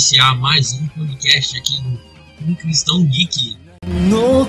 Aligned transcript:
iniciar 0.00 0.34
mais 0.36 0.72
um 0.72 0.88
podcast 0.88 1.58
aqui 1.58 1.76
do 1.82 2.50
Um 2.50 2.54
Cristão 2.54 3.04
Geek. 3.04 3.54
No 4.08 4.46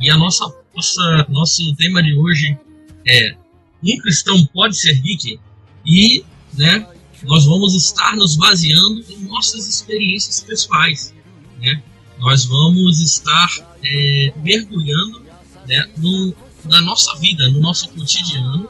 E 0.00 0.10
a 0.10 0.16
nossa, 0.16 0.50
nossa 0.74 1.26
nosso 1.28 1.76
tema 1.76 2.02
de 2.02 2.14
hoje 2.14 2.58
é 3.06 3.36
um 3.84 3.98
cristão 3.98 4.42
pode 4.54 4.74
ser 4.74 4.94
geek 5.02 5.38
e, 5.84 6.24
né, 6.54 6.88
nós 7.24 7.44
vamos 7.44 7.74
estar 7.74 8.16
nos 8.16 8.36
baseando 8.36 9.04
em 9.10 9.18
nossas 9.24 9.68
experiências 9.68 10.40
pessoais, 10.40 11.14
né? 11.60 11.82
Nós 12.18 12.46
vamos 12.46 13.00
estar 13.00 13.50
é, 13.84 14.32
mergulhando 14.42 15.20
né, 15.68 15.90
no, 15.98 16.34
na 16.64 16.80
nossa 16.80 17.14
vida, 17.18 17.50
no 17.50 17.60
nosso 17.60 17.90
cotidiano, 17.90 18.66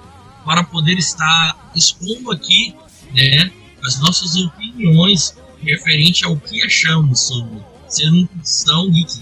para 0.46 0.62
poder 0.62 0.96
estar 0.96 1.73
expondo 1.74 2.30
aqui 2.30 2.73
né, 3.12 3.50
as 3.84 3.98
nossas 3.98 4.37
opiniões 4.37 5.37
referente 5.60 6.24
ao 6.24 6.37
que 6.37 6.64
achamos 6.64 7.27
sobre 7.27 7.59
ser 7.88 8.09
um 8.10 8.24
cristão 8.27 8.88
geek. 8.88 9.20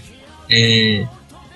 É, 0.51 1.07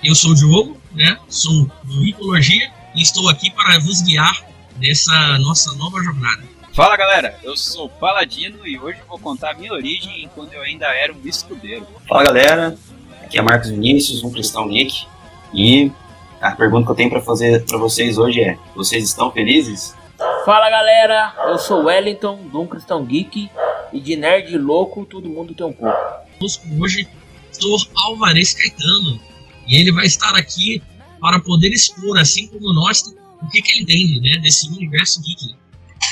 eu 0.02 0.12
sou 0.16 0.32
o 0.32 0.34
Diogo, 0.34 0.80
né, 0.92 1.16
sou 1.28 1.70
do 1.84 2.04
Ecologia 2.04 2.68
e 2.96 3.00
estou 3.00 3.28
aqui 3.28 3.48
para 3.52 3.78
vos 3.78 4.02
guiar 4.02 4.44
nessa 4.76 5.38
nossa 5.38 5.72
nova 5.76 6.02
jornada. 6.02 6.42
Fala 6.72 6.96
galera, 6.96 7.38
eu 7.44 7.56
sou 7.56 7.86
o 7.86 7.88
Paladino 7.88 8.66
e 8.66 8.76
hoje 8.76 8.98
vou 9.08 9.20
contar 9.20 9.52
a 9.52 9.54
minha 9.54 9.72
origem 9.72 10.28
quando 10.34 10.52
eu 10.52 10.62
ainda 10.62 10.86
era 10.86 11.12
um 11.12 11.20
escudeiro. 11.24 11.86
Fala 12.08 12.24
galera, 12.24 12.76
aqui 13.22 13.38
é 13.38 13.42
Marcos 13.42 13.70
Vinícius, 13.70 14.24
um 14.24 14.32
cristão 14.32 14.68
geek 14.68 15.06
e 15.54 15.92
a 16.40 16.52
pergunta 16.52 16.86
que 16.86 16.92
eu 16.92 16.96
tenho 16.96 17.10
para 17.10 17.20
fazer 17.20 17.64
para 17.66 17.78
vocês 17.78 18.16
hoje 18.16 18.40
é: 18.40 18.58
vocês 18.74 19.04
estão 19.04 19.30
felizes? 19.30 19.94
Fala 20.44 20.70
galera, 20.70 21.34
eu 21.48 21.58
sou 21.58 21.84
Wellington, 21.84 22.36
do 22.50 22.62
Um 22.62 22.66
Cristão 22.66 23.04
Geek, 23.04 23.50
e 23.92 24.00
de 24.00 24.16
nerd 24.16 24.56
louco 24.56 25.04
todo 25.04 25.28
mundo 25.28 25.54
tem 25.54 25.66
um 25.66 25.72
pouco. 25.72 25.96
Hoje, 26.80 27.06
Dr. 27.52 27.90
Alvarez 27.94 28.54
Caetano, 28.54 29.20
e 29.66 29.76
ele 29.76 29.92
vai 29.92 30.06
estar 30.06 30.34
aqui 30.34 30.82
para 31.20 31.38
poder 31.40 31.68
expor, 31.68 32.18
assim 32.18 32.48
como 32.48 32.72
nós, 32.72 33.02
o 33.42 33.48
que, 33.50 33.60
que 33.60 33.72
ele 33.72 33.82
entende 33.82 34.20
né, 34.20 34.38
desse 34.38 34.68
universo 34.68 35.20
geek. 35.22 35.54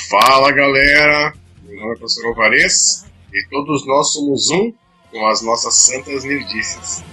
Fala 0.09 0.51
galera, 0.51 1.33
meu 1.63 1.79
nome 1.79 1.93
é 1.93 1.97
professor 1.97 2.27
Alvarez, 2.27 3.05
e 3.33 3.49
todos 3.49 3.85
nós 3.87 4.13
somos 4.13 4.49
um 4.51 4.71
com 5.11 5.27
as 5.27 5.41
nossas 5.41 5.73
santas 5.73 6.23
nerdices. 6.23 7.03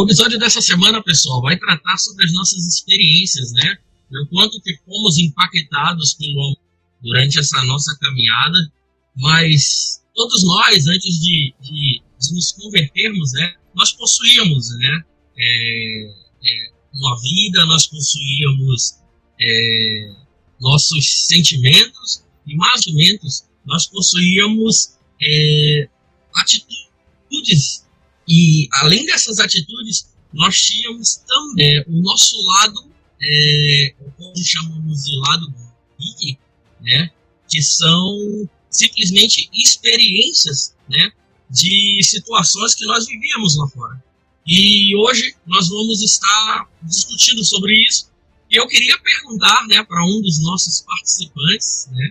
O 0.00 0.04
episódio 0.04 0.38
dessa 0.38 0.62
semana, 0.62 1.02
pessoal, 1.02 1.42
vai 1.42 1.58
tratar 1.58 1.98
sobre 1.98 2.24
as 2.24 2.32
nossas 2.32 2.66
experiências, 2.66 3.52
né? 3.52 3.76
O 4.10 4.26
quanto 4.30 4.58
que 4.62 4.74
fomos 4.86 5.18
impactados 5.18 6.14
pelo 6.14 6.56
durante 7.02 7.38
essa 7.38 7.62
nossa 7.64 7.94
caminhada, 7.98 8.72
mas 9.14 10.02
todos 10.14 10.42
nós, 10.42 10.86
antes 10.86 11.20
de, 11.20 11.54
de, 11.60 12.02
de 12.18 12.34
nos 12.34 12.50
convertermos, 12.52 13.32
né, 13.34 13.54
nós 13.74 13.92
possuíamos, 13.92 14.70
né, 14.78 15.04
é, 15.36 16.14
é, 16.46 16.72
uma 16.94 17.20
vida, 17.20 17.66
nós 17.66 17.86
possuíamos 17.86 19.00
é, 19.38 20.14
nossos 20.62 21.26
sentimentos 21.26 22.24
e 22.46 22.56
mais 22.56 22.86
ou 22.86 22.94
menos 22.94 23.44
nós 23.66 23.86
possuíamos 23.86 24.94
é, 25.22 25.88
atitudes 26.36 27.84
e 28.30 28.68
além 28.74 29.04
dessas 29.06 29.40
atitudes, 29.40 30.08
nós 30.32 30.62
tínhamos 30.62 31.16
também 31.26 31.82
o 31.88 32.00
nosso 32.00 32.40
lado, 32.46 32.88
é, 33.20 33.94
como 34.16 34.32
chamamos 34.36 35.02
de 35.02 35.16
lado 35.16 35.52
geek, 35.98 36.38
né, 36.80 37.10
que 37.48 37.60
são 37.60 38.48
simplesmente 38.70 39.50
experiências 39.52 40.76
né, 40.88 41.10
de 41.50 42.00
situações 42.04 42.76
que 42.76 42.86
nós 42.86 43.08
vivíamos 43.08 43.56
lá 43.56 43.66
fora. 43.66 44.00
E 44.46 44.94
hoje 44.94 45.34
nós 45.44 45.68
vamos 45.68 46.00
estar 46.00 46.70
discutindo 46.84 47.44
sobre 47.44 47.82
isso. 47.82 48.12
E 48.48 48.56
eu 48.56 48.68
queria 48.68 48.96
perguntar 49.00 49.66
né, 49.66 49.82
para 49.82 50.04
um 50.06 50.22
dos 50.22 50.40
nossos 50.40 50.82
participantes, 50.82 51.88
né, 51.90 52.10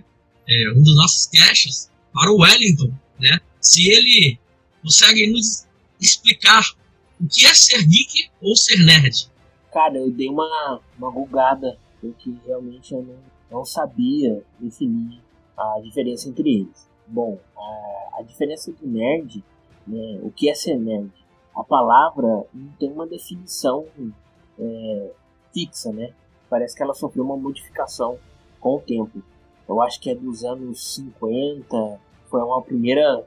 é, 0.50 0.72
um 0.76 0.84
dos 0.84 0.98
nossos 0.98 1.28
caches, 1.28 1.90
para 2.14 2.30
o 2.30 2.42
Wellington, 2.42 2.94
né, 3.18 3.40
se 3.62 3.90
ele 3.90 4.38
consegue 4.82 5.28
nos 5.28 5.69
explicar 6.00 6.64
o 7.20 7.28
que 7.28 7.46
é 7.46 7.54
ser 7.54 7.84
geek 7.84 8.30
ou 8.42 8.56
ser 8.56 8.78
nerd. 8.86 9.30
Cara, 9.72 9.98
eu 9.98 10.10
dei 10.10 10.30
uma, 10.30 10.80
uma 10.98 11.12
bugada, 11.12 11.78
porque 12.00 12.34
realmente 12.46 12.94
eu 12.94 13.04
não, 13.04 13.20
não 13.52 13.66
sabia 13.66 14.44
definir 14.60 15.22
a 15.58 15.80
diferença 15.84 16.30
entre 16.30 16.62
eles. 16.62 16.90
Bom, 17.08 17.40
a, 17.58 18.20
a 18.20 18.24
diferença 18.24 18.72
do 18.72 18.88
nerd, 18.88 19.44
né, 19.86 20.20
o 20.24 20.32
que 20.32 20.50
é 20.50 20.54
ser 20.54 20.78
nerd? 20.78 21.12
A 21.56 21.64
palavra 21.64 22.46
não 22.54 22.72
tem 22.80 22.92
uma 22.92 23.06
definição 23.06 23.86
é, 24.58 25.12
fixa, 25.54 25.92
né? 25.92 26.14
Parece 26.50 26.76
que 26.76 26.82
ela 26.82 26.94
sofreu 26.94 27.24
uma 27.24 27.38
modificação 27.38 28.18
com 28.60 28.76
o 28.76 28.80
tempo. 28.80 29.22
Eu 29.68 29.82
acho 29.82 30.00
que 30.00 30.10
é 30.10 30.16
dos 30.16 30.44
anos 30.44 30.96
50, 30.96 32.00
foi 32.30 32.42
uma 32.42 32.62
primeira 32.62 33.26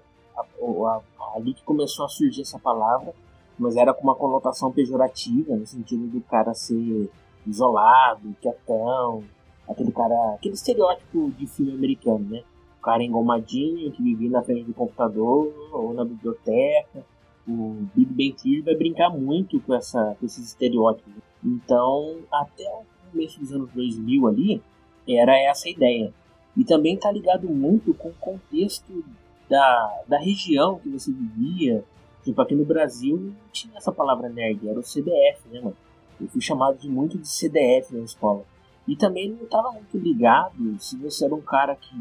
ali 1.34 1.54
que 1.54 1.62
começou 1.62 2.04
a 2.04 2.08
surgir 2.08 2.42
essa 2.42 2.58
palavra, 2.58 3.14
mas 3.58 3.76
era 3.76 3.92
com 3.92 4.02
uma 4.02 4.14
conotação 4.14 4.72
pejorativa, 4.72 5.54
no 5.54 5.66
sentido 5.66 6.06
do 6.06 6.20
cara 6.22 6.54
ser 6.54 7.10
isolado, 7.46 8.34
quietão, 8.40 9.22
aquele 9.68 9.92
cara, 9.92 10.34
aquele 10.34 10.54
estereótipo 10.54 11.30
de 11.32 11.46
filme 11.46 11.72
americano, 11.72 12.26
né? 12.28 12.42
O 12.78 12.82
cara 12.82 13.02
engomadinho 13.02 13.92
que 13.92 14.02
vivia 14.02 14.30
na 14.30 14.42
frente 14.42 14.64
do 14.64 14.74
computador 14.74 15.52
ou 15.72 15.94
na 15.94 16.04
biblioteca. 16.04 17.04
O 17.46 17.86
Big 17.94 18.12
Bang 18.12 18.32
Theory 18.40 18.62
vai 18.62 18.74
brincar 18.76 19.10
muito 19.10 19.60
com, 19.60 19.74
essa, 19.74 20.16
com 20.18 20.26
esses 20.26 20.48
estereótipos. 20.48 21.12
Então, 21.44 22.18
até 22.30 22.64
o 22.68 23.10
começo 23.10 23.38
dos 23.40 23.52
anos 23.52 23.70
2000 23.72 24.26
ali, 24.26 24.62
era 25.08 25.36
essa 25.36 25.68
ideia. 25.68 26.12
E 26.56 26.64
também 26.64 26.96
tá 26.96 27.10
ligado 27.10 27.48
muito 27.48 27.94
com 27.94 28.08
o 28.08 28.14
contexto 28.14 29.04
da, 29.52 30.02
da 30.08 30.18
região 30.18 30.78
que 30.78 30.88
você 30.88 31.12
vivia. 31.12 31.84
Tipo, 32.24 32.40
aqui 32.40 32.54
no 32.54 32.64
Brasil 32.64 33.18
não 33.18 33.34
tinha 33.52 33.76
essa 33.76 33.92
palavra 33.92 34.30
nerd, 34.30 34.66
era 34.66 34.78
o 34.78 34.82
CDF, 34.82 35.46
né, 35.50 35.60
mano? 35.60 35.76
Eu 36.18 36.28
fui 36.28 36.40
chamado 36.40 36.78
de 36.78 36.88
muito 36.88 37.18
de 37.18 37.28
CDF 37.28 37.94
na 37.94 38.04
escola. 38.04 38.44
E 38.88 38.96
também 38.96 39.30
não 39.30 39.42
estava 39.42 39.72
muito 39.72 39.98
ligado 39.98 40.80
se 40.80 40.96
você 40.96 41.26
era 41.26 41.34
um 41.34 41.42
cara 41.42 41.76
que 41.76 41.94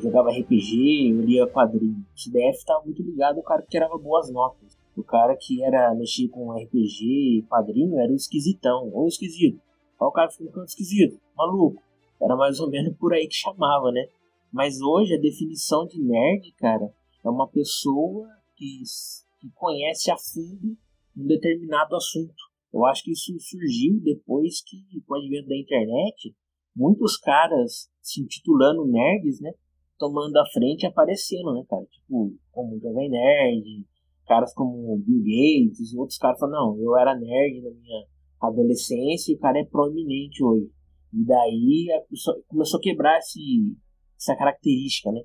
jogava 0.00 0.30
RPG, 0.30 1.10
eu 1.10 1.20
lia 1.22 1.46
quadrinho. 1.48 2.04
O 2.14 2.20
CDF 2.20 2.58
estava 2.58 2.84
muito 2.84 3.02
ligado 3.02 3.38
ao 3.38 3.42
cara 3.42 3.62
que 3.62 3.70
tirava 3.70 3.98
boas 3.98 4.30
notas. 4.30 4.78
O 4.96 5.02
cara 5.02 5.34
que 5.36 5.62
era 5.64 5.92
mexer 5.94 6.28
com 6.28 6.52
RPG 6.52 7.04
e 7.38 7.42
quadrinho 7.48 7.98
era 7.98 8.12
o 8.12 8.16
esquisitão, 8.16 8.90
ou 8.92 9.08
esquisito. 9.08 9.60
Aí 10.00 10.06
o 10.06 10.12
cara 10.12 10.30
ficou 10.30 10.62
esquisito, 10.62 11.18
maluco. 11.36 11.82
Era 12.20 12.36
mais 12.36 12.60
ou 12.60 12.68
menos 12.70 12.96
por 12.96 13.12
aí 13.12 13.26
que 13.26 13.34
chamava, 13.34 13.90
né? 13.90 14.06
Mas 14.52 14.80
hoje 14.80 15.14
a 15.14 15.20
definição 15.20 15.86
de 15.86 16.00
nerd, 16.02 16.52
cara, 16.56 16.92
é 17.24 17.28
uma 17.28 17.48
pessoa 17.48 18.28
que, 18.56 18.82
que 19.40 19.50
conhece 19.54 20.10
a 20.10 20.16
fundo 20.16 20.76
um 21.16 21.26
determinado 21.26 21.96
assunto. 21.96 22.48
Eu 22.72 22.84
acho 22.86 23.02
que 23.02 23.12
isso 23.12 23.32
surgiu 23.40 24.00
depois 24.00 24.62
que, 24.62 25.00
com 25.06 25.14
o 25.14 25.16
advento 25.16 25.48
da 25.48 25.56
internet, 25.56 26.34
muitos 26.74 27.16
caras 27.16 27.90
se 28.00 28.22
intitulando 28.22 28.86
nerds, 28.86 29.40
né? 29.40 29.52
Tomando 29.98 30.36
a 30.36 30.46
frente 30.46 30.82
e 30.82 30.86
aparecendo, 30.86 31.52
né, 31.54 31.64
cara? 31.68 31.84
Tipo, 31.86 32.34
como 32.52 32.76
o 32.76 32.80
Jovem 32.80 33.10
Nerd, 33.10 33.84
caras 34.26 34.54
como 34.54 34.98
Bill 34.98 35.22
Gates, 35.22 35.94
outros 35.94 36.18
caras 36.18 36.38
falam, 36.38 36.76
não, 36.76 36.80
eu 36.80 36.96
era 36.96 37.18
nerd 37.18 37.62
na 37.62 37.70
minha 37.70 38.06
adolescência 38.40 39.32
e 39.32 39.34
o 39.34 39.38
cara 39.38 39.58
é 39.58 39.64
proeminente 39.64 40.44
hoje. 40.44 40.70
E 41.12 41.24
daí 41.24 41.88
começou 42.46 42.78
a 42.78 42.82
quebrar 42.82 43.18
esse, 43.18 43.74
essa 44.18 44.36
característica, 44.36 45.10
né? 45.12 45.22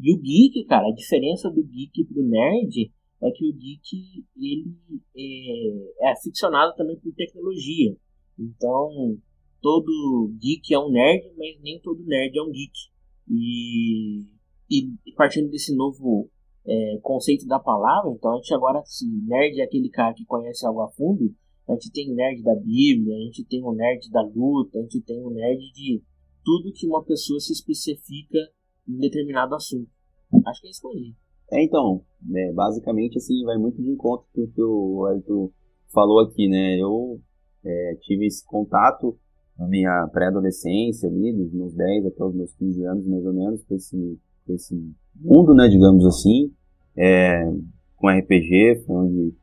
E 0.00 0.14
o 0.14 0.20
geek, 0.20 0.64
cara, 0.66 0.88
a 0.88 0.94
diferença 0.94 1.50
do 1.50 1.62
geek 1.64 2.04
pro 2.04 2.22
nerd 2.22 2.92
é 3.22 3.30
que 3.30 3.48
o 3.48 3.52
geek 3.52 4.24
ele 4.36 4.76
é, 5.16 6.06
é 6.06 6.12
aficionado 6.12 6.74
também 6.76 6.98
por 6.98 7.12
tecnologia. 7.14 7.96
Então, 8.38 9.16
todo 9.60 10.34
geek 10.38 10.72
é 10.74 10.78
um 10.78 10.90
nerd, 10.90 11.32
mas 11.36 11.60
nem 11.62 11.80
todo 11.80 12.04
nerd 12.04 12.38
é 12.38 12.42
um 12.42 12.50
geek. 12.50 12.78
E, 13.28 14.22
e 14.70 15.12
partindo 15.16 15.50
desse 15.50 15.74
novo 15.74 16.30
é, 16.66 16.98
conceito 17.02 17.46
da 17.46 17.58
palavra, 17.58 18.10
então 18.10 18.32
a 18.32 18.36
gente 18.36 18.52
agora, 18.52 18.82
se 18.84 19.06
nerd 19.26 19.60
é 19.60 19.64
aquele 19.64 19.88
cara 19.88 20.14
que 20.14 20.24
conhece 20.24 20.66
algo 20.66 20.82
a 20.82 20.90
fundo, 20.90 21.34
a 21.68 21.72
gente 21.72 21.90
tem 21.90 22.14
nerd 22.14 22.42
da 22.42 22.54
Bíblia, 22.54 23.16
a 23.16 23.20
gente 23.20 23.44
tem 23.44 23.62
o 23.62 23.72
nerd 23.72 24.10
da 24.10 24.22
luta, 24.22 24.78
a 24.78 24.82
gente 24.82 25.00
tem 25.00 25.20
o 25.24 25.30
nerd 25.30 25.58
de 25.72 26.02
tudo 26.46 26.72
que 26.72 26.86
uma 26.86 27.02
pessoa 27.02 27.40
se 27.40 27.52
especifica 27.52 28.38
em 28.88 28.98
determinado 28.98 29.56
assunto. 29.56 29.90
Acho 30.46 30.60
que 30.60 30.68
é 30.68 30.70
isso 30.70 30.88
aí. 30.88 31.12
É, 31.50 31.64
então, 31.64 32.04
né, 32.22 32.52
basicamente 32.52 33.18
assim, 33.18 33.44
vai 33.44 33.58
muito 33.58 33.82
de 33.82 33.90
encontro 33.90 34.26
com 34.32 34.42
o 34.42 34.48
que 34.48 34.62
o 34.62 35.06
Arthur 35.06 35.52
falou 35.92 36.20
aqui, 36.20 36.48
né? 36.48 36.80
Eu 36.80 37.20
é, 37.64 37.98
tive 38.02 38.26
esse 38.26 38.44
contato 38.46 39.18
na 39.58 39.66
minha 39.66 40.08
pré-adolescência 40.12 41.08
ali, 41.08 41.32
dos 41.32 41.52
meus 41.52 41.74
10 41.74 42.06
até 42.06 42.24
os 42.24 42.34
meus 42.34 42.52
15 42.54 42.84
anos, 42.84 43.06
mais 43.06 43.26
ou 43.26 43.32
menos, 43.32 43.64
com 43.64 43.74
esse, 43.74 44.18
com 44.46 44.52
esse 44.52 44.94
mundo, 45.14 45.54
né, 45.54 45.66
digamos 45.66 46.04
assim, 46.04 46.52
é, 46.96 47.50
com 47.96 48.08
RPG, 48.08 48.84
foi 48.86 48.96
onde 48.96 49.34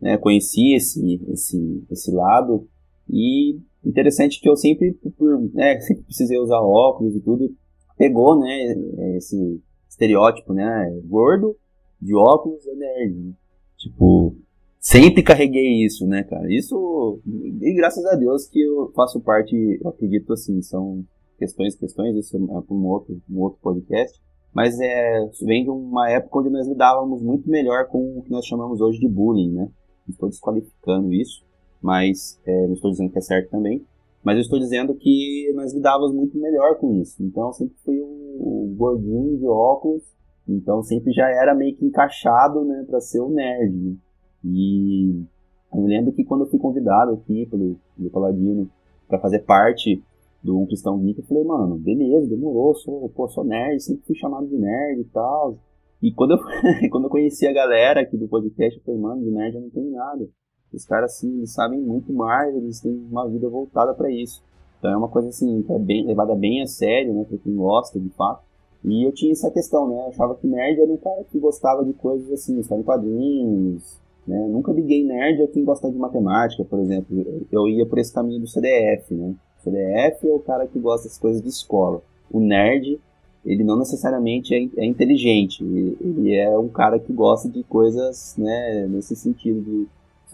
né, 0.00 0.18
conheci 0.18 0.74
esse, 0.74 1.22
esse, 1.28 1.84
esse 1.90 2.10
lado, 2.12 2.68
e 3.08 3.58
interessante 3.86 4.40
que 4.40 4.48
eu 4.48 4.56
sempre, 4.56 4.92
por, 5.16 5.40
né, 5.54 5.80
sempre 5.80 6.02
precisei 6.04 6.38
usar 6.38 6.60
óculos 6.60 7.14
e 7.14 7.20
tudo, 7.20 7.48
pegou, 7.96 8.38
né, 8.38 8.74
esse 9.16 9.60
estereótipo, 9.88 10.52
né, 10.52 11.00
gordo, 11.04 11.56
de 12.00 12.14
óculos 12.14 12.66
é 12.66 12.74
nerd, 12.74 13.14
né? 13.14 13.32
tipo, 13.78 14.36
sempre 14.78 15.22
carreguei 15.22 15.84
isso, 15.84 16.06
né, 16.06 16.24
cara, 16.24 16.52
isso, 16.52 17.20
e 17.24 17.74
graças 17.74 18.04
a 18.04 18.16
Deus 18.16 18.46
que 18.48 18.60
eu 18.60 18.92
faço 18.94 19.20
parte, 19.20 19.54
eu 19.82 19.88
acredito 19.88 20.32
assim, 20.32 20.60
são 20.60 21.04
questões, 21.38 21.76
questões, 21.76 22.16
isso 22.16 22.36
é 22.36 22.40
para 22.40 22.74
um 22.74 22.86
outro, 22.86 23.20
um 23.30 23.40
outro 23.40 23.58
podcast, 23.62 24.20
mas 24.52 24.78
é, 24.80 25.28
vem 25.42 25.64
de 25.64 25.70
uma 25.70 26.10
época 26.10 26.40
onde 26.40 26.50
nós 26.50 26.66
lidávamos 26.66 27.22
muito 27.22 27.48
melhor 27.48 27.86
com 27.86 28.18
o 28.18 28.22
que 28.22 28.30
nós 28.30 28.46
chamamos 28.46 28.80
hoje 28.80 28.98
de 28.98 29.08
bullying, 29.08 29.52
né, 29.52 29.68
estou 30.08 30.28
desqualificando 30.28 31.12
isso, 31.12 31.46
mas 31.86 32.36
é, 32.44 32.66
não 32.66 32.74
estou 32.74 32.90
dizendo 32.90 33.12
que 33.12 33.18
é 33.18 33.22
certo 33.22 33.48
também, 33.48 33.80
mas 34.24 34.34
eu 34.34 34.42
estou 34.42 34.58
dizendo 34.58 34.92
que 34.92 35.52
nós 35.54 35.72
lidávamos 35.72 36.12
muito 36.12 36.36
melhor 36.36 36.76
com 36.78 37.00
isso. 37.00 37.22
Então 37.22 37.52
sempre 37.52 37.76
fui 37.84 38.00
o, 38.00 38.74
gordinho 38.76 39.38
de 39.38 39.46
óculos, 39.46 40.02
então 40.48 40.82
sempre 40.82 41.12
já 41.12 41.30
era 41.30 41.54
meio 41.54 41.76
que 41.76 41.86
encaixado, 41.86 42.64
né, 42.64 42.84
para 42.90 43.00
ser 43.00 43.20
o 43.20 43.30
nerd. 43.30 43.96
E 44.44 45.24
eu 45.72 45.80
me 45.80 45.88
lembro 45.88 46.12
que 46.12 46.24
quando 46.24 46.40
eu 46.40 46.50
fui 46.50 46.58
convidado 46.58 47.12
aqui 47.12 47.46
pelo, 47.46 47.78
pelo 47.96 48.10
Paladino 48.10 48.68
para 49.06 49.20
fazer 49.20 49.44
parte 49.44 50.02
do 50.42 50.58
Um 50.58 50.66
Cristão 50.66 50.98
Geek, 50.98 51.20
eu 51.20 51.24
falei, 51.26 51.44
mano, 51.44 51.78
beleza, 51.78 52.28
demorou, 52.28 52.74
sou, 52.74 53.08
pô, 53.10 53.28
sou 53.28 53.44
nerd, 53.44 53.80
sempre 53.80 54.04
fui 54.04 54.16
chamado 54.16 54.48
de 54.48 54.58
nerd 54.58 55.02
e 55.02 55.04
tal. 55.04 55.56
E 56.02 56.12
quando 56.12 56.32
eu, 56.32 56.38
quando 56.90 57.04
eu 57.04 57.10
conheci 57.10 57.46
a 57.46 57.52
galera 57.52 58.00
aqui 58.00 58.16
do 58.16 58.26
podcast, 58.26 58.76
eu 58.76 58.84
falei, 58.84 59.00
mano, 59.00 59.22
de 59.22 59.30
nerd 59.30 59.54
eu 59.54 59.60
não 59.62 59.70
tenho 59.70 59.92
nada. 59.92 60.28
Os 60.76 60.84
caras, 60.84 61.12
assim, 61.12 61.46
sabem 61.46 61.80
muito 61.80 62.12
mais, 62.12 62.54
eles 62.54 62.80
têm 62.80 62.92
uma 63.10 63.26
vida 63.26 63.48
voltada 63.48 63.94
para 63.94 64.10
isso. 64.10 64.42
Então 64.78 64.92
é 64.92 64.96
uma 64.96 65.08
coisa, 65.08 65.30
assim, 65.30 65.62
que 65.62 65.72
é 65.72 65.78
bem, 65.78 66.06
levada 66.06 66.34
bem 66.34 66.62
a 66.62 66.66
sério, 66.66 67.14
né, 67.14 67.24
pra 67.24 67.38
quem 67.38 67.56
gosta, 67.56 67.98
de 67.98 68.10
fato. 68.10 68.42
E 68.84 69.04
eu 69.04 69.10
tinha 69.10 69.32
essa 69.32 69.50
questão, 69.50 69.88
né, 69.88 69.96
eu 69.96 70.08
achava 70.08 70.34
que 70.34 70.46
nerd 70.46 70.80
era 70.80 70.92
um 70.92 70.98
cara 70.98 71.24
que 71.24 71.38
gostava 71.38 71.82
de 71.82 71.94
coisas, 71.94 72.30
assim, 72.30 72.60
em 72.60 72.82
quadrinhos, 72.82 73.98
né. 74.26 74.46
Nunca 74.48 74.70
liguei 74.70 75.02
nerd 75.02 75.42
a 75.42 75.48
quem 75.48 75.64
gosta 75.64 75.90
de 75.90 75.96
matemática, 75.96 76.62
por 76.64 76.78
exemplo. 76.78 77.46
Eu 77.50 77.66
ia 77.66 77.86
por 77.86 77.98
esse 77.98 78.12
caminho 78.12 78.40
do 78.40 78.46
CDF, 78.46 79.14
né. 79.14 79.34
O 79.58 79.62
CDF 79.62 80.28
é 80.28 80.32
o 80.32 80.40
cara 80.40 80.66
que 80.66 80.78
gosta 80.78 81.08
das 81.08 81.18
coisas 81.18 81.40
de 81.40 81.48
escola. 81.48 82.02
O 82.30 82.38
nerd 82.38 83.00
ele 83.46 83.62
não 83.62 83.78
necessariamente 83.78 84.54
é, 84.54 84.82
é, 84.82 84.84
inteligente, 84.84 85.62
ele 85.62 86.34
é 86.34 86.58
um 86.58 86.68
cara 86.68 86.98
que 86.98 87.12
gosta 87.12 87.48
de 87.48 87.62
coisas, 87.62 88.34
né, 88.36 88.86
nesse 88.88 89.14
sentido 89.14 89.60
de 89.62 89.86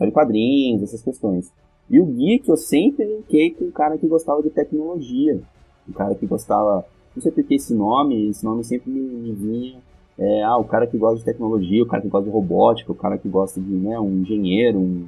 história 0.03 0.09
de 0.09 0.13
quadrinhos, 0.13 0.83
essas 0.83 1.03
questões. 1.03 1.53
E 1.89 2.01
o 2.01 2.07
geek 2.07 2.49
eu 2.49 2.57
sempre 2.57 3.05
linkei 3.05 3.51
com 3.51 3.67
um 3.67 3.71
cara 3.71 3.99
que 3.99 4.07
gostava 4.07 4.43
de 4.43 4.51
tecnologia, 4.51 5.41
um 5.89 5.93
cara 5.93 6.15
que 6.15 6.27
gostava, 6.27 6.85
não 7.15 7.23
sei 7.23 7.31
porque 7.31 7.55
esse 7.55 7.75
nome, 7.75 8.29
esse 8.29 8.45
nome 8.45 8.65
sempre 8.65 8.91
me, 8.91 9.01
me 9.01 9.33
vinha, 9.33 9.79
é, 10.19 10.43
ah, 10.43 10.57
o 10.57 10.65
cara 10.65 10.87
que 10.87 10.97
gosta 10.97 11.19
de 11.19 11.25
tecnologia, 11.25 11.83
o 11.83 11.87
cara 11.87 12.03
que 12.03 12.09
gosta 12.09 12.27
de 12.27 12.33
robótica, 12.33 12.93
o 12.93 12.95
cara 12.95 13.19
que 13.19 13.29
gosta 13.29 13.61
de, 13.61 13.71
né, 13.71 13.99
um 13.99 14.21
engenheiro, 14.21 14.79
um, 14.79 15.07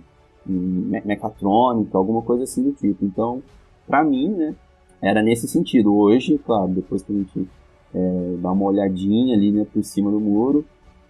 um 0.48 1.00
mecatrônico, 1.04 1.96
alguma 1.96 2.22
coisa 2.22 2.44
assim 2.44 2.62
do 2.62 2.72
tipo. 2.72 3.04
Então, 3.04 3.42
para 3.86 4.02
mim, 4.02 4.28
né, 4.28 4.54
era 5.00 5.22
nesse 5.22 5.46
sentido. 5.46 5.94
Hoje, 5.94 6.38
claro, 6.38 6.68
depois 6.68 7.02
que 7.02 7.12
a 7.12 7.16
gente 7.16 7.48
é, 7.94 8.36
dá 8.40 8.50
uma 8.50 8.64
olhadinha 8.64 9.36
ali 9.36 9.52
né, 9.52 9.66
por 9.72 9.84
cima 9.84 10.10
do 10.10 10.18
muro, 10.18 10.64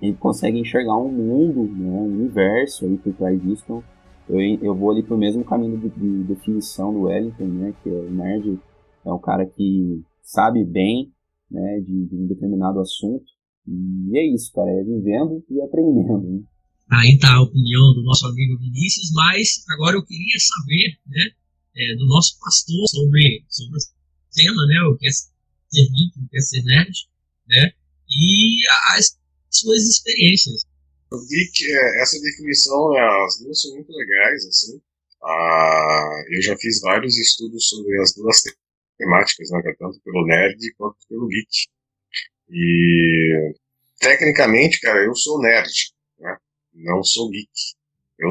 gente 0.04 0.18
consegue 0.18 0.58
enxergar 0.58 0.96
um 0.96 1.10
mundo, 1.10 1.64
né, 1.72 1.90
um 1.90 2.04
universo 2.04 2.84
aí 2.84 2.96
por 2.98 3.12
trás 3.14 3.40
disso. 3.40 3.62
Então, 3.64 3.84
eu, 4.28 4.40
eu 4.40 4.74
vou 4.74 4.90
ali 4.90 5.02
pro 5.02 5.18
mesmo 5.18 5.44
caminho 5.44 5.78
de, 5.78 5.88
de 5.90 6.24
definição 6.24 6.92
do 6.92 7.02
Wellington, 7.02 7.44
né, 7.44 7.74
que 7.82 7.88
é 7.88 7.92
o 7.92 8.10
nerd 8.10 8.58
é 9.04 9.12
um 9.12 9.18
cara 9.18 9.44
que 9.44 10.02
sabe 10.22 10.64
bem 10.64 11.12
né, 11.50 11.80
de, 11.80 12.06
de 12.06 12.16
um 12.16 12.26
determinado 12.26 12.80
assunto. 12.80 13.24
E 13.66 14.18
é 14.18 14.26
isso, 14.34 14.52
cara, 14.52 14.70
é 14.70 14.82
vivendo 14.82 15.44
e 15.50 15.60
aprendendo. 15.60 16.22
Né? 16.22 16.42
Aí 16.90 17.18
tá 17.18 17.34
a 17.34 17.42
opinião 17.42 17.94
do 17.94 18.02
nosso 18.02 18.26
amigo 18.26 18.58
Vinícius, 18.58 19.10
mas 19.12 19.64
agora 19.70 19.96
eu 19.96 20.04
queria 20.04 20.38
saber, 20.38 20.98
né, 21.06 21.30
é, 21.76 21.96
do 21.96 22.06
nosso 22.06 22.38
pastor 22.40 22.88
sobre, 22.88 23.44
sobre 23.48 23.76
o 23.76 23.80
tema, 24.32 24.66
né, 24.66 24.80
o 24.90 24.96
que 24.96 25.06
é 25.06 25.10
ser 25.10 25.88
geek, 25.90 26.18
o 26.18 26.28
que 26.28 26.36
é 26.36 26.40
ser 26.40 26.62
nerd, 26.62 26.92
né, 27.48 27.72
e 28.08 28.58
as 28.96 29.18
suas 29.58 29.82
experiências. 29.82 30.64
Eu 31.12 31.18
vi 31.28 31.50
que 31.52 31.70
é, 31.70 32.02
essa 32.02 32.20
definição, 32.20 32.96
as 33.24 33.38
duas 33.38 33.60
são 33.60 33.74
muito 33.74 33.92
legais, 33.92 34.46
assim. 34.46 34.80
Ah, 35.22 36.24
eu 36.30 36.42
já 36.42 36.56
fiz 36.56 36.80
vários 36.80 37.16
estudos 37.18 37.68
sobre 37.68 38.00
as 38.00 38.12
duas 38.14 38.42
temáticas, 38.98 39.50
né, 39.50 39.74
tanto 39.78 40.00
pelo 40.00 40.26
nerd 40.26 40.74
quanto 40.76 40.96
pelo 41.08 41.28
geek. 41.28 41.66
E 42.50 43.54
tecnicamente, 43.98 44.80
cara, 44.80 45.04
eu 45.04 45.14
sou 45.14 45.40
nerd, 45.40 45.72
né? 46.18 46.36
Não 46.74 47.02
sou 47.02 47.30
geek. 47.30 47.50
Eu 48.18 48.30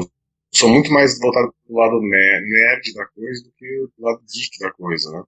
sou 0.52 0.68
muito 0.68 0.90
mais 0.92 1.18
voltado 1.18 1.54
pro 1.66 1.76
lado 1.76 2.00
nerd 2.00 2.94
da 2.94 3.06
coisa 3.06 3.42
do 3.44 3.52
que 3.52 3.86
do 3.96 4.04
lado 4.04 4.22
geek 4.32 4.58
da 4.60 4.72
coisa, 4.72 5.10
né? 5.10 5.22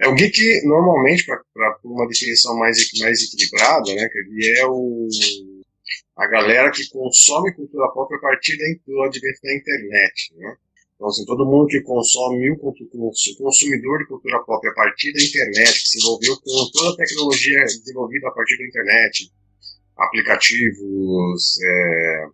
É 0.00 0.08
o 0.08 0.14
geek, 0.14 0.66
normalmente, 0.66 1.26
para 1.26 1.78
uma 1.84 2.08
definição 2.08 2.56
mais, 2.56 2.78
mais 2.98 3.22
equilibrada, 3.22 3.94
né, 3.94 4.08
ele 4.14 4.58
é 4.58 4.66
o, 4.66 5.08
a 6.16 6.26
galera 6.26 6.70
que 6.70 6.88
consome 6.88 7.54
cultura 7.54 7.86
pop 7.92 8.14
a 8.14 8.18
partir 8.18 8.56
do 8.86 9.02
advento 9.02 9.40
da 9.42 9.54
internet. 9.54 10.34
Né? 10.36 10.56
Então, 10.94 11.06
assim, 11.06 11.24
todo 11.26 11.44
mundo 11.44 11.66
que 11.66 11.82
consome, 11.82 12.50
o 12.50 12.74
consumidor 13.38 13.98
de 13.98 14.06
cultura 14.06 14.42
pop 14.44 14.66
a 14.66 14.72
partir 14.72 15.12
da 15.12 15.22
internet, 15.22 15.82
que 15.82 15.88
se 15.88 15.98
envolveu 15.98 16.34
com 16.36 16.70
toda 16.72 16.94
a 16.94 16.96
tecnologia 16.96 17.62
desenvolvida 17.64 18.28
a 18.28 18.32
partir 18.32 18.56
da 18.56 18.66
internet, 18.66 19.30
aplicativos, 19.98 21.58
é, 21.62 22.26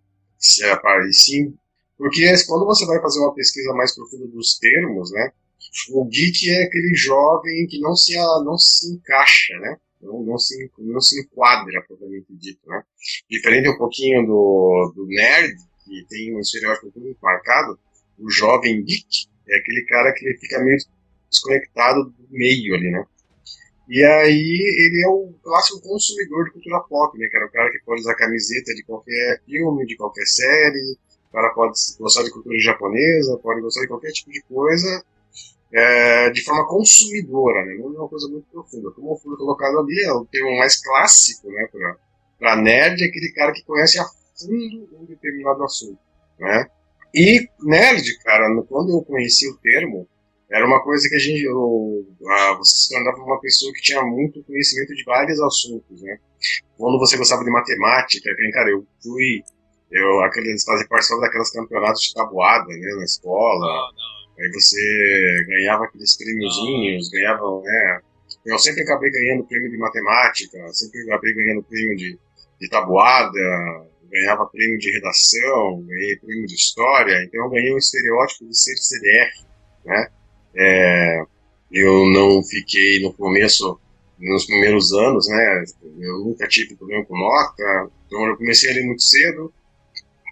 é 0.63 1.11
sim, 1.11 1.53
porque 1.97 2.31
quando 2.47 2.65
você 2.65 2.85
vai 2.85 3.01
fazer 3.01 3.19
uma 3.19 3.33
pesquisa 3.33 3.73
mais 3.73 3.93
profunda 3.93 4.27
dos 4.27 4.57
termos, 4.57 5.11
né, 5.11 5.31
o 5.91 6.05
geek 6.05 6.49
é 6.49 6.63
aquele 6.63 6.95
jovem 6.95 7.67
que 7.67 7.79
não 7.79 7.95
se, 7.95 8.15
não 8.15 8.57
se 8.57 8.93
encaixa, 8.93 9.57
né? 9.59 9.77
Não, 10.01 10.23
não, 10.23 10.37
se, 10.37 10.69
não 10.77 11.01
se 11.01 11.19
enquadra, 11.19 11.83
propriamente 11.87 12.27
dito, 12.29 12.59
né? 12.67 12.83
Diferente 13.29 13.69
um 13.69 13.77
pouquinho 13.77 14.25
do, 14.25 14.93
do 14.95 15.05
nerd, 15.07 15.55
que 15.83 16.05
tem 16.07 16.35
um 16.35 16.39
estereótipo 16.39 16.91
muito 16.99 17.17
marcado, 17.21 17.79
o 18.19 18.29
jovem 18.29 18.83
geek 18.83 19.27
é 19.49 19.57
aquele 19.57 19.85
cara 19.85 20.13
que 20.13 20.37
fica 20.39 20.63
meio 20.63 20.77
desconectado 21.29 22.05
do 22.05 22.27
meio 22.29 22.75
ali, 22.75 22.91
né? 22.91 23.03
E 23.89 24.03
aí 24.03 24.85
ele 24.85 25.03
é 25.03 25.07
o 25.07 25.33
clássico 25.41 25.81
consumidor 25.81 26.45
de 26.45 26.51
cultura 26.51 26.81
pop, 26.81 27.17
né, 27.17 27.27
cara? 27.29 27.45
O 27.45 27.51
cara 27.51 27.71
que 27.71 27.79
pode 27.85 28.01
usar 28.01 28.15
camiseta 28.15 28.73
de 28.73 28.83
qualquer 28.83 29.41
filme, 29.45 29.85
de 29.85 29.95
qualquer 29.95 30.25
série, 30.25 30.97
o 31.29 31.33
cara 31.33 31.53
pode 31.53 31.79
gostar 31.97 32.23
de 32.23 32.31
cultura 32.31 32.59
japonesa, 32.59 33.37
pode 33.37 33.61
gostar 33.61 33.81
de 33.81 33.87
qualquer 33.87 34.11
tipo 34.11 34.31
de 34.31 34.41
coisa, 34.41 35.03
é, 35.73 36.29
de 36.29 36.43
forma 36.43 36.67
consumidora, 36.67 37.65
né? 37.65 37.75
não 37.75 37.93
é 37.93 37.99
uma 37.99 38.09
coisa 38.09 38.27
muito 38.27 38.47
profunda. 38.51 38.91
Como 38.91 39.17
foi 39.17 39.35
colocado 39.35 39.79
ali, 39.79 40.01
é 40.03 40.13
o 40.13 40.25
termo 40.25 40.57
mais 40.57 40.81
clássico 40.81 41.49
né, 41.51 41.67
para 42.39 42.55
nerd, 42.55 43.03
é 43.03 43.07
aquele 43.07 43.31
cara 43.33 43.51
que 43.51 43.63
conhece 43.63 43.99
a 43.99 44.05
fundo 44.35 44.87
um 44.99 45.05
determinado 45.05 45.63
assunto. 45.63 45.99
Né? 46.39 46.67
E 47.13 47.49
nerd, 47.61 48.17
cara, 48.19 48.47
quando 48.69 48.91
eu 48.91 49.01
conheci 49.01 49.49
o 49.49 49.57
termo, 49.57 50.07
era 50.49 50.65
uma 50.65 50.81
coisa 50.81 51.09
que 51.09 51.15
a 51.15 51.19
gente, 51.19 51.43
eu, 51.43 52.07
a, 52.25 52.53
você 52.53 52.75
se 52.75 52.93
tornava 52.93 53.17
uma 53.17 53.39
pessoa 53.41 53.73
que 53.73 53.81
tinha 53.81 54.01
muito 54.03 54.43
conhecimento 54.43 54.95
de 54.95 55.03
vários 55.03 55.39
assuntos, 55.41 56.01
né? 56.01 56.17
Quando 56.77 56.97
você 56.99 57.17
gostava 57.17 57.43
de 57.43 57.51
matemática, 57.51 58.29
cara, 58.53 58.69
eu 58.69 58.85
fui, 59.03 59.43
eu, 59.91 60.21
aqueles, 60.21 60.63
fazer 60.63 60.87
participar 60.87 61.19
daquelas 61.19 61.51
campeonatos 61.51 62.01
de 62.01 62.13
tabuada, 62.13 62.67
né, 62.67 62.95
na 62.95 63.03
escola, 63.03 63.65
não, 63.65 63.91
não 63.91 64.16
Aí 64.39 64.51
você 64.51 65.45
ganhava 65.47 65.85
aqueles 65.85 66.15
prêmiozinhos, 66.15 67.09
ganhava, 67.09 67.61
né? 67.61 68.01
Eu 68.45 68.59
sempre 68.59 68.83
acabei 68.83 69.11
ganhando 69.11 69.45
prêmio 69.45 69.69
de 69.69 69.77
matemática, 69.77 70.57
sempre 70.73 71.01
acabei 71.03 71.33
ganhando 71.33 71.63
prêmio 71.63 71.97
de, 71.97 72.17
de 72.59 72.69
tabuada, 72.69 73.39
ganhava 74.11 74.45
prêmio 74.47 74.77
de 74.77 74.91
redação, 74.91 75.81
ganhei 75.85 76.15
prêmio 76.17 76.45
de 76.45 76.55
história, 76.55 77.23
então 77.23 77.43
eu 77.43 77.49
ganhei 77.49 77.73
um 77.73 77.77
estereótipo 77.77 78.47
de 78.47 78.57
ser 78.57 78.75
CDF, 78.77 79.45
né? 79.85 80.07
É, 80.55 81.23
eu 81.71 82.09
não 82.11 82.43
fiquei 82.43 83.01
no 83.01 83.13
começo, 83.13 83.79
nos 84.17 84.45
primeiros 84.45 84.93
anos, 84.93 85.27
né? 85.27 85.63
Eu 85.99 86.19
nunca 86.19 86.47
tive 86.47 86.75
problema 86.75 87.05
com 87.05 87.17
nota, 87.17 87.89
então 88.05 88.25
eu 88.25 88.37
comecei 88.37 88.71
a 88.71 88.73
ler 88.73 88.85
muito 88.85 89.03
cedo, 89.03 89.53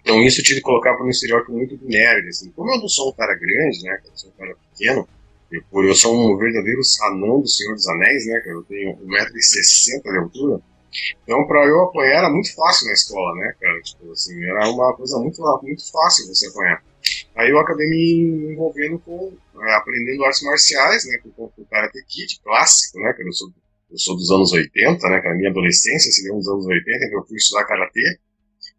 então 0.06 0.22
isso 0.22 0.40
eu 0.40 0.44
tive 0.44 0.60
que 0.60 0.64
colocar 0.64 0.94
para 0.94 1.04
um 1.04 1.10
estereótipo 1.10 1.52
muito 1.52 1.76
de 1.76 1.84
nerd, 1.84 2.28
assim. 2.28 2.52
Como 2.52 2.70
eu 2.70 2.78
não 2.78 2.88
sou 2.88 3.10
um 3.10 3.12
cara 3.12 3.34
grande, 3.34 3.82
né? 3.82 3.98
Eu 4.04 4.12
sou 4.14 4.30
um 4.30 4.38
cara 4.38 4.54
pequeno, 4.70 5.08
e 5.50 5.60
por 5.62 5.84
eu 5.84 5.96
sou 5.96 6.14
um 6.16 6.36
verdadeiro 6.36 6.80
anão 7.02 7.40
do 7.40 7.48
Senhor 7.48 7.74
dos 7.74 7.88
Anéis, 7.88 8.24
né? 8.26 8.40
Eu 8.46 8.62
tenho 8.62 8.96
1,60m 8.98 10.02
de 10.02 10.18
altura, 10.18 10.62
então, 11.24 11.44
para 11.46 11.66
eu 11.66 11.82
apanhar 11.82 12.18
era 12.18 12.30
muito 12.30 12.54
fácil 12.54 12.86
na 12.86 12.92
escola, 12.92 13.34
né, 13.34 13.52
cara? 13.60 13.80
Tipo, 13.82 14.12
assim, 14.12 14.44
era 14.44 14.70
uma 14.70 14.94
coisa 14.94 15.18
muito, 15.18 15.42
muito 15.62 15.90
fácil 15.90 16.26
você 16.28 16.46
apanhar. 16.46 16.82
Aí 17.34 17.50
eu 17.50 17.58
acabei 17.58 17.86
me 17.88 18.52
envolvendo 18.52 18.98
com, 19.00 19.36
é, 19.60 19.74
aprendendo 19.74 20.24
artes 20.24 20.42
marciais, 20.42 21.04
né, 21.04 21.18
com, 21.36 21.44
o 21.44 21.66
Karate 21.66 22.02
Kid, 22.06 22.40
clássico, 22.42 22.98
né, 23.00 23.12
que 23.12 23.22
eu 23.22 23.32
sou, 23.32 23.48
eu 23.90 23.98
sou 23.98 24.16
dos 24.16 24.30
anos 24.30 24.52
80, 24.52 25.08
né, 25.08 25.20
que 25.20 25.28
a 25.28 25.34
minha 25.34 25.50
adolescência 25.50 26.10
se 26.10 26.24
deu 26.24 26.34
nos 26.34 26.48
anos 26.48 26.64
80, 26.64 27.04
então 27.04 27.18
eu 27.18 27.26
fui 27.26 27.36
estudar 27.36 27.64
Karatê, 27.64 28.18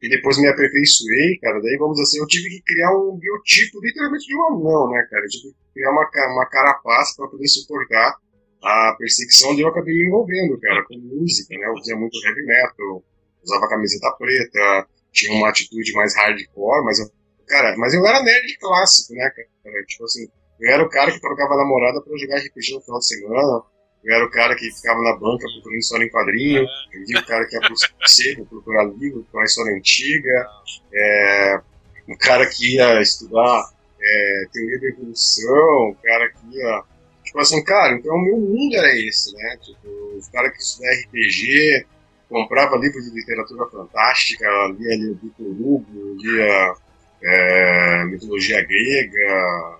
e 0.01 0.09
depois 0.09 0.37
me 0.37 0.47
aperfeiçoei, 0.47 1.39
cara, 1.39 1.59
daí 1.61 1.77
vamos 1.77 1.99
assim, 1.99 2.19
eu 2.19 2.27
tive 2.27 2.49
que 2.49 2.61
criar 2.61 2.95
um 2.95 3.17
biotipo 3.17 3.79
literalmente 3.81 4.27
de 4.27 4.35
um 4.35 4.47
anão, 4.47 4.91
né, 4.91 5.07
cara, 5.09 5.23
eu 5.25 5.29
tive 5.29 5.49
que 5.49 5.73
criar 5.73 5.91
uma, 5.91 6.09
uma 6.33 6.45
carapaça 6.45 7.13
para 7.17 7.27
poder 7.27 7.47
suportar 7.47 8.17
a 8.61 8.95
perseguição 8.97 9.51
ali 9.51 9.61
eu 9.61 9.67
acabei 9.67 9.93
me 9.93 10.07
envolvendo, 10.07 10.59
cara, 10.59 10.83
com 10.85 10.97
música, 10.97 11.57
né? 11.57 11.67
Eu 11.67 11.77
fazia 11.77 11.95
muito 11.95 12.17
heavy 12.25 12.43
metal, 12.43 13.03
usava 13.43 13.69
camiseta 13.69 14.11
preta, 14.17 14.87
tinha 15.11 15.37
uma 15.37 15.49
atitude 15.49 15.93
mais 15.93 16.15
hardcore, 16.15 16.83
mas 16.83 16.99
eu, 16.99 17.09
cara, 17.47 17.75
mas 17.77 17.93
eu 17.93 18.05
era 18.05 18.21
nerd 18.23 18.57
clássico, 18.59 19.13
né, 19.13 19.29
cara? 19.29 19.85
Tipo 19.85 20.03
assim, 20.05 20.27
eu 20.59 20.69
era 20.71 20.83
o 20.83 20.89
cara 20.89 21.11
que 21.11 21.21
trocava 21.21 21.55
namorada 21.55 22.01
pra 22.01 22.17
jogar 22.17 22.37
RPG 22.37 22.73
no 22.73 22.81
final 22.81 22.99
de 22.99 23.07
semana, 23.07 23.63
eu 24.03 24.15
era 24.15 24.25
o 24.25 24.29
cara 24.29 24.55
que 24.55 24.71
ficava 24.71 25.01
na 25.01 25.15
banca 25.15 25.45
procurando 25.53 25.79
história 25.79 26.05
em 26.05 26.09
quadrinho, 26.09 26.65
eu 26.93 27.19
o 27.19 27.25
cara 27.25 27.45
que 27.45 27.55
ia 27.55 27.61
pro 27.61 28.45
procurar 28.45 28.83
livro, 28.85 29.23
procurar 29.23 29.45
história 29.45 29.75
antiga, 29.75 30.47
é, 30.93 31.61
o 32.07 32.17
cara 32.17 32.45
que 32.45 32.75
ia 32.75 33.01
estudar 33.01 33.69
é, 34.01 34.45
teoria 34.51 34.79
da 34.79 34.87
evolução, 34.87 35.89
o 35.89 35.97
cara 36.01 36.29
que 36.29 36.57
ia 36.57 36.83
Tipo 37.27 37.39
assim, 37.39 37.61
cara, 37.61 37.93
então 37.93 38.15
o 38.15 38.21
meu 38.21 38.37
mundo 38.37 38.73
era 38.77 38.97
esse, 38.97 39.35
né? 39.35 39.57
Tipo, 39.61 39.89
os 40.17 40.29
caras 40.29 40.53
que 40.53 40.59
estudam 40.59 40.89
RPG, 40.93 41.85
comprava 42.29 42.77
livros 42.77 43.03
de 43.03 43.11
literatura 43.11 43.69
fantástica, 43.69 44.45
lia, 44.79 44.95
lia 44.95 45.13
Victor 45.21 45.45
Hugo, 45.45 46.15
lia 46.21 46.73
é, 47.21 48.05
mitologia 48.05 48.65
grega, 48.65 49.77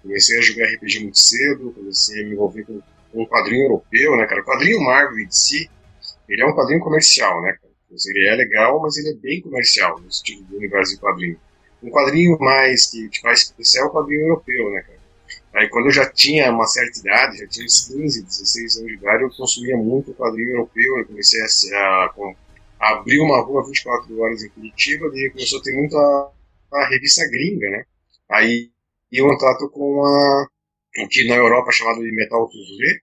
comecei 0.00 0.38
a 0.38 0.42
jogar 0.42 0.66
RPG 0.66 1.00
muito 1.00 1.18
cedo, 1.18 1.72
comecei 1.72 2.22
a 2.22 2.24
me 2.26 2.34
envolver 2.34 2.64
com 2.64 2.80
um 3.14 3.26
quadrinho 3.26 3.64
europeu, 3.64 4.16
né, 4.16 4.26
cara? 4.26 4.40
O 4.40 4.44
quadrinho 4.44 4.80
Marvel 4.80 5.18
em 5.18 5.30
si, 5.30 5.70
ele 6.28 6.42
é 6.42 6.46
um 6.46 6.54
quadrinho 6.54 6.80
comercial, 6.80 7.40
né, 7.42 7.52
cara? 7.52 7.72
Ele 8.06 8.28
é 8.28 8.34
legal, 8.34 8.80
mas 8.80 8.96
ele 8.96 9.10
é 9.10 9.14
bem 9.14 9.40
comercial, 9.40 9.98
no 10.00 10.12
sentido 10.12 10.44
do 10.44 10.56
universo 10.56 10.94
de 10.94 11.00
quadrinho. 11.00 11.38
Um 11.82 11.90
quadrinho 11.90 12.38
mais 12.38 12.90
que 12.90 13.08
te 13.08 13.20
faz 13.20 13.40
especial 13.40 13.86
é 13.86 13.88
o 13.88 13.92
quadrinho 13.92 14.22
europeu, 14.22 14.70
né, 14.70 14.82
cara? 14.82 14.96
Aí 15.54 15.68
quando 15.70 15.86
eu 15.86 15.92
já 15.92 16.06
tinha 16.10 16.50
uma 16.52 16.66
certa 16.66 16.98
idade, 16.98 17.38
já 17.38 17.46
tinha 17.46 17.64
uns 17.64 17.88
15, 17.88 18.22
16 18.24 18.76
anos 18.76 18.88
de 18.88 18.94
idade, 18.94 19.22
eu 19.22 19.30
consumia 19.30 19.76
muito 19.76 20.12
quadrinho 20.12 20.50
europeu, 20.50 20.98
eu 20.98 21.06
comecei 21.06 21.40
a, 21.40 22.12
a, 22.78 22.92
abrir 22.92 23.20
uma 23.20 23.40
rua 23.40 23.64
24 23.64 24.20
horas 24.20 24.42
em 24.42 24.50
Curitiba, 24.50 25.06
e 25.14 25.30
começou 25.30 25.58
a 25.58 25.62
ter 25.62 25.72
muita 25.74 25.96
a 26.72 26.88
revista 26.88 27.26
gringa, 27.30 27.70
né? 27.70 27.84
Aí 28.30 28.70
eu 29.10 29.26
contato 29.28 29.70
com 29.70 30.04
a, 30.04 30.46
o 31.02 31.08
que 31.08 31.26
na 31.26 31.36
Europa 31.36 31.70
é 31.70 31.72
chamado 31.72 32.02
de 32.02 32.12
metal 32.12 32.46
V, 32.48 33.00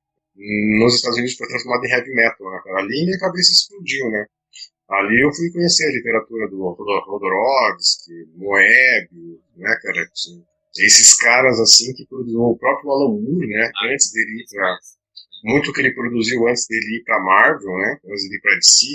nos 0.79 0.95
Estados 0.95 1.17
Unidos 1.17 1.37
foi 1.37 1.47
transformado 1.47 1.85
em 1.85 1.91
heavy 1.91 2.11
metal, 2.11 2.49
né? 2.49 2.59
Ali 2.77 3.05
minha 3.05 3.19
cabeça 3.19 3.51
explodiu, 3.51 4.09
né? 4.09 4.25
Ali 4.89 5.21
eu 5.21 5.33
fui 5.33 5.51
conhecer 5.51 5.85
a 5.87 5.91
literatura 5.91 6.49
do 6.49 6.69
Rodorovsky, 6.69 8.11
Moebius, 8.35 9.39
né, 9.55 9.75
cara? 9.81 10.07
esses 10.77 11.15
caras 11.17 11.59
assim 11.59 11.93
que 11.93 12.05
produziu 12.07 12.41
o 12.41 12.57
próprio 12.57 12.91
Alan 12.91 13.09
Moore, 13.09 13.47
né, 13.47 13.71
antes 13.91 14.11
dele 14.11 14.41
ir 14.41 14.45
para 14.49 14.77
muito 15.43 15.73
que 15.73 15.81
ele 15.81 15.93
produziu 15.93 16.47
antes 16.47 16.65
dele 16.67 16.97
ir 16.97 17.03
para 17.03 17.19
Marvel, 17.19 17.77
né, 17.77 17.99
antes 18.05 18.23
dele 18.23 18.37
ir 18.37 18.41
para 18.41 18.55
DC, 18.55 18.85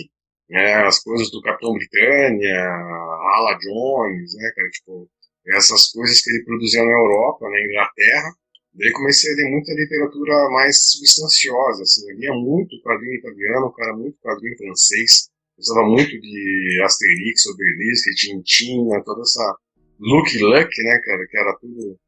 né, 0.50 0.74
as 0.86 1.02
coisas 1.02 1.30
do 1.30 1.42
Capitão 1.42 1.74
Britânia, 1.74 2.64
Ala 2.64 3.58
Jones, 3.60 4.34
né, 4.34 4.50
cara, 4.56 4.70
tipo, 4.70 5.08
essas 5.46 5.92
coisas 5.92 6.20
que 6.20 6.30
ele 6.30 6.44
produzia 6.44 6.82
na 6.84 6.90
Europa, 6.90 7.48
na 7.48 7.60
Inglaterra. 7.60 8.32
Daí 8.78 8.92
comecei 8.92 9.32
a 9.32 9.36
ler 9.36 9.50
muita 9.50 9.74
literatura 9.74 10.48
mais 10.50 10.92
substanciosa, 10.92 11.82
assim, 11.82 12.08
eu 12.10 12.16
lia 12.16 12.32
muito 12.32 12.80
quadrinho 12.82 13.18
italiano, 13.18 13.72
cara, 13.72 13.96
muito 13.96 14.16
quadrinho 14.20 14.56
francês, 14.56 15.28
gostava 15.56 15.84
muito 15.84 16.10
de 16.10 16.80
Asterix, 16.84 17.46
Obelix, 17.46 18.02
Tintin, 18.16 18.86
né, 18.86 19.02
toda 19.04 19.22
essa 19.22 19.56
Luke 19.98 20.38
Luck, 20.38 20.82
né, 20.84 20.98
cara, 21.04 21.26
que 21.26 21.36
era 21.36 21.58
tudo. 21.60 21.98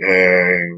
É, 0.00 0.68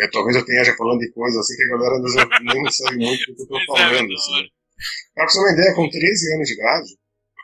é, 0.00 0.08
talvez 0.08 0.36
eu 0.36 0.44
tenha 0.44 0.64
já 0.64 0.74
falando 0.76 1.00
de 1.00 1.10
coisas 1.12 1.38
assim 1.38 1.56
que 1.56 1.62
a 1.64 1.68
galera 1.68 1.98
nem 1.98 2.70
sabe 2.72 2.96
muito 2.96 3.26
do 3.26 3.36
que 3.36 3.42
eu 3.42 3.46
tô 3.46 3.66
falando. 3.66 4.12
Assim? 4.12 4.48
Pra 5.14 5.28
você 5.28 5.38
ter 5.38 5.44
uma 5.44 5.52
ideia, 5.52 5.74
com 5.74 5.90
13 5.90 6.34
anos 6.34 6.48
de 6.48 6.54
idade, 6.54 6.88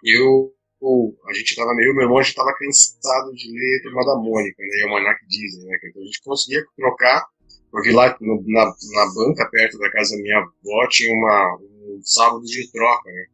eu, 0.05 0.53
a 0.83 1.33
gente 1.35 1.55
tava 1.57 1.75
meio, 1.75 1.95
meu 1.95 2.05
irmão, 2.05 2.19
a 2.19 2.23
gente 2.23 2.35
tava 2.35 2.55
cansado 2.55 3.33
de 3.35 3.51
ler 3.53 3.83
Turma 3.83 4.05
da 4.05 4.17
Mônica, 4.17 4.63
né, 4.63 4.69
e 4.69 4.85
o 4.85 4.89
Almanac 4.89 5.21
Disney, 5.27 5.67
né, 5.67 5.79
então 5.85 6.03
a 6.03 6.05
gente 6.05 6.23
conseguia 6.23 6.65
trocar, 6.77 7.27
porque 7.71 7.91
lá 7.91 8.17
no, 8.21 8.43
na, 8.47 8.65
na 8.65 9.15
banca 9.15 9.49
perto 9.51 9.79
da 9.79 9.91
casa 9.91 10.17
da 10.17 10.23
minha 10.23 10.39
avó 10.39 10.89
tinha 10.89 11.15
uma, 11.15 11.57
um 11.57 12.01
sábado 12.03 12.43
de 12.45 12.71
troca, 12.73 13.11
né, 13.11 13.27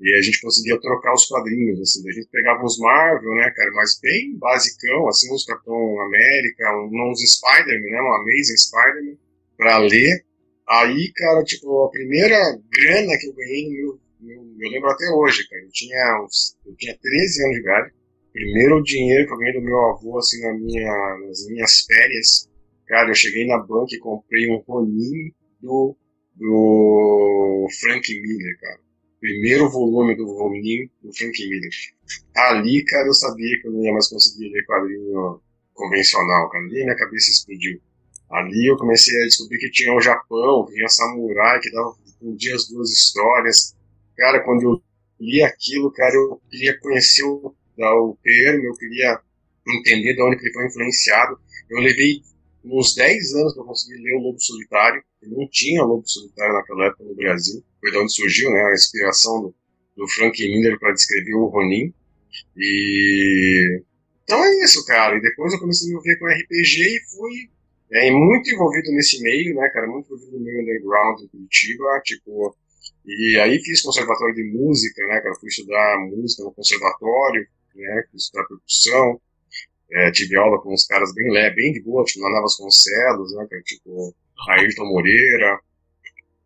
e 0.00 0.14
a 0.14 0.20
gente 0.20 0.40
conseguia 0.40 0.80
trocar 0.80 1.14
os 1.14 1.26
quadrinhos, 1.26 1.80
assim, 1.80 2.08
a 2.08 2.12
gente 2.12 2.28
pegava 2.32 2.64
uns 2.64 2.78
Marvel, 2.78 3.34
né, 3.34 3.50
cara, 3.54 3.70
mas 3.72 3.98
bem 4.00 4.36
basicão, 4.36 5.08
assim, 5.08 5.32
uns 5.32 5.44
Capitão 5.44 6.00
América, 6.00 6.76
uns 6.82 7.20
Spider-Man, 7.20 7.90
né, 7.90 8.02
um 8.02 8.14
Amazing 8.14 8.56
Spider-Man, 8.56 9.16
pra 9.56 9.78
ler. 9.78 10.24
Aí, 10.68 11.12
cara, 11.14 11.42
tipo, 11.44 11.84
a 11.84 11.90
primeira 11.90 12.38
grana 12.70 13.18
que 13.18 13.26
eu 13.26 13.34
ganhei 13.34 13.68
no 13.68 13.72
meu, 13.72 14.00
meu 14.20 14.36
eu 14.58 14.70
lembro 14.70 14.90
até 14.90 15.08
hoje, 15.10 15.48
cara, 15.48 15.62
eu 15.62 15.70
tinha, 15.70 16.26
eu 16.66 16.76
tinha 16.76 16.98
13 16.98 17.44
anos 17.44 17.54
de 17.56 17.60
idade, 17.62 17.92
primeiro 18.32 18.82
dinheiro 18.82 19.26
que 19.26 19.32
eu 19.32 19.38
ganhei 19.38 19.54
do 19.54 19.62
meu 19.62 19.78
avô, 19.86 20.18
assim, 20.18 20.40
na 20.42 20.54
minha, 20.54 21.18
nas 21.26 21.46
minhas 21.48 21.80
férias, 21.86 22.48
cara, 22.86 23.10
eu 23.10 23.14
cheguei 23.14 23.46
na 23.46 23.58
banca 23.58 23.94
e 23.94 23.98
comprei 23.98 24.50
um 24.50 24.62
Ronin 24.66 25.32
do, 25.60 25.96
do 26.34 27.68
Frank 27.80 28.08
Miller, 28.20 28.60
cara 28.60 28.88
primeiro 29.20 29.68
volume 29.68 30.16
do 30.16 30.26
Ronin 30.26 30.88
do 31.02 31.12
Frank 31.12 31.38
Miller. 31.48 31.70
Ali, 32.34 32.84
cara, 32.84 33.06
eu 33.06 33.14
sabia 33.14 33.60
que 33.60 33.66
eu 33.66 33.72
não 33.72 33.84
ia 33.84 33.92
mais 33.92 34.08
conseguir 34.08 34.50
ler 34.50 34.64
quadrinho 34.64 35.40
convencional, 35.74 36.48
cara. 36.50 36.64
Ali 36.64 36.84
minha 36.84 36.96
cabeça 36.96 37.30
explodiu. 37.30 37.80
Ali 38.30 38.66
eu 38.66 38.76
comecei 38.76 39.22
a 39.22 39.26
descobrir 39.26 39.58
que 39.58 39.70
tinha 39.70 39.94
o 39.94 40.00
Japão, 40.00 40.66
tinha 40.66 40.88
Samurai, 40.88 41.60
que 41.60 41.70
dava 41.70 41.94
um 42.22 42.34
dia 42.34 42.54
as 42.54 42.68
duas 42.68 42.90
histórias. 42.90 43.74
Cara, 44.18 44.44
quando 44.44 44.62
eu 44.62 44.82
li 45.18 45.42
aquilo, 45.42 45.90
cara, 45.92 46.14
eu 46.14 46.42
queria 46.50 46.78
conhecer 46.80 47.24
o, 47.24 47.54
o 47.78 48.18
termo, 48.22 48.64
eu 48.66 48.74
queria 48.74 49.18
entender 49.66 50.14
de 50.14 50.22
onde 50.22 50.36
ele 50.36 50.52
foi 50.52 50.66
influenciado. 50.66 51.38
Eu 51.70 51.78
levei 51.80 52.22
uns 52.64 52.94
10 52.94 53.34
anos 53.34 53.54
para 53.54 53.64
conseguir 53.64 54.02
ler 54.02 54.16
o 54.16 54.22
Lobo 54.22 54.40
Solitário. 54.40 55.02
Não 55.22 55.48
tinha 55.48 55.82
Lobo 55.82 56.06
Solitário 56.06 56.54
naquela 56.54 56.86
época 56.86 57.04
no 57.04 57.14
Brasil 57.14 57.64
foi 57.80 57.90
de 57.90 57.98
onde 57.98 58.12
surgiu 58.12 58.50
né, 58.50 58.60
a 58.60 58.74
inspiração 58.74 59.40
do, 59.40 59.54
do 59.96 60.08
Frank 60.08 60.40
Miller 60.40 60.78
para 60.78 60.92
descrever 60.92 61.34
o 61.34 61.46
Ronin. 61.46 61.92
E 62.56 63.82
então 64.24 64.44
é 64.44 64.64
isso, 64.64 64.84
cara. 64.84 65.16
E 65.16 65.22
depois 65.22 65.52
eu 65.52 65.58
comecei 65.58 65.86
a 65.86 65.88
me 65.88 65.92
envolver 65.94 66.18
com 66.18 66.26
RPG 66.26 66.82
e 66.82 67.00
fui 67.10 67.50
é, 67.92 68.10
muito 68.10 68.50
envolvido 68.50 68.92
nesse 68.92 69.22
meio, 69.22 69.54
né, 69.54 69.68
cara? 69.70 69.86
Muito 69.86 70.06
envolvido 70.06 70.38
no 70.38 70.44
meio 70.44 70.62
underground 70.62 71.20
em 71.20 71.28
Curitiba, 71.28 72.00
tipo. 72.04 72.54
E 73.08 73.40
aí 73.40 73.58
fiz 73.60 73.82
conservatório 73.82 74.34
de 74.34 74.44
música, 74.44 75.04
né, 75.06 75.20
cara? 75.20 75.34
Fui 75.36 75.48
estudar 75.48 75.98
música 75.98 76.44
no 76.44 76.52
conservatório, 76.52 77.46
né? 77.74 78.04
Fui 78.10 78.16
estudar 78.16 78.46
percussão. 78.46 79.20
É, 79.90 80.10
tive 80.10 80.36
aula 80.36 80.60
com 80.60 80.74
uns 80.74 80.86
caras 80.86 81.14
bem, 81.14 81.32
bem 81.54 81.72
de 81.72 81.80
boa, 81.80 82.04
tipo, 82.04 82.20
Naná 82.20 82.42
Vasconcelos, 82.42 83.34
né, 83.34 83.46
cara? 83.48 83.62
Tipo, 83.62 84.14
Ayrton 84.50 84.84
Moreira. 84.84 85.58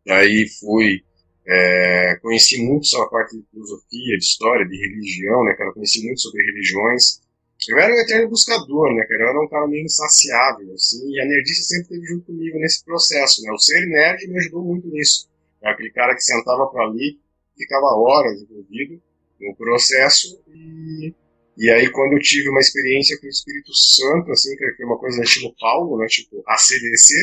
Aí 0.09 0.49
fui 0.61 1.03
é, 1.47 2.19
conheci 2.23 2.63
muito 2.63 2.87
sobre 2.87 3.07
a 3.07 3.11
parte 3.11 3.37
de 3.37 3.45
filosofia, 3.51 4.17
de 4.17 4.25
história, 4.25 4.67
de 4.67 4.77
religião, 4.77 5.45
né, 5.45 5.55
cara? 5.55 5.73
Conheci 5.73 6.05
muito 6.05 6.21
sobre 6.21 6.45
religiões. 6.45 7.21
Eu 7.69 7.79
era 7.79 7.93
um 7.93 7.99
eterno 7.99 8.29
buscador, 8.29 8.95
né, 8.95 9.05
cara? 9.05 9.23
Eu 9.23 9.29
era 9.29 9.41
um 9.41 9.49
cara 9.49 9.67
meio 9.67 9.85
insaciável, 9.85 10.73
assim, 10.75 11.11
e 11.11 11.21
a 11.21 11.25
nerdice 11.25 11.65
sempre 11.65 11.83
esteve 11.83 12.07
junto 12.07 12.27
comigo 12.27 12.59
nesse 12.59 12.85
processo, 12.85 13.43
né? 13.43 13.53
O 13.53 13.59
ser 13.59 13.87
nerd 13.87 14.27
me 14.29 14.39
ajudou 14.39 14.65
muito 14.65 14.89
nisso. 14.89 15.29
Era 15.63 15.73
aquele 15.73 15.91
cara 15.91 16.15
que 16.15 16.23
sentava 16.23 16.67
para 16.67 16.85
ali, 16.85 17.21
ficava 17.57 17.87
horas 17.87 18.43
envolvido, 18.43 19.01
no 19.41 19.57
processo 19.57 20.41
e, 20.49 21.15
e 21.57 21.71
aí 21.71 21.91
quando 21.91 22.15
eu 22.15 22.21
tive 22.21 22.49
uma 22.49 22.61
experiência 22.61 23.19
com 23.19 23.27
o 23.27 23.31
Espírito 23.31 23.75
Santo, 23.75 24.31
assim, 24.31 24.57
que 24.57 24.73
foi 24.77 24.87
uma 24.87 24.99
coisa 24.99 25.23
estilo 25.23 25.55
Paulo, 25.59 25.99
né, 25.99 26.07
tipo 26.07 26.43
ACDC, 26.47 27.15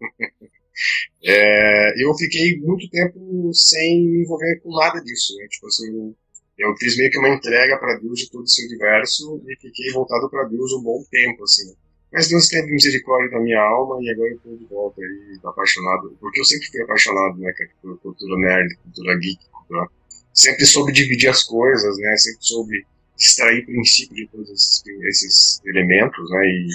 é, 1.24 2.04
eu 2.04 2.14
fiquei 2.14 2.58
muito 2.58 2.88
tempo 2.90 3.50
sem 3.54 4.06
me 4.06 4.22
envolver 4.22 4.60
com 4.60 4.70
nada 4.76 5.00
disso, 5.00 5.36
né, 5.38 5.46
tipo 5.48 5.66
assim, 5.66 5.88
eu, 5.88 6.16
eu 6.58 6.76
fiz 6.76 6.96
meio 6.96 7.10
que 7.10 7.18
uma 7.18 7.30
entrega 7.30 7.78
para 7.78 7.98
Deus 7.98 8.18
de 8.20 8.30
todo 8.30 8.44
esse 8.44 8.64
universo 8.66 9.42
e 9.48 9.56
fiquei 9.56 9.90
voltado 9.92 10.28
para 10.30 10.44
Deus 10.44 10.72
um 10.72 10.82
bom 10.82 11.02
tempo, 11.10 11.42
assim. 11.44 11.74
Mas 12.12 12.28
Deus 12.28 12.46
teve 12.48 12.70
misericórdia 12.70 13.30
da 13.30 13.40
minha 13.40 13.60
alma 13.60 13.96
e 14.02 14.10
agora 14.10 14.30
eu 14.30 14.36
estou 14.36 14.56
de 14.56 14.64
volta 14.66 15.00
aí, 15.00 15.38
apaixonado, 15.44 16.14
porque 16.20 16.40
eu 16.40 16.44
sempre 16.44 16.68
fui 16.68 16.82
apaixonado, 16.82 17.38
né, 17.38 17.52
por 17.80 17.98
cultura 18.00 18.36
nerd, 18.38 18.76
cultura 18.76 19.18
geek, 19.18 19.40
cultura... 19.50 19.88
sempre 20.34 20.66
soube 20.66 20.92
dividir 20.92 21.30
as 21.30 21.42
coisas, 21.42 21.96
né, 21.98 22.14
sempre 22.18 22.44
soube 22.44 22.86
extrair 23.18 23.64
princípio 23.64 24.14
de 24.14 24.28
todos 24.28 24.50
esses, 24.50 24.82
esses 25.04 25.60
elementos, 25.64 26.30
né, 26.30 26.44
e, 26.46 26.68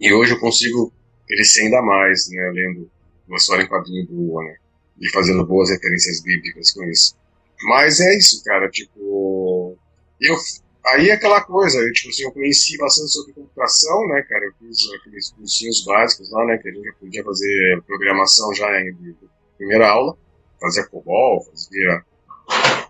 e 0.00 0.14
hoje 0.14 0.32
eu 0.32 0.40
consigo 0.40 0.90
crescer 1.26 1.62
ainda 1.62 1.82
mais, 1.82 2.30
né, 2.30 2.50
lendo 2.54 2.90
uma 3.28 3.36
história 3.36 3.64
em 3.64 3.68
quadrinho 3.68 4.06
boa, 4.06 4.44
né, 4.44 4.56
e 4.98 5.10
fazendo 5.10 5.44
boas 5.44 5.68
referências 5.68 6.22
bíblicas 6.22 6.70
com 6.70 6.84
isso. 6.84 7.14
Mas 7.64 8.00
é 8.00 8.16
isso, 8.16 8.42
cara, 8.42 8.70
tipo, 8.70 9.76
eu 10.20 10.36
Aí 10.86 11.08
é 11.08 11.12
aquela 11.12 11.40
coisa, 11.42 11.78
eu, 11.78 11.90
tipo 11.92 12.10
assim, 12.10 12.24
eu 12.24 12.32
conheci 12.32 12.76
bastante 12.76 13.10
sobre 13.10 13.32
computação, 13.32 14.06
né, 14.08 14.22
cara, 14.28 14.44
eu 14.44 14.52
fiz 14.58 14.78
aqueles 14.92 15.30
cursinhos 15.30 15.82
básicos 15.84 16.30
lá, 16.30 16.44
né, 16.44 16.58
que 16.58 16.68
a 16.68 16.72
gente 16.72 16.92
podia 17.00 17.24
fazer 17.24 17.82
programação 17.86 18.52
já 18.54 18.68
em 18.82 18.94
primeira 19.56 19.88
aula, 19.88 20.16
fazia 20.60 20.84
COBOL, 20.86 21.42
fazia... 21.44 22.04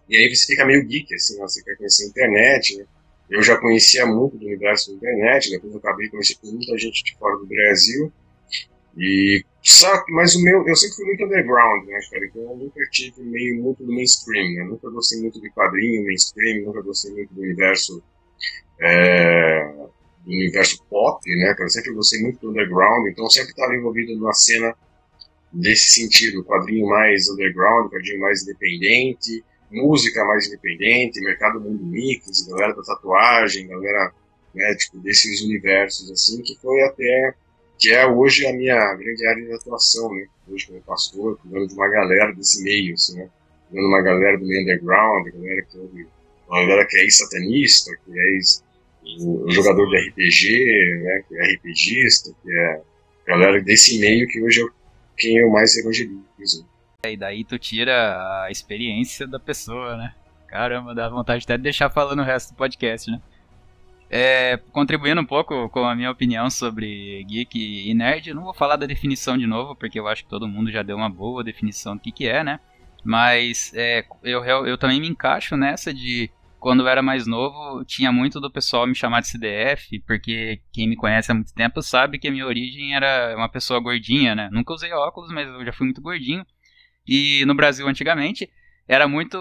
E 0.09 0.17
aí 0.17 0.35
você 0.35 0.47
fica 0.47 0.67
meio 0.67 0.85
geek, 0.85 1.15
assim, 1.15 1.39
né, 1.39 1.43
você 1.43 1.63
quer 1.63 1.77
conhecer 1.77 2.05
a 2.05 2.09
internet, 2.09 2.77
né, 2.79 2.85
eu 3.31 3.43
já 3.43 3.57
conhecia 3.59 4.05
muito 4.05 4.37
do 4.37 4.45
universo 4.45 4.91
da 4.91 4.97
internet, 4.97 5.51
depois 5.51 5.73
eu 5.73 5.79
acabei 5.79 6.09
conhecendo 6.09 6.53
muita 6.53 6.77
gente 6.77 7.05
de 7.05 7.17
fora 7.17 7.39
do 7.39 7.47
Brasil, 7.47 8.13
e 8.97 9.45
sabe, 9.65 10.05
mas 10.13 10.35
o 10.35 10.43
meu, 10.43 10.67
eu 10.69 10.77
sempre 10.77 10.97
fui 10.97 11.07
muito 11.07 11.25
underground, 11.25 11.87
né, 11.87 11.99
cara? 12.11 12.27
Então 12.27 12.43
eu 12.43 12.57
nunca 12.57 12.81
tive 12.91 13.23
meio 13.23 13.63
muito 13.63 13.85
do 13.85 13.93
mainstream, 13.93 14.55
né? 14.55 14.65
Nunca 14.65 14.91
gostei 14.91 15.21
muito 15.21 15.41
de 15.41 15.51
quadrinho, 15.51 16.05
mainstream, 16.05 16.67
nunca 16.67 16.83
gostei 16.83 17.13
muito 17.13 17.33
do 17.33 17.41
universo 17.41 18.03
é, 18.81 19.65
do 20.25 20.31
universo 20.31 20.85
pop, 20.89 21.21
né, 21.37 21.55
cara? 21.55 21.65
Eu 21.65 21.71
sempre 21.71 21.93
gostei 21.93 22.21
muito 22.21 22.41
do 22.41 22.51
underground, 22.51 23.07
então 23.09 23.25
eu 23.25 23.31
sempre 23.31 23.51
estava 23.51 23.75
envolvido 23.75 24.15
numa 24.15 24.35
cena 24.35 24.77
desse 25.53 25.91
sentido, 26.01 26.45
quadrinho 26.45 26.87
mais 26.87 27.29
underground, 27.29 27.91
quadrinho 27.91 28.21
mais 28.21 28.43
independente, 28.43 29.45
música 29.71 30.25
mais 30.25 30.47
independente, 30.47 31.21
mercado 31.21 31.61
mundo 31.61 31.85
mix, 31.85 32.47
galera 32.49 32.75
da 32.75 32.83
tatuagem, 32.83 33.69
galera, 33.69 34.13
né, 34.55 34.75
tipo, 34.75 34.99
desses 34.99 35.43
universos, 35.43 36.11
assim, 36.11 36.43
que 36.43 36.57
foi 36.61 36.83
até 36.83 37.35
que 37.79 37.91
é 37.91 38.07
hoje 38.07 38.47
a 38.47 38.53
minha 38.53 38.95
grande 38.95 39.27
área 39.27 39.45
de 39.45 39.53
atuação, 39.53 40.13
né? 40.15 40.27
Hoje 40.49 40.67
como 40.67 40.81
pastor, 40.83 41.39
cuidando 41.39 41.69
de 41.69 41.75
uma 41.75 41.89
galera 41.89 42.33
desse 42.33 42.63
meio, 42.63 42.95
assim, 42.95 43.17
né? 43.17 43.29
Cuidando 43.69 43.89
de 43.89 43.95
uma 43.95 44.03
galera 44.03 44.39
do 44.39 44.47
meio 44.47 44.63
underground, 44.63 45.27
galera 45.33 45.63
que 45.63 46.07
uma 46.49 46.61
galera 46.61 46.87
que 46.87 46.97
é 46.99 47.03
ex-satanista, 47.03 47.91
que 48.05 48.19
é 48.19 48.35
ex, 48.35 48.63
jogador 49.49 49.87
de 49.89 50.09
RPG, 50.09 51.03
né? 51.03 51.25
Que 51.29 51.37
é 51.37 51.55
RPGista, 51.55 52.31
que 52.43 52.53
é 52.53 52.83
galera 53.27 53.61
desse 53.63 53.99
meio 53.99 54.27
que 54.29 54.43
hoje 54.43 54.63
é 54.63 54.67
quem 55.17 55.39
eu 55.39 55.51
mais 55.51 55.77
evangelizo. 55.77 56.67
É, 57.05 57.13
e 57.13 57.17
daí 57.17 57.45
tu 57.45 57.59
tira 57.59 58.45
a 58.45 58.51
experiência 58.51 59.27
da 59.27 59.39
pessoa, 59.39 59.97
né? 59.97 60.15
Caramba, 60.49 60.95
dá 60.95 61.09
vontade 61.09 61.45
até 61.45 61.57
de 61.57 61.63
deixar 61.63 61.91
falando 61.91 62.21
o 62.21 62.25
resto 62.25 62.53
do 62.53 62.57
podcast, 62.57 63.11
né? 63.11 63.21
É, 64.17 64.59
contribuindo 64.71 65.21
um 65.21 65.27
pouco 65.27 65.69
com 65.71 65.85
a 65.85 65.93
minha 65.97 66.09
opinião 66.09 66.49
sobre 66.49 67.25
geek 67.25 67.59
e 67.59 67.93
nerd, 67.95 68.29
eu 68.29 68.37
não 68.37 68.45
vou 68.45 68.55
falar 68.55 68.77
da 68.77 68.87
definição 68.87 69.37
de 69.37 69.45
novo, 69.45 69.75
porque 69.75 69.99
eu 69.99 70.07
acho 70.07 70.23
que 70.23 70.31
todo 70.31 70.47
mundo 70.47 70.71
já 70.71 70.85
deu 70.85 70.97
uma 70.97 71.11
boa 71.11 71.43
definição 71.43 71.97
do 71.97 72.01
que, 72.01 72.13
que 72.13 72.29
é, 72.29 72.45
né? 72.45 72.61
Mas 73.03 73.73
é, 73.75 74.05
eu, 74.23 74.45
eu 74.45 74.79
também 74.79 75.01
me 75.01 75.09
encaixo 75.09 75.57
nessa 75.57 75.93
de 75.93 76.31
quando 76.61 76.85
eu 76.85 76.89
era 76.89 77.03
mais 77.03 77.27
novo, 77.27 77.85
tinha 77.85 78.13
muito 78.13 78.39
do 78.41 78.49
pessoal 78.49 78.87
me 78.87 78.95
chamar 78.95 79.21
de 79.21 79.27
CDF, 79.27 79.99
porque 80.07 80.61
quem 80.73 80.89
me 80.89 80.95
conhece 80.95 81.33
há 81.33 81.35
muito 81.35 81.53
tempo 81.53 81.83
sabe 81.83 82.17
que 82.17 82.29
a 82.29 82.31
minha 82.31 82.47
origem 82.47 82.95
era 82.95 83.35
uma 83.37 83.49
pessoa 83.49 83.81
gordinha, 83.81 84.37
né? 84.37 84.49
Nunca 84.53 84.75
usei 84.75 84.93
óculos, 84.93 85.33
mas 85.33 85.49
eu 85.49 85.65
já 85.65 85.73
fui 85.73 85.87
muito 85.87 86.01
gordinho. 86.01 86.47
E 87.05 87.45
no 87.47 87.55
Brasil, 87.55 87.89
antigamente, 87.89 88.49
era 88.87 89.09
muito 89.09 89.39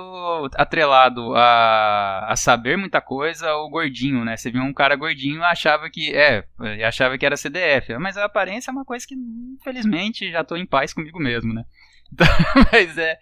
atrelado 0.56 1.36
a, 1.36 2.32
a 2.32 2.36
saber 2.36 2.78
muita 2.78 3.02
coisa 3.02 3.54
o 3.56 3.70
gordinho, 3.70 4.24
né? 4.24 4.38
Você 4.38 4.50
viu 4.50 4.62
um 4.62 4.74
cara 4.74 4.96
gordinho 4.96 5.44
achava 5.44 5.90
que 5.90 6.16
é, 6.16 6.46
achava 6.86 7.18
que 7.18 7.26
era 7.26 7.36
CDF, 7.36 7.98
mas 7.98 8.18
a 8.18 8.26
aparência 8.26 8.72
é 8.72 8.74
uma 8.74 8.86
coisa 8.86 9.06
que 9.06 9.16
infelizmente 9.16 10.32
já 10.32 10.42
estou 10.42 10.58
em 10.58 10.66
paz 10.66 10.94
comigo 10.94 11.20
mesmo, 11.20 11.54
né? 11.54 11.64
Então, 12.14 12.28
mas 12.72 12.96
é, 12.96 13.18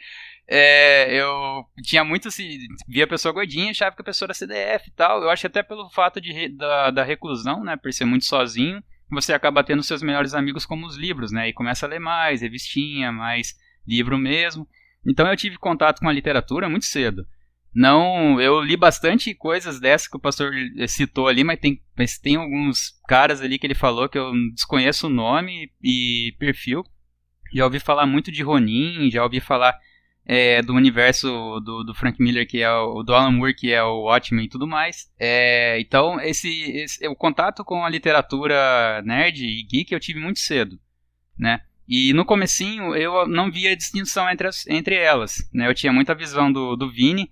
é, 0.53 1.13
eu 1.15 1.63
tinha 1.81 2.03
muito 2.03 2.29
se 2.29 2.59
via 2.85 3.05
a 3.05 3.07
pessoa 3.07 3.33
gordinha 3.33 3.71
achava 3.71 3.95
que 3.95 4.01
a 4.01 4.05
pessoa 4.05 4.27
era 4.27 4.33
CDF 4.33 4.89
e 4.89 4.91
tal. 4.91 5.23
Eu 5.23 5.29
acho 5.29 5.47
até 5.47 5.63
pelo 5.63 5.89
fato 5.89 6.19
de 6.19 6.49
da, 6.49 6.91
da 6.91 7.03
reclusão, 7.05 7.63
né, 7.63 7.77
por 7.77 7.93
ser 7.93 8.03
muito 8.03 8.25
sozinho, 8.25 8.83
você 9.09 9.31
acaba 9.33 9.63
tendo 9.63 9.81
seus 9.81 10.03
melhores 10.03 10.33
amigos 10.33 10.65
como 10.65 10.85
os 10.85 10.97
livros, 10.97 11.31
né? 11.31 11.47
E 11.47 11.53
começa 11.53 11.85
a 11.85 11.89
ler 11.89 11.99
mais 11.99 12.41
revistinha, 12.41 13.13
mais 13.13 13.55
livro 13.87 14.17
mesmo. 14.17 14.67
Então 15.05 15.27
eu 15.27 15.35
tive 15.35 15.57
contato 15.57 15.99
com 15.99 16.09
a 16.09 16.13
literatura 16.13 16.69
muito 16.69 16.85
cedo. 16.85 17.25
Não, 17.73 18.39
eu 18.41 18.61
li 18.61 18.75
bastante 18.75 19.33
coisas 19.33 19.79
dessas 19.79 20.07
que 20.07 20.17
o 20.17 20.19
pastor 20.19 20.51
citou 20.87 21.27
ali, 21.27 21.43
mas 21.43 21.59
tem, 21.59 21.81
mas 21.97 22.17
tem 22.17 22.35
alguns 22.35 22.91
caras 23.07 23.41
ali 23.41 23.57
que 23.57 23.65
ele 23.65 23.73
falou 23.73 24.09
que 24.09 24.17
eu 24.17 24.31
desconheço 24.53 25.07
o 25.07 25.09
nome 25.09 25.71
e 25.81 26.35
perfil. 26.37 26.83
Já 27.53 27.63
ouvi 27.65 27.79
falar 27.79 28.05
muito 28.05 28.31
de 28.31 28.43
Ronin, 28.43 29.09
já 29.09 29.23
ouvi 29.23 29.39
falar 29.39 29.77
é, 30.25 30.61
do 30.61 30.73
universo 30.73 31.27
do, 31.61 31.83
do, 31.83 31.93
Frank 31.93 32.21
Miller, 32.21 32.47
que 32.47 32.61
é 32.61 32.71
o 32.71 33.03
do 33.03 33.13
Alan 33.13 33.31
Moore, 33.31 33.55
que 33.55 33.71
é 33.71 33.81
o 33.83 34.03
Watchmen 34.03 34.45
e 34.45 34.49
tudo 34.49 34.67
mais. 34.67 35.09
É, 35.19 35.79
então, 35.79 36.19
esse, 36.19 36.49
esse, 36.71 37.07
o 37.07 37.15
contato 37.15 37.63
com 37.63 37.83
a 37.83 37.89
literatura 37.89 39.01
nerd 39.03 39.45
e 39.45 39.63
geek 39.63 39.93
eu 39.93 39.99
tive 39.99 40.19
muito 40.19 40.39
cedo, 40.39 40.79
né? 41.37 41.61
E 41.91 42.13
no 42.13 42.23
comecinho 42.23 42.95
eu 42.95 43.27
não 43.27 43.51
via 43.51 43.75
distinção 43.75 44.29
entre, 44.29 44.47
as, 44.47 44.65
entre 44.65 44.95
elas. 44.95 45.49
Né? 45.53 45.67
Eu 45.67 45.75
tinha 45.75 45.91
muita 45.91 46.15
visão 46.15 46.49
do, 46.49 46.77
do 46.77 46.89
Vini, 46.89 47.29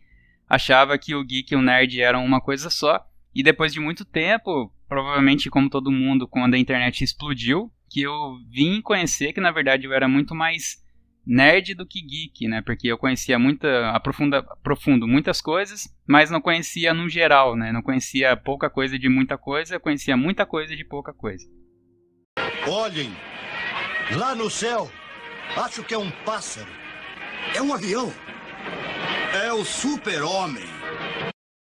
achava 0.50 0.98
que 0.98 1.16
o 1.16 1.24
geek 1.24 1.54
e 1.54 1.56
o 1.56 1.62
nerd 1.62 2.02
eram 2.02 2.26
uma 2.26 2.42
coisa 2.42 2.70
só. 2.70 3.00
E 3.34 3.42
depois 3.42 3.72
de 3.72 3.80
muito 3.80 4.04
tempo, 4.04 4.70
provavelmente 4.86 5.50
como 5.50 5.70
todo 5.70 5.90
mundo, 5.90 6.28
quando 6.28 6.56
a 6.56 6.58
internet 6.58 7.02
explodiu, 7.02 7.72
que 7.90 8.02
eu 8.02 8.36
vim 8.52 8.82
conhecer 8.82 9.32
que 9.32 9.40
na 9.40 9.50
verdade 9.50 9.86
eu 9.86 9.94
era 9.94 10.10
muito 10.10 10.36
mais 10.36 10.84
nerd 11.26 11.74
do 11.74 11.86
que 11.86 12.02
geek, 12.02 12.46
né? 12.50 12.62
Porque 12.62 12.90
eu 12.90 12.98
conhecia 12.98 13.40
muita, 13.40 13.92
aprofunda, 13.92 14.44
profundo 14.62 15.08
muitas 15.08 15.40
coisas, 15.40 15.88
mas 16.06 16.30
não 16.30 16.42
conhecia 16.42 16.94
no 16.94 17.08
geral, 17.08 17.56
né? 17.56 17.72
Não 17.72 17.82
conhecia 17.82 18.36
pouca 18.36 18.70
coisa 18.70 19.00
de 19.00 19.08
muita 19.08 19.38
coisa, 19.38 19.80
conhecia 19.80 20.18
muita 20.18 20.46
coisa 20.46 20.76
de 20.76 20.84
pouca 20.84 21.14
coisa. 21.14 21.48
Olhem, 22.68 23.10
Lá 24.18 24.34
no 24.34 24.50
céu, 24.50 24.92
acho 25.56 25.84
que 25.84 25.94
é 25.94 25.98
um 25.98 26.10
pássaro. 26.26 26.72
É 27.56 27.62
um 27.62 27.72
avião. 27.72 28.12
É 29.46 29.54
o 29.54 29.64
super-homem. 29.64 30.64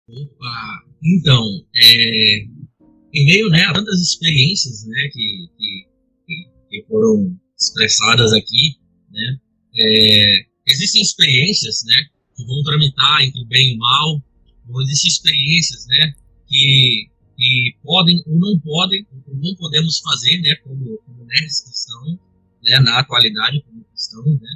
Opa! 0.09 0.85
Então, 1.02 1.44
é, 1.74 2.44
em 3.12 3.26
meio 3.26 3.48
né, 3.48 3.64
a 3.64 3.72
tantas 3.72 4.00
experiências 4.00 4.87
né, 4.87 5.09
que, 5.12 5.50
que, 5.59 5.87
que 6.70 6.87
foram 6.87 7.37
expressadas 7.59 8.32
aqui, 8.32 8.76
né, 9.11 9.38
é, 9.78 10.46
existem 10.68 11.02
experiências 11.02 11.82
né, 11.85 11.96
que 12.37 12.44
vão 12.44 12.62
tramitar 12.62 13.22
entre 13.22 13.42
o 13.42 13.46
bem 13.46 13.72
e 13.72 13.74
o 13.74 13.78
mal, 13.78 14.22
ou 14.68 14.82
existem 14.82 15.11
experiências 15.11 15.85
né, 15.88 16.12
que, 16.46 17.11
que 17.37 17.76
podem 17.82 18.22
ou 18.24 18.38
não 18.38 18.61
podem, 18.61 19.04
ou 19.26 19.35
não 19.35 19.56
podemos 19.56 19.98
fazer 19.98 20.40
né, 20.42 20.54
como, 20.62 20.96
como 20.98 21.24
nerds 21.24 21.62
cristãos, 21.62 22.25
né, 22.66 22.81
na 22.81 22.98
atualidade 22.98 23.62
como 23.62 23.85
cristão, 23.85 24.24
né, 24.24 24.55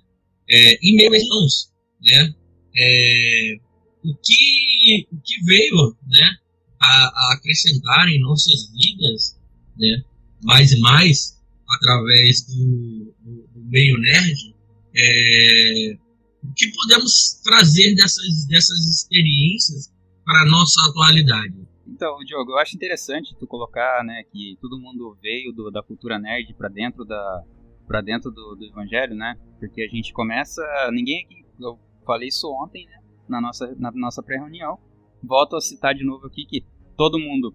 é, 0.50 0.78
em 0.82 0.96
meio 0.96 1.14
irmãos, 1.14 1.72
né, 2.02 2.34
é, 2.76 3.56
o 4.04 4.14
que 4.16 5.06
o 5.12 5.20
que 5.22 5.44
veio, 5.44 5.96
né, 6.08 6.36
a, 6.80 7.04
a, 7.06 7.34
acrescentar 7.34 8.08
em 8.08 8.20
nossas 8.20 8.70
vidas, 8.72 9.38
né, 9.78 10.02
mais 10.42 10.72
e 10.72 10.80
mais 10.80 11.38
através 11.68 12.44
do, 12.46 13.14
do, 13.20 13.48
do 13.54 13.64
meio 13.66 13.96
nerd, 13.98 14.56
é, 14.96 15.96
o 16.42 16.52
que 16.54 16.68
podemos 16.72 17.40
trazer 17.44 17.94
dessas 17.94 18.46
dessas 18.46 18.78
experiências 18.86 19.92
para 20.24 20.42
a 20.42 20.46
nossa 20.46 20.80
atualidade? 20.88 21.54
Então, 21.86 22.18
Diogo, 22.24 22.52
eu 22.52 22.58
acho 22.58 22.74
interessante 22.74 23.36
tu 23.38 23.46
colocar, 23.46 24.02
né, 24.02 24.24
que 24.32 24.56
todo 24.60 24.80
mundo 24.80 25.16
veio 25.20 25.52
do, 25.52 25.70
da 25.70 25.82
cultura 25.82 26.18
nerd 26.18 26.54
para 26.54 26.68
dentro 26.68 27.04
da, 27.04 27.44
para 27.90 28.00
dentro 28.00 28.30
do, 28.30 28.54
do 28.54 28.64
evangelho, 28.64 29.16
né? 29.16 29.36
Porque 29.58 29.82
a 29.82 29.88
gente 29.88 30.12
começa, 30.12 30.62
ninguém 30.92 31.24
aqui, 31.24 31.44
eu 31.60 31.76
falei 32.06 32.28
isso 32.28 32.48
ontem, 32.48 32.86
né? 32.86 33.00
Na 33.28 33.40
nossa, 33.40 33.74
na 33.76 33.90
nossa 33.90 34.22
pré-reunião, 34.22 34.78
volto 35.20 35.56
a 35.56 35.60
citar 35.60 35.92
de 35.92 36.04
novo 36.04 36.28
aqui 36.28 36.46
que 36.46 36.64
todo 36.96 37.18
mundo 37.18 37.52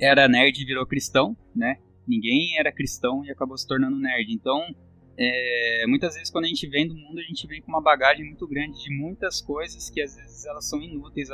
era 0.00 0.26
nerd 0.26 0.60
e 0.60 0.64
virou 0.64 0.84
cristão, 0.84 1.36
né? 1.54 1.76
Ninguém 2.08 2.58
era 2.58 2.72
cristão 2.72 3.24
e 3.24 3.30
acabou 3.30 3.56
se 3.56 3.68
tornando 3.68 3.96
nerd. 3.96 4.32
Então, 4.32 4.60
é, 5.16 5.84
muitas 5.86 6.14
vezes 6.14 6.28
quando 6.28 6.46
a 6.46 6.48
gente 6.48 6.66
vem 6.66 6.88
do 6.88 6.96
mundo, 6.96 7.20
a 7.20 7.22
gente 7.22 7.46
vem 7.46 7.62
com 7.62 7.68
uma 7.68 7.80
bagagem 7.80 8.26
muito 8.26 8.48
grande 8.48 8.82
de 8.82 8.92
muitas 8.92 9.40
coisas 9.40 9.88
que 9.88 10.02
às 10.02 10.16
vezes 10.16 10.44
elas 10.44 10.68
são 10.68 10.82
inúteis 10.82 11.28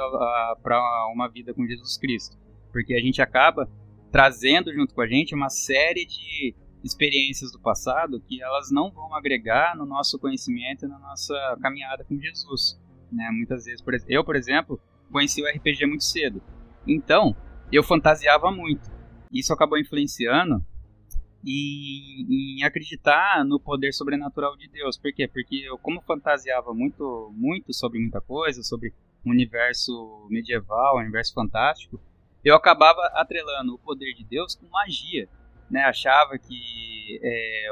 para 0.62 1.08
uma 1.14 1.28
vida 1.28 1.54
com 1.54 1.66
Jesus 1.66 1.96
Cristo. 1.96 2.36
Porque 2.70 2.92
a 2.92 3.00
gente 3.00 3.22
acaba 3.22 3.70
trazendo 4.12 4.70
junto 4.70 4.94
com 4.94 5.00
a 5.00 5.06
gente 5.06 5.34
uma 5.34 5.48
série 5.48 6.04
de 6.04 6.54
experiências 6.84 7.50
do 7.50 7.58
passado 7.58 8.20
que 8.20 8.42
elas 8.42 8.70
não 8.70 8.90
vão 8.90 9.14
agregar 9.14 9.74
no 9.74 9.86
nosso 9.86 10.18
conhecimento 10.18 10.84
e 10.84 10.88
na 10.88 10.98
nossa 10.98 11.34
caminhada 11.60 12.04
com 12.04 12.20
Jesus. 12.20 12.78
Né? 13.10 13.30
Muitas 13.32 13.64
vezes, 13.64 13.80
por, 13.80 13.94
eu, 14.06 14.22
por 14.22 14.36
exemplo, 14.36 14.78
conheci 15.10 15.42
o 15.42 15.46
RPG 15.46 15.86
muito 15.86 16.04
cedo. 16.04 16.42
Então, 16.86 17.34
eu 17.72 17.82
fantasiava 17.82 18.50
muito. 18.50 18.92
Isso 19.32 19.52
acabou 19.52 19.78
influenciando 19.78 20.64
em, 21.46 22.58
em, 22.58 22.64
acreditar 22.64 23.44
no 23.44 23.58
poder 23.58 23.92
sobrenatural 23.92 24.56
de 24.56 24.68
Deus. 24.68 24.98
Por 24.98 25.12
quê? 25.12 25.26
Porque 25.26 25.56
eu, 25.64 25.78
como 25.78 26.02
fantasiava 26.02 26.74
muito, 26.74 27.32
muito 27.34 27.72
sobre 27.72 27.98
muita 27.98 28.20
coisa, 28.20 28.62
sobre 28.62 28.92
o 29.24 29.30
universo 29.30 30.26
medieval, 30.28 30.96
o 30.96 31.00
universo 31.00 31.32
fantástico, 31.32 31.98
eu 32.44 32.54
acabava 32.54 33.00
atrelando 33.14 33.74
o 33.74 33.78
poder 33.78 34.12
de 34.12 34.24
Deus 34.24 34.54
com 34.54 34.66
magia. 34.68 35.28
Né? 35.74 35.82
Achava 35.82 36.38
que, 36.38 37.20
é, 37.20 37.66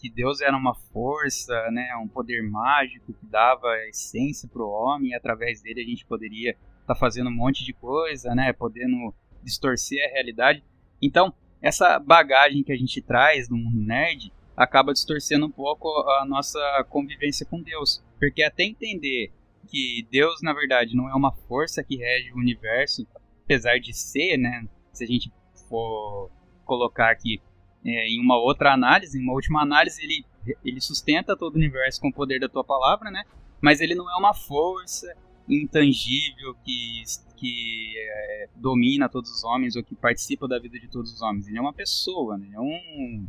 que 0.00 0.08
Deus 0.08 0.40
era 0.40 0.56
uma 0.56 0.72
força, 0.72 1.52
né? 1.72 1.90
um 2.00 2.06
poder 2.06 2.48
mágico 2.48 3.12
que 3.12 3.26
dava 3.26 3.66
essência 3.88 4.48
para 4.48 4.62
o 4.62 4.70
homem 4.70 5.10
e 5.10 5.14
através 5.16 5.60
dele 5.60 5.82
a 5.82 5.84
gente 5.84 6.06
poderia 6.06 6.52
estar 6.52 6.86
tá 6.86 6.94
fazendo 6.94 7.28
um 7.28 7.34
monte 7.34 7.64
de 7.64 7.72
coisa, 7.72 8.36
né? 8.36 8.52
podendo 8.52 9.12
distorcer 9.42 9.98
a 10.08 10.12
realidade. 10.12 10.62
Então, 11.02 11.34
essa 11.60 11.98
bagagem 11.98 12.62
que 12.62 12.70
a 12.70 12.76
gente 12.76 13.02
traz 13.02 13.48
do 13.48 13.56
mundo 13.56 13.84
nerd 13.84 14.32
acaba 14.56 14.92
distorcendo 14.92 15.46
um 15.46 15.50
pouco 15.50 15.88
a 15.88 16.24
nossa 16.24 16.86
convivência 16.88 17.44
com 17.44 17.60
Deus. 17.60 18.00
Porque 18.16 18.44
até 18.44 18.62
entender 18.62 19.32
que 19.66 20.06
Deus, 20.08 20.40
na 20.40 20.52
verdade, 20.52 20.94
não 20.94 21.08
é 21.08 21.14
uma 21.16 21.32
força 21.32 21.82
que 21.82 21.96
rege 21.96 22.30
o 22.30 22.36
universo, 22.36 23.04
apesar 23.44 23.80
de 23.80 23.92
ser, 23.92 24.36
né? 24.36 24.68
Se 24.92 25.02
a 25.02 25.06
gente 25.06 25.32
for 25.68 26.30
colocar 26.70 27.10
aqui 27.10 27.40
é, 27.84 28.08
em 28.08 28.20
uma 28.20 28.36
outra 28.36 28.72
análise, 28.72 29.18
em 29.18 29.22
uma 29.22 29.32
última 29.32 29.60
análise, 29.60 30.00
ele, 30.00 30.24
ele 30.64 30.80
sustenta 30.80 31.36
todo 31.36 31.54
o 31.54 31.56
universo 31.56 32.00
com 32.00 32.08
o 32.08 32.12
poder 32.12 32.38
da 32.38 32.48
tua 32.48 32.62
palavra, 32.62 33.10
né? 33.10 33.24
Mas 33.60 33.80
ele 33.80 33.96
não 33.96 34.08
é 34.08 34.16
uma 34.16 34.32
força 34.32 35.12
intangível 35.48 36.54
que 36.64 37.02
que 37.36 37.94
é, 37.96 38.48
domina 38.54 39.08
todos 39.08 39.30
os 39.30 39.42
homens 39.44 39.74
ou 39.74 39.82
que 39.82 39.94
participa 39.94 40.46
da 40.46 40.58
vida 40.58 40.78
de 40.78 40.86
todos 40.88 41.10
os 41.10 41.22
homens. 41.22 41.48
Ele 41.48 41.56
é 41.56 41.60
uma 41.60 41.72
pessoa, 41.72 42.36
né? 42.36 42.50
É 42.52 42.60
um, 42.60 43.26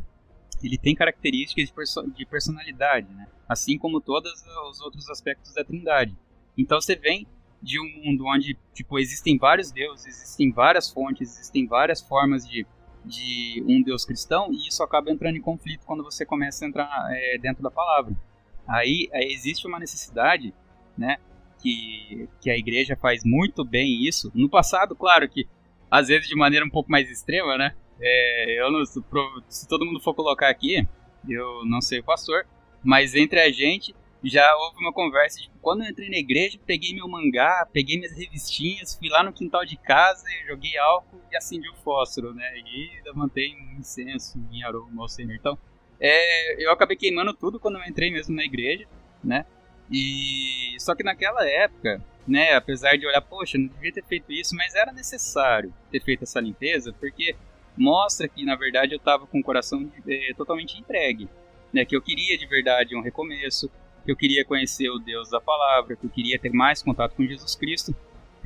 ele 0.61 0.77
tem 0.77 0.93
características 0.93 1.67
de, 1.67 1.73
perso 1.73 2.11
de 2.11 2.25
personalidade, 2.25 3.07
né? 3.13 3.25
Assim 3.47 3.77
como 3.77 4.01
todos 4.01 4.33
os 4.69 4.81
outros 4.81 5.09
aspectos 5.09 5.53
da 5.53 5.63
Trindade. 5.63 6.13
Então 6.57 6.81
você 6.81 6.93
vem 6.93 7.25
de 7.63 7.79
um 7.79 8.03
mundo 8.03 8.25
onde 8.25 8.57
tipo 8.73 8.99
existem 8.99 9.37
vários 9.37 9.71
deuses, 9.71 10.05
existem 10.07 10.51
várias 10.51 10.89
fontes, 10.91 11.39
existem 11.39 11.65
várias 11.65 12.01
formas 12.01 12.45
de, 12.45 12.67
de 13.05 13.63
um 13.67 13.81
deus 13.81 14.05
cristão 14.05 14.51
e 14.51 14.67
isso 14.67 14.83
acaba 14.83 15.11
entrando 15.11 15.35
em 15.35 15.41
conflito 15.41 15.85
quando 15.85 16.03
você 16.03 16.25
começa 16.25 16.63
a 16.63 16.67
entrar 16.67 17.07
é, 17.11 17.37
dentro 17.37 17.63
da 17.63 17.71
palavra. 17.71 18.15
Aí, 18.67 19.09
aí 19.13 19.31
existe 19.31 19.67
uma 19.67 19.79
necessidade, 19.79 20.53
né, 20.97 21.17
que, 21.59 22.29
que 22.39 22.49
a 22.49 22.57
igreja 22.57 22.95
faz 22.95 23.23
muito 23.23 23.65
bem 23.65 24.05
isso. 24.05 24.31
No 24.33 24.49
passado, 24.49 24.95
claro 24.95 25.27
que 25.27 25.47
às 25.89 26.07
vezes 26.07 26.27
de 26.27 26.35
maneira 26.35 26.65
um 26.65 26.69
pouco 26.69 26.89
mais 26.89 27.09
extrema, 27.09 27.57
né? 27.57 27.75
É, 27.99 28.61
eu 28.61 28.71
não, 28.71 28.83
se 29.47 29.67
todo 29.67 29.85
mundo 29.85 29.99
for 29.99 30.13
colocar 30.13 30.49
aqui, 30.49 30.87
eu 31.27 31.65
não 31.65 31.81
sei 31.81 31.99
o 31.99 32.03
pastor, 32.03 32.47
mas 32.83 33.13
entre 33.13 33.39
a 33.39 33.51
gente 33.51 33.93
já 34.23 34.55
houve 34.57 34.79
uma 34.79 34.93
conversa. 34.93 35.39
Tipo, 35.39 35.57
quando 35.61 35.83
eu 35.83 35.89
entrei 35.89 36.09
na 36.09 36.17
igreja, 36.17 36.59
peguei 36.65 36.93
meu 36.93 37.07
mangá, 37.07 37.67
peguei 37.71 37.97
minhas 37.97 38.15
revistinhas, 38.15 38.95
fui 38.95 39.09
lá 39.09 39.23
no 39.23 39.33
quintal 39.33 39.65
de 39.65 39.77
casa, 39.77 40.25
joguei 40.47 40.77
álcool 40.77 41.21
e 41.31 41.35
acendi 41.35 41.69
o 41.69 41.75
fósforo, 41.75 42.33
né? 42.33 42.57
E 42.59 43.01
levantei 43.05 43.55
um 43.55 43.79
incenso 43.79 44.39
em 44.51 44.63
aroma 44.63 45.01
ao 45.01 45.09
Senhor. 45.09 45.33
Então, 45.33 45.57
é, 45.99 46.63
eu 46.63 46.71
acabei 46.71 46.97
queimando 46.97 47.33
tudo 47.33 47.59
quando 47.59 47.77
eu 47.77 47.85
entrei 47.85 48.11
mesmo 48.11 48.35
na 48.35 48.43
igreja, 48.43 48.87
né? 49.23 49.45
E 49.91 50.75
só 50.79 50.95
que 50.95 51.03
naquela 51.03 51.45
época, 51.47 52.01
né, 52.27 52.53
apesar 52.53 52.97
de 52.97 53.05
olhar, 53.05 53.21
poxa, 53.21 53.57
não 53.57 53.67
devia 53.67 53.91
ter 53.91 54.03
feito 54.03 54.31
isso, 54.31 54.55
mas 54.55 54.73
era 54.73 54.91
necessário 54.93 55.73
ter 55.91 56.01
feito 56.01 56.23
essa 56.23 56.39
limpeza, 56.39 56.93
porque 56.93 57.35
mostra 57.77 58.27
que 58.27 58.45
na 58.45 58.55
verdade 58.55 58.93
eu 58.93 58.97
estava 58.97 59.27
com 59.27 59.39
o 59.39 59.43
coração 59.43 59.91
é, 60.07 60.33
totalmente 60.35 60.79
entregue, 60.79 61.27
né, 61.73 61.83
que 61.83 61.95
eu 61.95 62.01
queria 62.01 62.37
de 62.37 62.45
verdade 62.45 62.95
um 62.95 63.01
recomeço, 63.01 63.69
que 64.03 64.11
eu 64.11 64.15
queria 64.15 64.45
conhecer 64.45 64.89
o 64.89 64.99
Deus 64.99 65.29
da 65.29 65.39
palavra, 65.39 65.95
que 65.95 66.05
eu 66.05 66.09
queria 66.09 66.39
ter 66.39 66.51
mais 66.51 66.81
contato 66.81 67.15
com 67.15 67.25
Jesus 67.25 67.55
Cristo. 67.55 67.95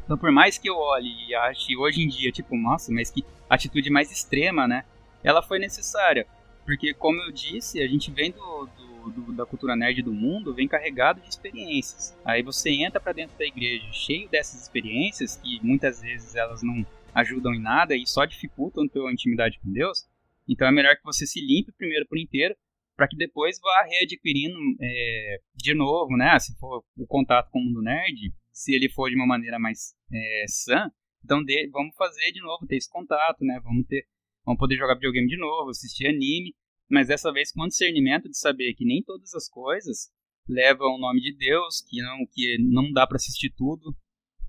Então, 0.04 0.18
por 0.18 0.32
mais 0.32 0.58
que 0.58 0.70
eu 0.70 0.78
olhe 0.78 1.10
e 1.28 1.36
ache 1.36 1.76
hoje 1.76 2.02
em 2.02 2.08
dia, 2.08 2.32
tipo, 2.32 2.56
nossa, 2.56 2.92
mas 2.92 3.10
que 3.10 3.26
atitude 3.50 3.90
mais 3.90 4.12
extrema, 4.12 4.68
né? 4.68 4.86
Ela 5.24 5.42
foi 5.42 5.58
necessária. 5.58 6.28
Porque, 6.66 6.94
como 6.94 7.22
eu 7.22 7.32
disse, 7.32 7.82
a 7.82 7.88
gente 7.88 8.12
vem 8.12 8.32
do, 8.32 8.70
do 8.78 8.96
do, 9.10 9.34
da 9.34 9.46
cultura 9.46 9.76
nerd 9.76 10.02
do 10.02 10.14
mundo 10.14 10.54
vem 10.54 10.68
carregado 10.68 11.22
de 11.22 11.30
experiências. 11.30 12.18
Aí 12.24 12.42
você 12.42 12.70
entra 12.72 13.00
para 13.00 13.14
dentro 13.14 13.38
da 13.38 13.46
igreja 13.46 13.86
cheio 13.92 14.30
dessas 14.30 14.62
experiências, 14.62 15.38
que 15.38 15.60
muitas 15.64 16.02
vezes 16.02 16.36
elas 16.36 16.64
não 16.64 16.86
ajudam 17.14 17.54
em 17.54 17.62
nada 17.62 17.96
e 17.96 18.06
só 18.06 18.26
dificultam 18.26 18.84
a 18.84 18.90
tua 18.90 19.12
intimidade 19.12 19.60
com 19.60 19.72
Deus. 19.72 20.06
Então 20.48 20.68
é 20.68 20.72
melhor 20.72 20.96
que 20.96 21.04
você 21.04 21.26
se 21.26 21.40
limpe 21.40 21.72
primeiro 21.72 22.06
por 22.08 22.18
inteiro, 22.18 22.56
para 22.96 23.08
que 23.08 23.18
depois 23.18 23.60
vá 23.60 23.84
readquirindo 23.84 24.58
é, 24.82 25.40
de 25.56 25.74
novo, 25.74 26.16
né? 26.16 26.38
Se 26.40 26.58
for 26.58 26.84
o 26.98 27.06
contato 27.08 27.50
com 27.52 27.60
o 27.60 27.64
mundo 27.64 27.82
nerd, 27.82 28.34
se 28.52 28.74
ele 28.74 28.90
for 28.90 29.10
de 29.10 29.16
uma 29.16 29.28
maneira 29.28 29.60
mais 29.60 29.94
é, 30.12 30.46
sã, 30.48 30.90
então 31.24 31.44
de, 31.44 31.68
vamos 31.70 31.96
fazer 31.96 32.32
de 32.32 32.42
novo, 32.42 32.66
ter 32.68 32.78
esse 32.78 32.90
contato, 32.90 33.44
né? 33.44 33.60
Vamos 33.64 33.86
ter, 33.88 34.08
vamos 34.46 34.60
poder 34.60 34.78
jogar 34.78 34.96
videogame 34.96 35.28
de 35.28 35.38
novo, 35.38 35.70
assistir 35.70 36.08
anime, 36.08 36.56
mas 36.90 37.08
dessa 37.08 37.32
vez 37.34 37.52
com 37.52 37.64
o 37.64 37.68
discernimento 37.68 38.30
de 38.30 38.38
saber 38.38 38.74
que 38.74 38.86
nem 38.86 39.04
todas 39.04 39.34
as 39.34 39.50
coisas 39.50 40.10
levam 40.48 40.96
o 40.96 41.00
nome 41.00 41.20
de 41.20 41.36
Deus, 41.36 41.82
que 41.82 42.02
não, 42.02 42.18
que 42.32 42.58
não 42.60 42.92
dá 42.92 43.06
para 43.08 43.18
assistir 43.18 43.52
tudo, 43.58 43.96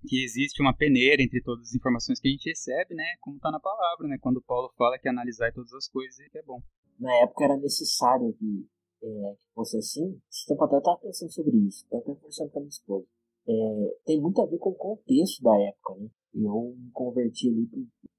que 0.07 0.23
existe 0.23 0.61
uma 0.63 0.77
peneira 0.77 1.23
entre 1.23 1.43
todas 1.43 1.69
as 1.69 1.75
informações 1.75 2.21
que 2.21 2.29
a 2.29 2.31
gente 2.31 2.49
recebe, 2.49 2.95
né? 2.95 3.17
Como 3.21 3.37
está 3.37 3.51
na 3.51 3.59
palavra, 3.59 4.07
né? 4.07 4.19
Quando 4.21 4.43
Paulo 4.43 4.73
fala 4.77 4.99
que 4.99 5.09
analisar 5.09 5.53
todas 5.53 5.73
as 5.73 5.89
coisas 5.89 6.21
é 6.21 6.39
é 6.39 6.43
bom. 6.43 6.63
Na 6.99 7.15
época 7.23 7.45
era 7.45 7.57
necessário 7.57 8.33
que, 8.35 8.67
é, 9.03 9.35
que 9.39 9.47
fosse 9.55 9.77
assim. 9.79 10.21
Esse 10.31 10.47
tempo 10.47 10.65
até 10.65 10.79
estava 10.79 10.99
pensando 10.99 11.33
sobre 11.33 11.57
isso, 11.59 11.85
estava 11.85 12.03
até 12.03 12.15
conversando 12.15 12.51
com 12.51 12.59
a 12.59 12.63
minha 12.63 12.71
esposa. 12.71 13.07
É, 13.49 13.97
tem 14.05 14.21
muito 14.21 14.41
a 14.43 14.47
ver 14.47 14.59
com 14.59 14.71
o 14.71 14.75
contexto 14.75 15.43
da 15.43 15.57
época, 15.61 15.95
né? 15.97 16.09
Eu 16.35 16.75
me 16.77 16.91
converti 16.93 17.49
ali 17.49 17.69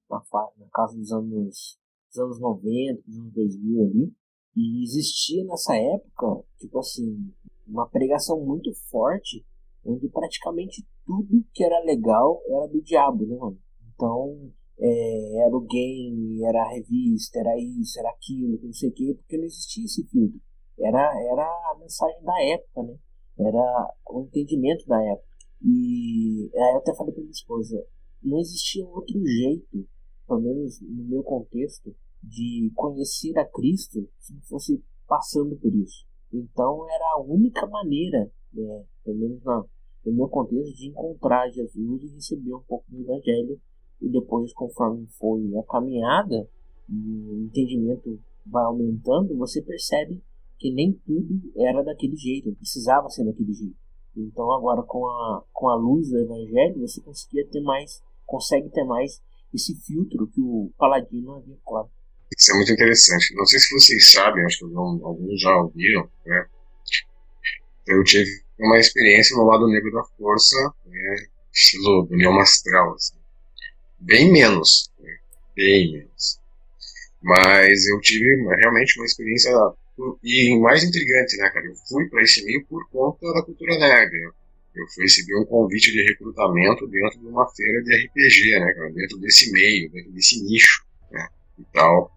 na, 0.10 0.24
na 0.58 0.68
casa 0.72 0.98
dos 0.98 1.12
anos 1.12 1.78
dos 2.08 2.18
anos 2.18 2.40
90, 2.40 3.02
dos 3.06 3.18
anos 3.18 3.34
2000 3.34 3.84
ali. 3.84 4.14
E 4.56 4.84
existia 4.84 5.44
nessa 5.46 5.76
época, 5.76 6.44
tipo 6.58 6.80
assim, 6.80 7.32
uma 7.68 7.88
pregação 7.88 8.44
muito 8.44 8.74
forte, 8.90 9.46
onde 9.86 10.10
praticamente 10.10 10.88
tudo 11.06 11.46
que 11.54 11.64
era 11.64 11.84
legal 11.84 12.42
era 12.48 12.68
do 12.68 12.82
diabo, 12.82 13.26
né, 13.26 13.38
mano? 13.38 13.60
Então, 13.94 14.52
é, 14.80 15.46
era 15.46 15.56
o 15.56 15.62
game, 15.62 16.44
era 16.44 16.62
a 16.62 16.70
revista, 16.70 17.40
era 17.40 17.58
isso, 17.60 18.00
era 18.00 18.10
aquilo, 18.10 18.60
não 18.62 18.74
sei 18.74 18.90
o 18.90 18.94
quê, 18.94 19.16
porque 19.18 19.38
não 19.38 19.46
existia 19.46 19.86
esse 19.86 20.04
filtro. 20.08 20.40
Era, 20.80 21.00
era 21.32 21.44
a 21.44 21.78
mensagem 21.80 22.22
da 22.24 22.44
época, 22.44 22.84
né? 22.84 22.96
Era 23.40 23.96
o 24.10 24.22
entendimento 24.22 24.86
da 24.88 25.02
época. 25.04 25.28
E 25.64 26.50
aí 26.56 26.74
eu 26.74 26.78
até 26.78 26.94
falei 26.96 27.14
pra 27.14 27.22
minha 27.22 27.32
esposa, 27.32 27.84
não 28.22 28.40
existia 28.40 28.86
outro 28.86 29.20
jeito 29.26 29.88
pelo 30.28 30.42
menos 30.42 30.82
no 30.82 31.04
meu 31.06 31.24
contexto, 31.24 31.96
de 32.22 32.72
conhecer 32.76 33.38
a 33.38 33.46
Cristo 33.46 34.08
se 34.20 34.34
não 34.34 34.42
fosse 34.42 34.84
passando 35.08 35.56
por 35.56 35.74
isso. 35.74 36.06
Então 36.34 36.86
era 36.90 37.06
a 37.16 37.22
única 37.22 37.66
maneira, 37.68 38.30
né, 38.52 38.84
pelo 39.04 39.18
menos 39.18 39.42
no 40.06 40.14
meu 40.14 40.28
contexto, 40.28 40.76
de 40.76 40.90
encontrar 40.90 41.50
Jesus 41.50 42.04
e 42.04 42.16
receber 42.16 42.54
um 42.54 42.64
pouco 42.64 42.86
do 42.90 43.02
Evangelho. 43.02 43.60
E 44.02 44.10
depois, 44.10 44.54
conforme 44.54 45.08
foi 45.20 45.42
a 45.58 45.64
caminhada 45.64 46.48
o 46.90 47.44
entendimento 47.46 48.20
vai 48.46 48.64
aumentando, 48.64 49.38
você 49.38 49.62
percebe 49.62 50.24
que 50.58 50.74
nem 50.74 50.94
tudo 51.06 51.52
era 51.58 51.84
daquele 51.84 52.16
jeito, 52.16 52.56
precisava 52.56 53.10
ser 53.10 53.26
daquele 53.26 53.54
jeito. 53.54 53.76
Então 54.16 54.52
agora 54.52 54.82
com 54.84 55.06
a, 55.06 55.44
com 55.54 55.70
a 55.70 55.76
luz 55.76 56.10
do 56.10 56.18
Evangelho 56.18 56.80
você 56.80 57.02
conseguia 57.02 57.46
ter 57.48 57.62
mais, 57.62 58.02
consegue 58.26 58.70
ter 58.70 58.84
mais 58.84 59.22
esse 59.54 59.76
filtro 59.82 60.28
que 60.28 60.42
o 60.42 60.72
Paladino 60.78 61.34
havia 61.34 61.58
colocado. 61.64 61.92
Isso 62.36 62.52
é 62.52 62.56
muito 62.56 62.72
interessante. 62.72 63.36
Não 63.36 63.46
sei 63.46 63.60
se 63.60 63.74
vocês 63.74 64.12
sabem, 64.12 64.44
acho 64.46 64.60
que 64.60 64.76
alguns 64.76 65.42
já 65.42 65.56
ouviram, 65.58 66.10
né? 66.26 66.48
Eu 67.86 68.04
tive 68.04 68.30
uma 68.60 68.78
experiência 68.78 69.38
no 69.38 69.46
lado 69.46 69.68
negro 69.68 69.92
da 69.92 70.04
força, 70.18 70.56
né? 70.86 71.16
estilo 71.54 72.08
União 72.12 72.38
Astral, 72.40 72.94
assim. 72.94 73.18
Bem 74.00 74.32
menos, 74.32 74.92
né? 75.00 75.18
bem 75.56 75.92
menos. 75.92 76.40
Mas 77.22 77.88
eu 77.88 78.00
tive 78.00 78.36
realmente 78.60 79.00
uma 79.00 79.06
experiência 79.06 79.52
e 80.24 80.58
mais 80.60 80.84
intrigante, 80.84 81.38
né, 81.38 81.50
cara? 81.50 81.66
Eu 81.66 81.76
fui 81.88 82.08
para 82.10 82.22
esse 82.22 82.46
meio 82.46 82.64
por 82.66 82.88
conta 82.90 83.34
da 83.34 83.42
cultura 83.42 83.78
nerd. 83.80 84.12
Né? 84.12 84.32
Eu 84.76 84.88
fui 84.90 85.04
receber 85.04 85.36
um 85.40 85.46
convite 85.46 85.92
de 85.92 86.04
recrutamento 86.04 86.88
dentro 86.88 87.20
de 87.20 87.26
uma 87.26 87.50
feira 87.50 87.84
de 87.84 88.06
RPG, 88.06 88.60
né, 88.60 88.74
cara? 88.74 88.92
Dentro 88.92 89.18
desse 89.18 89.52
meio, 89.52 89.92
dentro 89.92 90.12
desse 90.12 90.44
nicho, 90.44 90.86
né? 91.12 91.28
E 91.58 91.64
tal. 91.74 92.12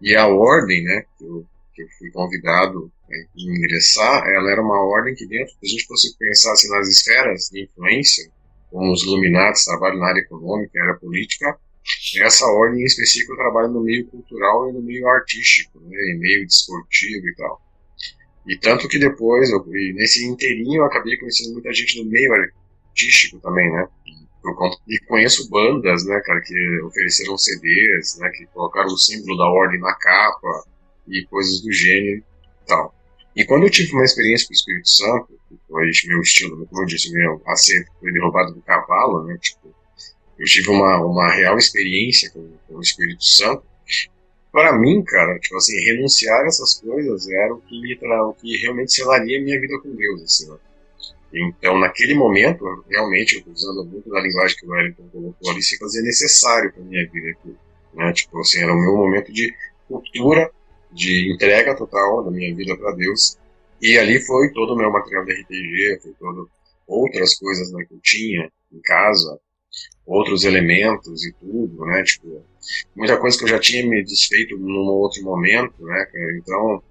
E 0.00 0.14
a 0.14 0.28
ordem, 0.28 0.84
né, 0.84 1.04
que 1.18 1.24
eu, 1.24 1.44
que 1.74 1.82
eu 1.82 1.88
fui 1.98 2.10
convidado 2.12 2.90
né, 3.08 3.16
a 3.18 3.40
ingressar, 3.40 4.28
ela 4.28 4.52
era 4.52 4.62
uma 4.62 4.80
ordem 4.84 5.14
que 5.14 5.26
dentro, 5.26 5.52
se 5.54 5.58
a 5.64 5.68
gente 5.68 5.86
fosse 5.86 6.16
pensar 6.16 6.52
assim, 6.52 6.68
nas 6.68 6.86
esferas 6.86 7.48
de 7.50 7.64
influência, 7.64 8.30
como 8.70 8.92
os 8.92 9.02
Illuminati 9.02 9.64
trabalham 9.64 9.98
na 9.98 10.06
área 10.06 10.20
econômica, 10.20 10.82
área 10.82 10.98
política, 10.98 11.58
essa 12.22 12.46
ordem 12.46 12.82
em 12.82 12.84
específico 12.84 13.36
trabalha 13.36 13.68
no 13.68 13.82
meio 13.82 14.06
cultural 14.06 14.68
e 14.68 14.72
no 14.72 14.82
meio 14.82 15.08
artístico, 15.08 15.80
né, 15.80 15.98
em 16.12 16.18
meio 16.18 16.46
desportivo 16.46 17.26
e 17.26 17.34
tal. 17.34 17.60
E 18.46 18.58
tanto 18.58 18.88
que 18.88 18.98
depois, 18.98 19.50
eu, 19.50 19.64
nesse 19.66 20.24
inteirinho, 20.26 20.80
eu 20.80 20.84
acabei 20.84 21.16
conhecendo 21.16 21.52
muita 21.52 21.72
gente 21.72 22.02
no 22.02 22.10
meio 22.10 22.32
artístico 22.32 23.38
também, 23.40 23.70
né? 23.72 23.86
E 24.88 24.98
conheço 25.06 25.50
bandas, 25.50 26.06
né, 26.06 26.20
cara, 26.20 26.40
que 26.40 26.80
ofereceram 26.82 27.36
CDs, 27.36 28.18
né, 28.18 28.30
que 28.30 28.46
colocaram 28.46 28.88
o 28.88 28.96
símbolo 28.96 29.36
da 29.36 29.44
ordem 29.44 29.80
na 29.80 29.94
capa 29.94 30.64
e 31.06 31.26
coisas 31.26 31.60
do 31.60 31.72
gênero 31.72 32.18
e 32.18 32.66
tal. 32.66 32.94
E 33.38 33.44
quando 33.44 33.62
eu 33.62 33.70
tive 33.70 33.92
uma 33.92 34.04
experiência 34.04 34.48
com 34.48 34.52
o 34.52 34.56
Espírito 34.56 34.88
Santo, 34.88 35.28
foi 35.68 35.88
meu 36.06 36.20
estilo, 36.20 36.66
como 36.66 36.82
eu 36.82 36.86
disse, 36.86 37.12
meu 37.12 37.40
acerto 37.46 37.88
foi 38.00 38.12
derrubado 38.12 38.52
do 38.52 38.60
cavalo, 38.62 39.22
né, 39.22 39.38
tipo, 39.40 39.72
eu 40.36 40.44
tive 40.44 40.68
uma, 40.70 41.00
uma 41.04 41.32
real 41.32 41.56
experiência 41.56 42.30
com, 42.32 42.50
com 42.66 42.74
o 42.74 42.80
Espírito 42.80 43.24
Santo. 43.24 43.62
Para 44.50 44.76
mim, 44.76 45.04
cara, 45.04 45.38
tipo 45.38 45.56
assim, 45.56 45.78
renunciar 45.84 46.42
a 46.42 46.48
essas 46.48 46.80
coisas 46.80 47.28
era 47.28 47.54
o 47.54 47.60
que, 47.60 47.80
me, 47.80 47.96
o 48.02 48.32
que 48.34 48.56
realmente 48.56 48.92
selaria 48.92 49.38
a 49.38 49.42
minha 49.42 49.60
vida 49.60 49.78
com 49.78 49.94
Deus, 49.94 50.20
assim, 50.22 50.50
né? 50.50 50.58
Então, 51.32 51.78
naquele 51.78 52.14
momento, 52.14 52.64
realmente, 52.88 53.44
usando 53.46 53.84
muito 53.84 54.10
da 54.10 54.20
linguagem 54.20 54.56
que 54.56 54.66
o 54.66 54.70
Wellington 54.70 55.08
colocou 55.12 55.50
ali, 55.50 55.62
se 55.62 55.78
fazia 55.78 56.02
necessário 56.02 56.72
para 56.72 56.82
minha 56.82 57.06
vida 57.08 57.28
aqui. 57.30 57.54
Né? 57.94 58.12
Tipo 58.14 58.40
assim, 58.40 58.62
era 58.62 58.72
o 58.72 58.80
meu 58.80 58.96
momento 58.96 59.32
de 59.32 59.54
ruptura, 59.88 60.50
de 60.92 61.32
entrega 61.32 61.76
total 61.76 62.24
da 62.24 62.30
minha 62.30 62.54
vida 62.54 62.76
para 62.76 62.92
Deus. 62.92 63.36
E 63.80 63.98
ali 63.98 64.20
foi 64.20 64.52
todo 64.52 64.74
o 64.74 64.76
meu 64.76 64.90
material 64.90 65.24
de 65.24 65.32
RPG, 65.32 66.00
foi 66.02 66.12
todo 66.18 66.50
outras 66.86 67.34
coisas 67.38 67.70
né, 67.70 67.84
que 67.84 67.94
eu 67.94 68.00
tinha 68.02 68.50
em 68.72 68.80
casa, 68.80 69.38
outros 70.06 70.44
elementos 70.44 71.24
e 71.24 71.32
tudo, 71.34 71.84
né? 71.84 72.02
Tipo, 72.02 72.42
muita 72.96 73.18
coisa 73.18 73.36
que 73.36 73.44
eu 73.44 73.48
já 73.48 73.58
tinha 73.60 73.86
me 73.86 74.02
desfeito 74.02 74.56
num 74.56 74.88
outro 74.88 75.22
momento, 75.22 75.84
né, 75.84 76.06
Então, 76.38 76.82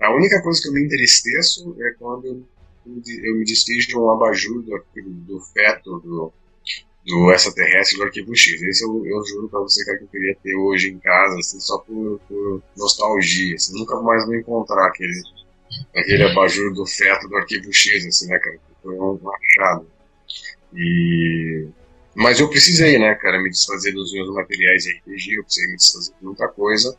a 0.00 0.14
única 0.14 0.42
coisa 0.42 0.60
que 0.60 0.68
eu 0.68 0.72
me 0.72 0.84
entristeço 0.84 1.74
é 1.80 1.92
quando 1.92 2.44
eu 2.86 3.36
me 3.36 3.44
desfiz 3.44 3.86
de 3.86 3.96
um 3.96 4.10
abajur 4.10 4.62
do, 4.62 4.84
do 4.94 5.40
feto 5.40 6.00
do, 6.00 6.32
do 7.06 7.30
extraterrestre 7.32 7.98
do 7.98 8.04
Arquivo 8.04 8.34
X. 8.34 8.62
Esse 8.62 8.84
eu, 8.84 9.04
eu 9.06 9.24
juro 9.26 9.48
pra 9.48 9.60
você 9.60 9.84
que 9.84 10.04
eu 10.04 10.08
queria 10.08 10.36
ter 10.42 10.54
hoje 10.54 10.90
em 10.90 10.98
casa, 10.98 11.38
assim, 11.38 11.60
só 11.60 11.78
por, 11.78 12.20
por 12.28 12.62
nostalgia. 12.76 13.54
Assim, 13.54 13.78
nunca 13.78 14.00
mais 14.00 14.24
vou 14.24 14.34
encontrar 14.34 14.86
aquele, 14.86 15.22
aquele 15.94 16.22
abajur 16.24 16.72
do 16.72 16.86
feto 16.86 17.28
do 17.28 17.36
Arquivo 17.36 17.72
X, 17.72 18.06
assim, 18.06 18.28
né, 18.28 18.38
cara? 18.38 18.58
Foi 18.82 18.94
um 18.94 19.18
achado. 19.30 19.86
E 20.74 21.68
mas 22.14 22.38
eu 22.38 22.48
precisei, 22.48 22.96
né, 22.96 23.14
cara, 23.16 23.42
me 23.42 23.50
desfazer 23.50 23.92
dos 23.92 24.12
meus 24.12 24.32
materiais 24.32 24.84
de 24.84 24.92
RPG, 24.92 25.34
eu 25.34 25.42
precisei 25.42 25.68
me 25.68 25.76
desfazer 25.76 26.14
de 26.16 26.24
muita 26.24 26.46
coisa. 26.48 26.96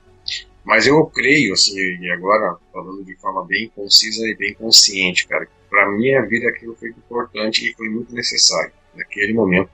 Mas 0.66 0.88
eu 0.88 1.06
creio, 1.06 1.54
assim, 1.54 1.78
e 1.78 2.12
agora 2.12 2.58
falando 2.74 3.04
de 3.06 3.16
forma 3.16 3.46
bem 3.46 3.72
concisa 3.74 4.28
e 4.28 4.36
bem 4.36 4.54
consciente, 4.56 5.28
cara, 5.28 5.46
que 5.46 5.52
para 5.70 5.90
minha 5.92 6.22
vida 6.26 6.50
aquilo 6.50 6.76
foi 6.76 6.90
importante 6.90 7.70
e 7.70 7.74
foi 7.76 7.88
muito 7.88 8.14
necessário 8.14 8.74
naquele 8.94 9.34
momento, 9.34 9.70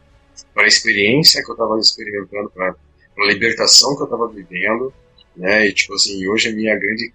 para 0.53 0.63
a 0.63 0.67
experiência 0.67 1.43
que 1.43 1.49
eu 1.49 1.55
estava 1.55 1.79
experimentando, 1.79 2.49
para 2.49 2.75
a 3.17 3.25
libertação 3.25 3.95
que 3.95 4.01
eu 4.01 4.05
estava 4.05 4.27
vivendo, 4.27 4.93
né, 5.35 5.67
e 5.67 5.73
tipo 5.73 5.93
assim, 5.93 6.27
hoje 6.27 6.49
a 6.49 6.53
minha 6.53 6.75
grande 6.77 7.13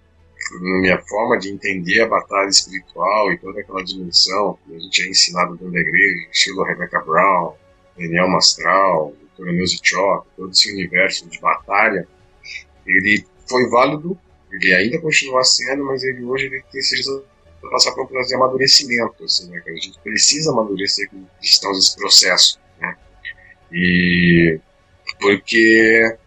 minha 0.61 1.01
forma 1.01 1.37
de 1.37 1.49
entender 1.49 2.01
a 2.01 2.07
batalha 2.07 2.47
espiritual 2.47 3.31
e 3.31 3.37
toda 3.37 3.59
aquela 3.59 3.83
dimensão 3.83 4.57
que 4.65 4.75
a 4.75 4.79
gente 4.79 5.03
é 5.03 5.09
ensinado 5.09 5.57
dentro 5.57 5.71
da 5.71 5.79
igreja, 5.79 6.29
estilo 6.31 6.63
Rebecca 6.63 7.01
Brown, 7.01 7.53
Daniel 7.97 8.29
Mastral, 8.29 9.13
Coronel 9.35 9.67
Zichok, 9.67 10.27
todo 10.35 10.51
esse 10.51 10.71
universo 10.71 11.27
de 11.27 11.39
batalha, 11.39 12.07
ele 12.85 13.25
foi 13.47 13.69
válido, 13.69 14.17
ele 14.51 14.73
ainda 14.73 14.99
continua 14.99 15.43
sendo, 15.43 15.83
mas 15.85 16.03
ele 16.03 16.23
hoje 16.23 16.45
ele 16.45 16.63
precisa 16.71 17.23
passar 17.69 17.91
por 17.91 18.03
um 18.03 18.07
processo 18.07 18.29
de 18.29 18.35
amadurecimento, 18.35 19.23
assim, 19.23 19.49
né, 19.49 19.61
a 19.65 19.71
gente 19.71 19.99
precisa 19.99 20.51
amadurecer 20.51 21.09
com 21.09 21.23
estamos 21.41 21.77
nesse 21.77 21.95
processo, 21.97 22.59
e 23.71 24.59
porque 25.19 26.17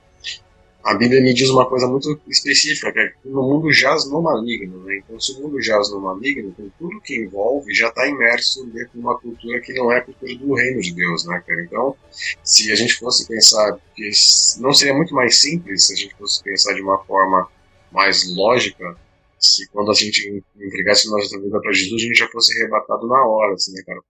a 0.82 0.94
Bíblia 0.94 1.20
me 1.20 1.34
diz 1.34 1.50
uma 1.50 1.68
coisa 1.68 1.86
muito 1.86 2.18
específica, 2.26 2.90
que 2.92 2.98
é 2.98 3.08
que 3.08 3.28
no 3.28 3.42
mundo 3.42 3.70
jaz 3.70 4.08
no 4.08 4.22
maligno, 4.22 4.82
né? 4.84 4.96
Então, 4.98 5.20
se 5.20 5.32
o 5.32 5.42
mundo 5.42 5.60
jaz 5.60 5.90
no 5.90 6.00
maligno, 6.00 6.48
então 6.48 6.72
tudo 6.78 7.00
que 7.00 7.16
envolve 7.16 7.74
já 7.74 7.88
está 7.88 8.06
imerso 8.06 8.64
dentro 8.66 8.92
de 8.94 8.98
uma 8.98 9.18
cultura 9.18 9.60
que 9.60 9.74
não 9.74 9.92
é 9.92 9.98
a 9.98 10.02
cultura 10.02 10.34
do 10.36 10.54
reino 10.54 10.80
de 10.80 10.94
Deus, 10.94 11.26
né, 11.26 11.42
cara? 11.46 11.62
Então, 11.62 11.94
se 12.42 12.72
a 12.72 12.74
gente 12.74 12.94
fosse 12.94 13.28
pensar 13.28 13.78
que 13.94 14.10
não 14.58 14.72
seria 14.72 14.94
muito 14.94 15.14
mais 15.14 15.36
simples 15.36 15.86
se 15.86 15.92
a 15.92 15.96
gente 15.96 16.14
fosse 16.16 16.42
pensar 16.42 16.72
de 16.74 16.80
uma 16.80 16.98
forma 17.04 17.46
mais 17.92 18.34
lógica, 18.34 18.96
se 19.38 19.68
quando 19.68 19.90
a 19.90 19.94
gente 19.94 20.42
entregasse 20.58 21.10
nossa 21.10 21.38
vida 21.40 21.60
para 21.60 21.72
Jesus, 21.72 22.02
a 22.02 22.06
gente 22.06 22.18
já 22.18 22.28
fosse 22.28 22.58
arrebatado 22.58 23.06
na 23.06 23.22
hora, 23.26 23.54
assim, 23.54 23.72
né, 23.72 23.82
cara? 23.86 24.00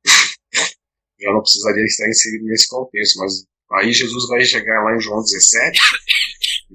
Já 1.20 1.32
não 1.32 1.42
precisaria 1.42 1.84
estar 1.84 2.08
inserido 2.08 2.44
nesse 2.44 2.68
contexto, 2.68 3.18
mas 3.18 3.44
aí 3.72 3.92
Jesus 3.92 4.28
vai 4.28 4.44
chegar 4.44 4.82
lá 4.84 4.96
em 4.96 5.00
João 5.00 5.22
17 5.22 5.80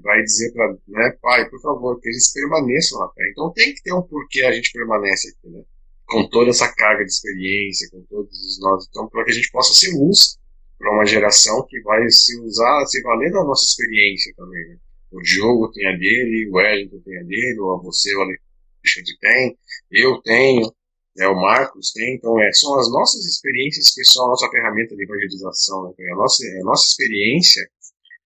vai 0.02 0.22
dizer 0.22 0.52
para, 0.54 0.76
né, 0.88 1.18
pai, 1.22 1.50
por 1.50 1.60
favor, 1.62 2.00
que 2.00 2.10
eles 2.10 2.32
permaneçam 2.32 3.00
na 3.00 3.10
fé. 3.10 3.24
Então 3.32 3.52
tem 3.54 3.74
que 3.74 3.82
ter 3.82 3.94
um 3.94 4.02
porquê 4.02 4.44
a 4.44 4.52
gente 4.52 4.72
permanece 4.72 5.30
aqui, 5.30 5.50
né? 5.50 5.64
Com 6.08 6.30
toda 6.30 6.52
essa 6.52 6.72
carga 6.74 7.04
de 7.04 7.12
experiência, 7.12 7.90
com 7.90 8.02
todos 8.04 8.32
os 8.32 8.60
nós, 8.60 8.86
então 8.90 9.08
para 9.10 9.24
que 9.26 9.32
a 9.32 9.34
gente 9.34 9.50
possa 9.52 9.74
ser 9.74 9.92
luz 9.98 10.38
para 10.78 10.92
uma 10.92 11.06
geração 11.06 11.66
que 11.68 11.82
vai 11.82 12.08
se 12.10 12.40
usar, 12.42 12.86
se 12.86 13.02
valer 13.02 13.32
da 13.32 13.44
nossa 13.44 13.66
experiência 13.66 14.34
também, 14.36 14.70
né? 14.70 14.78
O 15.12 15.22
Diogo 15.22 15.72
tem 15.72 15.88
a 15.88 15.98
dele, 15.98 16.50
o 16.50 16.56
Wellington 16.56 17.00
tem 17.00 17.18
a 17.18 17.24
dele, 17.24 17.60
ou 17.60 17.82
você, 17.82 18.14
o 18.16 18.22
Alexandre 18.22 19.18
tem, 19.22 19.58
eu 19.90 20.22
tenho, 20.22 20.72
né, 21.16 21.28
o 21.28 21.36
Marcos 21.36 21.92
tem, 21.94 22.16
então 22.16 22.40
é, 22.42 22.52
são 22.54 22.78
as 22.80 22.92
nossas 22.92 23.26
experiências 23.26 23.94
que 23.94 24.04
são 24.04 24.26
a 24.26 24.30
nossa 24.30 24.50
ferramenta 24.50 24.96
de 24.96 25.04
evangelização, 25.04 25.96
né? 25.98 26.12
a 26.12 26.16
nossa, 26.16 26.46
a 26.46 26.64
nossa 26.64 26.86
experiência 26.86 27.68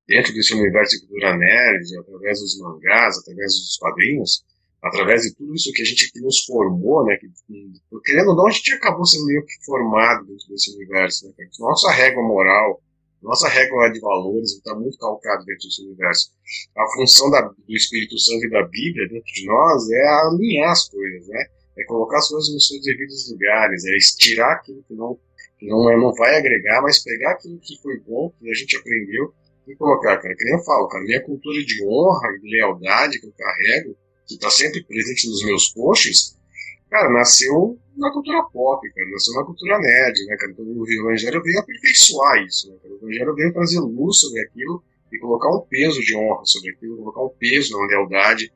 dentro 0.07 0.33
desse 0.33 0.55
universo 0.55 0.95
de 0.95 1.01
cultura 1.01 1.37
nerd, 1.37 1.97
através 1.99 2.39
dos 2.39 2.57
mangás, 2.59 3.19
através 3.19 3.53
dos 3.53 3.77
quadrinhos, 3.77 4.43
através 4.81 5.21
de 5.21 5.35
tudo 5.35 5.53
isso 5.53 5.71
que 5.71 5.83
a 5.83 5.85
gente 5.85 6.11
que 6.11 6.19
nos 6.19 6.45
formou, 6.45 7.05
né, 7.05 7.15
que, 7.17 7.27
querendo 8.05 8.29
ou 8.29 8.35
não, 8.35 8.47
a 8.47 8.51
gente 8.51 8.73
acabou 8.73 9.05
sendo 9.05 9.27
meio 9.27 9.45
que 9.45 9.65
formado 9.65 10.25
dentro 10.25 10.47
desse 10.47 10.73
universo, 10.73 11.27
né, 11.27 11.47
nossa 11.59 11.91
régua 11.91 12.23
moral, 12.23 12.81
nossa 13.21 13.47
régua 13.49 13.89
de 13.89 13.99
valores 13.99 14.53
está 14.53 14.73
muito 14.73 14.97
calcada 14.97 15.43
dentro 15.43 15.67
desse 15.67 15.83
universo. 15.83 16.31
A 16.75 16.87
função 16.93 17.29
da, 17.29 17.41
do 17.41 17.75
Espírito 17.75 18.17
Santo 18.17 18.45
e 18.45 18.49
da 18.49 18.63
Bíblia 18.63 19.09
dentro 19.09 19.31
de 19.31 19.45
nós 19.45 19.89
é 19.91 20.07
alinhar 20.07 20.71
as 20.71 20.87
coisas, 20.87 21.27
né, 21.27 21.45
é 21.79 21.83
colocar 21.85 22.17
as 22.17 22.27
coisas 22.27 22.53
nos 22.53 22.67
seus 22.67 22.81
devidos 22.81 23.31
lugares, 23.31 23.85
é 23.85 23.97
estirar 23.97 24.57
aquilo 24.57 24.83
que 24.87 24.93
não 24.93 25.17
que 25.59 25.67
não, 25.67 25.89
é, 25.89 25.97
não 25.97 26.13
vai 26.13 26.37
agregar, 26.37 26.81
mas 26.81 27.03
pegar 27.03 27.31
aquilo 27.31 27.59
que 27.59 27.77
foi 27.81 27.99
bom, 27.99 28.31
que 28.39 28.49
a 28.49 28.53
gente 28.53 28.77
aprendeu, 28.77 29.33
e 29.67 29.75
colocar, 29.75 30.17
cara, 30.17 30.33
que 30.33 30.45
nem 30.45 30.53
eu 30.55 30.63
falo, 30.63 30.87
cara, 30.87 31.03
minha 31.03 31.21
cultura 31.21 31.61
de 31.63 31.85
honra 31.85 32.39
de 32.39 32.49
lealdade 32.49 33.19
que 33.19 33.27
eu 33.27 33.33
carrego, 33.37 33.95
que 34.25 34.35
está 34.35 34.49
sempre 34.49 34.81
presente 34.83 35.27
nos 35.27 35.43
meus 35.43 35.69
posts, 35.69 36.37
cara, 36.89 37.09
nasceu 37.11 37.77
na 37.97 38.11
cultura 38.11 38.41
pop, 38.53 38.89
cara, 38.93 39.09
nasceu 39.11 39.33
na 39.35 39.43
cultura 39.43 39.77
nerd, 39.79 40.25
né, 40.25 40.37
cara, 40.37 40.51
então 40.53 40.65
o 40.65 40.89
Evangelho 40.89 41.43
veio 41.43 41.59
aperfeiçoar 41.59 42.43
isso, 42.45 42.71
né, 42.71 42.77
cara, 42.81 42.93
o 42.93 42.97
Evangelho 42.97 43.35
veio 43.35 43.53
trazer 43.53 43.79
luz 43.79 44.17
sobre 44.17 44.39
aquilo 44.41 44.81
e 45.11 45.19
colocar 45.19 45.49
um 45.49 45.61
peso 45.61 45.99
de 46.01 46.15
honra 46.15 46.45
sobre 46.45 46.71
aquilo, 46.71 46.97
colocar 46.97 47.23
um 47.23 47.37
peso 47.37 47.77
na 47.77 47.85
lealdade 47.85 48.51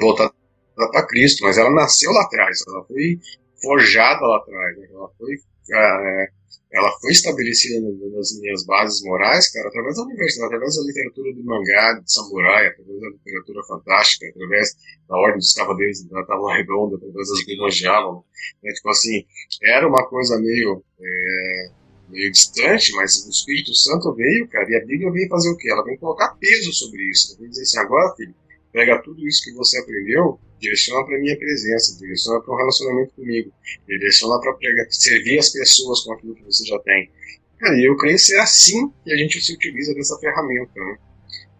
voltada 0.00 0.32
para 0.76 1.06
Cristo, 1.06 1.42
mas 1.42 1.58
ela 1.58 1.70
nasceu 1.70 2.12
lá 2.12 2.22
atrás, 2.22 2.62
ela 2.68 2.84
foi 2.84 3.18
forjada 3.62 4.26
lá 4.26 4.36
atrás, 4.36 4.78
né, 4.78 4.88
ela 4.92 5.10
foi 5.18 5.40
é, 5.72 6.28
ela 6.72 6.92
foi 7.00 7.10
estabelecida 7.10 7.80
nas 8.14 8.38
minhas 8.38 8.64
bases 8.66 9.02
morais, 9.02 9.50
cara, 9.50 9.68
através 9.68 9.96
da 9.96 10.02
universidade, 10.02 10.46
através 10.46 10.76
da 10.76 10.82
literatura 10.82 11.32
do 11.32 11.44
mangá, 11.44 11.94
de 11.94 12.12
samurai, 12.12 12.66
através 12.66 13.00
da 13.00 13.08
literatura 13.08 13.62
fantástica, 13.64 14.28
através 14.28 14.76
da 15.08 15.16
ordem 15.16 15.38
dos 15.38 15.54
cavaleiros 15.54 16.04
da 16.04 16.24
Tábua 16.24 16.54
Redonda, 16.54 16.96
através 16.96 17.28
das 17.28 17.74
de 17.74 17.86
Avalon. 17.86 18.22
Né? 18.62 18.72
Tipo 18.72 18.90
assim, 18.90 19.24
era 19.62 19.88
uma 19.88 20.06
coisa 20.06 20.38
meio 20.38 20.84
é, 21.00 21.70
meio 22.08 22.30
distante, 22.30 22.92
mas 22.94 23.26
o 23.26 23.30
Espírito 23.30 23.74
Santo 23.74 24.14
veio, 24.14 24.48
cara, 24.48 24.70
e 24.70 24.76
a 24.76 24.84
Bíblia 24.84 25.10
veio 25.10 25.28
fazer 25.28 25.50
o 25.50 25.56
quê? 25.56 25.70
Ela 25.70 25.84
vem 25.84 25.96
colocar 25.98 26.36
peso 26.38 26.72
sobre 26.72 27.02
isso. 27.10 27.32
Ela 27.32 27.40
vem 27.40 27.50
dizer 27.50 27.62
assim, 27.62 27.78
agora, 27.78 28.14
filho, 28.16 28.34
pega 28.76 29.00
tudo 29.02 29.26
isso 29.26 29.42
que 29.42 29.54
você 29.54 29.78
aprendeu, 29.78 30.38
direciona 30.60 31.02
para 31.06 31.18
minha 31.18 31.34
presença, 31.38 31.98
direciona 31.98 32.42
para 32.42 32.52
um 32.52 32.58
relacionamento 32.58 33.14
comigo, 33.14 33.50
direciona 33.88 34.38
para 34.38 34.54
servir 34.90 35.38
as 35.38 35.48
pessoas 35.48 36.00
com 36.00 36.12
aquilo 36.12 36.34
que 36.34 36.44
você 36.44 36.62
já 36.66 36.78
tem. 36.80 37.10
Cara, 37.58 37.74
eu 37.80 37.96
creio 37.96 38.18
ser 38.18 38.38
assim 38.38 38.92
que 39.02 39.14
a 39.14 39.16
gente 39.16 39.40
se 39.40 39.54
utiliza 39.54 39.94
dessa 39.94 40.18
ferramenta, 40.18 40.78
né? 40.78 40.98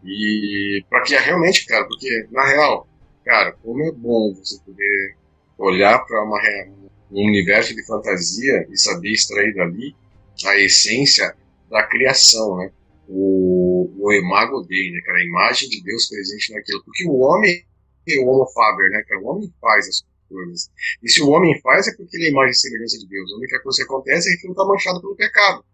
E 0.04 0.84
para 0.90 1.00
que 1.00 1.16
realmente, 1.16 1.64
cara, 1.64 1.86
porque 1.86 2.26
na 2.30 2.46
real, 2.48 2.86
cara, 3.24 3.52
como 3.62 3.82
é 3.82 3.92
bom 3.92 4.34
você 4.34 4.60
poder 4.60 5.16
olhar 5.56 5.98
para 6.00 6.22
um 6.22 7.26
universo 7.26 7.74
de 7.74 7.82
fantasia 7.86 8.66
e 8.70 8.76
saber 8.76 9.12
extrair 9.12 9.54
dali 9.54 9.96
a 10.44 10.60
essência 10.60 11.34
da 11.70 11.82
criação, 11.82 12.58
né? 12.58 12.70
O, 13.08 13.55
o 13.96 14.12
imago 14.12 14.62
dele, 14.62 14.92
né, 14.92 15.00
cara? 15.02 15.18
A 15.18 15.24
imagem 15.24 15.68
de 15.68 15.82
Deus 15.82 16.08
presente 16.08 16.52
naquilo. 16.52 16.82
Porque 16.84 17.04
o 17.06 17.18
homem 17.18 17.64
é 18.08 18.18
o 18.18 18.26
homo 18.28 18.46
faber, 18.52 18.90
né, 18.90 19.02
cara? 19.08 19.20
O 19.20 19.26
homem 19.26 19.52
faz 19.60 19.88
as 19.88 20.04
coisas. 20.28 20.70
E 21.02 21.08
se 21.08 21.22
o 21.22 21.28
homem 21.28 21.58
faz, 21.60 21.88
é 21.88 21.96
porque 21.96 22.16
ele 22.16 22.26
é 22.26 22.30
imagem 22.30 22.50
e 22.50 22.54
semelhança 22.54 22.98
de 22.98 23.06
Deus. 23.06 23.32
A 23.32 23.36
única 23.36 23.62
coisa 23.62 23.78
que 23.78 23.84
acontece 23.84 24.28
é 24.28 24.32
que 24.32 24.38
aquilo 24.38 24.52
está 24.52 24.64
manchado 24.64 25.00
pelo 25.00 25.16
pecado. 25.16 25.64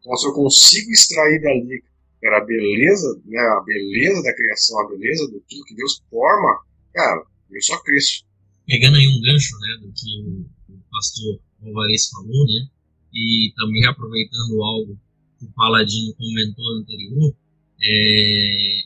Então, 0.00 0.16
se 0.16 0.26
eu 0.26 0.32
consigo 0.32 0.90
extrair 0.90 1.40
dali 1.40 1.82
cara, 2.22 2.38
a 2.38 2.44
beleza, 2.44 3.20
né, 3.24 3.38
a 3.40 3.60
beleza 3.60 4.22
da 4.22 4.34
criação, 4.34 4.80
a 4.80 4.88
beleza 4.88 5.26
do 5.28 5.40
que 5.40 5.74
Deus 5.74 6.00
forma, 6.08 6.60
cara, 6.94 7.24
eu 7.50 7.62
só 7.62 7.76
cresço. 7.82 8.24
Pegando 8.66 8.96
aí 8.96 9.08
um 9.08 9.20
gancho, 9.20 9.58
né, 9.58 9.78
do 9.80 9.92
que 9.92 10.72
o 10.72 10.78
pastor 10.90 11.40
Alvarez 11.64 12.08
falou, 12.10 12.46
né, 12.46 12.68
e 13.12 13.52
também 13.56 13.84
aproveitando 13.86 14.62
algo 14.62 14.98
que 15.38 15.46
o 15.46 15.52
Paladino 15.52 16.14
comentou 16.14 16.76
anterior, 16.76 17.34
é, 17.82 18.82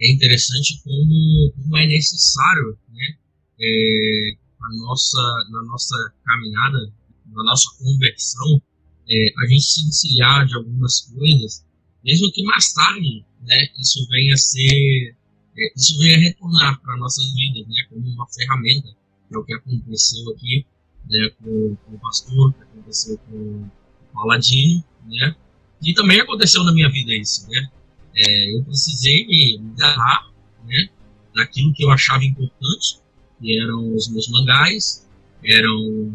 é 0.00 0.10
interessante 0.10 0.80
como, 0.82 1.52
como 1.52 1.76
é 1.76 1.86
necessário, 1.86 2.78
né, 2.92 3.16
é, 3.60 4.36
a 4.62 4.76
nossa, 4.76 5.18
na 5.50 5.62
nossa 5.64 6.12
caminhada, 6.24 6.92
na 7.26 7.44
nossa 7.44 7.68
conversão, 7.78 8.60
é, 9.08 9.32
a 9.38 9.46
gente 9.46 9.62
se 9.62 9.84
desviar 9.84 10.46
de 10.46 10.54
algumas 10.54 11.00
coisas, 11.00 11.64
mesmo 12.04 12.30
que 12.32 12.42
mais 12.42 12.72
tarde, 12.72 13.24
né, 13.42 13.68
isso 13.78 14.06
venha 14.08 14.34
a 14.34 14.36
ser, 14.36 15.16
é, 15.56 15.72
isso 15.76 15.98
venha 15.98 16.16
a 16.16 16.20
retornar 16.20 16.80
para 16.80 16.96
nossas 16.96 17.32
vidas, 17.34 17.66
né, 17.68 17.82
como 17.88 18.06
uma 18.08 18.26
ferramenta, 18.28 18.88
que 19.28 19.34
é 19.34 19.38
o 19.38 19.44
que 19.44 19.54
aconteceu 19.54 20.30
aqui, 20.30 20.66
né, 21.08 21.30
com, 21.42 21.76
com 21.76 21.94
o 21.94 21.98
pastor, 21.98 22.52
que 22.54 22.62
aconteceu 22.62 23.18
com 23.18 23.36
o 23.36 23.70
Paladino, 24.14 24.84
né, 25.06 25.36
e 25.82 25.94
também 25.94 26.20
aconteceu 26.20 26.64
na 26.64 26.72
minha 26.72 26.90
vida 26.90 27.14
isso, 27.14 27.48
né, 27.50 27.70
é, 28.14 28.56
eu 28.56 28.64
precisei 28.64 29.26
me 29.26 29.60
agarrar, 29.74 30.30
né, 30.66 30.88
daquilo 31.34 31.72
que 31.72 31.84
eu 31.84 31.90
achava 31.90 32.24
importante, 32.24 32.98
que 33.40 33.60
eram 33.60 33.94
os 33.94 34.08
meus 34.08 34.28
mangás, 34.28 35.06
eram 35.44 36.12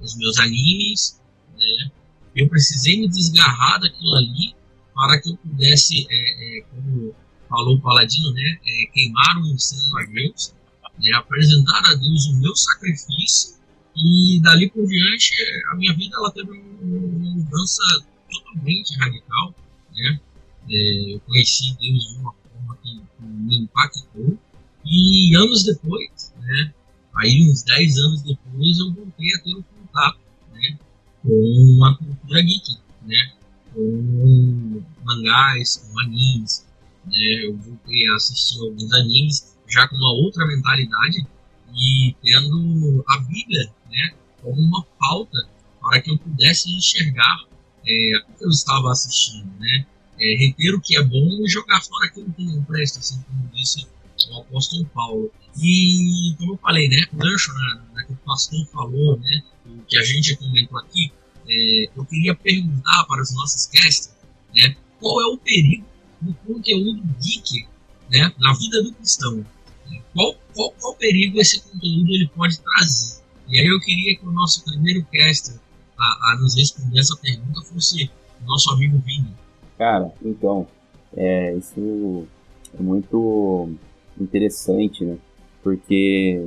os 0.00 0.16
meus 0.16 0.38
animes, 0.38 1.20
né, 1.56 1.90
eu 2.36 2.48
precisei 2.48 3.00
me 3.00 3.08
desgarrar 3.08 3.80
daquilo 3.80 4.14
ali 4.16 4.54
para 4.94 5.20
que 5.20 5.30
eu 5.30 5.36
pudesse, 5.36 6.06
é, 6.10 6.58
é, 6.58 6.62
como 6.70 7.14
falou 7.48 7.76
o 7.76 7.80
Paladino, 7.80 8.32
né, 8.32 8.58
é, 8.64 8.86
queimar 8.92 9.38
um 9.38 9.46
incêndio 9.46 9.98
a 9.98 10.04
Deus, 10.04 10.54
né, 10.98 11.12
apresentar 11.14 11.82
a 11.86 11.94
Deus 11.94 12.26
o 12.26 12.36
meu 12.36 12.54
sacrifício 12.54 13.60
e 13.96 14.40
dali 14.42 14.70
por 14.70 14.86
diante 14.86 15.32
a 15.70 15.76
minha 15.76 15.94
vida 15.94 16.16
ela 16.16 16.30
teve 16.30 16.50
uma 16.50 17.30
mudança 17.30 17.82
totalmente 18.30 18.96
radical, 18.98 19.54
né? 19.94 20.20
É, 20.70 21.14
eu 21.14 21.20
conheci 21.20 21.76
Deus 21.80 22.08
de 22.08 22.18
uma 22.18 22.32
forma 22.32 22.78
que, 22.82 23.00
me 23.20 23.64
impactou 23.64 24.38
e 24.84 25.36
anos 25.36 25.64
depois, 25.64 26.32
né? 26.40 26.72
Aí 27.16 27.50
uns 27.50 27.62
10 27.64 27.98
anos 27.98 28.22
depois 28.22 28.78
eu 28.78 28.92
voltei 28.92 29.34
a 29.34 29.42
ter 29.42 29.54
um 29.56 29.62
contato, 29.62 30.20
né? 30.52 30.78
Com 31.22 31.84
a 31.84 31.96
cultura 31.96 32.42
geek, 32.42 32.78
né? 33.02 33.32
Com 33.74 34.82
mangás, 35.04 35.76
com 35.76 36.00
animes, 36.00 36.66
né? 37.04 37.46
Eu 37.46 37.56
voltei 37.56 38.08
a 38.08 38.14
assistir 38.14 38.60
alguns 38.60 38.92
animes 38.92 39.56
já 39.68 39.88
com 39.88 39.96
uma 39.96 40.12
outra 40.12 40.46
mentalidade 40.46 41.26
e 41.74 42.14
tendo 42.22 43.04
a 43.08 43.18
Bíblia, 43.18 43.72
né? 43.90 44.14
Como 44.40 44.60
uma 44.60 44.84
pauta 44.98 45.38
para 45.80 46.00
que 46.00 46.10
eu 46.10 46.18
pudesse 46.18 46.70
enxergar 46.70 47.44
é, 47.86 48.18
o 48.18 48.38
que 48.38 48.44
eu 48.44 48.50
estava 48.50 48.92
assistindo, 48.92 49.50
né? 49.58 49.86
É, 50.20 50.36
reter 50.36 50.74
o 50.74 50.80
que 50.80 50.96
é 50.96 51.02
bom 51.02 51.44
e 51.44 51.48
jogar 51.48 51.80
fora 51.82 52.06
aquilo 52.06 52.30
que 52.32 52.44
não 52.44 52.62
presta, 52.64 52.98
assim 52.98 53.22
como 53.22 53.50
disse 53.54 53.86
o 54.30 54.40
apóstolo 54.40 54.84
Paulo. 54.86 55.32
E, 55.56 56.34
como 56.38 56.54
eu 56.54 56.58
falei, 56.58 56.88
né, 56.88 57.02
gancho 57.12 57.52
né, 57.54 57.82
né, 57.94 58.04
que 58.06 58.12
o 58.12 58.16
pastor 58.16 58.66
falou, 58.66 59.18
né, 59.18 59.42
o 59.66 59.82
que 59.82 59.98
a 59.98 60.02
gente 60.02 60.36
comentou 60.36 60.78
aqui, 60.78 61.10
é, 61.48 61.90
eu 61.96 62.04
queria 62.04 62.34
perguntar 62.34 63.04
para 63.04 63.22
os 63.22 63.32
nossos 63.34 63.66
casters, 63.66 64.14
né, 64.54 64.76
qual 65.00 65.20
é 65.22 65.26
o 65.26 65.38
perigo 65.38 65.86
do 66.20 66.34
conteúdo 66.34 67.02
geek 67.20 67.66
né, 68.10 68.32
na 68.38 68.52
vida 68.54 68.82
do 68.82 68.92
cristão? 68.92 69.44
Qual, 70.14 70.34
qual, 70.54 70.70
qual 70.72 70.94
perigo 70.96 71.40
esse 71.40 71.60
conteúdo 71.60 72.10
ele 72.12 72.28
pode 72.28 72.60
trazer? 72.60 73.20
E 73.48 73.58
aí 73.58 73.66
eu 73.66 73.80
queria 73.80 74.16
que 74.16 74.26
o 74.26 74.30
nosso 74.30 74.62
primeiro 74.64 75.04
caster 75.12 75.58
a, 75.98 76.32
a 76.32 76.38
nos 76.40 76.54
responder 76.54 77.00
essa 77.00 77.16
pergunta 77.16 77.62
fosse 77.62 78.10
o 78.40 78.44
nosso 78.44 78.70
amigo 78.70 78.98
Vini. 79.04 79.34
Cara, 79.80 80.12
então, 80.22 80.66
é, 81.16 81.56
isso 81.56 82.26
é 82.78 82.82
muito 82.82 83.70
interessante, 84.20 85.02
né? 85.06 85.16
Porque 85.62 86.38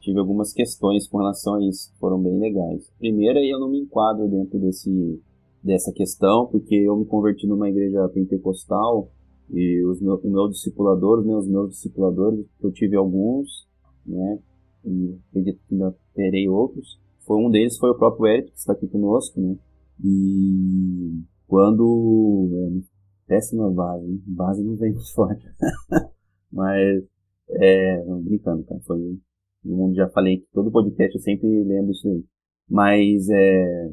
tive 0.00 0.18
algumas 0.18 0.52
questões 0.52 1.06
com 1.06 1.18
relação 1.18 1.54
a 1.54 1.64
isso, 1.64 1.92
foram 2.00 2.20
bem 2.20 2.40
legais. 2.40 2.90
Primeiro, 2.98 3.38
eu 3.38 3.60
não 3.60 3.68
me 3.68 3.78
enquadro 3.78 4.26
dentro 4.26 4.58
desse, 4.58 5.22
dessa 5.62 5.92
questão, 5.92 6.46
porque 6.46 6.74
eu 6.74 6.96
me 6.96 7.04
converti 7.04 7.46
numa 7.46 7.70
igreja 7.70 8.08
pentecostal 8.08 9.08
e 9.48 9.84
os 9.84 10.00
meus, 10.00 10.20
o 10.24 10.28
meu 10.28 10.48
discipulador, 10.48 11.24
né, 11.24 11.36
os 11.36 11.46
meus 11.46 11.70
discipuladores, 11.70 12.44
eu 12.60 12.72
tive 12.72 12.96
alguns, 12.96 13.64
né, 14.04 14.40
e 14.84 15.16
acredito 15.30 15.60
que 15.68 15.74
ainda 15.74 15.94
terei 16.16 16.48
outros. 16.48 16.98
Foi 17.24 17.36
um 17.36 17.48
deles 17.48 17.78
foi 17.78 17.90
o 17.90 17.96
próprio 17.96 18.26
Eric, 18.26 18.50
que 18.50 18.58
está 18.58 18.72
aqui 18.72 18.88
conosco, 18.88 19.40
né, 19.40 19.56
e 20.02 21.22
quando... 21.52 22.48
É, 22.50 23.26
péssima 23.26 23.70
base, 23.70 24.22
base 24.26 24.64
não 24.64 24.74
vem 24.74 24.92
muito 24.96 25.12
forte. 25.12 25.46
Mas, 26.50 27.04
é, 27.50 28.04
não, 28.06 28.22
brincando, 28.22 28.64
cara, 28.64 28.80
foi... 28.86 29.18
Eu 29.62 29.94
já 29.94 30.08
falei 30.08 30.38
que 30.38 30.46
todo 30.54 30.72
podcast 30.72 31.14
eu 31.14 31.20
sempre 31.20 31.46
lembro 31.62 31.92
isso 31.92 32.08
aí. 32.08 32.24
Mas, 32.68 33.28
é, 33.28 33.90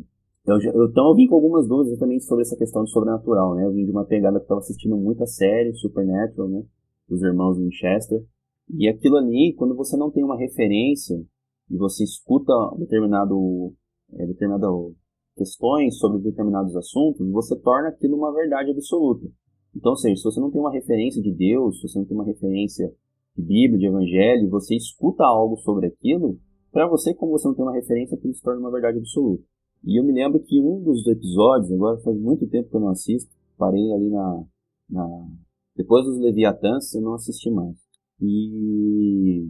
eu, 0.47 0.57
eu, 0.73 0.85
então 0.89 1.09
eu 1.09 1.15
vim 1.15 1.27
com 1.27 1.35
algumas 1.35 1.67
dúvidas 1.67 1.99
também 1.99 2.21
sobre 2.21 2.43
essa 2.43 2.55
questão 2.55 2.85
de 2.85 2.91
sobrenatural, 2.91 3.53
né? 3.55 3.65
Eu 3.65 3.73
vim 3.73 3.83
de 3.83 3.91
uma 3.91 4.05
pegada 4.05 4.39
que 4.39 4.45
estava 4.45 4.61
assistindo 4.61 4.95
muita 4.95 5.25
série, 5.27 5.73
Supernatural, 5.73 6.47
né? 6.47 6.63
Dos 7.09 7.21
irmãos 7.21 7.57
Winchester. 7.57 8.23
E 8.69 8.87
aquilo 8.87 9.17
ali, 9.17 9.53
quando 9.57 9.75
você 9.75 9.97
não 9.97 10.09
tem 10.09 10.23
uma 10.23 10.37
referência 10.37 11.21
e 11.69 11.77
você 11.77 12.05
escuta 12.05 12.53
determinado, 12.77 13.73
é, 14.13 14.25
determinado 14.25 14.95
questões 15.39 15.97
sobre 15.97 16.19
determinados 16.19 16.75
assuntos, 16.75 17.25
você 17.31 17.55
torna 17.55 17.87
aquilo 17.87 18.17
uma 18.17 18.33
verdade 18.33 18.71
absoluta. 18.71 19.25
Então, 19.73 19.91
ou 19.91 19.95
seja, 19.95 20.17
se 20.17 20.23
você 20.23 20.39
não 20.39 20.51
tem 20.51 20.59
uma 20.59 20.71
referência 20.71 21.21
de 21.21 21.31
Deus, 21.31 21.79
se 21.79 21.87
você 21.87 21.97
não 21.97 22.05
tem 22.05 22.15
uma 22.15 22.25
referência 22.25 22.91
de 23.35 23.41
Bíblia, 23.41 23.79
de 23.79 23.85
Evangelho, 23.85 24.49
você 24.49 24.75
escuta 24.75 25.23
algo 25.23 25.55
sobre 25.57 25.87
aquilo, 25.87 26.37
para 26.71 26.87
você, 26.87 27.13
como 27.13 27.31
você 27.31 27.47
não 27.47 27.55
tem 27.55 27.63
uma 27.63 27.73
referência, 27.73 28.17
aquilo 28.17 28.33
se 28.33 28.41
torna 28.41 28.59
uma 28.59 28.71
verdade 28.71 28.97
absoluta. 28.97 29.43
E 29.85 29.97
eu 29.97 30.03
me 30.03 30.11
lembro 30.11 30.41
que 30.43 30.59
um 30.59 30.83
dos 30.83 31.07
episódios, 31.07 31.71
agora 31.71 31.97
faz 32.01 32.19
muito 32.19 32.45
tempo 32.47 32.69
que 32.69 32.75
eu 32.75 32.81
não 32.81 32.89
assisto, 32.89 33.31
parei 33.57 33.93
ali 33.93 34.09
na. 34.09 34.43
na 34.89 35.27
depois 35.75 36.05
dos 36.05 36.19
Leviatãs, 36.19 36.93
eu 36.93 37.01
não 37.01 37.13
assisti 37.13 37.49
mais. 37.49 37.77
E 38.21 39.47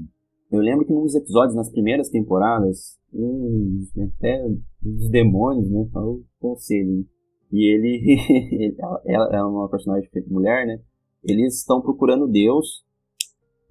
eu 0.52 0.62
lembro 0.62 0.86
que 0.86 0.94
num 0.94 1.02
dos 1.02 1.16
episódios, 1.16 1.56
nas 1.56 1.72
primeiras 1.72 2.10
temporadas, 2.10 2.99
um, 3.14 3.86
até 4.18 4.46
os 4.86 5.10
demônios, 5.10 5.70
né? 5.70 5.88
Falou 5.92 6.16
o 6.16 6.26
conselho. 6.40 6.98
Né? 6.98 7.04
E 7.52 7.66
ele, 7.66 8.76
ela 9.06 9.30
é 9.36 9.44
uma 9.44 9.70
personagem 9.70 10.10
mulher, 10.28 10.68
né? 10.68 10.80
Eles 11.24 11.58
estão 11.58 11.82
procurando 11.82 12.28
Deus. 12.28 12.84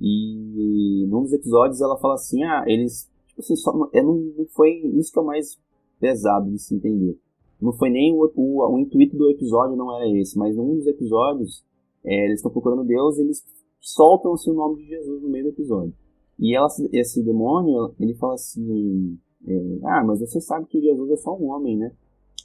E 0.01 1.07
num 1.09 1.23
dos 1.23 1.33
episódios 1.33 1.81
ela 1.81 1.99
fala 1.99 2.15
assim: 2.15 2.43
ah, 2.45 2.65
eles. 2.67 3.11
Tipo 3.29 3.41
assim, 3.41 3.57
só, 3.57 3.91
é, 3.93 4.03
não, 4.03 4.15
não 4.15 4.47
foi 4.55 4.71
isso 4.99 5.13
que 5.13 5.19
é 5.19 5.23
o 5.23 5.27
mais 5.27 5.59
pesado 6.01 6.51
de 6.51 6.59
se 6.59 6.75
entender. 6.75 7.19
Não 7.61 7.73
foi 7.73 7.91
nem 7.91 8.13
o, 8.15 8.31
o, 8.37 8.75
o 8.75 8.79
intuito 8.79 9.17
do 9.17 9.31
episódio, 9.31 9.77
não 9.77 9.95
era 9.95 10.09
esse, 10.09 10.39
mas 10.39 10.57
num 10.57 10.77
dos 10.77 10.87
episódios, 10.87 11.65
é, 12.05 12.25
eles 12.25 12.39
estão 12.39 12.53
procurando 12.53 12.85
Deus 12.85 13.19
eles 13.19 13.45
soltam-se 13.81 14.51
o 14.51 14.55
nome 14.55 14.83
de 14.83 14.89
Jesus 14.89 15.23
no 15.23 15.29
meio 15.29 15.45
do 15.45 15.51
episódio. 15.51 15.95
E 16.39 16.57
ela, 16.57 16.69
esse 16.93 17.23
demônio, 17.23 17.95
ele 17.99 18.15
fala 18.15 18.35
assim: 18.35 19.19
é, 19.47 19.79
Ah, 19.85 20.05
mas 20.05 20.21
você 20.21 20.41
sabe 20.41 20.67
que 20.67 20.81
Jesus 20.81 21.11
é 21.11 21.17
só 21.17 21.37
um 21.37 21.47
homem, 21.51 21.77
né? 21.77 21.93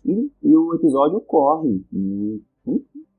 E, 0.05 0.31
e 0.43 0.55
o 0.55 0.73
episódio 0.75 1.19
corre. 1.21 1.83
E, 1.93 2.41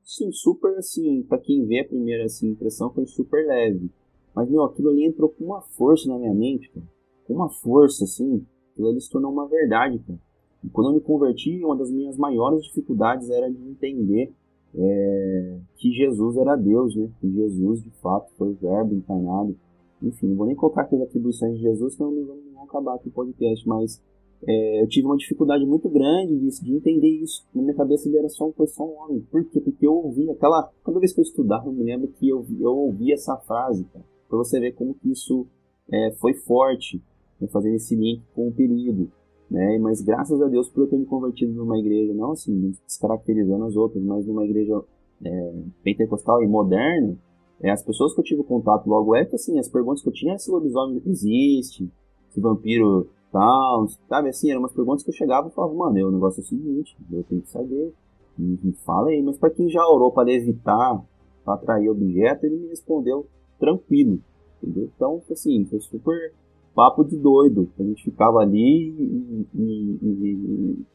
sim, 0.03 0.31
super 0.31 0.77
assim, 0.77 1.23
pra 1.23 1.37
quem 1.37 1.65
vê 1.65 1.79
a 1.79 1.87
primeira 1.87 2.25
assim, 2.25 2.49
impressão, 2.49 2.93
foi 2.93 3.05
super 3.05 3.45
leve. 3.45 3.89
Mas, 4.35 4.49
meu, 4.49 4.63
aquilo 4.63 4.89
ali 4.89 5.05
entrou 5.05 5.29
com 5.29 5.45
uma 5.45 5.61
força 5.61 6.07
na 6.09 6.19
minha 6.19 6.33
mente, 6.33 6.69
cara. 6.71 6.85
Com 7.25 7.33
uma 7.33 7.49
força, 7.49 8.03
assim, 8.03 8.45
aquilo 8.71 8.89
ali 8.89 9.01
se 9.01 9.09
tornou 9.09 9.31
uma 9.31 9.47
verdade, 9.47 9.97
cara. 9.99 10.19
E 10.63 10.69
quando 10.69 10.87
eu 10.87 10.93
me 10.95 11.01
converti, 11.01 11.63
uma 11.63 11.75
das 11.75 11.91
minhas 11.91 12.17
maiores 12.17 12.63
dificuldades 12.63 13.29
era 13.29 13.49
de 13.49 13.69
entender 13.69 14.33
é, 14.77 15.59
que 15.77 15.91
Jesus 15.91 16.37
era 16.37 16.55
Deus, 16.55 16.95
né? 16.95 17.09
Que 17.21 17.31
Jesus, 17.31 17.81
de 17.81 17.91
fato, 18.01 18.31
foi 18.37 18.49
o 18.49 18.55
verbo 18.55 18.93
encarnado. 18.93 19.55
Enfim, 20.01 20.27
não 20.27 20.35
vou 20.35 20.45
nem 20.45 20.55
colocar 20.55 20.81
aqui 20.81 20.95
as 20.95 21.01
atribuições 21.01 21.55
de 21.55 21.61
Jesus, 21.61 21.95
senão 21.95 22.11
não 22.11 22.25
vamos 22.25 22.44
acabar 22.75 22.95
aqui 22.95 23.07
o 23.07 23.11
podcast, 23.11 23.67
mas 23.67 24.03
é, 24.47 24.81
eu 24.81 24.87
tive 24.87 25.07
uma 25.07 25.17
dificuldade 25.17 25.65
muito 25.65 25.89
grande 25.89 26.37
de, 26.37 26.61
de 26.61 26.73
entender 26.73 27.07
isso. 27.07 27.45
Na 27.53 27.61
minha 27.61 27.75
cabeça 27.75 28.07
ele 28.07 28.17
era 28.17 28.29
só, 28.29 28.51
foi 28.51 28.67
só 28.67 28.85
um 28.85 28.97
homem. 28.99 29.21
Por 29.31 29.43
quê? 29.45 29.59
Porque 29.59 29.87
eu 29.87 29.93
ouvi 29.93 30.29
aquela. 30.29 30.69
Toda 30.83 30.99
vez 30.99 31.13
que 31.13 31.19
eu 31.19 31.23
estudava, 31.23 31.67
eu 31.67 31.73
me 31.73 31.83
lembro 31.83 32.07
que 32.07 32.27
eu, 32.27 32.45
eu 32.59 32.71
ouvi 32.71 33.13
essa 33.13 33.35
frase, 33.37 33.85
cara. 33.85 34.05
Pra 34.27 34.37
você 34.37 34.59
ver 34.59 34.73
como 34.73 34.93
que 34.95 35.11
isso 35.11 35.47
é, 35.91 36.11
foi 36.19 36.33
forte, 36.33 37.01
né, 37.39 37.47
fazendo 37.47 37.75
esse 37.75 37.95
link 37.95 38.21
com 38.33 38.47
o 38.47 38.53
período. 38.53 39.11
Né? 39.49 39.77
Mas 39.79 40.01
graças 40.01 40.41
a 40.41 40.47
Deus 40.47 40.69
por 40.69 40.81
eu 40.81 40.89
ter 40.89 40.97
me 40.97 41.05
convertido 41.05 41.53
numa 41.53 41.77
igreja, 41.77 42.13
não 42.13 42.31
assim, 42.31 42.73
descaracterizando 42.85 43.65
as 43.65 43.75
outras, 43.75 44.03
mas 44.03 44.25
numa 44.25 44.43
igreja 44.43 44.81
é, 45.23 45.53
pentecostal 45.83 46.43
e 46.43 46.47
moderna, 46.47 47.17
é, 47.61 47.71
as 47.71 47.83
pessoas 47.83 48.13
que 48.13 48.19
eu 48.19 48.23
tive 48.23 48.43
contato 48.43 48.87
logo 48.87 49.15
é 49.15 49.23
que 49.23 49.35
assim, 49.35 49.57
as 49.59 49.69
perguntas 49.69 50.01
que 50.01 50.09
eu 50.09 50.13
tinha 50.13 50.37
se 50.37 50.49
o 50.49 50.55
lobisomem 50.55 51.01
existe, 51.05 51.89
se 52.35 52.41
vampiro 52.41 53.09
tal, 53.31 53.87
sabe 54.07 54.29
assim, 54.29 54.51
eram 54.51 54.61
umas 54.61 54.73
perguntas 54.73 55.03
que 55.03 55.09
eu 55.09 55.15
chegava 55.15 55.47
e 55.47 55.51
falava, 55.51 55.73
mano, 55.73 56.07
o 56.07 56.11
negócio 56.11 56.41
é 56.41 56.43
o 56.43 56.47
seguinte, 56.47 56.97
eu 57.11 57.23
tenho 57.23 57.41
que 57.41 57.49
saber, 57.49 57.93
me 58.37 58.73
fala 58.85 59.09
aí, 59.09 59.21
mas 59.21 59.37
para 59.37 59.49
quem 59.49 59.69
já 59.69 59.85
orou 59.87 60.11
para 60.11 60.31
evitar, 60.31 61.01
para 61.43 61.53
atrair 61.53 61.89
objeto, 61.89 62.45
ele 62.45 62.57
me 62.57 62.67
respondeu 62.67 63.25
tranquilo, 63.59 64.19
entendeu? 64.61 64.89
Então, 64.95 65.21
assim, 65.31 65.65
foi 65.65 65.79
super 65.79 66.33
papo 66.73 67.05
de 67.05 67.15
doido. 67.17 67.69
A 67.79 67.83
gente 67.83 68.03
ficava 68.03 68.39
ali 68.39 68.89
e. 68.89 69.47
e, 69.55 69.99
e, 70.03 70.85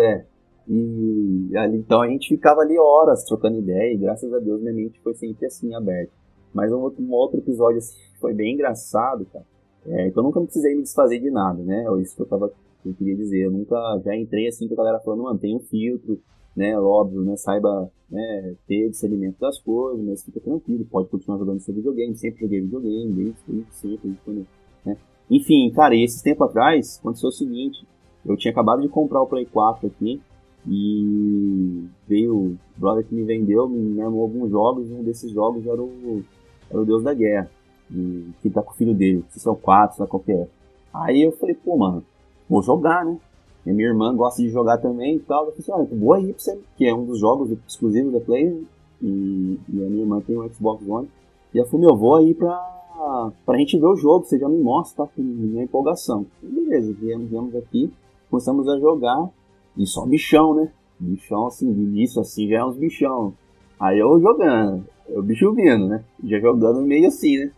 é, 0.00 0.24
e 0.68 1.42
então 1.74 2.02
a 2.02 2.08
gente 2.08 2.28
ficava 2.28 2.60
ali 2.60 2.78
horas 2.78 3.24
trocando 3.24 3.58
ideia 3.58 3.92
e 3.92 3.96
graças 3.96 4.32
a 4.32 4.38
Deus 4.38 4.60
minha 4.60 4.72
mente 4.72 5.00
foi 5.00 5.14
sempre 5.14 5.46
assim 5.46 5.74
aberta. 5.74 6.12
Mas 6.54 6.70
um 6.70 6.80
outro, 6.80 7.02
um 7.02 7.12
outro 7.12 7.38
episódio 7.38 7.78
assim, 7.78 7.96
foi 8.20 8.34
bem 8.34 8.54
engraçado, 8.54 9.26
cara. 9.32 9.44
É, 9.86 10.08
então 10.08 10.22
nunca 10.22 10.40
precisei 10.40 10.74
me 10.74 10.82
desfazer 10.82 11.20
de 11.20 11.30
nada, 11.30 11.62
né? 11.62 11.84
É 11.84 12.00
isso 12.00 12.14
que 12.14 12.22
eu 12.22 12.26
tava 12.26 12.52
eu 12.84 12.94
queria 12.94 13.16
dizer. 13.16 13.44
Eu 13.44 13.50
nunca 13.50 13.76
já 14.04 14.16
entrei 14.16 14.48
assim 14.48 14.66
com 14.66 14.74
a 14.74 14.76
galera 14.76 15.00
falando, 15.00 15.22
mano, 15.22 15.38
tem 15.38 15.56
um 15.56 15.60
filtro, 15.60 16.20
né? 16.56 16.78
Óbvio, 16.78 17.22
né? 17.22 17.36
Saiba 17.36 17.90
né, 18.10 18.54
ter 18.66 18.90
discernimento 18.90 19.38
das 19.38 19.58
coisas, 19.60 20.04
mas 20.04 20.24
fica 20.24 20.40
tranquilo, 20.40 20.84
pode 20.84 21.08
continuar 21.08 21.38
jogando 21.38 21.60
seu 21.60 21.74
videogame, 21.74 22.14
sempre 22.16 22.40
joguei 22.40 22.60
videogame, 22.60 23.12
desde 23.12 23.66
sempre, 23.70 24.00
desde 24.04 24.20
quando 24.24 24.46
né? 24.84 24.96
Enfim, 25.30 25.70
cara, 25.74 25.94
e 25.94 26.04
esses 26.04 26.20
tempos 26.20 26.48
atrás 26.48 26.98
aconteceu 26.98 27.28
o 27.28 27.32
seguinte: 27.32 27.86
eu 28.26 28.36
tinha 28.36 28.52
acabado 28.52 28.82
de 28.82 28.88
comprar 28.88 29.22
o 29.22 29.26
Play 29.26 29.46
4 29.46 29.86
aqui 29.86 30.20
e 30.66 31.84
veio 32.06 32.36
o 32.36 32.58
brother 32.76 33.04
que 33.04 33.14
me 33.14 33.24
vendeu, 33.24 33.68
me 33.68 34.00
armou 34.00 34.22
alguns 34.22 34.50
jogos 34.50 34.88
e 34.88 34.92
um 34.92 35.02
desses 35.02 35.30
jogos 35.32 35.66
era 35.66 35.82
o, 35.82 36.22
era 36.70 36.80
o 36.80 36.84
Deus 36.84 37.02
da 37.02 37.14
Guerra, 37.14 37.50
e, 37.90 38.30
que 38.40 38.50
tá 38.50 38.62
com 38.62 38.72
o 38.72 38.74
filho 38.74 38.94
dele, 38.94 39.24
se 39.30 39.40
são 39.40 39.54
quatro, 39.54 39.96
sei 39.96 40.04
lá 40.04 40.08
qual 40.08 40.22
é. 40.28 40.46
Aí 40.92 41.22
eu 41.22 41.32
falei, 41.32 41.54
pô, 41.54 41.76
mano, 41.76 42.04
vou 42.48 42.62
jogar, 42.62 43.04
né? 43.04 43.16
E 43.64 43.72
minha 43.72 43.88
irmã 43.88 44.14
gosta 44.14 44.42
de 44.42 44.48
jogar 44.48 44.78
também 44.78 45.16
e 45.16 45.20
tal. 45.20 45.46
Eu 45.46 45.52
falei 45.52 45.60
assim, 45.60 45.72
olha, 45.72 46.00
vou 46.00 46.12
aí 46.12 46.32
pra 46.32 46.42
você, 46.42 46.60
que 46.76 46.84
é 46.84 46.94
um 46.94 47.04
dos 47.04 47.18
jogos 47.18 47.50
exclusivos 47.66 48.12
da 48.12 48.20
Play, 48.20 48.66
e, 49.00 49.58
e 49.68 49.84
a 49.84 49.88
minha 49.88 50.02
irmã 50.02 50.20
tem 50.20 50.38
um 50.38 50.48
Xbox 50.48 50.86
One. 50.86 51.08
E 51.54 51.58
eu 51.58 51.66
falei, 51.66 51.86
meu, 51.86 51.96
vou 51.96 52.16
aí 52.16 52.34
pra, 52.34 53.30
pra 53.44 53.58
gente 53.58 53.78
ver 53.78 53.86
o 53.86 53.96
jogo, 53.96 54.24
você 54.24 54.38
já 54.38 54.48
me 54.48 54.58
mostra, 54.62 55.06
tá? 55.06 55.12
Minha 55.16 55.64
empolgação. 55.64 56.26
E 56.42 56.46
beleza, 56.46 56.92
viemos, 56.92 57.28
viemos 57.28 57.54
aqui, 57.54 57.92
começamos 58.30 58.68
a 58.68 58.78
jogar, 58.78 59.28
e 59.76 59.86
só 59.86 60.04
bichão, 60.06 60.54
né? 60.54 60.70
Bichão 60.98 61.46
assim, 61.46 61.72
de 61.72 61.80
início 61.80 62.20
assim, 62.20 62.48
já 62.48 62.58
é 62.58 62.64
uns 62.64 62.76
bichão. 62.76 63.34
Aí 63.78 63.98
eu 63.98 64.20
jogando, 64.20 64.84
o 65.08 65.22
bicho 65.22 65.52
vindo, 65.52 65.88
né? 65.88 66.04
Já 66.24 66.38
jogando 66.38 66.82
meio 66.82 67.08
assim, 67.08 67.38
né? 67.38 67.50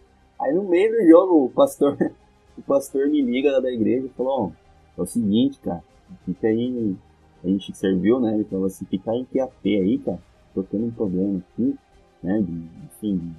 Aí 0.45 0.53
no 0.53 0.65
meio 0.65 0.93
do 0.93 1.09
jogo, 1.09 1.45
o 1.47 1.51
pastor, 1.51 1.97
o 2.57 2.63
pastor 2.63 3.09
me 3.09 3.23
liga 3.23 3.61
da 3.63 3.73
igreja 3.73 4.07
e 4.07 4.11
falou, 4.11 4.53
é 4.97 5.01
o 5.01 5.07
seguinte, 5.07 5.59
cara, 5.61 5.83
fica 6.27 6.49
aí, 6.49 6.95
a 7.43 7.49
gente 7.49 7.75
serviu, 7.75 8.21
né? 8.21 8.35
Ele 8.35 8.45
falou 8.45 8.67
assim, 8.67 8.85
fica 8.85 9.15
em 9.15 9.25
QAP 9.25 9.65
aí, 9.65 9.99
cara, 9.99 10.19
tô 10.55 10.63
tendo 10.63 10.85
um 10.85 10.91
problema 10.91 11.39
aqui, 11.39 11.75
né? 12.23 12.43
De, 12.43 12.53
enfim, 12.85 13.35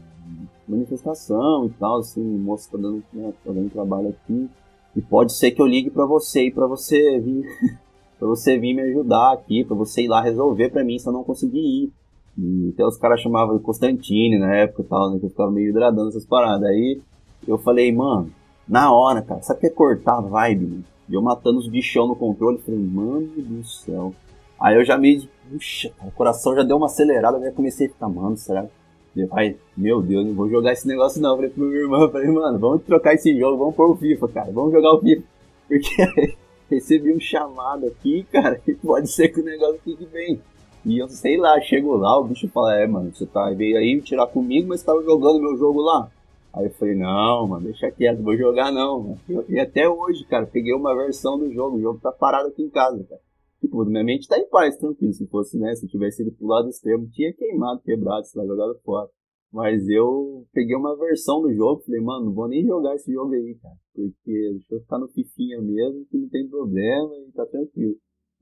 manifestação 0.68 1.68
e 1.68 1.70
tal, 1.80 2.00
assim, 2.00 2.22
o 2.22 2.40
moço 2.40 2.72
tá 2.72 2.78
dando, 2.80 3.04
né, 3.14 3.32
tá 3.44 3.52
dando 3.52 3.70
trabalho 3.70 4.10
aqui. 4.10 4.50
E 4.96 5.02
pode 5.02 5.34
ser 5.34 5.52
que 5.52 5.62
eu 5.62 5.68
ligue 5.68 5.92
para 5.92 6.06
você 6.06 6.48
e 6.48 6.52
para 6.52 6.66
você 6.66 7.20
vir 7.20 7.46
para 8.18 8.28
você 8.28 8.58
vir 8.58 8.74
me 8.74 8.82
ajudar 8.82 9.34
aqui, 9.34 9.64
para 9.64 9.76
você 9.76 10.04
ir 10.04 10.08
lá 10.08 10.22
resolver 10.22 10.70
para 10.70 10.84
mim 10.84 10.98
se 10.98 11.08
eu 11.08 11.14
não 11.14 11.24
conseguir 11.24 11.60
ir. 11.60 11.94
E 12.38 12.72
até 12.74 12.86
os 12.86 12.98
caras 12.98 13.22
chamavam 13.22 13.58
de 13.58 13.64
Constantine 13.64 14.38
na 14.38 14.54
época 14.54 14.82
e 14.82 14.86
tal, 14.86 15.12
né, 15.12 15.20
que 15.20 15.26
eu 15.26 15.30
ficava 15.30 15.52
meio 15.52 15.70
hidradando 15.70 16.10
essas 16.10 16.26
paradas. 16.26 16.68
Aí 16.68 17.02
eu 17.48 17.58
falei, 17.58 17.92
mano, 17.92 18.32
na 18.68 18.92
hora, 18.92 19.22
cara, 19.22 19.42
sabe 19.42 19.58
o 19.58 19.62
que 19.62 19.68
é 19.68 19.70
cortar 19.70 20.18
a 20.18 20.22
vibe, 20.22 20.66
mano? 20.66 20.84
E 21.08 21.14
eu 21.14 21.22
matando 21.22 21.60
os 21.60 21.68
bichão 21.68 22.08
no 22.08 22.16
controle, 22.16 22.58
falei, 22.58 22.80
mano 22.80 23.28
do 23.38 23.64
céu. 23.64 24.14
Aí 24.60 24.76
eu 24.76 24.84
já 24.84 24.98
me, 24.98 25.30
puxa, 25.52 25.92
o 26.02 26.12
coração 26.12 26.56
já 26.56 26.64
deu 26.64 26.78
uma 26.78 26.88
acelerada, 26.88 27.40
já 27.40 27.52
comecei 27.52 27.88
a 27.88 27.90
ficar, 27.90 28.10
mano, 28.10 28.36
será 28.36 28.66
meu 29.16 29.30
pai, 29.30 29.56
meu 29.78 30.02
Deus, 30.02 30.26
não 30.26 30.34
vou 30.34 30.50
jogar 30.50 30.74
esse 30.74 30.86
negócio 30.86 31.22
não. 31.22 31.38
falei 31.38 31.50
pro 31.50 31.64
meu 31.64 31.84
irmão, 31.84 32.12
falei, 32.12 32.28
mano, 32.28 32.60
vamos 32.60 32.84
trocar 32.84 33.14
esse 33.14 33.38
jogo, 33.38 33.58
vamos 33.58 33.76
pôr 33.76 33.92
o 33.92 33.96
FIFA, 33.96 34.28
cara, 34.28 34.52
vamos 34.52 34.74
jogar 34.74 34.94
o 34.94 35.00
FIFA. 35.00 35.24
Porque 35.70 36.36
recebi 36.70 37.14
um 37.14 37.20
chamado 37.20 37.86
aqui, 37.88 38.26
cara, 38.30 38.60
e 38.68 38.74
pode 38.74 39.10
ser 39.10 39.30
que 39.30 39.40
o 39.40 39.46
negócio 39.46 39.80
fique 39.86 40.06
bem. 40.08 40.42
E 40.86 41.00
eu 41.00 41.10
sei 41.10 41.36
lá, 41.36 41.60
chego 41.62 41.96
lá, 41.96 42.20
o 42.20 42.26
bicho 42.26 42.48
fala, 42.50 42.76
é, 42.80 42.86
mano, 42.86 43.12
você 43.12 43.26
tá, 43.26 43.50
veio 43.50 43.78
aí 43.78 44.00
tirar 44.02 44.28
comigo, 44.28 44.68
mas 44.68 44.84
tava 44.84 45.04
jogando 45.04 45.42
meu 45.42 45.58
jogo 45.58 45.82
lá. 45.82 46.12
Aí 46.54 46.66
eu 46.68 46.72
falei, 46.72 46.96
não, 46.96 47.48
mano, 47.48 47.66
deixa 47.66 47.90
quieto, 47.92 48.22
vou 48.22 48.38
jogar 48.38 48.72
não. 48.72 49.18
E 49.50 49.60
até 49.60 49.90
hoje, 49.90 50.24
cara, 50.26 50.46
peguei 50.46 50.74
uma 50.74 50.96
versão 50.96 51.40
do 51.40 51.52
jogo, 51.52 51.78
o 51.78 51.82
jogo 51.82 52.00
tá 52.00 52.12
parado 52.12 52.50
aqui 52.50 52.62
em 52.62 52.70
casa, 52.70 53.04
cara. 53.04 53.20
Tipo, 53.60 53.84
minha 53.84 54.04
mente 54.04 54.28
tá 54.28 54.38
em 54.38 54.48
paz, 54.48 54.78
tranquilo. 54.78 55.12
Se 55.12 55.26
fosse, 55.26 55.58
né, 55.58 55.74
se 55.76 55.88
tivesse 55.88 56.22
ido 56.22 56.32
pro 56.32 56.48
lado 56.48 56.70
extremo, 56.70 57.10
tinha 57.10 57.34
queimado, 57.34 57.82
quebrado, 57.82 58.26
sei 58.28 58.42
lá, 58.42 58.48
jogado 58.48 58.80
fora. 58.86 59.10
Mas 59.52 59.90
eu 59.90 60.46
peguei 60.54 60.76
uma 60.76 60.96
versão 60.96 61.42
do 61.42 61.52
jogo, 61.52 61.82
falei, 61.84 62.02
mano, 62.02 62.26
não 62.26 62.34
vou 62.34 62.48
nem 62.48 62.64
jogar 62.64 62.94
esse 62.94 63.12
jogo 63.12 63.34
aí, 63.34 63.56
cara. 63.56 63.76
Porque 63.94 64.14
deixa 64.52 64.76
eu 64.76 64.82
ficar 64.82 65.00
no 65.00 65.08
fifinha 65.08 65.60
mesmo, 65.62 66.06
que 66.06 66.18
não 66.18 66.30
tem 66.30 66.48
problema 66.48 67.16
e 67.28 67.32
tá 67.32 67.46
tranquilo. 67.48 67.96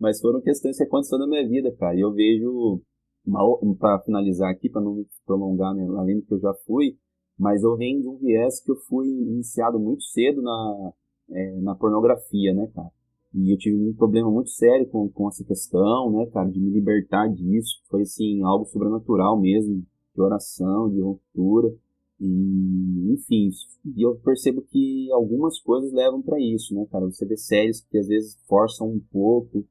Mas 0.04 0.20
foram 0.20 0.42
questões 0.42 0.76
que 0.76 0.84
aconteceram 0.84 1.20
na 1.22 1.28
minha 1.28 1.48
vida, 1.48 1.74
cara. 1.80 1.96
E 1.96 2.02
eu 2.02 2.12
vejo, 2.12 2.82
uma, 3.26 3.42
pra 3.80 4.02
finalizar 4.02 4.52
aqui, 4.52 4.70
pra 4.70 4.82
não 4.82 4.96
me 4.96 5.08
prolongar, 5.26 5.74
né, 5.74 5.88
além 5.98 6.20
do 6.20 6.26
que 6.26 6.34
eu 6.34 6.42
já 6.42 6.54
fui, 6.66 6.98
mas 7.40 7.64
eu 7.64 7.78
venho 7.78 8.02
de 8.02 8.08
um 8.10 8.18
viés 8.18 8.62
que 8.62 8.70
eu 8.70 8.76
fui 8.76 9.08
iniciado 9.08 9.80
muito 9.80 10.04
cedo 10.04 10.42
na, 10.42 10.92
é, 11.32 11.62
na 11.62 11.74
pornografia, 11.74 12.54
né, 12.54 12.70
cara? 12.76 12.90
E 13.34 13.54
eu 13.54 13.58
tive 13.58 13.78
um 13.78 13.94
problema 13.94 14.30
muito 14.30 14.50
sério 14.50 14.86
com, 14.88 15.08
com 15.08 15.30
essa 15.30 15.42
questão, 15.46 16.12
né, 16.12 16.26
cara, 16.34 16.50
de 16.50 16.60
me 16.60 16.70
libertar 16.70 17.30
disso. 17.30 17.82
Foi, 17.90 18.02
assim, 18.02 18.44
algo 18.44 18.66
sobrenatural 18.66 19.40
mesmo, 19.40 19.86
de 20.14 20.22
oração, 20.22 20.90
de 20.90 21.00
ruptura. 21.00 21.74
E, 22.20 23.14
enfim, 23.14 23.50
e 23.86 24.06
eu 24.06 24.18
percebo 24.18 24.62
que 24.64 25.10
algumas 25.14 25.62
coisas 25.62 25.94
levam 25.94 26.22
para 26.22 26.42
isso, 26.42 26.76
né, 26.76 26.86
cara? 26.92 27.06
Você 27.06 27.26
vê 27.26 27.38
séries 27.38 27.80
que 27.90 27.98
às 27.98 28.08
vezes 28.08 28.38
forçam 28.50 28.90
um 28.90 29.00
pouco, 29.00 29.66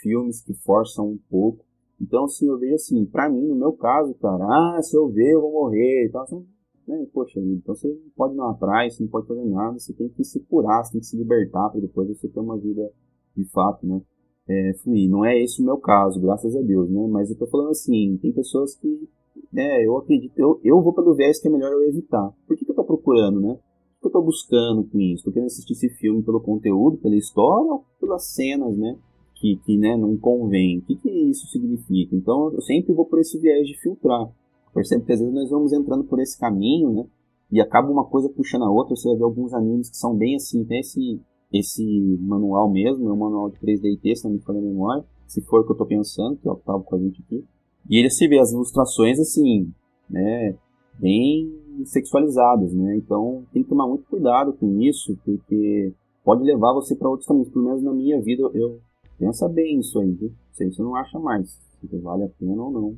filmes 0.00 0.42
que 0.42 0.54
forçam 0.54 1.08
um 1.08 1.18
pouco. 1.30 1.64
Então, 2.00 2.24
assim, 2.24 2.48
eu 2.48 2.58
vejo 2.58 2.74
assim, 2.74 3.04
pra 3.06 3.28
mim, 3.28 3.46
no 3.46 3.56
meu 3.56 3.72
caso, 3.72 4.14
cara, 4.14 4.44
ah, 4.44 4.82
se 4.82 4.96
eu 4.96 5.08
ver, 5.08 5.34
eu 5.34 5.40
vou 5.40 5.52
morrer 5.52 6.06
e 6.06 6.10
tal. 6.10 6.22
Assim, 6.22 6.46
né, 6.86 7.06
poxa 7.12 7.40
vida, 7.40 7.54
então 7.54 7.74
você 7.74 7.88
não 7.88 8.10
pode 8.16 8.34
ir 8.34 8.36
na 8.36 8.54
praia, 8.54 8.90
você 8.90 9.02
não 9.02 9.10
pode 9.10 9.26
fazer 9.26 9.44
nada, 9.44 9.78
você 9.78 9.92
tem 9.92 10.08
que 10.08 10.24
se 10.24 10.40
curar, 10.40 10.82
você 10.84 10.92
tem 10.92 11.00
que 11.00 11.06
se 11.06 11.18
libertar 11.18 11.68
para 11.68 11.80
depois 11.80 12.08
você 12.08 12.28
ter 12.28 12.40
uma 12.40 12.56
vida 12.56 12.90
de 13.36 13.44
fato, 13.50 13.86
né, 13.86 14.00
é, 14.48 14.72
fluir. 14.82 15.10
Não 15.10 15.24
é 15.24 15.38
esse 15.38 15.60
o 15.60 15.64
meu 15.64 15.76
caso, 15.76 16.20
graças 16.20 16.56
a 16.56 16.62
Deus, 16.62 16.88
né? 16.90 17.06
Mas 17.08 17.30
eu 17.30 17.36
tô 17.36 17.46
falando 17.46 17.70
assim, 17.70 18.18
tem 18.22 18.32
pessoas 18.32 18.74
que, 18.76 19.08
né, 19.52 19.84
eu 19.84 19.96
acredito, 19.98 20.38
eu, 20.38 20.60
eu 20.64 20.82
vou 20.82 20.94
pelo 20.94 21.14
viés 21.14 21.38
que 21.40 21.48
é 21.48 21.50
melhor 21.50 21.70
eu 21.72 21.82
evitar. 21.82 22.32
Por 22.46 22.56
que, 22.56 22.64
que 22.64 22.70
eu 22.70 22.76
tô 22.76 22.84
procurando, 22.84 23.40
né? 23.40 23.58
O 23.98 24.00
que 24.00 24.06
eu 24.06 24.12
tô 24.12 24.22
buscando 24.22 24.84
com 24.84 24.98
isso? 24.98 25.24
Tô 25.24 25.32
querendo 25.32 25.48
assistir 25.48 25.72
esse 25.74 25.90
filme 25.90 26.22
pelo 26.22 26.40
conteúdo, 26.40 26.96
pela 26.98 27.16
história 27.16 27.70
ou 27.70 27.84
pelas 28.00 28.32
cenas, 28.32 28.76
né? 28.76 28.96
Que, 29.40 29.56
que 29.64 29.78
né, 29.78 29.96
não 29.96 30.16
convém. 30.16 30.78
O 30.78 30.82
que, 30.82 30.96
que 30.96 31.08
isso 31.08 31.46
significa? 31.46 32.16
Então 32.16 32.52
eu 32.52 32.60
sempre 32.60 32.92
vou 32.92 33.04
por 33.04 33.20
esse 33.20 33.38
viés 33.38 33.66
de 33.66 33.78
filtrar. 33.80 34.28
Percebe 34.74 35.04
que 35.04 35.12
às 35.12 35.20
vezes 35.20 35.34
nós 35.34 35.50
vamos 35.50 35.72
entrando 35.72 36.04
por 36.04 36.20
esse 36.20 36.38
caminho, 36.38 36.92
né? 36.92 37.06
E 37.50 37.60
acaba 37.60 37.90
uma 37.90 38.04
coisa 38.04 38.28
puxando 38.28 38.64
a 38.64 38.70
outra. 38.70 38.96
Você 38.96 39.08
vai 39.08 39.16
ver 39.16 39.24
alguns 39.24 39.54
animes 39.54 39.90
que 39.90 39.96
são 39.96 40.14
bem 40.14 40.36
assim, 40.36 40.64
tem 40.64 40.80
esse 40.80 41.20
esse 41.52 42.18
manual 42.20 42.70
mesmo, 42.70 43.08
é 43.08 43.12
um 43.12 43.16
manual 43.16 43.50
de 43.50 43.58
3D 43.58 43.98
e 44.04 44.16
se 44.16 44.24
não 44.24 44.32
me 44.32 44.40
falha 44.40 44.58
a 44.58 44.62
memória, 44.62 45.04
se 45.26 45.40
for 45.42 45.60
o 45.60 45.64
que 45.64 45.72
eu 45.72 45.76
tô 45.76 45.86
pensando, 45.86 46.36
que 46.36 46.48
é 46.48 46.50
o 46.50 46.56
que 46.56 46.62
com 46.64 46.94
a 46.94 46.98
gente 46.98 47.22
aqui. 47.22 47.44
E 47.88 47.96
ele 47.96 48.10
se 48.10 48.28
vê 48.28 48.38
as 48.38 48.52
ilustrações 48.52 49.18
assim, 49.18 49.72
né, 50.08 50.54
bem 50.98 51.50
sexualizadas, 51.84 52.72
né? 52.74 52.96
Então 52.96 53.44
tem 53.52 53.62
que 53.62 53.68
tomar 53.68 53.86
muito 53.86 54.04
cuidado 54.04 54.52
com 54.52 54.78
isso, 54.80 55.16
porque 55.24 55.94
pode 56.24 56.42
levar 56.42 56.74
você 56.74 56.94
para 56.94 57.08
outros 57.08 57.26
caminhos. 57.26 57.48
Pelo 57.48 57.64
menos 57.64 57.82
na 57.82 57.92
minha 57.92 58.20
vida, 58.20 58.42
eu 58.52 58.78
pensa 59.18 59.48
bem 59.48 59.80
isso 59.80 59.98
aí, 60.00 60.12
viu? 60.12 60.32
Você 60.52 60.82
não 60.82 60.96
acha 60.96 61.18
mais, 61.18 61.50
se 61.80 61.96
vale 61.98 62.24
a 62.24 62.28
pena 62.28 62.62
ou 62.62 62.70
não. 62.70 62.96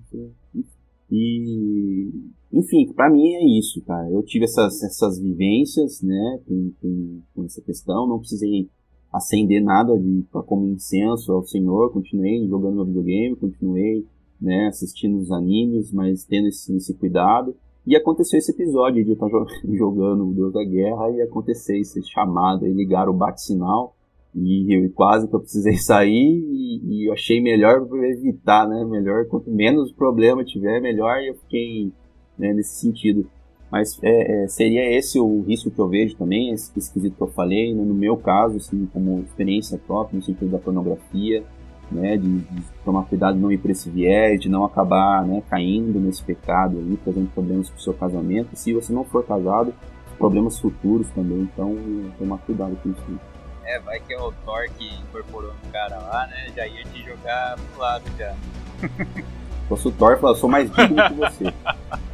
E, 1.11 2.09
enfim, 2.53 2.93
para 2.95 3.11
mim 3.11 3.35
é 3.35 3.59
isso, 3.59 3.83
cara. 3.83 4.09
Eu 4.11 4.23
tive 4.23 4.45
essas, 4.45 4.83
essas 4.83 5.19
vivências, 5.19 6.01
né, 6.03 6.41
com, 6.47 6.73
com, 6.81 7.21
com 7.35 7.45
essa 7.45 7.61
questão. 7.61 8.07
Não 8.07 8.21
precisei 8.21 8.69
acender 9.13 9.63
nada 9.63 9.99
de 9.99 10.25
para 10.31 10.43
como 10.43 10.69
incenso 10.69 11.33
ao 11.33 11.43
Senhor. 11.43 11.93
Continuei 11.93 12.47
jogando 12.47 12.77
no 12.77 12.85
videogame, 12.87 13.37
continuei, 13.37 14.07
né, 14.41 14.69
assistindo 14.69 15.19
os 15.19 15.33
animes, 15.33 15.93
mas 15.93 16.25
tendo 16.25 16.47
esse, 16.49 16.75
esse 16.77 16.95
cuidado. 16.95 17.57
E 17.85 17.97
aconteceu 17.97 18.39
esse 18.39 18.53
episódio 18.53 19.05
de 19.05 19.11
eu 19.11 19.15
estar 19.15 19.29
jogando 19.77 20.29
o 20.29 20.35
Deus 20.35 20.53
da 20.53 20.65
Guerra 20.65 21.11
e 21.11 21.23
acontecer 21.23 21.79
esse 21.79 22.01
chamado 22.05 22.67
e 22.67 22.73
ligar 22.73 23.09
o 23.09 23.13
bate-sinal. 23.13 23.97
E 24.35 24.73
eu, 24.75 24.91
quase 24.93 25.29
que 25.29 25.35
eu 25.35 25.41
precisei 25.41 25.77
sair 25.79 26.11
e, 26.13 26.81
e 26.85 27.09
eu 27.09 27.13
achei 27.13 27.41
melhor 27.41 27.87
evitar, 28.05 28.69
né? 28.69 28.85
Melhor, 28.85 29.27
quanto 29.27 29.51
menos 29.51 29.93
problema 29.93 30.45
tiver, 30.45 30.81
melhor. 30.81 31.21
Eu 31.23 31.35
fiquei 31.35 31.93
né, 32.39 32.53
nesse 32.53 32.81
sentido. 32.81 33.29
Mas 33.71 33.99
é, 34.03 34.45
é, 34.45 34.49
seria 34.49 34.99
esse 34.99 35.19
o 35.21 35.43
risco 35.43 35.71
que 35.71 35.79
eu 35.79 35.89
vejo 35.89 36.17
também, 36.17 36.51
esse 36.51 36.77
esquisito 36.77 37.15
que 37.15 37.23
eu 37.23 37.29
falei, 37.29 37.73
né? 37.73 37.85
no 37.85 37.95
meu 37.95 38.17
caso, 38.17 38.57
assim, 38.57 38.89
como 38.93 39.21
experiência 39.21 39.79
própria, 39.79 40.17
no 40.17 40.23
sentido 40.23 40.51
da 40.51 40.59
pornografia, 40.59 41.45
né, 41.91 42.17
de, 42.17 42.39
de, 42.39 42.63
tomar 42.85 43.05
cuidado 43.05 43.37
de 43.37 43.41
não 43.41 43.51
ir 43.51 43.59
para 43.59 43.73
esse 43.73 43.91
viés, 43.91 44.41
de 44.41 44.49
não 44.49 44.65
acabar 44.65 45.25
né, 45.25 45.43
caindo 45.49 45.99
nesse 46.01 46.23
pecado 46.23 46.79
aí, 46.79 46.99
trazendo 47.05 47.29
problemas 47.33 47.69
para 47.69 47.79
o 47.79 47.81
seu 47.81 47.95
casamento. 47.95 48.51
Se 48.55 48.73
você 48.73 48.93
não 48.93 49.05
for 49.05 49.25
casado, 49.25 49.73
problemas 50.19 50.59
futuros 50.59 51.09
também, 51.11 51.43
então 51.43 51.77
tomar 52.19 52.39
cuidado 52.39 52.77
com 52.83 52.91
isso. 52.91 53.21
É, 53.65 53.79
vai 53.81 54.01
que 54.01 54.13
é 54.13 54.21
o 54.21 54.33
Thor 54.45 54.69
que 54.77 54.95
incorporou 54.95 55.53
no 55.53 55.73
cara 55.73 55.99
lá, 55.99 56.27
né? 56.27 56.53
Já 56.57 56.67
ia 56.67 56.85
te 56.85 57.05
jogar 57.05 57.57
pro 57.57 57.81
lado 57.81 58.05
já. 58.19 58.33
Se 58.33 59.25
fosse 59.69 59.89
o 59.89 59.93
Thor, 59.93 60.19
eu 60.23 60.35
sou 60.35 60.49
mais 60.49 60.71
digno 60.71 61.03
que 61.09 61.15
você. 61.15 61.45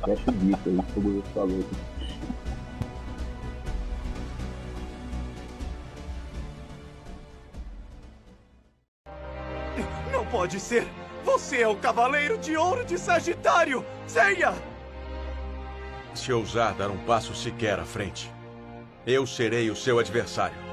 Fecha 0.05 0.31
o 0.31 0.33
bico 0.33 0.69
aí, 0.69 0.79
como 0.95 1.23
você 1.23 1.33
falou. 1.33 1.65
pode 10.37 10.61
ser! 10.61 10.87
Você 11.25 11.63
é 11.63 11.69
o 11.69 11.77
Cavaleiro 11.77 12.39
de 12.39 12.57
Ouro 12.57 12.85
de 12.85 12.99
Sagitário! 12.99 13.85
Ceia! 14.07 14.53
Se 16.15 16.33
ousar 16.33 16.75
dar 16.75 16.91
um 16.91 16.99
passo 16.99 17.35
sequer 17.35 17.79
à 17.81 17.85
frente, 17.85 18.31
eu 19.07 19.27
serei 19.27 19.71
o 19.71 19.77
seu 19.77 19.99
adversário. 19.99 20.66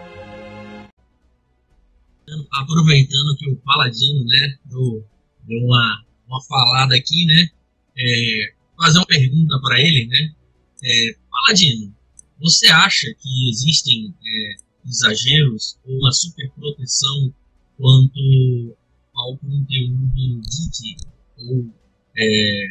Aproveitando 2.53 3.35
que 3.37 3.49
o 3.49 3.55
Paladino, 3.57 4.23
né, 4.25 4.57
deu, 4.65 5.05
deu 5.45 5.59
uma, 5.59 6.05
uma 6.27 6.41
falada 6.43 6.95
aqui, 6.95 7.25
né, 7.25 7.49
é, 7.97 8.53
fazer 8.77 8.99
uma 8.99 9.05
pergunta 9.05 9.59
para 9.61 9.79
ele, 9.79 10.07
né, 10.07 10.33
é, 10.83 11.15
Paladino, 11.29 11.93
você 12.39 12.67
acha 12.67 13.07
que 13.19 13.49
existem 13.49 14.13
é, 14.25 14.55
exageros 14.85 15.79
ou 15.85 15.97
uma 15.99 16.11
superproteção 16.11 17.33
quanto 17.77 18.77
ao 19.15 19.37
conteúdo 19.37 20.11
geek 20.13 20.97
ou 21.37 21.73
é, 22.17 22.67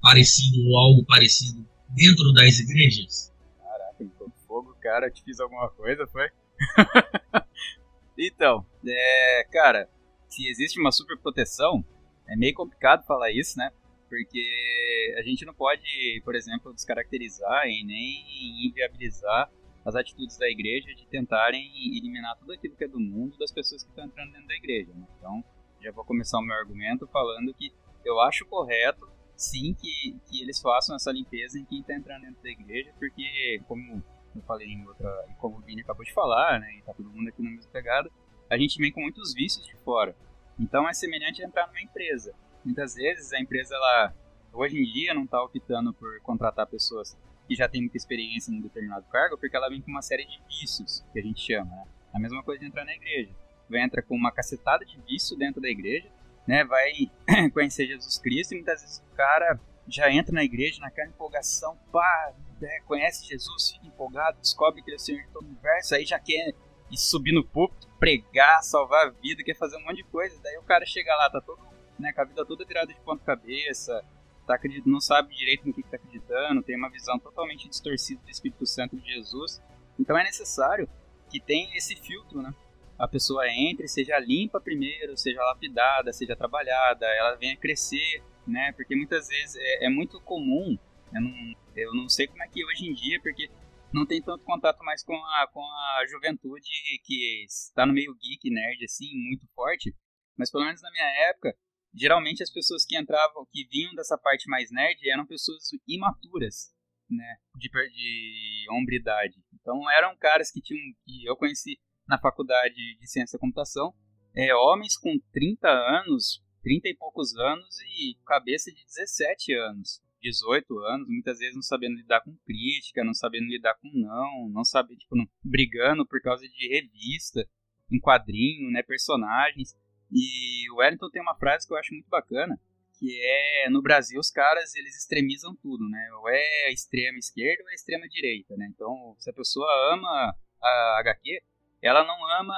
parecido 0.00 0.66
ou 0.68 0.78
algo 0.78 1.04
parecido 1.04 1.66
dentro 1.90 2.32
das 2.32 2.58
igrejas? 2.58 3.32
Caraca, 3.60 4.04
me 4.04 4.10
fogo, 4.46 4.76
cara, 4.80 5.10
te 5.10 5.22
fiz 5.22 5.40
alguma 5.40 5.68
coisa, 5.70 6.06
foi? 6.06 6.28
então, 8.16 8.64
é, 8.86 9.46
cara, 9.50 9.88
se 10.28 10.48
existe 10.48 10.80
uma 10.80 10.92
super 10.92 11.18
proteção, 11.18 11.84
é 12.28 12.36
meio 12.36 12.54
complicado 12.54 13.04
falar 13.06 13.30
isso, 13.30 13.58
né? 13.58 13.70
Porque 14.08 15.14
a 15.18 15.22
gente 15.22 15.44
não 15.44 15.54
pode, 15.54 16.20
por 16.24 16.34
exemplo, 16.34 16.72
descaracterizar 16.72 17.66
e 17.66 17.84
nem 17.84 18.66
inviabilizar 18.66 19.50
as 19.84 19.94
atitudes 19.94 20.38
da 20.38 20.48
igreja 20.48 20.94
de 20.94 21.06
tentarem 21.06 21.70
eliminar 21.96 22.36
tudo 22.38 22.52
aquilo 22.52 22.74
que 22.74 22.84
é 22.84 22.88
do 22.88 22.98
mundo 22.98 23.36
das 23.36 23.52
pessoas 23.52 23.82
que 23.82 23.90
estão 23.90 24.04
entrando 24.04 24.32
dentro 24.32 24.48
da 24.48 24.54
igreja. 24.54 24.92
Né? 24.94 25.06
Então, 25.18 25.44
já 25.80 25.92
vou 25.92 26.04
começar 26.04 26.38
o 26.38 26.42
meu 26.42 26.56
argumento 26.56 27.06
falando 27.08 27.52
que 27.54 27.72
eu 28.04 28.18
acho 28.20 28.46
correto, 28.46 29.06
sim, 29.36 29.74
que, 29.74 30.16
que 30.26 30.42
eles 30.42 30.60
façam 30.60 30.96
essa 30.96 31.12
limpeza 31.12 31.58
em 31.58 31.64
quem 31.64 31.80
está 31.80 31.94
entrando 31.94 32.22
dentro 32.22 32.42
da 32.42 32.50
igreja, 32.50 32.92
porque, 32.98 33.60
como 33.66 34.02
eu 34.38 34.42
falei 34.42 34.68
em 34.68 34.86
outra, 34.86 35.08
e 35.30 35.34
como 35.34 35.58
o 35.58 35.60
Vini 35.60 35.82
acabou 35.82 36.04
de 36.04 36.12
falar, 36.12 36.60
né, 36.60 36.76
e 36.78 36.82
tá 36.82 36.92
todo 36.92 37.10
mundo 37.10 37.28
aqui 37.28 37.42
na 37.42 37.50
mesma 37.50 37.70
pegada, 37.70 38.10
a 38.50 38.56
gente 38.56 38.78
vem 38.78 38.92
com 38.92 39.00
muitos 39.00 39.34
vícios 39.34 39.66
de 39.66 39.76
fora. 39.78 40.16
Então 40.58 40.88
é 40.88 40.94
semelhante 40.94 41.42
a 41.42 41.46
entrar 41.46 41.66
numa 41.66 41.80
empresa. 41.80 42.34
Muitas 42.64 42.94
vezes 42.94 43.32
a 43.32 43.40
empresa, 43.40 43.74
ela, 43.74 44.14
hoje 44.52 44.78
em 44.78 44.84
dia, 44.84 45.14
não 45.14 45.24
está 45.24 45.42
optando 45.42 45.92
por 45.92 46.20
contratar 46.20 46.66
pessoas 46.66 47.16
que 47.46 47.54
já 47.54 47.68
têm 47.68 47.82
muita 47.82 47.96
experiência 47.96 48.50
em 48.50 48.58
um 48.58 48.60
determinado 48.60 49.04
cargo, 49.06 49.36
porque 49.36 49.56
ela 49.56 49.68
vem 49.68 49.82
com 49.82 49.90
uma 49.90 50.02
série 50.02 50.24
de 50.24 50.40
vícios, 50.48 51.04
que 51.12 51.18
a 51.18 51.22
gente 51.22 51.40
chama, 51.40 51.70
né? 51.70 51.84
A 52.12 52.18
mesma 52.18 52.42
coisa 52.42 52.60
de 52.60 52.66
entrar 52.66 52.84
na 52.84 52.94
igreja 52.94 53.34
entra 53.72 54.02
com 54.02 54.14
uma 54.14 54.30
cacetada 54.30 54.84
de 54.84 55.00
vício 55.00 55.36
dentro 55.36 55.60
da 55.60 55.68
igreja, 55.68 56.08
né? 56.46 56.64
Vai 56.64 56.92
conhecer 57.52 57.86
Jesus 57.86 58.18
Cristo 58.18 58.52
e 58.52 58.56
muitas 58.56 58.80
vezes 58.82 58.98
o 58.98 59.16
cara 59.16 59.58
já 59.88 60.10
entra 60.10 60.32
na 60.32 60.44
igreja 60.44 60.80
naquela 60.80 61.08
empolgação, 61.08 61.76
pá, 61.90 62.32
né? 62.60 62.80
conhece 62.86 63.26
Jesus, 63.26 63.72
fica 63.72 63.86
empolgado, 63.86 64.40
descobre 64.40 64.82
que 64.82 64.90
ele 64.90 64.96
é 64.96 64.98
o 64.98 65.00
Senhor 65.00 65.22
de 65.22 65.28
todo 65.30 65.44
o 65.44 65.48
universo, 65.48 65.94
aí 65.94 66.04
já 66.04 66.18
quer 66.18 66.54
ir 66.90 66.96
subir 66.96 67.32
no 67.32 67.44
púlpito, 67.44 67.88
pregar, 67.98 68.62
salvar 68.62 69.06
a 69.06 69.10
vida, 69.10 69.42
quer 69.42 69.56
fazer 69.56 69.76
um 69.76 69.84
monte 69.84 69.96
de 69.96 70.04
coisa. 70.04 70.38
Daí 70.42 70.56
o 70.58 70.62
cara 70.62 70.84
chega 70.86 71.14
lá, 71.16 71.30
tá 71.30 71.40
todo, 71.40 71.60
né, 71.98 72.12
com 72.12 72.20
a 72.20 72.24
vida 72.24 72.44
toda 72.44 72.64
virada 72.64 72.92
de 72.92 73.00
ponta 73.00 73.24
cabeça, 73.24 74.04
tá 74.46 74.54
acreditando, 74.54 74.90
não 74.90 75.00
sabe 75.00 75.34
direito 75.34 75.66
no 75.66 75.72
que, 75.72 75.80
está 75.80 75.96
acreditando, 75.96 76.62
tem 76.62 76.76
uma 76.76 76.90
visão 76.90 77.18
totalmente 77.18 77.68
distorcida 77.68 78.20
do 78.22 78.30
Espírito 78.30 78.66
Santo 78.66 78.96
de 78.96 79.06
Jesus. 79.12 79.62
Então 79.98 80.18
é 80.18 80.24
necessário 80.24 80.88
que 81.30 81.40
tenha 81.40 81.74
esse 81.76 81.96
filtro, 81.96 82.42
né? 82.42 82.54
a 82.98 83.08
pessoa 83.08 83.48
entre, 83.48 83.88
seja 83.88 84.18
limpa 84.18 84.60
primeiro, 84.60 85.16
seja 85.16 85.42
lapidada, 85.42 86.12
seja 86.12 86.36
trabalhada, 86.36 87.06
ela 87.06 87.34
venha 87.36 87.56
crescer, 87.56 88.22
né? 88.46 88.72
Porque 88.72 88.94
muitas 88.94 89.28
vezes 89.28 89.56
é, 89.56 89.86
é 89.86 89.88
muito 89.88 90.20
comum, 90.20 90.78
eu 91.12 91.20
não, 91.20 91.54
eu 91.76 91.94
não 91.94 92.08
sei 92.08 92.26
como 92.26 92.42
é 92.42 92.48
que 92.48 92.64
hoje 92.64 92.86
em 92.86 92.94
dia, 92.94 93.20
porque 93.20 93.50
não 93.92 94.04
tem 94.04 94.20
tanto 94.20 94.44
contato 94.44 94.82
mais 94.84 95.04
com 95.04 95.14
a, 95.14 95.48
com 95.52 95.62
a 95.62 96.04
juventude 96.08 96.68
que 97.04 97.44
está 97.44 97.86
no 97.86 97.92
meio 97.92 98.14
geek, 98.14 98.50
nerd, 98.50 98.84
assim, 98.84 99.06
muito 99.14 99.46
forte, 99.54 99.94
mas 100.36 100.50
pelo 100.50 100.64
menos 100.64 100.82
na 100.82 100.90
minha 100.90 101.28
época, 101.30 101.56
geralmente 101.94 102.42
as 102.42 102.50
pessoas 102.50 102.84
que 102.84 102.98
entravam, 102.98 103.46
que 103.52 103.66
vinham 103.68 103.94
dessa 103.94 104.18
parte 104.18 104.48
mais 104.48 104.70
nerd, 104.70 104.98
eram 105.08 105.24
pessoas 105.24 105.62
imaturas, 105.86 106.74
né, 107.08 107.36
de, 107.56 107.68
de 107.68 108.66
hombridade. 108.70 109.36
Então 109.54 109.88
eram 109.92 110.16
caras 110.16 110.50
que 110.50 110.60
tinham, 110.60 110.82
que 111.04 111.24
eu 111.24 111.36
conheci 111.36 111.78
na 112.08 112.18
faculdade 112.18 112.74
de 112.74 113.06
ciência 113.06 113.38
da 113.38 113.40
computação, 113.40 113.94
é, 114.34 114.54
homens 114.54 114.98
com 114.98 115.16
30 115.32 115.68
anos, 115.68 116.42
30 116.62 116.88
e 116.88 116.96
poucos 116.96 117.34
anos 117.36 117.78
e 117.80 118.18
cabeça 118.26 118.72
de 118.72 118.84
17 118.84 119.54
anos, 119.54 120.02
18 120.24 120.78
anos, 120.78 121.08
muitas 121.08 121.38
vezes 121.38 121.54
não 121.54 121.62
sabendo 121.62 121.96
lidar 121.96 122.22
com 122.22 122.34
crítica, 122.46 123.04
não 123.04 123.12
sabendo 123.12 123.46
lidar 123.46 123.74
com 123.74 123.90
não, 123.92 124.48
não 124.48 124.64
sabendo, 124.64 124.98
tipo, 124.98 125.16
não, 125.16 125.28
brigando 125.42 126.06
por 126.06 126.20
causa 126.22 126.48
de 126.48 126.68
revista, 126.68 127.46
em 127.92 128.00
quadrinho, 128.00 128.70
né, 128.70 128.82
personagens. 128.82 129.76
E 130.10 130.70
o 130.70 130.76
Wellington 130.76 131.10
tem 131.10 131.20
uma 131.20 131.36
frase 131.36 131.66
que 131.66 131.72
eu 131.72 131.78
acho 131.78 131.92
muito 131.92 132.08
bacana, 132.08 132.58
que 132.98 133.20
é 133.20 133.68
no 133.68 133.82
Brasil 133.82 134.18
os 134.18 134.30
caras 134.30 134.74
eles 134.74 134.96
extremizam 134.96 135.54
tudo, 135.56 135.88
né? 135.88 136.08
Ou 136.20 136.28
é 136.28 136.66
a 136.68 136.72
extrema 136.72 137.18
esquerda 137.18 137.62
ou 137.62 137.68
é 137.68 137.72
a 137.72 137.74
extrema 137.74 138.08
direita, 138.08 138.56
né? 138.56 138.66
Então, 138.72 139.16
se 139.18 139.28
a 139.28 139.32
pessoa 139.32 139.66
ama 139.92 140.34
a 140.62 140.98
HQ, 141.00 141.42
ela 141.82 142.04
não 142.04 142.26
ama 142.40 142.54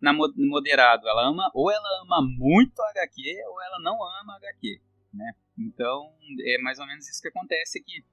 na 0.00 0.12
moderado, 0.12 1.08
ela 1.08 1.28
ama 1.28 1.50
ou 1.54 1.70
ela 1.70 2.02
ama 2.02 2.20
muito 2.36 2.82
HQ 2.82 3.22
ou 3.48 3.62
ela 3.62 3.78
não 3.80 3.94
ama 4.20 4.36
HQ, 4.36 4.80
né? 5.14 5.32
Então 5.58 6.14
é 6.44 6.58
mais 6.58 6.78
ou 6.78 6.86
menos 6.86 7.08
isso 7.08 7.20
que 7.20 7.28
acontece 7.28 7.78
aqui. 7.78 8.04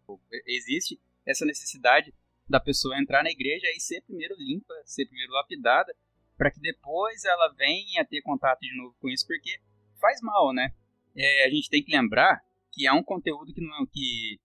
Existe 0.47 0.99
essa 1.25 1.45
necessidade 1.45 2.13
da 2.47 2.59
pessoa 2.59 2.99
entrar 2.99 3.23
na 3.23 3.31
igreja 3.31 3.67
e 3.75 3.79
ser 3.79 4.01
primeiro 4.01 4.35
limpa, 4.37 4.73
ser 4.85 5.05
primeiro 5.05 5.33
lapidada, 5.33 5.95
para 6.37 6.51
que 6.51 6.59
depois 6.59 7.23
ela 7.23 7.53
venha 7.53 8.05
ter 8.05 8.21
contato 8.21 8.59
de 8.59 8.75
novo 8.77 8.95
com 8.99 9.09
isso, 9.09 9.25
porque 9.25 9.59
faz 9.99 10.19
mal, 10.21 10.53
né? 10.53 10.73
É, 11.15 11.45
a 11.45 11.49
gente 11.49 11.69
tem 11.69 11.83
que 11.83 11.95
lembrar 11.95 12.41
que 12.71 12.87
é 12.87 12.91
um 12.91 13.03
conteúdo 13.03 13.53
que 13.53 13.61
não 13.61 13.85
que 13.85 14.39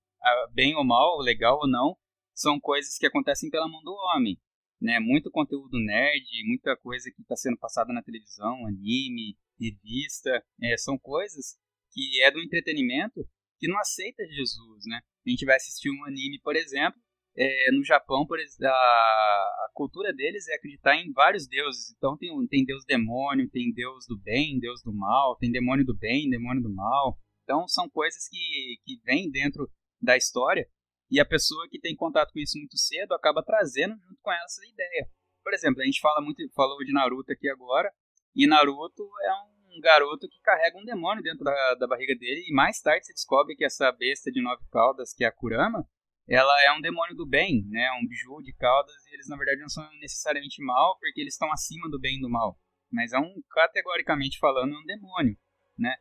bem 0.53 0.75
ou 0.77 0.85
mal, 0.85 1.19
legal 1.19 1.59
ou 1.59 1.69
não, 1.69 1.97
são 2.35 2.61
coisas 2.61 2.99
que 2.99 3.07
acontecem 3.07 3.51
pela 3.51 3.69
mão 3.69 3.83
do 3.83 3.93
homem. 3.93 4.39
né? 4.81 5.01
Muito 5.01 5.31
conteúdo 5.31 5.79
nerd, 5.79 6.25
muita 6.47 6.77
coisa 6.77 7.11
que 7.11 7.23
está 7.23 7.35
sendo 7.35 7.57
passada 7.57 7.93
na 7.93 8.03
televisão, 8.03 8.67
anime, 8.67 9.37
revista, 9.59 10.45
é, 10.63 10.77
são 10.77 10.97
coisas 10.99 11.59
que 11.99 12.23
é 12.23 12.31
do 12.31 12.41
entretenimento 12.41 13.27
que 13.59 13.67
não 13.67 13.79
aceita 13.79 14.25
Jesus, 14.25 14.85
né? 14.87 15.01
A 15.27 15.31
gente 15.31 15.45
vai 15.45 15.57
assistir 15.57 15.91
um 15.91 16.05
anime, 16.05 16.41
por 16.41 16.55
exemplo, 16.55 16.99
é, 17.37 17.73
no 17.73 17.85
Japão, 17.85 18.25
por 18.25 18.39
a, 18.39 18.69
a, 18.69 19.71
cultura 19.75 20.13
deles 20.13 20.47
é 20.49 20.55
acreditar 20.55 20.97
em 20.97 21.13
vários 21.13 21.47
deuses. 21.49 21.93
Então 21.97 22.17
tem, 22.17 22.31
tem 22.47 22.65
deus 22.65 22.85
demônio, 22.85 23.51
tem 23.51 23.73
deus 23.73 24.07
do 24.07 24.17
bem, 24.19 24.59
deus 24.61 24.81
do 24.83 24.93
mal, 24.93 25.37
tem 25.37 25.51
demônio 25.51 25.85
do 25.85 25.97
bem, 25.97 26.31
demônio 26.31 26.63
do 26.63 26.73
mal. 26.73 27.19
Então 27.43 27.67
são 27.67 27.89
coisas 27.89 28.29
que, 28.29 28.77
que 28.85 29.01
vêm 29.05 29.31
dentro 29.31 29.69
da 30.01 30.17
história 30.17 30.69
e 31.11 31.19
a 31.19 31.27
pessoa 31.27 31.69
que 31.69 31.81
tem 31.81 31.97
contato 31.97 32.33
com 32.33 32.39
isso 32.39 32.59
muito 32.59 32.77
cedo 32.77 33.13
acaba 33.13 33.43
trazendo 33.43 33.95
junto 33.95 34.21
com 34.23 34.31
ela 34.31 34.45
essa 34.45 34.65
ideia. 34.67 35.09
Por 35.43 35.53
exemplo, 35.53 35.83
a 35.83 35.85
gente 35.85 36.01
fala 36.01 36.21
muito, 36.21 36.43
falou 36.55 36.79
de 36.79 36.93
Naruto 36.93 37.33
aqui 37.33 37.49
agora, 37.49 37.91
e 38.37 38.47
Naruto 38.47 39.03
é 39.25 39.33
um 39.33 39.58
garoto 39.81 40.29
que 40.29 40.41
carrega 40.43 40.79
um 40.79 40.85
demônio 40.85 41.22
dentro 41.22 41.45
da, 41.45 41.74
da 41.74 41.87
barriga 41.87 42.14
dele, 42.16 42.45
e 42.49 42.53
mais 42.53 42.81
tarde 42.81 43.07
se 43.07 43.12
descobre 43.12 43.55
que 43.57 43.64
essa 43.64 43.91
besta 43.93 44.31
de 44.31 44.43
nove 44.43 44.62
caudas, 44.70 45.12
que 45.12 45.24
é 45.24 45.26
a 45.26 45.33
Kurama, 45.33 45.87
ela 46.29 46.55
é 46.64 46.72
um 46.72 46.81
demônio 46.81 47.16
do 47.16 47.26
bem, 47.26 47.64
né? 47.70 47.91
Um 47.93 48.07
biju 48.07 48.43
de 48.43 48.53
caudas, 48.53 48.95
e 49.07 49.14
eles 49.14 49.29
na 49.29 49.37
verdade 49.37 49.61
não 49.61 49.68
são 49.68 49.89
necessariamente 50.01 50.62
mal, 50.62 50.99
porque 50.99 51.20
eles 51.20 51.35
estão 51.35 51.51
acima 51.51 51.89
do 51.89 51.99
bem 51.99 52.16
e 52.16 52.20
do 52.20 52.29
mal. 52.29 52.59
Mas 52.93 53.12
é 53.12 53.18
um, 53.18 53.43
categoricamente 53.51 54.39
falando, 54.39 54.76
um 54.76 54.85
demônio, 54.85 55.37
né? 55.79 55.95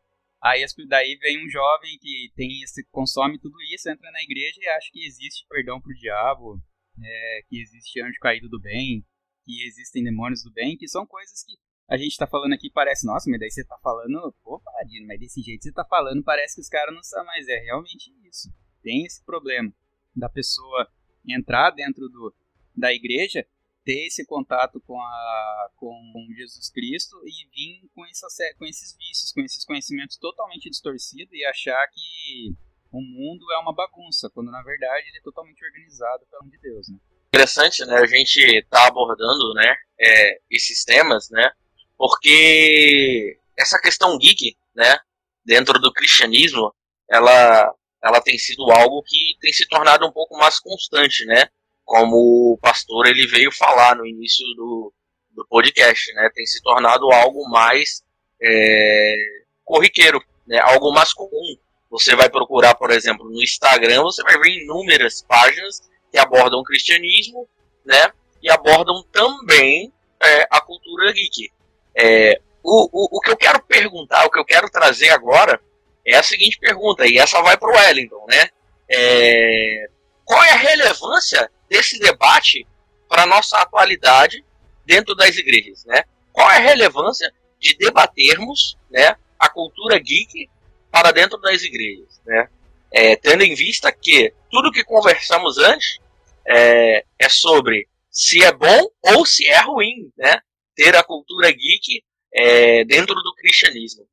Aí 0.44 0.64
daí 0.88 1.16
vem 1.16 1.46
um 1.46 1.50
jovem 1.50 1.98
que 2.00 2.32
tem 2.36 2.62
esse, 2.62 2.86
consome 2.92 3.40
tudo 3.40 3.56
isso, 3.74 3.90
entra 3.90 4.12
na 4.12 4.22
igreja 4.22 4.60
e 4.60 4.68
acha 4.68 4.90
que 4.92 5.06
existe 5.06 5.46
perdão 5.50 5.82
pro 5.82 5.96
diabo, 5.96 6.62
é, 7.04 7.42
que 7.48 7.60
existe 7.60 8.02
anjo 8.02 8.20
caído 8.20 8.48
do 8.48 8.60
bem, 8.60 9.04
que 9.44 9.64
existem 9.66 10.04
demônios 10.04 10.44
do 10.44 10.52
bem, 10.52 10.78
que 10.78 10.88
são 10.88 11.08
coisas 11.08 11.44
que 11.44 11.54
a 11.90 11.98
gente 11.98 12.18
tá 12.18 12.28
falando 12.28 12.54
aqui, 12.54 12.70
parece, 12.70 13.06
nossa, 13.06 13.30
mas 13.30 13.40
daí 13.40 13.50
você 13.50 13.64
tá 13.64 13.78
falando, 13.82 14.36
pô, 14.44 14.60
Paladino, 14.60 15.08
mas 15.08 15.20
desse 15.20 15.42
jeito 15.42 15.64
você 15.64 15.72
tá 15.72 15.86
falando, 15.86 16.24
parece 16.24 16.56
que 16.56 16.62
os 16.62 16.70
caras 16.70 16.94
não 16.94 17.02
sabem, 17.02 17.28
mas 17.28 17.48
é 17.48 17.60
realmente 17.60 18.14
isso. 18.28 18.50
Tem 18.84 19.06
esse 19.06 19.24
problema 19.24 19.74
da 20.16 20.28
pessoa 20.28 20.88
entrar 21.26 21.72
dentro 21.72 22.10
do, 22.10 22.36
da 22.76 22.94
igreja 22.94 23.46
ter 23.86 24.06
esse 24.06 24.26
contato 24.26 24.82
com, 24.82 25.00
a, 25.00 25.70
com, 25.78 26.28
Jesus 26.36 26.70
Cristo 26.70 27.16
e 27.26 27.48
vir 27.50 27.90
com, 27.96 28.06
essa, 28.06 28.28
com 28.58 28.66
esses 28.66 28.98
vícios, 28.98 29.32
com 29.32 29.42
esses 29.42 29.64
conhecimentos 29.64 30.18
totalmente 30.18 30.70
distorcidos 30.70 31.34
e 31.34 31.46
achar 31.46 31.88
que 31.88 32.54
o 32.92 33.00
mundo 33.00 33.46
é 33.54 33.58
uma 33.60 33.74
bagunça, 33.74 34.30
quando 34.34 34.52
na 34.52 34.62
verdade 34.62 35.08
ele 35.08 35.20
é 35.20 35.22
totalmente 35.22 35.64
organizado 35.64 36.26
pelo 36.30 36.52
de 36.52 36.58
Deus, 36.60 36.90
né? 36.90 36.98
Interessante, 37.30 37.86
né? 37.86 37.96
A 37.96 38.06
gente 38.06 38.62
tá 38.70 38.88
abordando, 38.88 39.54
né, 39.54 39.76
é, 40.00 40.42
esses 40.50 40.84
temas, 40.84 41.30
né? 41.30 41.50
Porque 41.98 43.40
essa 43.58 43.80
questão 43.80 44.18
geek, 44.18 44.56
né, 44.76 45.00
dentro 45.44 45.80
do 45.80 45.92
cristianismo, 45.92 46.74
ela 47.10 47.74
ela 48.04 48.22
tem 48.22 48.38
sido 48.38 48.72
algo 48.72 49.02
que 49.04 49.36
tem 49.42 49.52
se 49.52 49.68
tornado 49.68 50.06
um 50.06 50.12
pouco 50.12 50.38
mais 50.38 50.60
constante, 50.60 51.26
né? 51.26 51.50
como 51.88 52.52
o 52.52 52.58
pastor 52.62 53.08
ele 53.08 53.26
veio 53.28 53.50
falar 53.50 53.96
no 53.96 54.06
início 54.06 54.46
do, 54.56 54.94
do 55.32 55.48
podcast, 55.48 56.14
né? 56.14 56.30
Tem 56.36 56.46
se 56.46 56.62
tornado 56.62 57.10
algo 57.14 57.50
mais 57.50 58.04
é, 58.42 59.16
corriqueiro, 59.64 60.22
né? 60.46 60.60
Algo 60.60 60.92
mais 60.92 61.14
comum. 61.14 61.58
Você 61.90 62.14
vai 62.14 62.30
procurar, 62.30 62.76
por 62.76 62.92
exemplo, 62.92 63.30
no 63.30 63.42
Instagram, 63.42 64.04
você 64.04 64.22
vai 64.22 64.38
ver 64.38 64.50
inúmeras 64.50 65.22
páginas 65.22 65.80
que 66.12 66.18
abordam 66.18 66.60
o 66.60 66.64
cristianismo, 66.64 67.48
né? 67.86 68.12
E 68.44 68.52
abordam 68.52 69.02
também 69.10 69.94
é, 70.22 70.46
a 70.52 70.60
cultura 70.60 71.14
geek. 71.14 71.54
É, 71.98 72.40
o, 72.64 72.90
o, 72.92 73.18
o 73.18 73.22
que 73.22 73.32
eu 73.32 73.38
quero 73.38 73.62
perguntar, 73.64 74.26
o 74.26 74.30
que 74.30 74.40
eu 74.40 74.46
quero 74.46 74.70
trazer 74.70 75.10
agora 75.10 75.60
é 76.06 76.16
a 76.16 76.24
seguinte 76.24 76.60
pergunta, 76.60 77.06
e 77.08 77.18
essa 77.18 77.42
vai 77.42 77.58
para 77.58 77.70
o 77.70 77.76
Wellington, 77.76 78.26
né? 78.30 78.50
É, 78.90 79.90
qual 80.24 80.44
é 80.44 80.52
a 80.52 80.58
relevância 80.58 81.50
desse 81.70 82.00
debate 82.00 82.66
para 83.10 83.24
a 83.24 83.26
nossa 83.26 83.58
atualidade 83.58 84.44
dentro 84.86 85.16
das 85.16 85.36
igrejas, 85.38 85.84
né? 85.86 86.04
Qual 86.32 86.50
é 86.52 86.58
a 86.58 86.62
relevância 86.62 87.34
de 87.60 87.76
debatermos, 87.76 88.78
né, 88.90 89.16
a 89.40 89.50
cultura 89.50 89.98
geek 90.00 90.50
para 90.92 91.12
dentro 91.12 91.38
das 91.40 91.62
igrejas, 91.64 92.22
né? 92.26 92.48
É, 92.92 93.16
tendo 93.16 93.44
em 93.44 93.54
vista 93.54 93.92
que 93.92 94.34
tudo 94.50 94.72
que 94.72 94.84
conversamos 94.84 95.58
antes 95.58 96.00
é, 96.48 97.04
é, 97.20 97.30
sobre 97.30 97.88
se 98.10 98.44
é 98.44 98.52
bom 98.52 98.88
ou 99.14 99.26
se 99.26 99.46
é 99.46 99.60
ruim, 99.60 100.10
né? 100.18 100.40
Ter 100.78 100.96
a 100.96 101.04
cultura 101.04 101.52
geek 101.52 102.04
é, 102.34 102.86
dentro 102.86 103.16
do 103.16 103.34
cristianismo. 103.36 104.06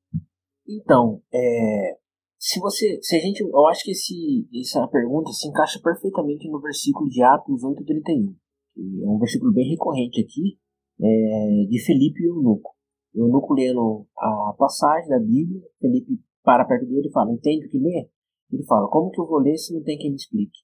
Então, 0.66 1.22
é, 1.32 1.96
se 2.38 2.58
você, 2.58 2.98
se 3.02 3.16
a 3.16 3.20
gente, 3.20 3.42
eu 3.42 3.66
acho 3.66 3.84
que 3.84 3.90
esse, 3.90 4.48
essa 4.60 4.86
pergunta 4.88 5.30
se 5.32 5.46
encaixa 5.46 5.78
perfeitamente 5.82 6.48
no 6.50 6.60
versículo 6.60 7.08
de 7.08 7.22
Atos 7.22 7.62
8:31. 7.62 8.34
É 8.76 9.08
um 9.08 9.18
versículo 9.18 9.52
bem 9.52 9.68
recorrente 9.68 10.20
aqui, 10.20 10.58
é, 11.00 11.66
de 11.68 11.84
Felipe 11.84 12.22
e 12.22 12.28
Eunuco. 12.28 12.74
Eunuco 13.14 13.54
lendo 13.54 14.06
a 14.18 14.54
passagem 14.58 15.08
da 15.08 15.18
Bíblia, 15.18 15.62
Felipe 15.80 16.18
para 16.42 16.64
perto 16.64 16.86
dele 16.86 17.08
e 17.08 17.12
fala: 17.12 17.32
"Entende 17.32 17.66
o 17.66 17.70
que 17.70 17.78
lê?" 17.78 18.08
Ele 18.52 18.64
fala: 18.64 18.88
"Como 18.88 19.10
que 19.10 19.20
eu 19.20 19.26
vou 19.26 19.38
ler 19.38 19.56
se 19.56 19.72
não 19.72 19.82
tem 19.82 19.96
quem 19.96 20.10
me 20.10 20.16
explique? 20.16 20.58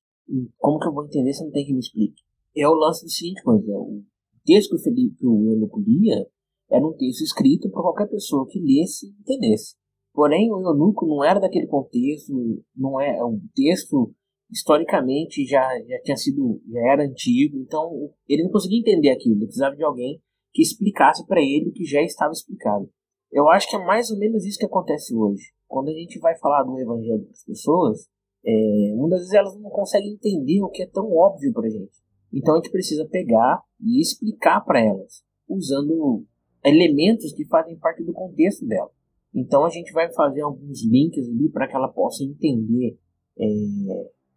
Como 0.58 0.78
que 0.78 0.88
eu 0.88 0.92
vou 0.92 1.04
entender 1.04 1.32
se 1.32 1.44
não 1.44 1.50
tem 1.50 1.64
quem 1.64 1.74
me 1.74 1.80
explique?" 1.80 2.22
É 2.56 2.68
o 2.68 2.74
lance 2.74 3.04
do 3.04 3.10
seguinte 3.10 3.42
coisa: 3.42 3.72
o 3.72 4.02
texto 4.44 4.70
que 4.70 4.76
o 4.76 4.82
Felipe, 4.82 5.24
Eunuco 5.24 5.80
lia, 5.80 6.26
era 6.70 6.86
um 6.86 6.92
texto 6.92 7.22
escrito 7.22 7.68
para 7.70 7.82
qualquer 7.82 8.08
pessoa 8.08 8.46
que 8.48 8.60
lesse 8.60 9.06
e 9.06 9.10
entendesse. 9.20 9.74
Porém, 10.12 10.50
o 10.52 10.60
eunuco 10.60 11.06
não 11.06 11.24
era 11.24 11.40
daquele 11.40 11.66
contexto, 11.66 12.32
não 12.76 13.00
é, 13.00 13.16
é 13.16 13.24
um 13.24 13.40
texto 13.54 14.12
historicamente 14.50 15.44
já, 15.46 15.62
já 15.86 16.00
tinha 16.02 16.16
sido, 16.16 16.60
já 16.68 16.92
era 16.92 17.04
antigo, 17.04 17.56
então 17.58 18.10
ele 18.28 18.42
não 18.42 18.50
conseguia 18.50 18.80
entender 18.80 19.10
aquilo, 19.10 19.36
ele 19.36 19.46
precisava 19.46 19.76
de 19.76 19.84
alguém 19.84 20.20
que 20.52 20.62
explicasse 20.62 21.24
para 21.26 21.40
ele 21.40 21.68
o 21.68 21.72
que 21.72 21.84
já 21.84 22.02
estava 22.02 22.32
explicado. 22.32 22.90
Eu 23.30 23.48
acho 23.48 23.68
que 23.68 23.76
é 23.76 23.84
mais 23.84 24.10
ou 24.10 24.18
menos 24.18 24.44
isso 24.44 24.58
que 24.58 24.66
acontece 24.66 25.14
hoje. 25.14 25.52
Quando 25.68 25.88
a 25.88 25.92
gente 25.92 26.18
vai 26.18 26.36
falar 26.38 26.64
do 26.64 26.78
evangelho 26.80 27.22
para 27.22 27.30
as 27.30 27.44
pessoas, 27.44 28.08
é, 28.44 28.94
muitas 28.96 29.20
vezes 29.20 29.34
elas 29.34 29.56
não 29.60 29.70
conseguem 29.70 30.14
entender 30.14 30.60
o 30.62 30.68
que 30.68 30.82
é 30.82 30.86
tão 30.88 31.12
óbvio 31.12 31.52
para 31.52 31.66
a 31.66 31.70
gente. 31.70 31.99
Então 32.32 32.54
a 32.54 32.56
gente 32.58 32.70
precisa 32.70 33.06
pegar 33.06 33.62
e 33.80 34.00
explicar 34.00 34.60
para 34.60 34.80
elas, 34.80 35.24
usando 35.48 36.24
elementos 36.64 37.32
que 37.32 37.44
fazem 37.46 37.76
parte 37.76 38.04
do 38.04 38.12
contexto 38.12 38.66
dela. 38.66 38.90
Então 39.34 39.64
a 39.64 39.70
gente 39.70 39.92
vai 39.92 40.12
fazer 40.12 40.42
alguns 40.42 40.84
links 40.84 41.26
ali 41.28 41.48
para 41.48 41.68
que 41.68 41.74
ela 41.74 41.88
possa 41.88 42.24
entender 42.24 42.98
é, 43.38 43.46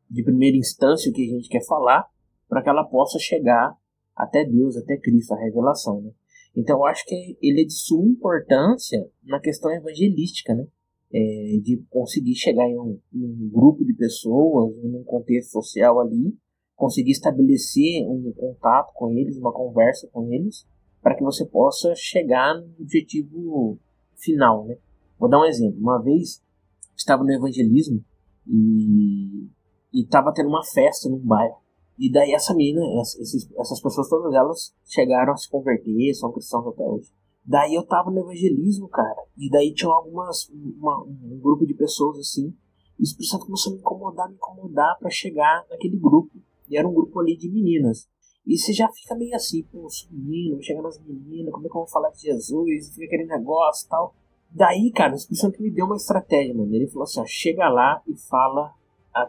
de 0.10 0.24
primeira 0.24 0.56
instância 0.56 1.10
o 1.10 1.14
que 1.14 1.24
a 1.24 1.36
gente 1.36 1.50
quer 1.50 1.66
falar, 1.66 2.08
para 2.48 2.62
que 2.62 2.70
ela 2.70 2.84
possa 2.84 3.18
chegar 3.20 3.76
até 4.16 4.46
Deus, 4.46 4.78
até 4.78 4.98
Cristo, 4.98 5.34
a 5.34 5.40
revelação. 5.40 6.02
Né? 6.02 6.12
Então 6.56 6.78
eu 6.80 6.86
acho 6.86 7.06
que 7.06 7.38
ele 7.42 7.62
é 7.62 7.66
de 7.66 7.74
suma 7.74 8.10
importância 8.10 9.10
na 9.24 9.40
questão 9.40 9.72
evangelística, 9.72 10.54
né? 10.54 10.68
É, 11.16 11.60
de 11.62 11.78
conseguir 11.92 12.34
chegar 12.34 12.68
em 12.68 12.76
um, 12.76 13.00
um, 13.14 13.50
grupo 13.54 13.86
de 13.86 13.94
pessoas, 13.94 14.76
em 14.84 14.96
um 14.96 15.04
contexto 15.04 15.52
social 15.52 16.00
ali, 16.00 16.36
conseguir 16.76 17.12
estabelecer 17.12 18.06
um 18.08 18.32
contato 18.36 18.94
com 18.94 19.12
eles, 19.12 19.38
uma 19.38 19.54
conversa 19.54 20.08
com 20.12 20.32
eles, 20.32 20.66
para 21.02 21.16
que 21.16 21.24
você 21.24 21.46
possa 21.46 21.94
chegar 21.96 22.56
no 22.56 22.74
objetivo 22.80 23.78
final, 24.16 24.66
né? 24.66 24.78
Vou 25.20 25.30
dar 25.30 25.40
um 25.40 25.46
exemplo. 25.46 25.80
Uma 25.80 26.02
vez 26.02 26.42
estava 26.96 27.24
no 27.24 27.32
evangelismo 27.32 28.04
e 28.48 29.50
estava 29.94 30.34
tendo 30.34 30.50
uma 30.50 30.64
festa 30.64 31.10
num 31.10 31.20
bairro. 31.20 31.58
E 31.98 32.12
daí 32.12 32.34
essa 32.34 32.54
menina, 32.56 32.82
essas, 33.00 33.50
essas 33.58 33.82
pessoas 33.82 34.10
todas 34.10 34.34
elas 34.34 34.76
chegaram 34.84 35.34
a 35.34 35.38
se 35.38 35.50
converter, 35.50 36.14
são 36.16 36.32
cristãos 36.32 36.68
até 36.68 36.84
hoje. 36.84 37.12
Daí 37.46 37.76
eu 37.76 37.86
tava 37.86 38.10
no 38.10 38.20
evangelismo, 38.22 38.88
cara. 38.88 39.22
E 39.38 39.50
daí 39.50 39.74
tinha 39.74 39.92
algumas, 39.92 40.50
uma, 40.50 41.04
um 41.04 41.40
grupo 41.42 41.66
de 41.66 41.74
pessoas 41.74 42.18
assim. 42.18 42.54
E 42.98 43.02
o 43.02 43.04
Espírito 43.04 43.32
Santo 43.32 43.46
começou 43.46 43.72
a 43.72 43.76
me 43.76 43.82
incomodar, 43.82 44.30
me 44.30 44.36
incomodar 44.36 44.98
para 44.98 45.10
chegar 45.10 45.66
naquele 45.70 45.98
grupo. 45.98 46.32
E 46.74 46.78
era 46.78 46.88
um 46.88 46.94
grupo 46.94 47.20
ali 47.20 47.38
de 47.38 47.50
meninas. 47.50 48.10
E 48.46 48.58
você 48.58 48.74
já 48.74 48.90
fica 48.90 49.16
meio 49.16 49.36
assim, 49.36 49.62
pô, 49.64 49.88
sou 49.90 50.10
menino, 50.12 50.62
chegando 50.62 50.88
as 50.88 51.00
meninas, 51.00 51.54
como 51.54 51.68
é 51.68 51.70
que 51.70 51.76
eu 51.76 51.82
vou 51.82 51.88
falar 51.88 52.10
de 52.10 52.22
Jesus? 52.22 52.90
Fica 52.96 53.06
aquele 53.06 53.26
negócio 53.26 53.86
e 53.86 53.90
tal. 53.90 54.16
Daí, 54.50 54.92
cara, 54.92 55.14
o 55.14 55.16
Espírito 55.16 55.42
Santo 55.42 55.62
me 55.62 55.70
deu 55.70 55.86
uma 55.86 55.96
estratégia, 55.96 56.54
mano. 56.54 56.74
Ele 56.74 56.88
falou 56.88 57.04
assim, 57.04 57.22
ó, 57.22 57.26
chega 57.28 57.70
lá 57.70 58.02
e 58.08 58.18
fala 58.18 58.74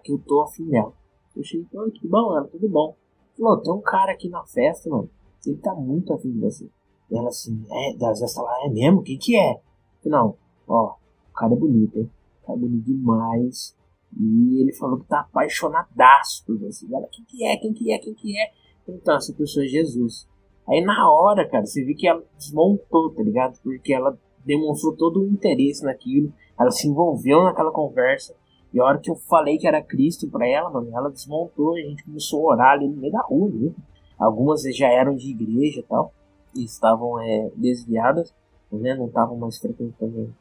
que 0.02 0.10
eu 0.10 0.18
tô 0.18 0.40
afim 0.40 0.68
dela. 0.70 0.92
Eu 1.36 1.44
cheguei, 1.44 1.66
oi, 1.74 1.90
tudo 1.90 2.08
bom, 2.08 2.28
mano? 2.30 2.48
Tudo 2.48 2.68
bom. 2.68 2.96
Falou, 3.38 3.60
tem 3.60 3.72
um 3.72 3.80
cara 3.82 4.12
aqui 4.12 4.28
na 4.30 4.44
festa, 4.46 4.88
mano. 4.88 5.10
Ele 5.46 5.58
tá 5.58 5.74
muito 5.74 6.14
afim 6.14 6.32
de 6.32 6.40
você. 6.40 6.70
E 7.10 7.16
ela 7.16 7.28
assim, 7.28 7.62
é, 7.70 7.96
das 7.96 8.22
essa 8.22 8.40
lá, 8.42 8.54
é 8.64 8.70
mesmo? 8.70 9.02
Quem 9.02 9.18
que 9.18 9.38
é? 9.38 9.60
Não, 10.06 10.36
ó, 10.66 10.94
o 11.30 11.32
cara 11.34 11.52
é 11.52 11.56
bonito, 11.56 11.98
hein? 11.98 12.10
O 12.42 12.46
cara 12.46 12.58
é 12.58 12.60
bonito 12.62 12.84
demais. 12.84 13.76
E 14.18 14.60
ele 14.62 14.72
falou 14.74 14.98
que 15.00 15.06
tá 15.06 15.20
apaixonadaço 15.20 16.44
por 16.46 16.58
você. 16.58 16.86
Ela, 16.92 17.08
quem 17.10 17.24
que 17.24 17.44
é? 17.44 17.56
Quem 17.56 17.72
que 17.72 17.92
é? 17.92 17.98
Quem 17.98 18.14
que 18.14 18.38
é? 18.38 18.52
Então, 18.88 19.16
essa 19.16 19.32
pessoa 19.32 19.64
é 19.64 19.68
Jesus. 19.68 20.28
Aí 20.68 20.80
na 20.80 21.10
hora, 21.10 21.48
cara, 21.48 21.66
você 21.66 21.84
vê 21.84 21.94
que 21.94 22.06
ela 22.06 22.24
desmontou, 22.38 23.10
tá 23.10 23.22
ligado? 23.22 23.58
Porque 23.62 23.92
ela 23.92 24.18
demonstrou 24.44 24.96
todo 24.96 25.22
o 25.22 25.26
interesse 25.26 25.84
naquilo, 25.84 26.32
ela 26.58 26.70
se 26.70 26.88
envolveu 26.88 27.42
naquela 27.42 27.70
conversa. 27.70 28.34
E 28.72 28.80
a 28.80 28.84
hora 28.84 28.98
que 28.98 29.10
eu 29.10 29.14
falei 29.14 29.58
que 29.58 29.66
era 29.66 29.82
Cristo 29.82 30.28
pra 30.28 30.46
ela, 30.48 30.70
mano, 30.70 30.90
ela 30.92 31.10
desmontou 31.10 31.74
a 31.74 31.80
gente 31.80 32.04
começou 32.04 32.50
a 32.50 32.54
orar 32.54 32.72
ali 32.72 32.88
no 32.88 32.96
meio 32.96 33.12
da 33.12 33.20
rua, 33.20 33.50
né? 33.52 33.72
Algumas 34.18 34.62
já 34.62 34.88
eram 34.88 35.14
de 35.14 35.30
igreja 35.30 35.80
e 35.80 35.82
tal, 35.82 36.12
e 36.54 36.64
estavam 36.64 37.20
é, 37.20 37.50
desviadas, 37.56 38.34
né? 38.72 38.94
Não 38.94 39.06
estavam 39.06 39.36
mais 39.36 39.58
frequentando 39.58 40.34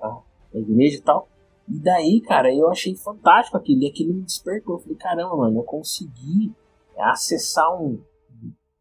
a 0.00 0.58
igreja 0.58 0.98
e 0.98 1.02
tal. 1.02 1.28
E 1.68 1.78
daí, 1.80 2.20
cara, 2.20 2.54
eu 2.54 2.70
achei 2.70 2.94
fantástico 2.94 3.56
aquilo, 3.56 3.82
e 3.82 3.88
aquilo 3.88 4.14
me 4.14 4.22
despertou. 4.22 4.76
Eu 4.76 4.80
falei, 4.80 4.96
caramba, 4.96 5.36
mano, 5.36 5.60
eu 5.60 5.62
consegui 5.62 6.52
acessar 6.96 7.74
um, 7.80 7.98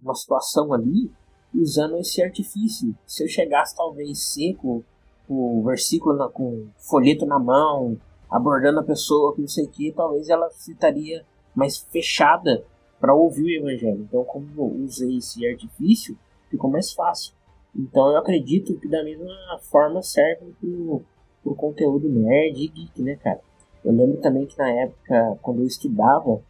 uma 0.01 0.13
situação 0.13 0.73
ali 0.73 1.11
usando 1.53 1.97
esse 1.97 2.21
artifício. 2.21 2.95
Se 3.05 3.23
eu 3.23 3.27
chegasse 3.27 3.75
talvez 3.75 4.33
seco, 4.33 4.83
com 5.27 5.59
o 5.59 5.63
versículo 5.63 6.15
na, 6.15 6.27
com 6.27 6.67
folheto 6.77 7.25
na 7.25 7.39
mão, 7.39 7.97
abordando 8.29 8.79
a 8.79 8.83
pessoa, 8.83 9.35
não 9.37 9.47
sei 9.47 9.65
o 9.65 9.69
que, 9.69 9.91
talvez 9.91 10.27
ela 10.29 10.47
estaria 10.47 11.25
mais 11.55 11.77
fechada 11.77 12.65
para 12.99 13.13
ouvir 13.13 13.43
o 13.43 13.49
evangelho. 13.49 14.01
Então, 14.01 14.23
como 14.23 14.47
eu 14.57 14.83
usei 14.83 15.17
esse 15.17 15.45
artifício, 15.47 16.17
ficou 16.49 16.69
mais 16.69 16.91
fácil. 16.91 17.33
Então, 17.75 18.11
eu 18.11 18.17
acredito 18.17 18.79
que 18.79 18.87
da 18.87 19.03
mesma 19.03 19.59
forma 19.69 20.01
serve 20.01 20.53
pro, 20.59 21.03
pro 21.43 21.55
conteúdo 21.55 22.09
nerd 22.09 22.63
e 22.63 22.67
geek, 22.67 23.01
né, 23.01 23.15
cara? 23.17 23.41
Eu 23.83 23.91
lembro 23.91 24.21
também 24.21 24.45
que 24.45 24.57
na 24.57 24.69
época, 24.69 25.37
quando 25.41 25.59
eu 25.59 25.67
estudava, 25.67 26.41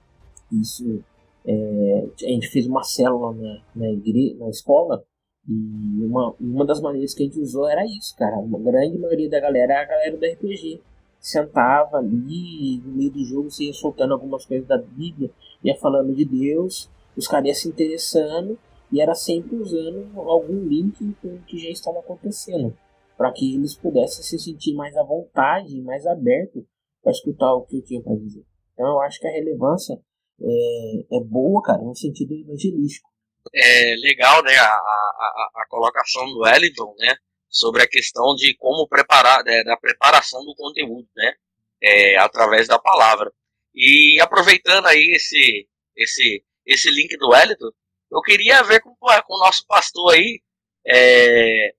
isso 0.51 1.03
é, 1.45 2.07
a 2.23 2.27
gente 2.27 2.47
fez 2.47 2.67
uma 2.67 2.83
célula 2.83 3.33
na, 3.33 3.61
na, 3.75 3.89
igre, 3.91 4.35
na 4.39 4.49
escola 4.49 5.03
e 5.47 6.05
uma, 6.05 6.33
uma 6.39 6.65
das 6.65 6.79
maneiras 6.79 7.13
que 7.13 7.23
a 7.23 7.25
gente 7.25 7.39
usou 7.39 7.67
era 7.67 7.85
isso, 7.85 8.15
cara. 8.15 8.37
Uma 8.37 8.59
grande 8.59 8.97
maioria 8.97 9.29
da 9.29 9.39
galera 9.39 9.73
era 9.73 9.81
a 9.81 9.85
galera 9.85 10.17
do 10.17 10.25
RPG. 10.25 10.79
Sentava 11.19 11.97
ali, 11.97 12.81
no 12.85 12.93
meio 12.93 13.11
do 13.11 13.23
jogo, 13.23 13.49
você 13.49 13.65
ia 13.65 13.73
soltando 13.73 14.13
algumas 14.13 14.45
coisas 14.45 14.67
da 14.67 14.77
Bíblia, 14.77 15.31
ia 15.63 15.75
falando 15.77 16.13
de 16.13 16.25
Deus, 16.25 16.89
os 17.15 17.27
caras 17.27 17.47
iam 17.47 17.55
se 17.55 17.69
interessando 17.69 18.57
e 18.91 19.01
era 19.01 19.15
sempre 19.15 19.55
usando 19.55 20.07
algum 20.19 20.65
link 20.65 21.15
com 21.21 21.29
o 21.29 21.39
que 21.47 21.57
já 21.57 21.69
estava 21.69 21.99
acontecendo, 21.99 22.75
para 23.18 23.32
que 23.32 23.55
eles 23.55 23.76
pudessem 23.76 24.24
se 24.24 24.39
sentir 24.39 24.74
mais 24.74 24.95
à 24.95 25.03
vontade, 25.03 25.82
mais 25.82 26.05
aberto 26.05 26.66
para 27.01 27.11
escutar 27.11 27.53
o 27.53 27.66
que 27.66 27.78
eu 27.78 27.84
tinha 27.84 28.01
para 28.01 28.16
dizer. 28.16 28.43
Então 28.74 28.88
eu 28.88 29.01
acho 29.01 29.20
que 29.20 29.28
a 29.28 29.32
relevância 29.32 29.99
é, 30.41 31.18
é 31.18 31.20
boa, 31.24 31.61
cara, 31.61 31.82
no 31.82 31.95
sentido 31.95 32.34
evangelístico. 32.34 33.09
É 33.53 33.95
legal, 33.97 34.41
né, 34.43 34.55
a, 34.55 34.68
a, 34.68 35.49
a 35.55 35.66
colocação 35.68 36.26
do 36.28 36.39
Wellington, 36.39 36.95
né, 36.97 37.16
sobre 37.49 37.84
a 37.84 37.88
questão 37.88 38.34
de 38.36 38.55
como 38.55 38.88
preparar, 38.88 39.43
né, 39.43 39.64
da 39.64 39.78
preparação 39.78 40.43
do 40.45 40.55
conteúdo, 40.55 41.07
né, 41.16 41.34
é, 41.82 42.18
através 42.18 42.68
da 42.68 42.80
palavra. 42.80 43.32
E 43.76 44.20
aproveitando 44.22 44.88
aí 44.88 45.11
esse, 45.14 45.68
esse, 45.95 46.43
esse 46.66 46.89
link 46.89 47.18
do 47.18 47.30
Wellington, 47.30 47.72
eu 48.11 48.22
queria 48.22 48.64
ver 48.64 48.80
com, 48.80 48.95
com 48.95 49.34
o 49.36 49.39
nosso 49.39 49.66
pastor 49.68 50.14
aí, 50.14 50.41
é, 50.86 51.74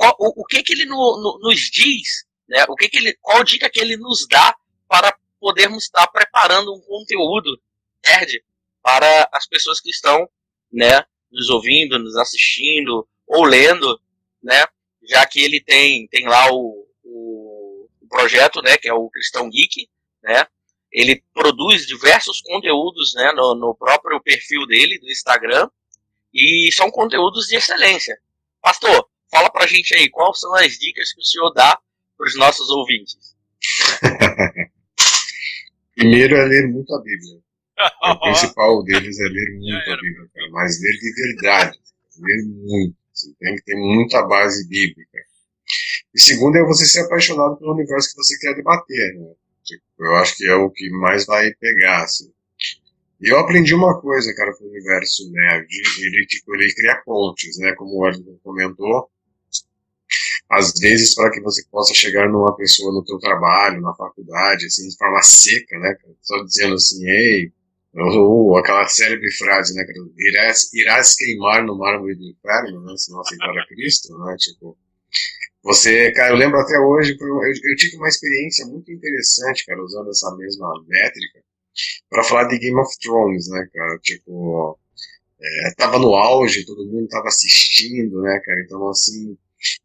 qual, 0.00 0.16
o, 0.18 0.40
o, 0.40 0.44
que 0.46 0.62
que 0.62 0.72
ele 0.72 0.86
no, 0.86 0.96
no, 0.96 1.38
nos 1.42 1.60
diz, 1.70 2.24
né, 2.48 2.64
o 2.70 2.74
que 2.74 2.88
que 2.88 2.96
ele, 2.96 3.14
qual 3.20 3.44
dica 3.44 3.68
que 3.68 3.78
ele 3.78 3.98
nos 3.98 4.26
dá 4.26 4.56
para 4.88 5.14
podermos 5.38 5.84
estar 5.84 6.06
preparando 6.06 6.74
um 6.74 6.80
conteúdo 6.80 7.60
nerd 8.02 8.42
para 8.82 9.28
as 9.30 9.46
pessoas 9.46 9.78
que 9.78 9.90
estão, 9.90 10.26
né, 10.72 11.04
nos 11.30 11.50
ouvindo, 11.50 11.98
nos 11.98 12.16
assistindo 12.16 13.06
ou 13.26 13.44
lendo, 13.44 14.00
né, 14.42 14.64
já 15.06 15.26
que 15.26 15.38
ele 15.38 15.60
tem, 15.60 16.08
tem 16.08 16.26
lá 16.26 16.50
o, 16.50 16.88
o, 17.04 17.86
o 18.00 18.08
projeto, 18.08 18.62
né, 18.62 18.78
que 18.78 18.88
é 18.88 18.94
o 18.94 19.10
Cristão 19.10 19.50
Geek, 19.50 19.86
né, 20.22 20.46
ele 20.90 21.22
produz 21.34 21.86
diversos 21.86 22.40
conteúdos, 22.40 23.12
né, 23.14 23.32
no, 23.32 23.54
no 23.54 23.74
próprio 23.74 24.18
perfil 24.22 24.66
dele, 24.66 24.98
do 24.98 25.10
Instagram, 25.10 25.68
e 26.32 26.72
são 26.72 26.90
conteúdos 26.90 27.48
de 27.48 27.56
excelência. 27.56 28.18
Pastor, 28.62 29.10
fala 29.30 29.50
pra 29.50 29.66
gente 29.66 29.94
aí, 29.94 30.10
quais 30.10 30.40
são 30.40 30.54
as 30.54 30.72
dicas 30.72 31.12
que 31.12 31.20
o 31.20 31.24
senhor 31.24 31.50
dá 31.52 31.78
para 32.16 32.26
os 32.26 32.36
nossos 32.36 32.68
ouvintes? 32.70 33.36
Primeiro 35.94 36.36
é 36.36 36.44
ler 36.44 36.68
muito 36.68 36.94
a 36.94 37.02
Bíblia. 37.02 37.38
o 38.04 38.20
principal 38.20 38.82
deles 38.84 39.18
é 39.20 39.24
ler 39.24 39.58
muito 39.58 39.90
a 39.90 39.96
Bíblia, 39.96 40.28
cara. 40.34 40.50
mas 40.50 40.80
ler 40.80 40.92
de 40.92 41.12
verdade. 41.14 41.78
Ler 42.18 42.42
muito. 42.44 42.96
Você 43.12 43.34
tem 43.38 43.56
que 43.56 43.64
ter 43.64 43.76
muita 43.76 44.22
base 44.26 44.66
bíblica. 44.68 45.18
E 46.14 46.20
segundo 46.20 46.56
é 46.56 46.64
você 46.64 46.86
ser 46.86 47.00
apaixonado 47.00 47.56
pelo 47.56 47.74
universo 47.74 48.10
que 48.10 48.16
você 48.16 48.38
quer 48.38 48.54
debater. 48.54 49.14
Né? 49.14 49.34
Tipo, 49.62 49.84
eu 49.98 50.16
acho 50.16 50.36
que 50.36 50.46
é 50.46 50.54
o 50.54 50.70
que 50.70 50.90
mais 50.90 51.26
vai 51.26 51.52
pegar. 51.54 52.04
Assim. 52.04 52.32
E 53.20 53.28
eu 53.28 53.38
aprendi 53.38 53.74
uma 53.74 54.00
coisa, 54.00 54.34
cara, 54.34 54.54
com 54.56 54.64
o 54.64 54.68
universo 54.68 55.30
nerd. 55.30 55.68
Ele, 56.00 56.26
tipo, 56.26 56.54
ele 56.54 56.72
cria 56.74 57.02
pontes, 57.04 57.58
né? 57.58 57.74
Como 57.74 57.94
o 57.94 58.00
Wellington 58.00 58.38
comentou 58.42 59.10
às 60.50 60.72
vezes 60.80 61.14
para 61.14 61.30
que 61.30 61.40
você 61.40 61.64
possa 61.70 61.94
chegar 61.94 62.28
numa 62.28 62.56
pessoa 62.56 62.92
no 62.92 63.04
teu 63.04 63.18
trabalho, 63.18 63.80
na 63.80 63.94
faculdade, 63.94 64.66
assim, 64.66 64.88
de 64.88 64.96
forma 64.96 65.22
seca, 65.22 65.78
né, 65.78 65.96
só 66.20 66.42
dizendo 66.42 66.74
assim, 66.74 67.08
ei, 67.08 67.52
ou 67.94 68.56
aquela 68.58 68.86
célebre 68.88 69.30
frase, 69.32 69.74
né, 69.74 69.84
irás, 70.18 70.72
irás 70.74 71.14
queimar 71.14 71.64
no 71.64 71.78
mármore 71.78 72.16
do 72.16 72.24
inferno, 72.24 72.80
né, 72.84 72.96
se 72.96 73.12
não 73.12 73.20
aceitar 73.20 73.48
a 73.48 73.66
Cristo, 73.68 74.18
né, 74.18 74.36
tipo, 74.38 74.76
você, 75.62 76.10
cara, 76.12 76.32
eu 76.32 76.36
lembro 76.36 76.58
até 76.58 76.78
hoje, 76.80 77.16
eu, 77.20 77.40
eu 77.44 77.76
tive 77.76 77.96
uma 77.96 78.08
experiência 78.08 78.66
muito 78.66 78.90
interessante, 78.90 79.64
cara, 79.66 79.82
usando 79.84 80.10
essa 80.10 80.34
mesma 80.36 80.68
métrica, 80.88 81.40
para 82.08 82.24
falar 82.24 82.44
de 82.44 82.58
Game 82.58 82.78
of 82.80 82.92
Thrones, 82.98 83.48
né, 83.48 83.68
cara, 83.72 83.98
tipo, 84.00 84.76
é, 85.40 85.74
tava 85.76 85.98
no 86.00 86.14
auge, 86.16 86.66
todo 86.66 86.86
mundo 86.86 87.06
tava 87.08 87.28
assistindo, 87.28 88.20
né, 88.22 88.40
cara, 88.44 88.60
então, 88.62 88.88
assim, 88.88 89.38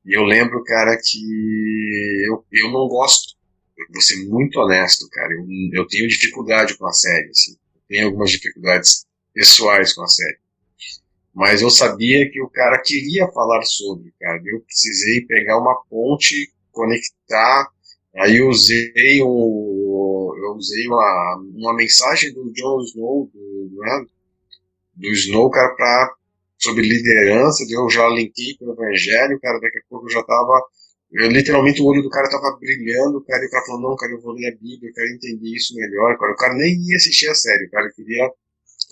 e 0.05 0.13
eu 0.13 0.23
lembro, 0.23 0.63
cara, 0.63 0.97
que 0.97 2.25
eu, 2.27 2.45
eu 2.51 2.71
não 2.71 2.87
gosto. 2.87 3.35
Eu 3.77 3.87
vou 3.91 4.01
ser 4.01 4.23
muito 4.27 4.59
honesto, 4.59 5.09
cara. 5.09 5.33
Eu, 5.33 5.45
eu 5.73 5.87
tenho 5.87 6.07
dificuldade 6.07 6.77
com 6.77 6.85
a 6.85 6.93
série, 6.93 7.29
assim. 7.29 7.53
Eu 7.75 7.81
tenho 7.89 8.05
algumas 8.07 8.31
dificuldades 8.31 9.05
pessoais 9.33 9.93
com 9.93 10.03
a 10.03 10.07
série. 10.07 10.37
Mas 11.33 11.61
eu 11.61 11.69
sabia 11.69 12.29
que 12.31 12.41
o 12.41 12.49
cara 12.49 12.81
queria 12.81 13.27
falar 13.31 13.61
sobre, 13.63 14.13
cara. 14.19 14.41
Eu 14.45 14.61
precisei 14.61 15.21
pegar 15.25 15.57
uma 15.57 15.75
ponte, 15.89 16.53
conectar. 16.71 17.67
Aí 18.15 18.37
eu 18.37 18.47
usei 18.47 19.21
o, 19.21 20.35
eu 20.37 20.53
usei 20.55 20.87
uma, 20.87 21.43
uma 21.53 21.73
mensagem 21.73 22.33
do 22.33 22.53
Jon 22.53 22.79
Snow, 22.83 23.29
do, 23.33 23.79
né, 23.81 24.05
do 24.95 25.07
Snow, 25.09 25.49
cara, 25.49 25.75
para 25.75 26.15
sobre 26.57 26.83
liderança, 26.87 27.65
eu 27.69 27.89
já 27.89 28.07
linkei 28.09 28.55
com 28.57 28.65
o 28.65 28.73
evangelho, 28.73 29.39
cara, 29.39 29.59
daqui 29.59 29.77
a 29.77 29.81
pouco 29.89 30.05
eu 30.07 30.11
já 30.11 30.23
tava, 30.23 30.61
eu, 31.11 31.27
literalmente 31.29 31.81
o 31.81 31.85
olho 31.85 32.01
do 32.01 32.09
cara 32.09 32.29
tava 32.29 32.57
brilhando, 32.59 33.23
cara, 33.25 33.43
e 33.43 33.47
o 33.47 33.49
cara 33.51 33.65
falou, 33.65 33.81
não, 33.81 33.95
cara, 33.95 34.11
eu 34.11 34.21
vou 34.21 34.33
ler 34.33 34.47
a 34.47 34.51
Bíblia, 34.51 34.89
eu 34.89 34.93
quero 34.93 35.13
entender 35.13 35.55
isso 35.55 35.75
melhor, 35.75 36.17
cara, 36.17 36.31
o 36.31 36.35
cara 36.35 36.53
nem 36.55 36.75
ia 36.75 36.95
assistir 36.95 37.29
a 37.29 37.35
série, 37.35 37.65
o 37.65 37.71
cara 37.71 37.91
queria 37.93 38.29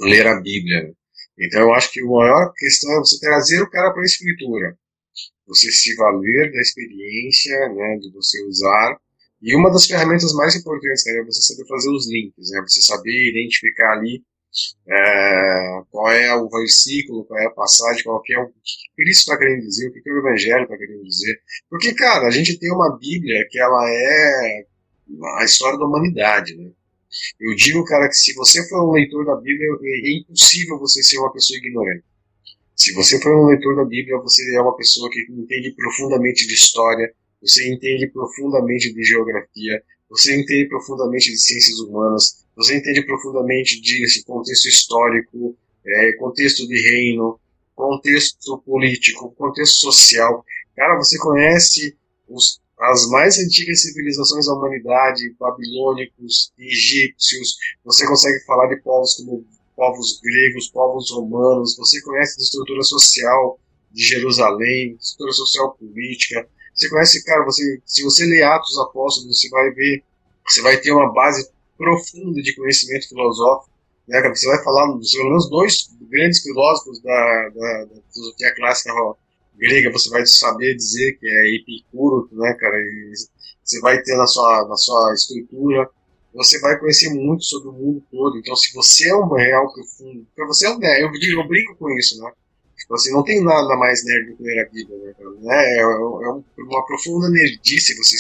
ler 0.02 0.28
a 0.28 0.40
Bíblia, 0.40 0.84
né? 0.84 0.94
Então 1.40 1.62
eu 1.62 1.74
acho 1.74 1.92
que 1.92 2.00
a 2.00 2.06
maior 2.06 2.54
questão 2.56 2.92
é 2.94 3.00
você 3.00 3.20
trazer 3.20 3.62
o 3.62 3.70
cara 3.70 3.92
para 3.92 4.02
a 4.02 4.06
escritura, 4.06 4.78
você 5.48 5.72
se 5.72 5.96
valer 5.96 6.52
da 6.52 6.60
experiência, 6.60 7.70
né, 7.70 7.98
de 7.98 8.12
você 8.12 8.42
usar, 8.46 8.98
e 9.42 9.56
uma 9.56 9.72
das 9.72 9.86
ferramentas 9.86 10.34
mais 10.34 10.56
importantes, 10.56 11.04
cara, 11.04 11.20
é 11.20 11.24
você 11.24 11.42
saber 11.42 11.68
fazer 11.68 11.90
os 11.90 12.08
links, 12.10 12.52
né, 12.52 12.62
você 12.62 12.82
saber 12.82 13.30
identificar 13.30 13.94
ali 13.94 14.24
é, 14.88 15.82
qual 15.92 16.12
é 16.12 16.36
o 16.36 16.50
versículo, 16.50 17.26
qual 17.26 17.40
é 17.40 17.46
a 17.46 17.52
passagem, 17.52 18.04
qual 18.04 18.18
é 18.18 18.20
o 18.20 18.22
que 18.22 18.54
Cristo 18.96 19.22
está 19.22 19.38
querendo 19.38 19.62
dizer, 19.62 19.90
o 19.90 19.94
que, 19.94 20.02
que 20.02 20.12
o 20.12 20.20
Evangelho 20.20 20.64
está 20.64 20.78
querendo 20.78 21.04
dizer. 21.04 21.42
Porque, 21.70 21.94
cara, 21.94 22.28
a 22.28 22.32
gente 22.32 22.58
tem 22.60 22.72
uma 22.72 22.98
Bíblia 22.98 23.48
que 23.50 23.60
ela 23.60 23.90
é 23.90 24.66
a 25.40 25.44
história 25.44 25.78
da 25.78 25.86
humanidade, 25.86 26.56
né? 26.56 26.72
Eu 27.40 27.56
digo, 27.56 27.84
cara, 27.86 28.08
que 28.08 28.16
se 28.16 28.34
você 28.34 28.68
for 28.68 28.90
um 28.90 28.92
leitor 28.92 29.26
da 29.26 29.36
Bíblia, 29.36 29.68
é 29.84 30.12
impossível 30.18 30.80
você 30.80 31.04
ser 31.04 31.20
uma 31.20 31.32
pessoa 31.32 31.58
ignorante. 31.58 32.04
Se 32.76 32.92
você 32.94 33.22
for 33.22 33.36
um 33.36 33.46
leitor 33.46 33.76
da 33.76 33.86
Bíblia, 33.86 34.18
você 34.18 34.56
é 34.56 34.62
uma 34.62 34.76
pessoa 34.76 35.10
que 35.10 35.20
entende 35.30 35.72
profundamente 35.76 36.48
de 36.48 36.54
história, 36.54 37.14
você 37.40 37.72
entende 37.72 38.08
profundamente 38.08 38.92
de 38.92 39.04
geografia, 39.04 39.84
você 40.10 40.40
entende 40.40 40.68
profundamente 40.70 41.32
de 41.32 41.38
ciências 41.38 41.80
humanas, 41.80 42.46
você 42.56 42.78
entende 42.78 43.02
profundamente 43.06 43.82
de 43.82 44.24
contexto 44.26 44.68
histórico, 44.68 45.58
é, 45.86 46.14
contexto 46.14 46.68
de 46.68 46.82
reino, 46.82 47.40
contexto 47.76 48.58
político, 48.60 49.32
contexto 49.32 49.80
social. 49.80 50.46
Cara, 50.76 50.98
você 50.98 51.18
conhece 51.18 51.98
os, 52.28 52.62
as 52.80 53.08
mais 53.10 53.40
antigas 53.40 53.82
civilizações 53.82 54.46
da 54.46 54.54
humanidade, 54.54 55.36
babilônicos, 55.40 56.52
egípcios, 56.58 57.58
você 57.84 58.06
consegue 58.06 58.40
falar 58.46 58.68
de 58.68 58.82
povos 58.82 59.16
como 59.16 59.46
povos 59.76 60.20
gregos, 60.22 60.70
povos 60.70 61.12
romanos, 61.12 61.76
você 61.76 62.00
conhece 62.02 62.40
a 62.40 62.44
estrutura 62.44 62.84
social 62.84 63.60
de 63.92 64.04
Jerusalém, 64.04 64.96
estrutura 65.00 65.34
social 65.34 65.76
política, 65.76 66.48
você 66.74 66.90
conhece, 66.90 67.24
cara, 67.24 67.44
você, 67.46 67.82
se 67.86 68.04
você 68.04 68.26
ler 68.26 68.44
Atos 68.44 68.78
Apóstolos, 68.80 69.40
você 69.40 69.50
vai 69.50 69.70
ver, 69.72 70.04
você 70.48 70.62
vai 70.62 70.78
ter 70.78 70.92
uma 70.92 71.12
base 71.14 71.50
profunda 71.78 72.42
de 72.42 72.56
conhecimento 72.56 73.08
filosófico, 73.08 73.72
né, 74.08 74.22
você 74.30 74.48
vai 74.48 74.64
falar, 74.64 74.88
pelo 74.88 75.30
menos 75.30 75.50
dois 75.50 75.90
grandes 76.10 76.42
filósofos 76.42 77.02
da, 77.02 77.50
da, 77.50 77.86
da 77.86 78.02
filosofia 78.14 78.56
clássica 78.56 78.94
grega, 79.56 79.92
você 79.92 80.10
vai 80.10 80.26
saber 80.26 80.76
dizer 80.76 81.14
que 81.20 81.28
é 81.28 81.56
Epicuro, 81.56 82.28
né, 82.32 82.54
cara, 82.54 82.76
e 82.78 83.14
você 83.64 83.80
vai 83.80 84.02
ter 84.02 84.16
na 84.18 84.28
sua, 84.28 84.68
na 84.68 84.76
sua 84.76 85.14
estrutura, 85.14 85.90
você 86.34 86.60
vai 86.60 86.78
conhecer 86.80 87.14
muito 87.14 87.44
sobre 87.44 87.70
o 87.70 87.74
mundo 87.74 88.04
todo. 88.12 88.38
Então, 88.38 88.56
se 88.56 88.74
você 88.74 89.10
é 89.10 89.16
um 89.16 89.32
real 89.34 89.72
profundo, 89.72 90.26
porque 90.26 90.48
você 90.48 90.66
é 90.66 90.72
um 90.72 90.80
nerd, 90.80 91.02
eu, 91.02 91.12
digo, 91.12 91.42
eu 91.42 91.48
brinco 91.48 91.76
com 91.76 91.90
isso, 91.92 92.20
né? 92.22 92.32
Tipo 92.84 92.96
assim, 92.96 93.14
não 93.14 93.24
tem 93.24 93.42
nada 93.42 93.78
mais 93.78 94.04
nerd 94.04 94.32
do 94.32 94.38
que 94.38 94.44
ler 94.44 94.60
a 94.60 94.70
Bíblia, 94.70 94.98
né, 95.00 95.14
cara? 95.18 95.58
É, 95.58 95.78
é, 95.78 95.82
é 95.82 96.64
uma 96.64 96.86
profunda 96.86 97.30
nerdice 97.30 97.96
você 97.96 98.18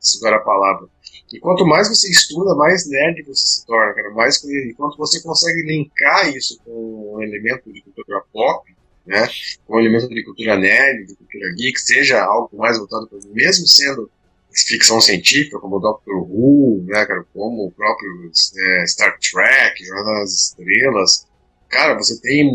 estudar 0.00 0.34
a 0.34 0.40
palavra. 0.40 0.88
E 1.30 1.38
quanto 1.38 1.66
mais 1.66 1.86
você 1.86 2.10
estuda, 2.10 2.54
mais 2.54 2.88
nerd 2.88 3.22
você 3.24 3.46
se 3.46 3.66
torna, 3.66 3.92
cara. 3.92 4.10
Mais 4.10 4.40
quanto 4.74 4.96
você 4.96 5.20
consegue 5.20 5.62
linkar 5.62 6.34
isso 6.34 6.58
com 6.64 7.16
um 7.16 7.22
elemento 7.22 7.70
de 7.70 7.82
cultura 7.82 8.22
pop, 8.32 8.74
né? 9.06 9.28
Com 9.66 9.76
um 9.76 9.80
elemento 9.80 10.08
de 10.08 10.24
cultura 10.24 10.56
nerd, 10.56 11.04
de 11.04 11.14
cultura 11.14 11.54
geek, 11.54 11.78
seja 11.78 12.24
algo 12.24 12.56
mais 12.56 12.78
voltado 12.78 13.06
para 13.06 13.18
mesmo 13.34 13.66
sendo 13.66 14.10
ficção 14.50 14.98
científica, 14.98 15.58
como 15.58 15.76
o 15.76 15.80
Doctor 15.80 16.16
Who, 16.16 16.84
né, 16.86 17.04
cara, 17.04 17.22
como 17.34 17.66
o 17.66 17.70
próprio 17.70 18.30
é, 18.56 18.86
Star 18.86 19.18
Trek, 19.18 19.84
Jornada 19.84 20.20
das 20.20 20.32
Estrelas. 20.32 21.26
Cara, 21.68 21.94
você 21.94 22.18
tem 22.22 22.50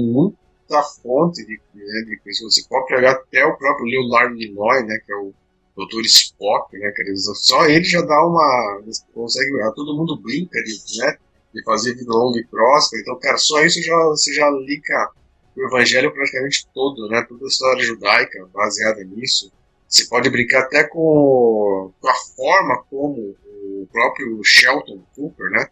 muita 0.74 0.82
fonte 0.82 1.46
de, 1.46 1.60
né, 1.76 2.02
de 2.08 2.20
pessoas. 2.24 2.56
Você 2.56 2.64
pode 2.68 2.88
pegar 2.88 3.12
até 3.12 3.46
o 3.46 3.56
próprio 3.58 3.86
Leonardo 3.86 4.36
Nimoy, 4.36 4.84
né, 4.84 4.98
que 5.06 5.12
é 5.12 5.16
o 5.16 5.34
Dr. 5.78 6.02
Spock, 6.02 6.78
né, 6.78 6.92
cara, 6.92 7.16
só 7.16 7.66
ele 7.66 7.84
já 7.84 8.02
dá 8.02 8.26
uma, 8.26 8.82
consegue, 9.14 9.52
todo 9.76 9.96
mundo 9.96 10.20
brinca 10.22 10.62
de, 10.64 11.00
né, 11.00 11.18
de 11.54 11.64
fazer 11.64 11.96
vida 11.96 12.12
longa 12.12 12.40
e 12.40 12.46
próspera, 12.46 13.02
então, 13.02 13.18
cara, 13.20 13.38
só 13.38 13.64
isso 13.64 13.82
já, 13.82 13.96
você 14.06 14.34
já 14.34 14.50
liga 14.52 15.10
o 15.56 15.66
evangelho 15.68 16.12
praticamente 16.14 16.68
todo, 16.74 17.08
né, 17.10 17.26
toda 17.28 17.44
a 17.44 17.48
história 17.48 17.84
judaica 17.84 18.48
baseada 18.54 19.04
nisso, 19.04 19.52
você 19.88 20.06
pode 20.06 20.30
brincar 20.30 20.62
até 20.62 20.84
com, 20.84 21.92
com 22.00 22.08
a 22.08 22.16
forma 22.36 22.84
como 22.90 23.36
o 23.48 23.88
próprio 23.92 24.44
Shelton 24.44 25.04
Cooper, 25.16 25.52
né? 25.52 25.68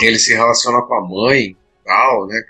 Ele 0.00 0.16
se 0.16 0.32
relaciona 0.32 0.80
com 0.82 0.94
a 0.94 1.00
mãe, 1.00 1.56
tal, 1.84 2.26
né? 2.26 2.40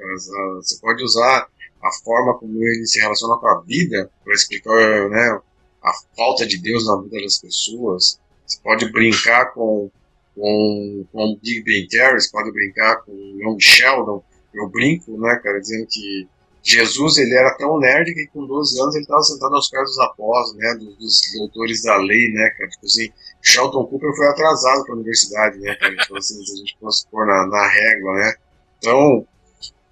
Você 0.57 0.79
pode 0.81 1.03
usar 1.03 1.47
a 1.85 1.93
forma 2.03 2.39
como 2.39 2.63
ele 2.63 2.87
se 2.87 2.99
relaciona 2.99 3.37
com 3.37 3.47
a 3.47 3.61
vida 3.61 4.11
para 4.25 4.35
explicar, 4.35 5.09
né? 5.11 5.41
A 5.83 5.93
falta 6.17 6.47
de 6.47 6.59
Deus 6.59 6.87
na 6.87 7.01
vida 7.03 7.21
das 7.23 7.39
pessoas. 7.39 8.19
Você 8.47 8.59
pode 8.63 8.91
brincar 8.91 9.53
com 9.53 9.91
com, 10.35 11.07
com 11.13 11.39
Big 11.41 11.63
Ben 11.63 11.87
Terry, 11.87 12.21
você 12.21 12.31
pode 12.31 12.51
brincar 12.51 12.97
com 13.05 13.13
Young 13.13 13.61
Sheldon. 13.61 14.23
Eu 14.53 14.69
brinco, 14.69 15.19
né, 15.21 15.37
cara, 15.37 15.61
dizendo 15.61 15.87
que 15.89 16.29
Jesus 16.63 17.19
ele 17.19 17.35
era 17.35 17.55
tão 17.57 17.79
nerd 17.79 18.15
que 18.15 18.27
com 18.29 18.47
12 18.47 18.81
anos 18.81 18.95
ele 18.95 19.05
estava 19.05 19.23
sentado 19.23 19.55
aos 19.55 19.69
pés 19.69 19.85
dos 19.85 19.99
apóstolos, 19.99 20.63
né, 20.63 20.75
dos, 20.75 20.97
dos, 20.97 21.21
doutores 21.37 21.83
da 21.83 21.97
lei, 21.97 22.33
né, 22.33 22.49
cara, 22.57 22.71
tipo 22.71 22.87
assim, 22.87 23.11
Sheldon 23.43 23.85
Cooper 23.87 24.15
foi 24.17 24.27
atrasado 24.29 24.85
para 24.85 24.95
a 24.95 24.97
universidade, 24.97 25.59
né, 25.59 25.75
cara, 25.75 25.95
então 25.95 26.17
assim, 26.17 26.43
se 26.45 26.53
a 26.53 26.57
gente 26.57 26.77
fosse 26.81 27.07
pôr 27.09 27.27
na, 27.27 27.47
na 27.47 27.69
régua, 27.69 28.15
né, 28.15 28.35
então, 28.79 29.27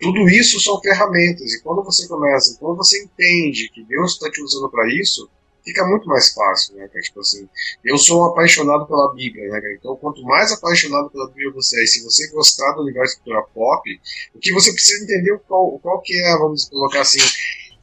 tudo 0.03 0.28
isso 0.28 0.59
são 0.59 0.80
ferramentas, 0.80 1.53
e 1.53 1.62
quando 1.62 1.84
você 1.84 2.09
começa, 2.09 2.57
quando 2.59 2.76
você 2.76 3.05
entende 3.05 3.70
que 3.70 3.84
Deus 3.84 4.14
está 4.14 4.28
te 4.28 4.42
usando 4.42 4.68
para 4.68 4.88
isso, 4.92 5.30
fica 5.64 5.86
muito 5.86 6.09
mais 6.09 6.32
fácil, 6.32 6.74
né? 6.74 6.88
Tipo 6.88 7.20
assim, 7.20 7.48
eu 7.84 7.96
sou 7.96 8.24
apaixonado 8.24 8.84
pela 8.86 9.14
Bíblia, 9.14 9.48
né? 9.48 9.76
Então, 9.78 9.94
quanto 9.96 10.20
mais 10.24 10.50
apaixonado 10.50 11.09
pela 11.09 11.28
Bíblia 11.28 11.53
você 11.53 11.80
é, 11.80 11.84
e 11.84 11.86
se 11.86 12.03
você 12.03 12.28
gostar 12.30 12.72
do 12.72 12.82
universo 12.82 13.16
cultura 13.18 13.42
pop, 13.55 14.00
o 14.34 14.40
que 14.40 14.53
você 14.53 14.72
precisa 14.72 15.05
entender 15.05 15.38
qual, 15.46 15.78
qual 15.78 16.00
que 16.00 16.20
é, 16.20 16.36
vamos 16.36 16.68
colocar 16.68 17.03
assim, 17.03 17.20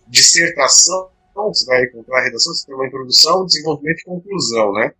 dissertação, 0.07 1.09
você 1.33 1.65
vai 1.65 1.85
encontrar 1.85 2.19
a 2.19 2.23
redação, 2.23 2.53
você 2.53 2.65
tem 2.65 2.75
uma 2.75 2.85
introdução, 2.87 3.45
desenvolvimento 3.45 4.01
e 4.01 4.03
conclusão, 4.03 4.73
né? 4.73 4.93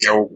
Que 0.00 0.06
é 0.06 0.12
o, 0.12 0.30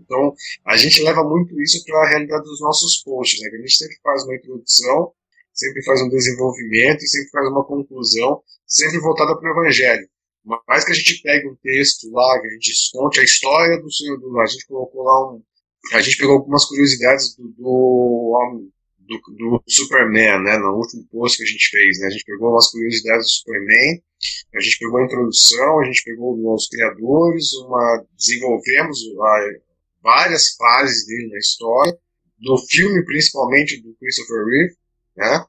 então, 0.00 0.34
a 0.64 0.78
gente 0.78 1.02
leva 1.02 1.22
muito 1.22 1.60
isso 1.60 1.84
para 1.84 1.98
a 2.04 2.08
realidade 2.08 2.44
dos 2.44 2.60
nossos 2.62 3.02
posts, 3.02 3.42
né? 3.42 3.50
A 3.52 3.56
gente 3.58 3.76
sempre 3.76 3.98
faz 4.02 4.24
uma 4.24 4.34
introdução, 4.34 5.12
sempre 5.54 5.82
faz 5.84 6.02
um 6.02 6.08
desenvolvimento 6.08 7.06
sempre 7.06 7.30
faz 7.30 7.48
uma 7.48 7.64
conclusão, 7.64 8.42
sempre 8.66 8.98
voltada 8.98 9.38
para 9.38 9.48
o 9.48 9.52
Evangelho 9.52 10.08
mais 10.68 10.84
que 10.84 10.92
a 10.92 10.94
gente 10.94 11.22
pegue 11.22 11.48
um 11.48 11.56
texto 11.56 12.10
lá, 12.10 12.40
que 12.40 12.46
a 12.46 12.50
gente 12.50 12.72
conte 12.92 13.20
a 13.20 13.24
história 13.24 13.80
do 13.80 13.90
Senhor 13.90 14.18
do 14.18 14.38
a 14.40 14.46
gente 14.46 14.66
colocou 14.66 15.02
lá 15.02 15.32
um. 15.32 15.42
A 15.92 16.00
gente 16.00 16.16
pegou 16.16 16.34
algumas 16.36 16.64
curiosidades 16.66 17.34
do, 17.36 17.48
do, 17.48 18.70
do, 18.98 19.18
do 19.36 19.62
Superman, 19.68 20.42
né? 20.42 20.58
No 20.58 20.76
último 20.76 21.06
post 21.10 21.38
que 21.38 21.44
a 21.44 21.46
gente 21.46 21.68
fez, 21.70 21.98
né? 22.00 22.06
A 22.06 22.10
gente 22.10 22.24
pegou 22.24 22.50
umas 22.50 22.70
curiosidades 22.70 23.26
do 23.26 23.30
Superman, 23.30 24.02
a 24.54 24.60
gente 24.60 24.78
pegou 24.78 24.98
a 24.98 25.04
introdução, 25.04 25.80
a 25.80 25.84
gente 25.84 26.04
pegou 26.04 26.54
os 26.54 26.68
criadores, 26.68 27.52
uma, 27.54 28.04
desenvolvemos 28.16 28.98
a, 29.20 29.50
várias 30.02 30.54
fases 30.56 31.06
dele 31.06 31.28
na 31.28 31.38
história, 31.38 31.98
do 32.38 32.58
filme 32.68 33.04
principalmente 33.04 33.80
do 33.80 33.94
Christopher 33.94 34.44
Reeve, 34.46 34.74
né? 35.16 35.44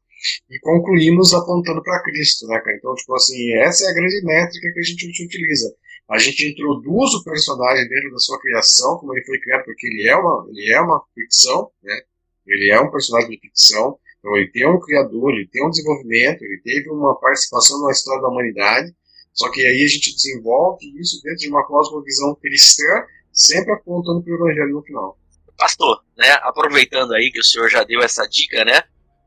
e 0.49 0.59
concluímos 0.59 1.33
apontando 1.33 1.81
para 1.83 2.01
Cristo, 2.03 2.47
né, 2.47 2.59
cara? 2.59 2.75
Então, 2.77 2.93
tipo 2.95 3.13
assim, 3.15 3.53
essa 3.53 3.85
é 3.85 3.89
a 3.89 3.93
grande 3.93 4.23
métrica 4.23 4.71
que 4.73 4.79
a 4.79 4.83
gente 4.83 5.25
utiliza. 5.25 5.73
A 6.09 6.17
gente 6.17 6.47
introduz 6.47 7.13
o 7.13 7.23
personagem 7.23 7.87
dentro 7.87 8.11
da 8.11 8.19
sua 8.19 8.39
criação, 8.39 8.97
como 8.97 9.13
ele 9.13 9.25
foi 9.25 9.39
criado, 9.39 9.65
porque 9.65 9.87
ele 9.87 10.07
é 10.07 10.15
uma, 10.15 10.47
ele 10.49 10.71
é 10.71 10.79
uma 10.79 11.01
ficção, 11.13 11.71
né? 11.83 12.01
Ele 12.45 12.69
é 12.69 12.79
um 12.79 12.91
personagem 12.91 13.29
de 13.31 13.39
ficção, 13.39 13.97
então 14.19 14.35
ele 14.37 14.51
tem 14.51 14.67
um 14.67 14.79
criador, 14.79 15.33
ele 15.33 15.47
tem 15.47 15.65
um 15.65 15.69
desenvolvimento, 15.69 16.43
ele 16.43 16.61
teve 16.63 16.89
uma 16.89 17.19
participação 17.19 17.81
na 17.81 17.91
história 17.91 18.21
da 18.21 18.27
humanidade, 18.27 18.93
só 19.33 19.49
que 19.51 19.65
aí 19.65 19.83
a 19.83 19.87
gente 19.87 20.13
desenvolve 20.15 20.85
isso 20.99 21.21
dentro 21.23 21.39
de 21.39 21.49
uma 21.49 21.65
cosmovisão 21.65 22.35
cristã, 22.35 23.03
sempre 23.33 23.73
apontando 23.73 24.23
para 24.23 24.31
o 24.31 24.35
evangelho 24.35 24.73
no 24.73 24.83
final. 24.83 25.17
Pastor, 25.57 26.03
né, 26.17 26.31
aproveitando 26.43 27.13
aí 27.13 27.31
que 27.31 27.39
o 27.39 27.43
senhor 27.43 27.67
já 27.69 27.83
deu 27.83 28.01
essa 28.01 28.27
dica, 28.27 28.63
né, 28.63 28.83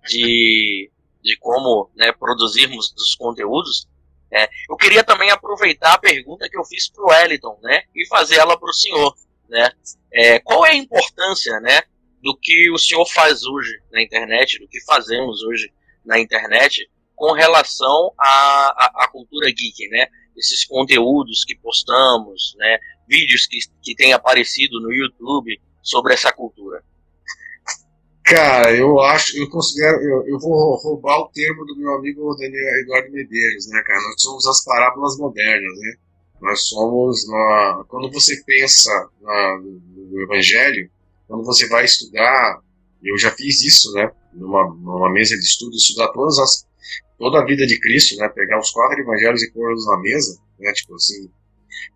de, 0.09 0.91
de 1.23 1.37
como 1.39 1.91
né, 1.95 2.13
produzirmos 2.13 2.93
os 2.97 3.15
conteúdos, 3.15 3.89
é, 4.31 4.49
eu 4.69 4.77
queria 4.77 5.03
também 5.03 5.31
aproveitar 5.31 5.95
a 5.95 5.99
pergunta 5.99 6.49
que 6.49 6.59
eu 6.59 6.65
fiz 6.65 6.91
para 6.91 7.03
o 7.03 7.09
Wellington 7.09 7.59
né, 7.63 7.83
e 7.95 8.07
fazer 8.07 8.37
ela 8.37 8.59
para 8.59 8.69
o 8.69 8.75
senhor. 8.75 9.15
Né? 9.49 9.71
É, 10.13 10.39
qual 10.41 10.67
é 10.67 10.71
a 10.71 10.77
importância 10.77 11.59
né, 11.61 11.83
do 12.23 12.37
que 12.37 12.71
o 12.71 12.79
senhor 12.79 13.07
faz 13.07 13.45
hoje 13.45 13.81
na 13.93 14.03
internet, 14.03 14.59
do 14.59 14.69
que 14.69 14.85
fazemos 14.85 15.43
hoje 15.43 15.73
na 16.05 16.19
internet 16.19 16.89
com 17.15 17.33
relação 17.33 18.13
à, 18.19 19.05
à, 19.05 19.09
cultura 19.09 19.51
geek, 19.51 19.89
né? 19.89 20.07
Esses 20.37 20.65
conteúdos 20.65 21.45
que 21.45 21.57
postamos, 21.57 22.55
né? 22.57 22.79
Vídeos 23.09 23.47
que, 23.47 23.59
que 23.83 23.95
têm 23.97 24.13
aparecido 24.13 24.81
no 24.81 24.93
YouTube 24.93 25.61
sobre 25.83 26.15
essa 26.15 26.33
cultura. 26.33 26.83
Cara, 28.29 28.77
eu 28.77 29.01
acho, 29.01 29.39
eu 29.39 29.49
considero, 29.49 30.03
eu, 30.03 30.27
eu, 30.27 30.39
vou 30.39 30.77
roubar 30.77 31.19
o 31.19 31.31
termo 31.31 31.65
do 31.65 31.75
meu 31.75 31.95
amigo 31.95 32.37
Daniel 32.37 32.81
Eduardo 32.81 33.11
Medeiros, 33.11 33.67
né, 33.69 33.83
cara? 33.87 34.03
Nós 34.03 34.21
somos 34.21 34.47
as 34.47 34.63
parábolas 34.65 35.17
modernas, 35.17 35.79
né? 35.79 35.95
Nós 36.39 36.69
somos, 36.69 37.27
na, 37.27 37.85
quando 37.89 38.13
você 38.13 38.37
pensa 38.45 38.93
na, 39.23 39.59
no 39.63 40.21
Evangelho, 40.21 40.91
quando 41.27 41.43
você 41.43 41.67
vai 41.69 41.87
estudar, 41.87 42.61
eu 43.03 43.17
já 43.17 43.31
fiz 43.31 43.63
isso, 43.63 43.95
né? 43.95 44.13
Numa, 44.35 44.69
numa 44.75 45.11
mesa 45.11 45.35
de 45.35 45.43
estudo, 45.43 45.75
estudar 45.75 46.09
todas 46.09 46.39
as, 46.39 46.67
toda 47.19 47.41
a 47.41 47.47
vida 47.47 47.67
de 47.67 47.81
Cristo, 47.81 48.15
né? 48.17 48.29
Pegar 48.29 48.61
os 48.61 48.71
quatro 48.73 49.01
Evangelhos 49.01 49.43
e 49.43 49.51
pôr-los 49.53 49.87
na 49.87 49.97
mesa, 50.01 50.39
né? 50.59 50.71
Tipo 50.75 50.97
assim, 50.97 51.31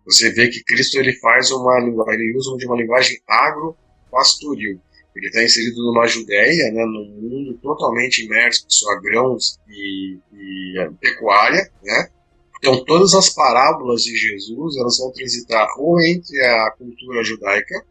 você 0.03 0.31
vê 0.31 0.47
que 0.47 0.63
Cristo 0.63 0.97
ele 0.97 1.13
faz 1.19 1.51
uma 1.51 1.77
ele 1.77 2.35
usa 2.35 2.49
uma 2.65 2.75
linguagem 2.75 3.19
agro-pastoril 3.27 4.81
ele 5.15 5.27
está 5.27 5.43
inserido 5.43 5.83
numa 5.83 6.07
Judéia, 6.07 6.71
né, 6.71 6.85
num 6.85 7.05
mundo 7.05 7.53
totalmente 7.61 8.25
imerso 8.25 8.65
a 8.89 8.99
grãos 8.99 9.59
e, 9.69 10.17
e 10.33 10.89
pecuária, 10.99 11.69
né? 11.83 12.09
Então, 12.57 12.83
todas 12.85 13.13
as 13.13 13.29
parábolas 13.29 14.03
de 14.03 14.15
Jesus, 14.15 14.77
elas 14.77 14.97
vão 14.97 15.11
transitar 15.11 15.67
ou 15.77 16.01
entre 16.01 16.39
a 16.41 16.71
cultura 16.71 17.23
judaica 17.23 17.85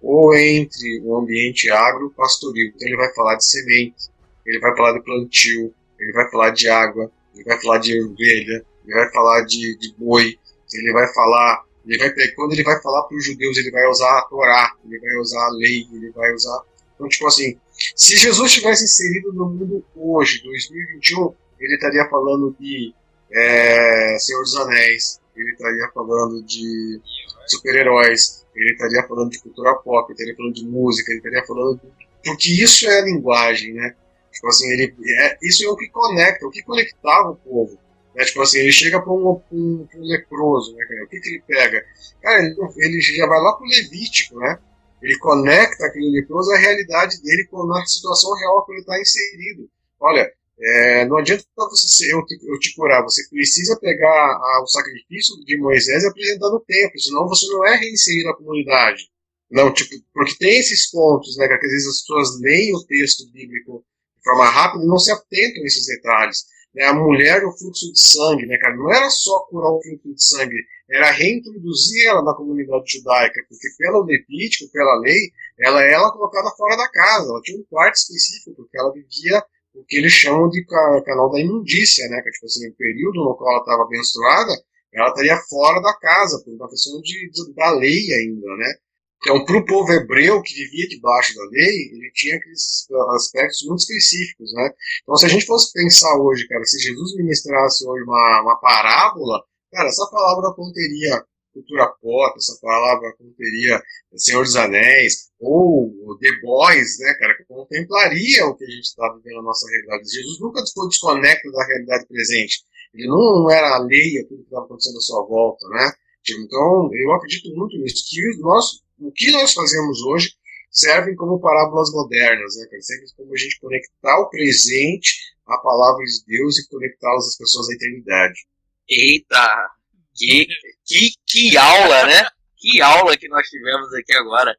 ou 0.00 0.34
entre 0.34 1.02
o 1.04 1.16
ambiente 1.18 1.70
agro-pastoril. 1.70 2.72
Então, 2.74 2.88
ele 2.88 2.96
vai 2.96 3.12
falar 3.12 3.36
de 3.36 3.44
semente, 3.44 4.08
ele 4.46 4.58
vai 4.58 4.74
falar 4.74 4.94
de 4.94 5.04
plantio, 5.04 5.74
ele 5.98 6.12
vai 6.12 6.30
falar 6.30 6.50
de 6.50 6.66
água, 6.68 7.12
ele 7.34 7.44
vai 7.44 7.60
falar 7.60 7.78
de 7.78 8.02
ovelha, 8.02 8.64
ele 8.86 8.94
vai 8.94 9.12
falar 9.12 9.42
de, 9.42 9.76
de 9.76 9.94
boi, 9.98 10.38
ele 10.72 10.92
vai 10.92 11.12
falar 11.12 11.62
ele 11.86 11.98
vai, 11.98 12.28
quando 12.34 12.52
ele 12.52 12.62
vai 12.62 12.80
falar 12.82 13.02
para 13.04 13.16
os 13.16 13.24
judeus, 13.24 13.56
ele 13.56 13.70
vai 13.70 13.86
usar 13.88 14.18
a 14.18 14.22
Torá, 14.22 14.74
ele 14.84 14.98
vai 14.98 15.16
usar 15.16 15.46
a 15.46 15.52
lei, 15.52 15.86
ele 15.92 16.10
vai 16.10 16.32
usar 16.34 16.62
Então, 16.94 17.08
tipo 17.08 17.26
assim, 17.26 17.58
se 17.96 18.16
Jesus 18.16 18.52
tivesse 18.52 18.84
inserido 18.84 19.32
no 19.32 19.48
mundo 19.48 19.84
hoje, 19.96 20.42
2021, 20.42 21.34
ele 21.58 21.74
estaria 21.74 22.06
falando 22.08 22.54
de 22.58 22.94
é, 23.32 24.16
Senhor 24.18 24.42
dos 24.42 24.56
Anéis, 24.56 25.20
ele 25.36 25.52
estaria 25.52 25.88
falando 25.94 26.42
de 26.42 27.00
super-heróis, 27.46 28.44
ele 28.54 28.72
estaria 28.72 29.02
falando 29.06 29.30
de 29.30 29.40
cultura 29.40 29.74
pop, 29.76 30.06
ele 30.06 30.14
estaria 30.14 30.36
falando 30.36 30.54
de 30.54 30.66
música, 30.66 31.10
ele 31.10 31.18
estaria 31.18 31.44
falando. 31.46 31.80
De... 31.80 32.08
Porque 32.24 32.50
isso 32.50 32.86
é 32.88 32.98
a 32.98 33.04
linguagem, 33.04 33.72
né? 33.72 33.94
Tipo 34.32 34.48
assim, 34.48 34.70
ele, 34.70 34.94
é, 35.18 35.38
isso 35.42 35.64
é 35.64 35.68
o 35.68 35.76
que 35.76 35.88
conecta, 35.88 36.46
o 36.46 36.50
que 36.50 36.62
conectava 36.62 37.30
o 37.30 37.36
povo. 37.36 37.78
Né? 38.14 38.24
Tipo 38.24 38.42
assim, 38.42 38.58
ele 38.58 38.72
chega 38.72 39.00
para 39.00 39.12
um, 39.12 39.42
um, 39.52 39.88
um, 39.94 40.02
leproso, 40.02 40.74
né, 40.74 40.84
O 41.04 41.08
que, 41.08 41.20
que 41.20 41.28
ele 41.28 41.42
pega? 41.46 41.84
Cara, 42.22 42.42
ele, 42.42 42.56
ele 42.76 43.00
já 43.00 43.26
vai 43.26 43.40
lá 43.40 43.52
pro 43.54 43.66
Levítico, 43.66 44.38
né? 44.38 44.58
Ele 45.02 45.18
conecta 45.18 45.86
aquele 45.86 46.10
leproso 46.10 46.50
à 46.52 46.58
realidade 46.58 47.20
dele 47.22 47.48
na 47.66 47.86
situação 47.86 48.34
real 48.34 48.64
que 48.66 48.72
ele 48.72 48.80
está 48.80 49.00
inserido. 49.00 49.70
Olha, 49.98 50.30
é, 50.62 51.06
não 51.06 51.16
adianta 51.16 51.42
você 51.56 52.12
eu, 52.12 52.24
te, 52.26 52.38
eu 52.42 52.58
te 52.58 52.74
curar, 52.74 53.02
você 53.02 53.26
precisa 53.30 53.78
pegar 53.80 54.08
a, 54.08 54.60
o 54.62 54.66
sacrifício 54.66 55.42
de 55.44 55.56
Moisés 55.56 56.02
e 56.02 56.06
apresentar 56.06 56.50
no 56.50 56.60
templo, 56.60 57.00
senão 57.00 57.26
você 57.26 57.46
não 57.46 57.64
é 57.66 57.76
reinserido 57.76 58.28
na 58.28 58.34
comunidade. 58.34 59.08
Não, 59.50 59.72
tipo, 59.72 59.90
porque 60.12 60.36
tem 60.38 60.58
esses 60.58 60.90
pontos, 60.90 61.36
né, 61.38 61.48
que 61.48 61.54
às 61.54 61.60
vezes 61.60 61.88
as 61.88 62.00
pessoas 62.02 62.40
leem 62.40 62.76
o 62.76 62.84
texto 62.84 63.30
bíblico 63.32 63.84
de 64.18 64.22
forma 64.22 64.44
rápida 64.44 64.84
e 64.84 64.86
não 64.86 64.98
se 64.98 65.10
atentam 65.10 65.62
a 65.62 65.66
esses 65.66 65.86
detalhes. 65.86 66.44
Né, 66.74 66.84
a 66.84 66.94
mulher 66.94 67.40
do 67.40 67.50
fluxo 67.50 67.92
de 67.92 68.00
sangue, 68.00 68.46
né, 68.46 68.56
cara, 68.58 68.76
não 68.76 68.92
era 68.92 69.10
só 69.10 69.40
curar 69.46 69.70
o 69.70 69.82
fluxo 69.82 70.14
de 70.14 70.22
sangue, 70.22 70.56
era 70.88 71.10
reintroduzir 71.10 72.06
ela 72.06 72.22
na 72.22 72.34
comunidade 72.34 72.84
judaica, 72.98 73.40
porque 73.48 73.68
pelo 73.78 74.04
Levítico, 74.04 74.70
pela 74.72 74.98
lei, 75.00 75.32
ela 75.58 75.82
era 75.82 76.10
colocada 76.10 76.50
fora 76.56 76.76
da 76.76 76.88
casa, 76.88 77.28
ela 77.28 77.40
tinha 77.42 77.58
um 77.58 77.64
quarto 77.64 77.96
específico, 77.96 78.54
porque 78.56 78.78
ela 78.78 78.92
vivia 78.92 79.44
o 79.74 79.84
que 79.84 79.96
eles 79.96 80.12
chamam 80.12 80.48
de 80.48 80.64
canal 80.64 81.30
da 81.30 81.40
imundícia, 81.40 82.08
né? 82.08 82.20
Que 82.22 82.28
é, 82.28 82.32
tipo 82.32 82.46
assim, 82.46 82.68
o 82.68 82.74
período 82.74 83.24
no 83.24 83.36
qual 83.36 83.52
ela 83.52 83.60
estava 83.60 83.88
menstruada, 83.88 84.52
ela 84.92 85.08
estaria 85.08 85.36
fora 85.48 85.80
da 85.80 85.96
casa, 85.98 86.42
por 86.44 86.54
uma 86.54 86.68
questão 86.68 87.00
de, 87.00 87.30
de 87.30 87.54
da 87.54 87.70
lei 87.70 88.12
ainda, 88.12 88.56
né? 88.56 88.74
Então, 89.22 89.44
para 89.44 89.58
o 89.58 89.64
povo 89.66 89.92
hebreu 89.92 90.42
que 90.42 90.54
vivia 90.54 90.88
debaixo 90.88 91.34
da 91.34 91.44
lei, 91.50 91.90
ele 91.92 92.10
tinha 92.14 92.36
aqueles 92.36 92.86
aspectos 93.14 93.62
muito 93.66 93.80
específicos, 93.80 94.52
né? 94.54 94.70
Então, 95.02 95.16
se 95.16 95.26
a 95.26 95.28
gente 95.28 95.44
fosse 95.44 95.72
pensar 95.72 96.16
hoje, 96.18 96.48
cara, 96.48 96.64
se 96.64 96.78
Jesus 96.78 97.16
ministrasse 97.16 97.86
hoje 97.86 98.02
uma, 98.04 98.42
uma 98.42 98.56
parábola, 98.60 99.44
cara, 99.70 99.88
essa 99.88 100.06
palavra 100.10 100.54
conteria 100.54 101.22
cultura 101.52 101.88
pop, 102.00 102.36
essa 102.36 102.58
palavra 102.60 103.12
conteria 103.18 103.82
Senhor 104.16 104.44
dos 104.44 104.56
Anéis, 104.56 105.30
ou 105.38 105.92
The 106.18 106.30
Boys, 106.42 106.98
né, 107.00 107.14
cara, 107.14 107.36
que 107.36 107.44
contemplaria 107.44 108.46
o 108.46 108.56
que 108.56 108.64
a 108.64 108.70
gente 108.70 108.84
está 108.84 109.12
vivendo 109.14 109.36
na 109.36 109.42
nossa 109.42 109.68
realidade. 109.68 110.10
Jesus 110.10 110.40
nunca 110.40 110.64
ficou 110.66 110.88
desconecta 110.88 111.50
da 111.50 111.66
realidade 111.66 112.06
presente. 112.06 112.62
Ele 112.94 113.06
não, 113.06 113.42
não 113.42 113.50
era 113.50 113.76
alheio 113.76 114.22
a 114.22 114.28
tudo 114.28 114.38
que 114.38 114.44
estava 114.44 114.64
acontecendo 114.64 114.96
à 114.96 115.00
sua 115.00 115.24
volta, 115.26 115.68
né? 115.68 115.92
Tipo, 116.22 116.40
então, 116.40 116.90
eu 116.92 117.12
acredito 117.12 117.54
muito 117.54 117.76
nisso, 117.78 118.04
que 118.08 118.40
nós, 118.40 118.82
o 119.00 119.12
que 119.12 119.30
nós 119.32 119.52
fazemos 119.52 120.02
hoje 120.02 120.34
servem 120.70 121.16
como 121.16 121.40
parábolas 121.40 121.90
modernas, 121.90 122.56
né, 122.56 122.66
cara? 122.66 122.82
Sempre 122.82 123.06
como 123.16 123.34
a 123.34 123.36
gente 123.36 123.58
conectar 123.58 124.18
o 124.20 124.30
presente 124.30 125.34
à 125.46 125.58
palavra 125.58 126.04
de 126.04 126.24
Deus 126.26 126.58
e 126.58 126.68
conectá-las 126.68 127.28
às 127.28 127.36
pessoas 127.36 127.66
da 127.68 127.74
eternidade. 127.74 128.46
Eita! 128.88 129.70
Que, 130.14 130.46
que, 130.86 131.12
que 131.26 131.56
aula, 131.56 132.06
né? 132.06 132.28
Que 132.56 132.80
aula 132.80 133.16
que 133.16 133.28
nós 133.28 133.48
tivemos 133.48 133.92
aqui 133.94 134.12
agora. 134.14 134.56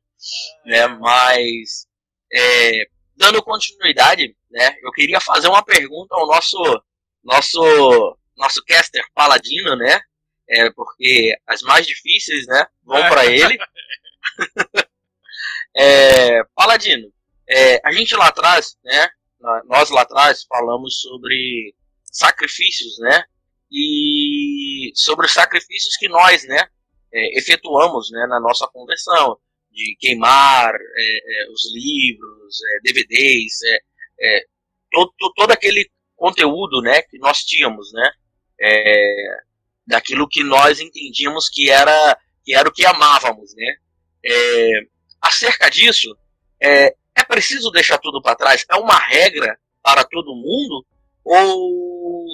Né? 0.65 0.87
Mas, 0.87 1.87
é, 2.33 2.87
dando 3.15 3.43
continuidade, 3.43 4.35
né? 4.49 4.75
Eu 4.81 4.91
queria 4.91 5.19
fazer 5.21 5.47
uma 5.47 5.63
pergunta 5.63 6.15
ao 6.15 6.27
nosso, 6.27 6.83
nosso, 7.23 8.17
nosso 8.35 8.63
caster 8.65 9.03
paladino, 9.13 9.75
né? 9.75 10.01
É, 10.49 10.69
porque 10.71 11.37
as 11.47 11.61
mais 11.61 11.85
difíceis, 11.85 12.45
né? 12.47 12.65
Vão 12.83 12.99
para 13.07 13.25
ele. 13.25 13.57
é, 15.75 16.43
paladino, 16.55 17.11
é, 17.47 17.81
a 17.83 17.91
gente 17.91 18.15
lá 18.15 18.27
atrás, 18.27 18.77
né? 18.83 19.09
Nós 19.65 19.89
lá 19.89 20.01
atrás 20.03 20.43
falamos 20.43 21.01
sobre 21.01 21.73
sacrifícios, 22.03 22.99
né? 22.99 23.25
e 23.71 24.91
sobre 24.93 25.25
os 25.25 25.31
sacrifícios 25.31 25.95
que 25.95 26.09
nós, 26.09 26.43
né, 26.43 26.67
é, 27.13 27.39
efetuamos, 27.39 28.11
né, 28.11 28.27
na 28.27 28.39
nossa 28.39 28.67
conversão, 28.67 29.37
de 29.71 29.95
queimar 29.97 30.75
é, 30.75 31.45
é, 31.45 31.49
os 31.49 31.73
livros, 31.73 32.59
é, 32.61 32.79
DVDs, 32.83 33.59
todo, 34.91 35.13
todo 35.35 35.51
aquele 35.51 35.89
conteúdo, 36.17 36.81
né, 36.81 37.01
que 37.03 37.17
nós 37.17 37.39
tínhamos, 37.39 37.91
né, 37.93 38.11
daquilo 39.87 40.27
que 40.27 40.43
nós 40.43 40.79
entendíamos 40.79 41.49
que 41.49 41.69
era 41.69 42.17
que 42.43 42.55
era 42.55 42.67
o 42.67 42.71
que 42.71 42.85
amávamos, 42.85 43.55
né. 43.55 43.77
Acerca 45.21 45.69
disso, 45.69 46.15
é 46.59 47.23
preciso 47.27 47.71
deixar 47.71 47.97
tudo 47.97 48.21
para 48.21 48.35
trás? 48.35 48.65
É 48.69 48.75
uma 48.75 48.97
regra 48.97 49.57
para 49.81 50.03
todo 50.03 50.35
mundo 50.35 50.85
ou 51.23 52.25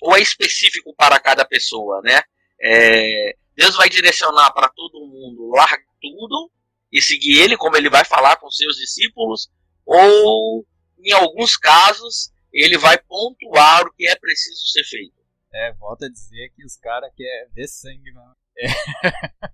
ou 0.00 0.16
é 0.16 0.20
específico 0.20 0.94
para 0.96 1.18
cada 1.20 1.44
pessoa, 1.44 2.00
né? 2.02 2.22
É, 2.60 3.36
Deus 3.54 3.76
vai 3.76 3.88
direcionar 3.88 4.52
para 4.52 4.68
todo 4.68 5.06
mundo, 5.06 5.50
larga 5.54 5.84
tudo 6.00 6.50
e 6.90 7.00
seguir 7.00 7.40
ele, 7.40 7.56
como 7.56 7.76
ele 7.76 7.88
vai 7.88 8.04
falar 8.04 8.36
com 8.36 8.50
seus 8.50 8.76
discípulos, 8.76 9.48
ou 9.86 10.66
em 10.98 11.12
alguns 11.12 11.56
casos 11.56 12.32
ele 12.52 12.76
vai 12.78 12.98
pontuar 12.98 13.86
o 13.86 13.92
que 13.92 14.08
é 14.08 14.16
preciso 14.16 14.66
ser 14.66 14.84
feito. 14.84 15.14
É, 15.54 15.72
volta 15.74 16.06
a 16.06 16.10
dizer 16.10 16.50
que 16.56 16.64
os 16.64 16.76
caras 16.76 17.12
querem 17.14 17.50
ver 17.52 17.68
sangue, 17.68 18.12
mano. 18.12 18.34
É. 18.58 18.66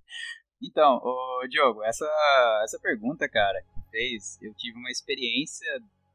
então, 0.63 1.01
ô, 1.03 1.47
Diogo, 1.49 1.83
essa, 1.85 2.07
essa 2.65 2.79
pergunta, 2.81 3.29
cara, 3.29 3.63
que 3.63 3.91
fez, 3.91 4.39
eu 4.43 4.53
tive 4.55 4.79
uma 4.79 4.91
experiência 4.91 5.67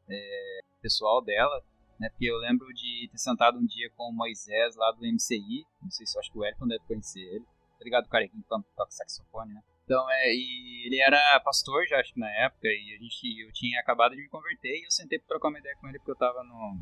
é, 0.09 0.59
pessoal 0.81 1.21
dela 1.23 1.63
né? 1.99 2.09
Porque 2.09 2.25
eu 2.25 2.37
lembro 2.37 2.67
de 2.73 3.07
ter 3.09 3.17
sentado 3.17 3.57
um 3.57 3.65
dia 3.65 3.89
com 3.95 4.09
o 4.09 4.13
Moisés 4.13 4.75
lá 4.75 4.91
do 4.91 5.05
MCI, 5.05 5.65
não 5.81 5.89
sei 5.89 6.05
se 6.05 6.17
eu 6.17 6.19
acho 6.19 6.31
que 6.31 6.37
o 6.37 6.45
Elton 6.45 6.67
deve 6.67 6.83
conhecer 6.85 7.21
ele, 7.21 7.45
tá 7.79 7.85
ligado? 7.85 8.05
O 8.05 8.09
cara 8.09 8.27
que 8.27 8.43
toca 8.43 8.91
saxofone, 8.91 9.53
né? 9.53 9.61
Então, 9.85 10.09
é, 10.09 10.33
e 10.33 10.87
ele 10.87 10.99
era 10.99 11.39
pastor 11.41 11.85
já, 11.87 11.99
acho 11.99 12.13
que 12.13 12.19
na 12.19 12.29
época, 12.29 12.67
e 12.67 12.95
a 12.95 13.01
gente, 13.01 13.41
eu 13.41 13.51
tinha 13.51 13.79
acabado 13.79 14.15
de 14.15 14.21
me 14.21 14.29
converter 14.29 14.79
e 14.79 14.85
eu 14.85 14.91
sentei 14.91 15.19
pra 15.19 15.27
trocar 15.27 15.49
uma 15.49 15.59
ideia 15.59 15.75
com 15.79 15.87
ele 15.87 15.99
porque 15.99 16.11
eu 16.11 16.15
tava 16.15 16.43
no, 16.43 16.77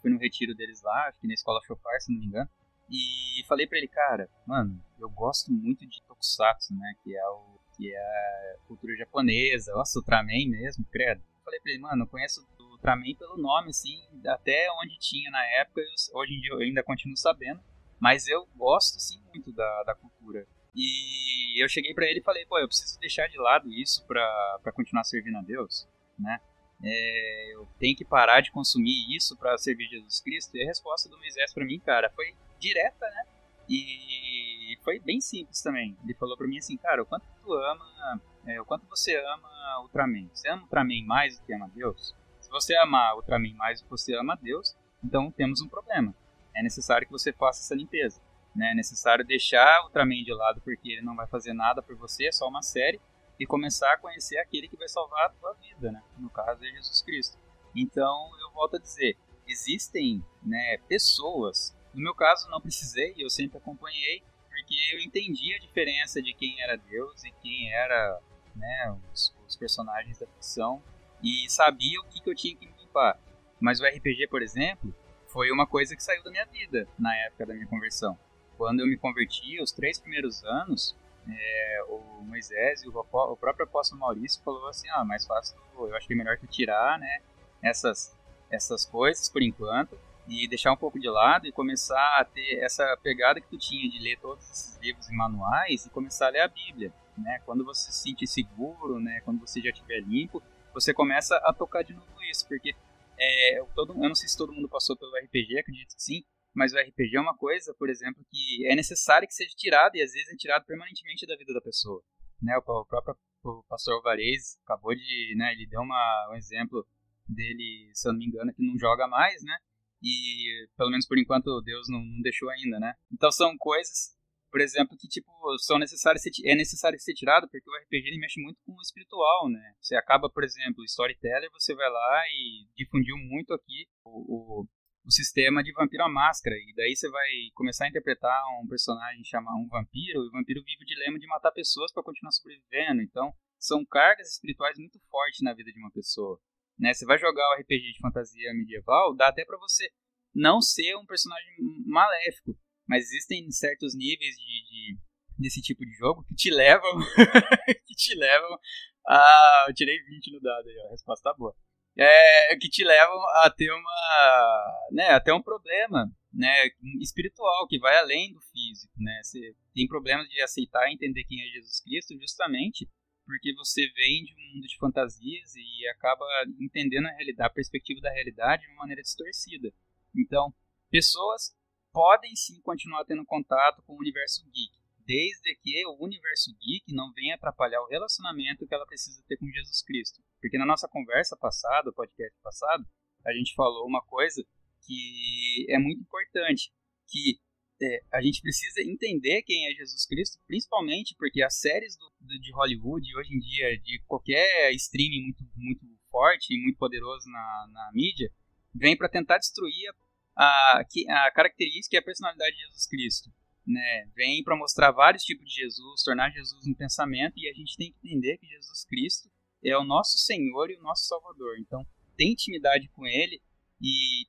fui 0.00 0.10
no 0.10 0.18
retiro 0.18 0.54
deles 0.54 0.82
lá, 0.82 1.08
acho 1.08 1.20
que 1.20 1.26
na 1.26 1.34
escola 1.34 1.60
Chopar, 1.66 2.00
se 2.00 2.12
não 2.12 2.20
me 2.20 2.26
engano. 2.26 2.50
E 2.90 3.44
falei 3.46 3.66
pra 3.66 3.78
ele, 3.78 3.86
cara, 3.86 4.28
mano, 4.44 4.82
eu 4.98 5.08
gosto 5.08 5.52
muito 5.52 5.86
de 5.86 6.02
Tokusatsu, 6.02 6.74
né, 6.74 6.94
que 7.02 7.16
é 7.16 7.28
o 7.28 7.60
que 7.76 7.94
é 7.94 7.98
a 7.98 8.66
cultura 8.66 8.94
japonesa, 8.96 9.72
nossa, 9.72 9.98
Ultraman 9.98 10.48
mesmo, 10.48 10.84
credo. 10.90 11.22
falei 11.44 11.60
pra 11.60 11.72
ele, 11.72 11.80
mano, 11.80 12.02
eu 12.02 12.06
conheço 12.08 12.46
Ultraman 12.58 13.14
pelo 13.16 13.38
nome, 13.38 13.70
assim, 13.70 14.02
até 14.26 14.68
onde 14.82 14.98
tinha 14.98 15.30
na 15.30 15.42
época, 15.60 15.80
eu, 15.80 16.18
hoje 16.18 16.34
em 16.34 16.40
dia 16.40 16.52
eu 16.52 16.58
ainda 16.58 16.82
continuo 16.82 17.16
sabendo, 17.16 17.60
mas 17.98 18.26
eu 18.26 18.46
gosto, 18.56 18.98
sim, 18.98 19.22
muito 19.32 19.52
da, 19.52 19.82
da 19.84 19.94
cultura. 19.94 20.46
E 20.74 21.62
eu 21.62 21.68
cheguei 21.68 21.94
para 21.94 22.06
ele 22.06 22.20
e 22.20 22.22
falei, 22.22 22.44
pô, 22.46 22.58
eu 22.58 22.68
preciso 22.68 22.98
deixar 23.00 23.28
de 23.28 23.38
lado 23.38 23.72
isso 23.72 24.04
para 24.06 24.72
continuar 24.74 25.04
servindo 25.04 25.38
a 25.38 25.42
Deus, 25.42 25.88
né? 26.18 26.40
É, 26.82 27.54
eu 27.54 27.68
tenho 27.78 27.96
que 27.96 28.04
parar 28.04 28.40
de 28.40 28.50
consumir 28.50 29.14
isso 29.14 29.36
para 29.36 29.56
servir 29.58 29.88
Jesus 29.88 30.20
Cristo. 30.20 30.56
E 30.56 30.62
a 30.62 30.66
resposta 30.66 31.08
do 31.08 31.18
Moisés 31.18 31.52
para 31.52 31.64
mim, 31.64 31.78
cara, 31.80 32.10
foi 32.10 32.34
direta, 32.60 33.06
né? 33.06 33.24
E 33.68 34.76
foi 34.82 34.98
bem 34.98 35.20
simples 35.20 35.62
também. 35.62 35.96
Ele 36.02 36.14
falou 36.14 36.36
para 36.36 36.46
mim 36.46 36.58
assim, 36.58 36.76
cara, 36.76 37.02
o 37.02 37.06
quanto 37.06 37.24
tu 37.42 37.52
ama, 37.52 38.20
é, 38.46 38.60
o 38.60 38.64
quanto 38.64 38.86
você 38.86 39.16
ama 39.16 39.80
Ultraman. 39.82 40.28
Você 40.32 40.48
ama 40.48 40.62
Ultraman 40.62 41.04
mais 41.06 41.38
do 41.38 41.46
que 41.46 41.54
ama 41.54 41.70
Deus? 41.74 42.14
Se 42.40 42.50
você 42.50 42.74
amar 42.76 43.14
Ultraman 43.16 43.54
mais 43.54 43.80
do 43.80 43.84
que 43.84 43.90
você 43.90 44.14
ama 44.16 44.36
Deus, 44.36 44.76
então 45.02 45.30
temos 45.30 45.60
um 45.60 45.68
problema. 45.68 46.14
É 46.54 46.62
necessário 46.62 47.06
que 47.06 47.12
você 47.12 47.32
faça 47.32 47.60
essa 47.60 47.74
limpeza. 47.74 48.20
Né? 48.54 48.72
É 48.72 48.74
necessário 48.74 49.24
deixar 49.24 49.82
o 49.82 49.84
Ultraman 49.84 50.24
de 50.24 50.34
lado 50.34 50.60
porque 50.60 50.90
ele 50.90 51.02
não 51.02 51.14
vai 51.14 51.26
fazer 51.28 51.52
nada 51.52 51.80
por 51.80 51.94
você, 51.96 52.26
é 52.26 52.32
só 52.32 52.48
uma 52.48 52.62
série, 52.62 53.00
e 53.38 53.46
começar 53.46 53.92
a 53.92 53.98
conhecer 53.98 54.38
aquele 54.38 54.68
que 54.68 54.76
vai 54.76 54.88
salvar 54.88 55.26
a 55.26 55.30
tua 55.30 55.54
vida, 55.54 55.92
né? 55.92 56.02
no 56.18 56.28
caso 56.28 56.62
é 56.64 56.68
Jesus 56.68 57.02
Cristo. 57.02 57.38
Então, 57.74 58.30
eu 58.42 58.50
volto 58.52 58.76
a 58.76 58.80
dizer, 58.80 59.16
existem 59.46 60.24
né, 60.42 60.78
pessoas, 60.88 61.76
no 61.94 62.02
meu 62.02 62.14
caso 62.14 62.48
não 62.48 62.60
precisei, 62.60 63.14
eu 63.18 63.28
sempre 63.28 63.58
acompanhei, 63.58 64.22
porque 64.48 64.76
eu 64.92 65.00
entendi 65.00 65.54
a 65.54 65.58
diferença 65.58 66.22
de 66.22 66.32
quem 66.34 66.60
era 66.60 66.76
Deus 66.76 67.24
e 67.24 67.30
quem 67.42 67.72
era 67.72 68.20
né, 68.54 68.96
os, 69.12 69.34
os 69.46 69.56
personagens 69.56 70.18
da 70.18 70.26
ficção 70.26 70.82
e 71.22 71.48
sabia 71.48 72.00
o 72.00 72.04
que, 72.04 72.20
que 72.20 72.30
eu 72.30 72.34
tinha 72.34 72.56
que 72.56 72.66
limpar. 72.66 73.18
Mas 73.60 73.80
o 73.80 73.84
RPG, 73.84 74.28
por 74.28 74.42
exemplo, 74.42 74.94
foi 75.28 75.50
uma 75.50 75.66
coisa 75.66 75.94
que 75.94 76.02
saiu 76.02 76.22
da 76.22 76.30
minha 76.30 76.46
vida 76.46 76.88
na 76.98 77.14
época 77.16 77.46
da 77.46 77.54
minha 77.54 77.66
conversão. 77.66 78.18
Quando 78.56 78.80
eu 78.80 78.86
me 78.86 78.96
converti, 78.96 79.60
os 79.60 79.72
três 79.72 79.98
primeiros 79.98 80.44
anos, 80.44 80.96
é, 81.28 81.84
o 81.88 82.22
Moisés 82.22 82.82
e 82.82 82.88
o, 82.88 82.98
o, 82.98 83.36
próprio 83.36 83.64
apóstolo 83.64 84.00
Maurício 84.00 84.42
falou 84.42 84.68
assim, 84.68 84.88
ah, 84.90 85.04
mais 85.04 85.26
fácil, 85.26 85.56
eu 85.76 85.94
acho 85.96 86.06
que 86.06 86.12
é 86.12 86.16
melhor 86.16 86.38
tu 86.38 86.46
tirar, 86.46 86.98
né, 86.98 87.20
essas, 87.62 88.16
essas 88.50 88.84
coisas 88.84 89.28
por 89.28 89.42
enquanto 89.42 89.98
e 90.30 90.46
deixar 90.46 90.72
um 90.72 90.76
pouco 90.76 90.98
de 90.98 91.08
lado 91.10 91.46
e 91.46 91.52
começar 91.52 92.20
a 92.20 92.24
ter 92.24 92.62
essa 92.62 92.96
pegada 93.02 93.40
que 93.40 93.48
tu 93.48 93.58
tinha 93.58 93.90
de 93.90 93.98
ler 93.98 94.16
todos 94.20 94.48
esses 94.48 94.78
livros 94.78 95.08
e 95.08 95.16
manuais 95.16 95.84
e 95.84 95.90
começar 95.90 96.28
a 96.28 96.30
ler 96.30 96.40
a 96.40 96.48
Bíblia, 96.48 96.92
né, 97.18 97.40
quando 97.44 97.64
você 97.64 97.90
se 97.90 98.02
sentir 98.02 98.28
seguro, 98.28 99.00
né, 99.00 99.20
quando 99.24 99.40
você 99.40 99.60
já 99.60 99.70
estiver 99.70 100.00
limpo, 100.00 100.40
você 100.72 100.94
começa 100.94 101.36
a 101.38 101.52
tocar 101.52 101.82
de 101.82 101.92
novo 101.92 102.22
isso, 102.30 102.46
porque 102.46 102.74
é, 103.18 103.64
todo, 103.74 103.92
eu 103.92 104.08
não 104.08 104.14
sei 104.14 104.28
se 104.28 104.38
todo 104.38 104.52
mundo 104.52 104.68
passou 104.68 104.96
pelo 104.96 105.16
RPG, 105.16 105.58
acredito 105.58 105.96
que 105.96 106.02
sim, 106.02 106.24
mas 106.54 106.72
o 106.72 106.78
RPG 106.78 107.16
é 107.16 107.20
uma 107.20 107.36
coisa, 107.36 107.74
por 107.74 107.90
exemplo, 107.90 108.24
que 108.30 108.66
é 108.66 108.76
necessário 108.76 109.26
que 109.26 109.34
seja 109.34 109.54
tirado 109.56 109.96
e 109.96 110.02
às 110.02 110.12
vezes 110.12 110.32
é 110.32 110.36
tirado 110.36 110.64
permanentemente 110.64 111.26
da 111.26 111.36
vida 111.36 111.52
da 111.52 111.60
pessoa. 111.60 112.02
Né? 112.40 112.56
O, 112.56 112.60
o 112.60 112.86
próprio 112.86 113.16
o 113.42 113.62
pastor 113.68 113.94
Alvarez 113.94 114.58
acabou 114.64 114.94
de, 114.94 115.34
né, 115.36 115.52
ele 115.52 115.66
deu 115.66 115.80
uma, 115.80 116.28
um 116.30 116.36
exemplo 116.36 116.86
dele, 117.26 117.90
se 117.94 118.06
eu 118.06 118.12
não 118.12 118.18
me 118.18 118.26
engano, 118.26 118.52
que 118.52 118.62
não 118.62 118.78
joga 118.78 119.06
mais, 119.06 119.42
né? 119.42 119.56
E 120.02 120.66
pelo 120.76 120.90
menos 120.90 121.06
por 121.06 121.18
enquanto 121.18 121.60
Deus 121.62 121.88
não, 121.88 122.00
não 122.00 122.22
deixou 122.22 122.48
ainda, 122.50 122.78
né? 122.78 122.94
Então 123.12 123.30
são 123.30 123.56
coisas 123.58 124.18
por 124.50 124.60
exemplo, 124.60 124.96
que 124.98 125.06
tipo 125.06 125.30
são 125.58 125.78
necessários 125.78 126.22
ser, 126.22 126.30
é 126.44 126.54
necessário 126.54 126.98
ser 126.98 127.14
tirado 127.14 127.48
porque 127.48 127.70
o 127.70 127.76
RPG 127.84 128.08
ele 128.08 128.18
mexe 128.18 128.40
muito 128.42 128.60
com 128.66 128.72
o 128.72 128.80
espiritual, 128.80 129.48
né? 129.48 129.74
Você 129.80 129.94
acaba, 129.94 130.28
por 130.28 130.42
exemplo, 130.42 130.84
storyteller, 130.84 131.48
você 131.52 131.74
vai 131.74 131.88
lá 131.88 132.22
e 132.28 132.66
difundiu 132.76 133.16
muito 133.16 133.54
aqui 133.54 133.86
o, 134.04 134.60
o, 134.60 134.68
o 135.04 135.10
sistema 135.10 135.62
de 135.62 135.72
vampiro 135.72 136.02
à 136.02 136.08
máscara 136.08 136.56
e 136.56 136.74
daí 136.74 136.96
você 136.96 137.08
vai 137.08 137.28
começar 137.54 137.84
a 137.84 137.88
interpretar 137.88 138.42
um 138.60 138.66
personagem 138.66 139.24
chamar 139.24 139.54
um 139.54 139.68
vampiro 139.68 140.24
e 140.24 140.28
o 140.28 140.32
vampiro 140.32 140.62
vive 140.64 140.82
o 140.82 140.86
dilema 140.86 141.18
de 141.18 141.26
matar 141.28 141.52
pessoas 141.52 141.92
para 141.92 142.02
continuar 142.02 142.32
sobrevivendo. 142.32 143.02
Então 143.02 143.32
são 143.58 143.84
cargas 143.84 144.32
espirituais 144.32 144.76
muito 144.78 144.98
fortes 145.08 145.42
na 145.42 145.54
vida 145.54 145.70
de 145.70 145.78
uma 145.78 145.92
pessoa. 145.92 146.40
Né? 146.80 146.94
Você 146.94 147.04
vai 147.04 147.18
jogar 147.18 147.46
o 147.50 147.60
RPG 147.60 147.92
de 147.92 148.00
fantasia 148.00 148.54
medieval, 148.54 149.14
dá 149.14 149.28
até 149.28 149.44
para 149.44 149.58
você 149.58 149.86
não 150.34 150.62
ser 150.62 150.96
um 150.96 151.04
personagem 151.04 151.52
maléfico, 151.86 152.56
mas 152.88 153.04
existem 153.04 153.50
certos 153.50 153.94
níveis 153.94 154.34
de, 154.36 154.44
de 154.44 154.98
desse 155.38 155.60
tipo 155.60 155.84
de 155.84 155.92
jogo 155.92 156.24
que 156.24 156.34
te 156.34 156.50
levam 156.50 156.98
que 157.86 157.94
te 157.94 158.14
levam 158.14 158.58
a 159.06 159.66
eu 159.68 159.74
tirei 159.74 159.98
20 160.02 160.32
no 160.32 160.40
dado 160.40 160.68
aí, 160.68 160.80
a 160.86 160.90
resposta 160.90 161.30
tá 161.30 161.36
boa. 161.36 161.54
É, 161.98 162.56
que 162.56 162.68
te 162.68 162.84
levam 162.84 163.18
a 163.42 163.50
ter 163.50 163.70
uma, 163.70 164.86
né, 164.92 165.08
a 165.08 165.20
ter 165.20 165.32
um 165.32 165.42
problema, 165.42 166.06
né, 166.32 166.68
espiritual 167.00 167.66
que 167.68 167.78
vai 167.78 167.98
além 167.98 168.32
do 168.32 168.40
físico, 168.40 168.94
né? 168.96 169.20
Você 169.22 169.54
tem 169.74 169.86
problemas 169.86 170.26
de 170.28 170.40
aceitar 170.40 170.88
e 170.88 170.94
entender 170.94 171.24
quem 171.24 171.42
é 171.42 171.52
Jesus 171.52 171.80
Cristo 171.80 172.16
justamente 172.18 172.88
porque 173.30 173.54
você 173.54 173.88
vem 173.92 174.24
de 174.24 174.34
um 174.34 174.54
mundo 174.54 174.66
de 174.66 174.76
fantasias 174.76 175.54
e 175.54 175.88
acaba 175.88 176.26
entendendo 176.58 177.06
a 177.06 177.12
realidade, 177.12 177.46
a 177.46 177.54
perspectiva 177.54 178.00
da 178.00 178.10
realidade 178.10 178.62
de 178.62 178.72
uma 178.72 178.80
maneira 178.80 179.02
distorcida. 179.02 179.72
Então, 180.16 180.52
pessoas 180.90 181.54
podem 181.92 182.34
sim 182.34 182.60
continuar 182.60 183.04
tendo 183.04 183.24
contato 183.24 183.84
com 183.84 183.94
o 183.94 184.00
universo 184.00 184.44
geek, 184.46 184.72
desde 185.06 185.54
que 185.62 185.86
o 185.86 186.04
universo 186.04 186.50
geek 186.58 186.92
não 186.92 187.12
venha 187.12 187.36
atrapalhar 187.36 187.80
o 187.82 187.88
relacionamento 187.88 188.66
que 188.66 188.74
ela 188.74 188.86
precisa 188.86 189.22
ter 189.28 189.36
com 189.36 189.46
Jesus 189.46 189.80
Cristo. 189.82 190.20
Porque 190.40 190.58
na 190.58 190.66
nossa 190.66 190.88
conversa 190.88 191.36
passada, 191.36 191.92
podcast 191.92 192.36
passado, 192.42 192.84
a 193.24 193.32
gente 193.32 193.54
falou 193.54 193.86
uma 193.86 194.02
coisa 194.02 194.44
que 194.84 195.66
é 195.68 195.78
muito 195.78 196.00
importante, 196.00 196.72
que 197.06 197.38
é, 197.82 198.02
a 198.12 198.20
gente 198.20 198.42
precisa 198.42 198.82
entender 198.82 199.42
quem 199.42 199.66
é 199.66 199.74
Jesus 199.74 200.06
Cristo, 200.06 200.38
principalmente 200.46 201.14
porque 201.18 201.42
as 201.42 201.58
séries 201.58 201.96
do, 201.96 202.12
do, 202.20 202.40
de 202.40 202.52
Hollywood, 202.52 203.16
hoje 203.16 203.34
em 203.34 203.38
dia, 203.38 203.78
de 203.78 204.02
qualquer 204.06 204.72
streaming 204.74 205.22
muito, 205.22 205.44
muito 205.56 205.86
forte 206.10 206.54
e 206.54 206.62
muito 206.62 206.78
poderoso 206.78 207.28
na, 207.30 207.68
na 207.72 207.90
mídia, 207.92 208.30
vem 208.74 208.96
para 208.96 209.08
tentar 209.08 209.38
destruir 209.38 209.88
a 209.88 210.10
a, 210.40 210.80
a 210.80 211.30
característica 211.32 211.96
e 211.96 211.98
a 211.98 212.02
personalidade 212.02 212.56
de 212.56 212.62
Jesus 212.62 212.86
Cristo. 212.86 213.30
Né? 213.66 214.08
Vem 214.14 214.42
para 214.42 214.56
mostrar 214.56 214.90
vários 214.90 215.22
tipos 215.22 215.44
de 215.46 215.54
Jesus, 215.54 216.02
tornar 216.02 216.30
Jesus 216.30 216.66
um 216.66 216.74
pensamento, 216.74 217.34
e 217.36 217.48
a 217.48 217.52
gente 217.52 217.76
tem 217.76 217.92
que 217.92 217.98
entender 218.08 218.38
que 218.38 218.46
Jesus 218.46 218.84
Cristo 218.84 219.30
é 219.62 219.76
o 219.76 219.84
nosso 219.84 220.18
Senhor 220.18 220.70
e 220.70 220.76
o 220.76 220.82
nosso 220.82 221.06
Salvador. 221.06 221.58
Então, 221.58 221.86
tem 222.16 222.32
intimidade 222.32 222.88
com 222.88 223.06
Ele 223.06 223.40
e, 223.80 224.26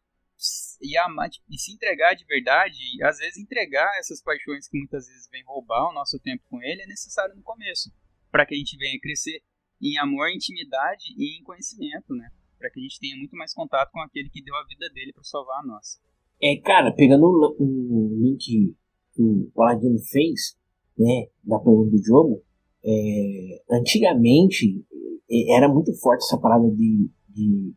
e, 0.82 0.98
amar, 0.98 1.30
e 1.50 1.58
se 1.58 1.74
entregar 1.74 2.14
de 2.14 2.26
verdade, 2.26 2.78
e 2.96 3.04
às 3.04 3.18
vezes 3.18 3.38
entregar 3.38 3.90
essas 4.00 4.22
paixões 4.22 4.68
que 4.68 4.78
muitas 4.78 5.08
vezes 5.08 5.30
vêm 5.30 5.44
roubar 5.44 5.90
o 5.90 5.94
nosso 5.94 6.20
tempo 6.20 6.44
com 6.50 6.62
Ele, 6.62 6.82
é 6.82 6.88
necessário 6.88 7.36
no 7.36 7.44
começo, 7.44 7.92
para 8.32 8.46
que 8.46 8.56
a 8.56 8.58
gente 8.58 8.78
venha 8.78 9.00
crescer 9.00 9.42
em 9.82 9.98
amor, 9.98 10.30
intimidade 10.30 11.06
e 11.18 11.40
em 11.40 11.44
conhecimento, 11.44 12.14
né? 12.14 12.30
para 12.62 12.70
que 12.70 12.80
a 12.80 12.84
gente 12.84 13.00
tenha 13.00 13.18
muito 13.18 13.36
mais 13.36 13.54
contato 13.54 13.92
com 13.92 14.00
aquele 14.00 14.30
que 14.30 14.44
deu 14.44 14.56
a 14.56 14.64
vida 14.66 14.88
dele 14.94 15.12
para 15.12 15.24
salvar 15.24 15.60
a 15.60 15.66
nossa. 15.66 16.00
É, 16.42 16.56
cara, 16.58 16.94
pegando 16.94 17.26
o 17.60 18.18
link 18.22 18.76
que 19.14 19.22
o 19.22 19.52
Paladino 19.54 19.98
fez, 20.12 20.56
né, 20.98 21.28
da 21.44 21.58
pergunta 21.60 21.90
do 21.90 22.04
jogo, 22.04 22.44
é, 22.86 23.64
antigamente 23.72 24.86
é, 25.30 25.56
era 25.56 25.68
muito 25.68 25.94
forte 26.00 26.24
essa 26.24 26.40
parada 26.40 26.70
de, 26.72 27.10
de 27.30 27.74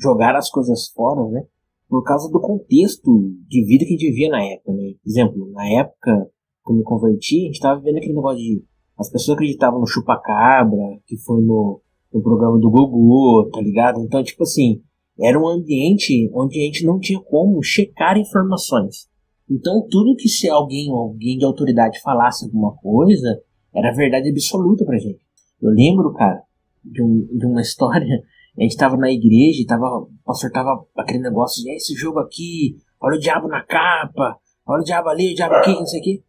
jogar 0.00 0.36
as 0.36 0.50
coisas 0.50 0.88
fora, 0.88 1.28
né, 1.30 1.46
por 1.88 2.02
causa 2.04 2.30
do 2.30 2.40
contexto 2.40 3.10
de 3.48 3.64
vida 3.64 3.84
que 3.84 3.94
a 3.94 3.96
gente 3.96 4.10
vivia 4.10 4.28
na 4.28 4.44
época, 4.44 4.72
né. 4.72 4.94
Por 5.02 5.10
exemplo, 5.10 5.50
na 5.52 5.68
época 5.80 6.30
que 6.64 6.72
eu 6.72 6.76
me 6.76 6.82
converti, 6.82 7.42
a 7.42 7.46
gente 7.46 7.60
tava 7.60 7.80
vivendo 7.80 7.98
aquele 7.98 8.14
negócio 8.14 8.38
de 8.38 8.64
as 8.98 9.10
pessoas 9.10 9.36
acreditavam 9.36 9.80
no 9.80 9.86
chupacabra, 9.86 10.98
que 11.06 11.16
foi 11.18 11.40
no 11.40 11.80
no 12.12 12.22
programa 12.22 12.58
do 12.58 12.70
Gugu, 12.70 13.50
tá 13.50 13.60
ligado? 13.60 14.00
Então, 14.00 14.22
tipo 14.22 14.42
assim, 14.42 14.80
era 15.20 15.38
um 15.38 15.48
ambiente 15.48 16.30
onde 16.32 16.58
a 16.58 16.64
gente 16.64 16.84
não 16.84 16.98
tinha 16.98 17.20
como 17.20 17.62
checar 17.62 18.16
informações. 18.16 19.08
Então, 19.50 19.86
tudo 19.90 20.16
que 20.16 20.28
se 20.28 20.48
alguém, 20.48 20.90
alguém 20.90 21.38
de 21.38 21.44
autoridade 21.44 22.00
falasse 22.00 22.44
alguma 22.44 22.74
coisa, 22.76 23.40
era 23.74 23.94
verdade 23.94 24.30
absoluta 24.30 24.84
pra 24.84 24.98
gente. 24.98 25.20
Eu 25.60 25.70
lembro, 25.70 26.12
cara, 26.12 26.42
de, 26.84 27.02
um, 27.02 27.26
de 27.26 27.46
uma 27.46 27.60
história. 27.62 28.22
A 28.58 28.62
gente 28.62 28.76
tava 28.76 28.96
na 28.96 29.10
igreja 29.10 29.62
e 29.62 29.66
tava, 29.66 29.86
o 29.86 30.10
pastor 30.24 30.50
tava 30.50 30.84
aquele 30.96 31.20
negócio 31.20 31.62
de 31.62 31.70
esse 31.76 31.94
jogo 31.94 32.18
aqui, 32.18 32.76
olha 33.00 33.16
o 33.16 33.20
diabo 33.20 33.46
na 33.46 33.62
capa, 33.62 34.36
olha 34.66 34.80
o 34.80 34.84
diabo 34.84 35.08
ali, 35.08 35.32
o 35.32 35.34
diabo 35.34 35.54
aqui, 35.54 35.72
não 35.72 35.86
sei 35.86 36.00
o 36.00 36.02
quê. 36.02 36.22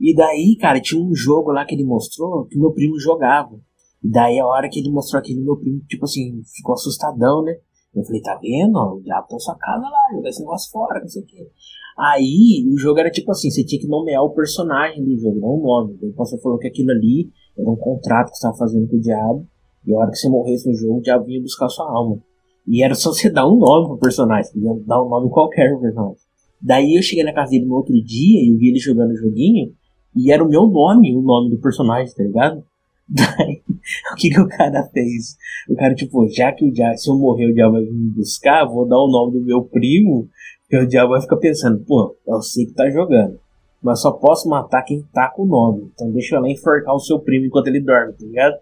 E 0.00 0.14
daí, 0.14 0.56
cara, 0.58 0.80
tinha 0.80 1.00
um 1.00 1.14
jogo 1.14 1.52
lá 1.52 1.66
que 1.66 1.74
ele 1.74 1.84
mostrou 1.84 2.46
que 2.46 2.58
meu 2.58 2.72
primo 2.72 2.98
jogava. 2.98 3.54
E 4.02 4.10
daí 4.10 4.38
a 4.38 4.46
hora 4.46 4.68
que 4.68 4.80
ele 4.80 4.90
mostrou 4.90 5.20
aquilo, 5.20 5.44
meu 5.44 5.56
primo, 5.56 5.80
tipo 5.86 6.04
assim, 6.04 6.42
ficou 6.56 6.72
assustadão, 6.72 7.42
né? 7.42 7.52
Eu 7.94 8.02
falei, 8.02 8.22
tá 8.22 8.38
vendo? 8.42 8.76
O 8.76 9.00
diabo 9.02 9.28
tá 9.28 9.34
na 9.34 9.38
sua 9.38 9.54
casa 9.56 9.82
lá, 9.82 10.16
jogar 10.16 10.28
esse 10.28 10.40
negócio 10.40 10.70
fora, 10.72 11.00
não 11.00 11.08
sei 11.08 11.22
o 11.22 11.26
quê. 11.26 11.50
Aí 11.96 12.66
o 12.72 12.76
jogo 12.76 12.98
era 12.98 13.10
tipo 13.10 13.30
assim, 13.30 13.50
você 13.50 13.64
tinha 13.64 13.80
que 13.80 13.86
nomear 13.86 14.22
o 14.22 14.34
personagem 14.34 15.04
do 15.04 15.16
jogo, 15.16 15.38
não 15.38 15.50
o 15.50 15.62
nome. 15.62 15.94
Então, 15.94 16.08
o 16.08 16.14
pastor 16.14 16.40
falou 16.40 16.58
que 16.58 16.66
aquilo 16.66 16.90
ali 16.90 17.30
era 17.56 17.70
um 17.70 17.76
contrato 17.76 18.30
que 18.30 18.36
você 18.36 18.46
estava 18.46 18.56
fazendo 18.56 18.88
com 18.88 18.96
o 18.96 19.00
diabo. 19.00 19.46
E 19.86 19.94
a 19.94 19.98
hora 19.98 20.10
que 20.10 20.16
você 20.16 20.28
morresse 20.28 20.68
no 20.68 20.74
jogo, 20.74 20.98
o 20.98 21.02
diabo 21.02 21.24
vinha 21.24 21.40
buscar 21.40 21.68
sua 21.68 21.90
alma. 21.90 22.18
E 22.66 22.82
era 22.82 22.94
só 22.94 23.12
você 23.12 23.30
dar 23.30 23.46
um 23.46 23.58
nome 23.58 23.88
pro 23.88 23.98
personagem, 23.98 24.52
podia 24.52 24.74
dar 24.86 25.02
um 25.02 25.08
nome 25.08 25.30
qualquer 25.30 25.70
pro 25.70 25.80
personagem. 25.80 26.16
Daí 26.60 26.94
eu 26.96 27.02
cheguei 27.02 27.24
na 27.24 27.32
casa 27.32 27.50
dele 27.50 27.66
no 27.66 27.74
outro 27.74 27.92
dia 27.92 28.40
e 28.40 28.56
vi 28.56 28.70
ele 28.70 28.78
jogando 28.78 29.10
o 29.10 29.16
joguinho, 29.16 29.72
e 30.16 30.32
era 30.32 30.42
o 30.42 30.48
meu 30.48 30.66
nome, 30.66 31.14
o 31.14 31.20
nome 31.20 31.50
do 31.50 31.60
personagem, 31.60 32.14
tá 32.14 32.22
ligado? 32.22 32.64
Daí, 33.06 33.60
o 34.12 34.16
que, 34.16 34.30
que 34.30 34.40
o 34.40 34.48
cara 34.48 34.82
fez? 34.84 35.36
O 35.68 35.76
cara, 35.76 35.94
tipo, 35.94 36.26
já 36.30 36.52
que 36.52 36.64
o 36.64 36.72
diabo, 36.72 36.96
se 36.96 37.10
eu 37.10 37.18
morrer, 37.18 37.50
o 37.50 37.54
diabo 37.54 37.72
vai 37.72 37.82
me 37.82 38.10
buscar, 38.10 38.64
vou 38.64 38.88
dar 38.88 38.96
o 38.96 39.10
nome 39.10 39.38
do 39.38 39.44
meu 39.44 39.62
primo, 39.62 40.26
porque 40.62 40.78
o 40.78 40.88
diabo 40.88 41.10
vai 41.10 41.20
ficar 41.20 41.36
pensando, 41.36 41.84
pô, 41.84 42.16
eu 42.26 42.40
sei 42.40 42.64
que 42.64 42.72
tá 42.72 42.88
jogando. 42.88 43.38
Mas 43.82 44.00
só 44.00 44.10
posso 44.10 44.48
matar 44.48 44.82
quem 44.82 45.02
tá 45.12 45.28
com 45.28 45.42
o 45.42 45.46
nome. 45.46 45.90
Então 45.92 46.10
deixa 46.10 46.36
eu 46.36 46.40
lá 46.40 46.48
enforcar 46.48 46.94
o 46.94 47.00
seu 47.00 47.20
primo 47.20 47.44
enquanto 47.44 47.66
ele 47.66 47.80
dorme, 47.80 48.14
tá 48.14 48.24
ligado? 48.24 48.54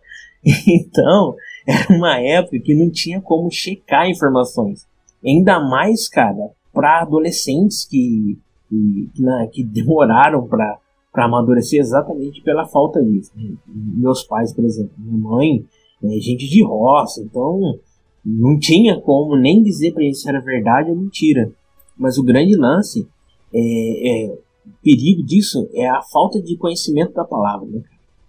Então, 0.66 1.36
era 1.66 1.96
uma 1.96 2.18
época 2.18 2.58
que 2.58 2.74
não 2.74 2.90
tinha 2.90 3.20
como 3.20 3.50
checar 3.50 4.08
informações. 4.08 4.86
Ainda 5.24 5.60
mais, 5.60 6.08
cara, 6.08 6.50
para 6.72 7.02
adolescentes 7.02 7.84
que, 7.84 8.38
que, 8.68 9.10
que, 9.14 9.22
né, 9.22 9.48
demoraram 9.66 10.46
para 10.48 10.78
para 11.12 11.26
amadurecer 11.26 11.78
exatamente 11.78 12.40
pela 12.40 12.66
falta 12.66 13.02
disso. 13.04 13.30
Meus 13.66 14.22
pais, 14.22 14.52
por 14.54 14.64
exemplo, 14.64 14.92
minha 14.96 15.18
mãe 15.18 15.64
é 16.02 16.18
gente 16.18 16.48
de 16.48 16.64
roça, 16.64 17.20
então 17.20 17.78
não 18.24 18.58
tinha 18.58 18.98
como 18.98 19.36
nem 19.36 19.62
dizer 19.62 19.92
para 19.92 20.04
eles 20.04 20.22
se 20.22 20.28
era 20.28 20.40
verdade 20.40 20.90
ou 20.90 20.96
mentira. 20.96 21.52
Mas 21.98 22.16
o 22.16 22.24
grande 22.24 22.56
lance, 22.56 23.06
é, 23.52 24.28
é, 24.28 24.32
o 24.32 24.72
perigo 24.82 25.22
disso 25.22 25.68
é 25.74 25.86
a 25.86 26.00
falta 26.00 26.40
de 26.40 26.56
conhecimento 26.56 27.12
da 27.12 27.24
palavra. 27.24 27.68
Né? 27.68 27.82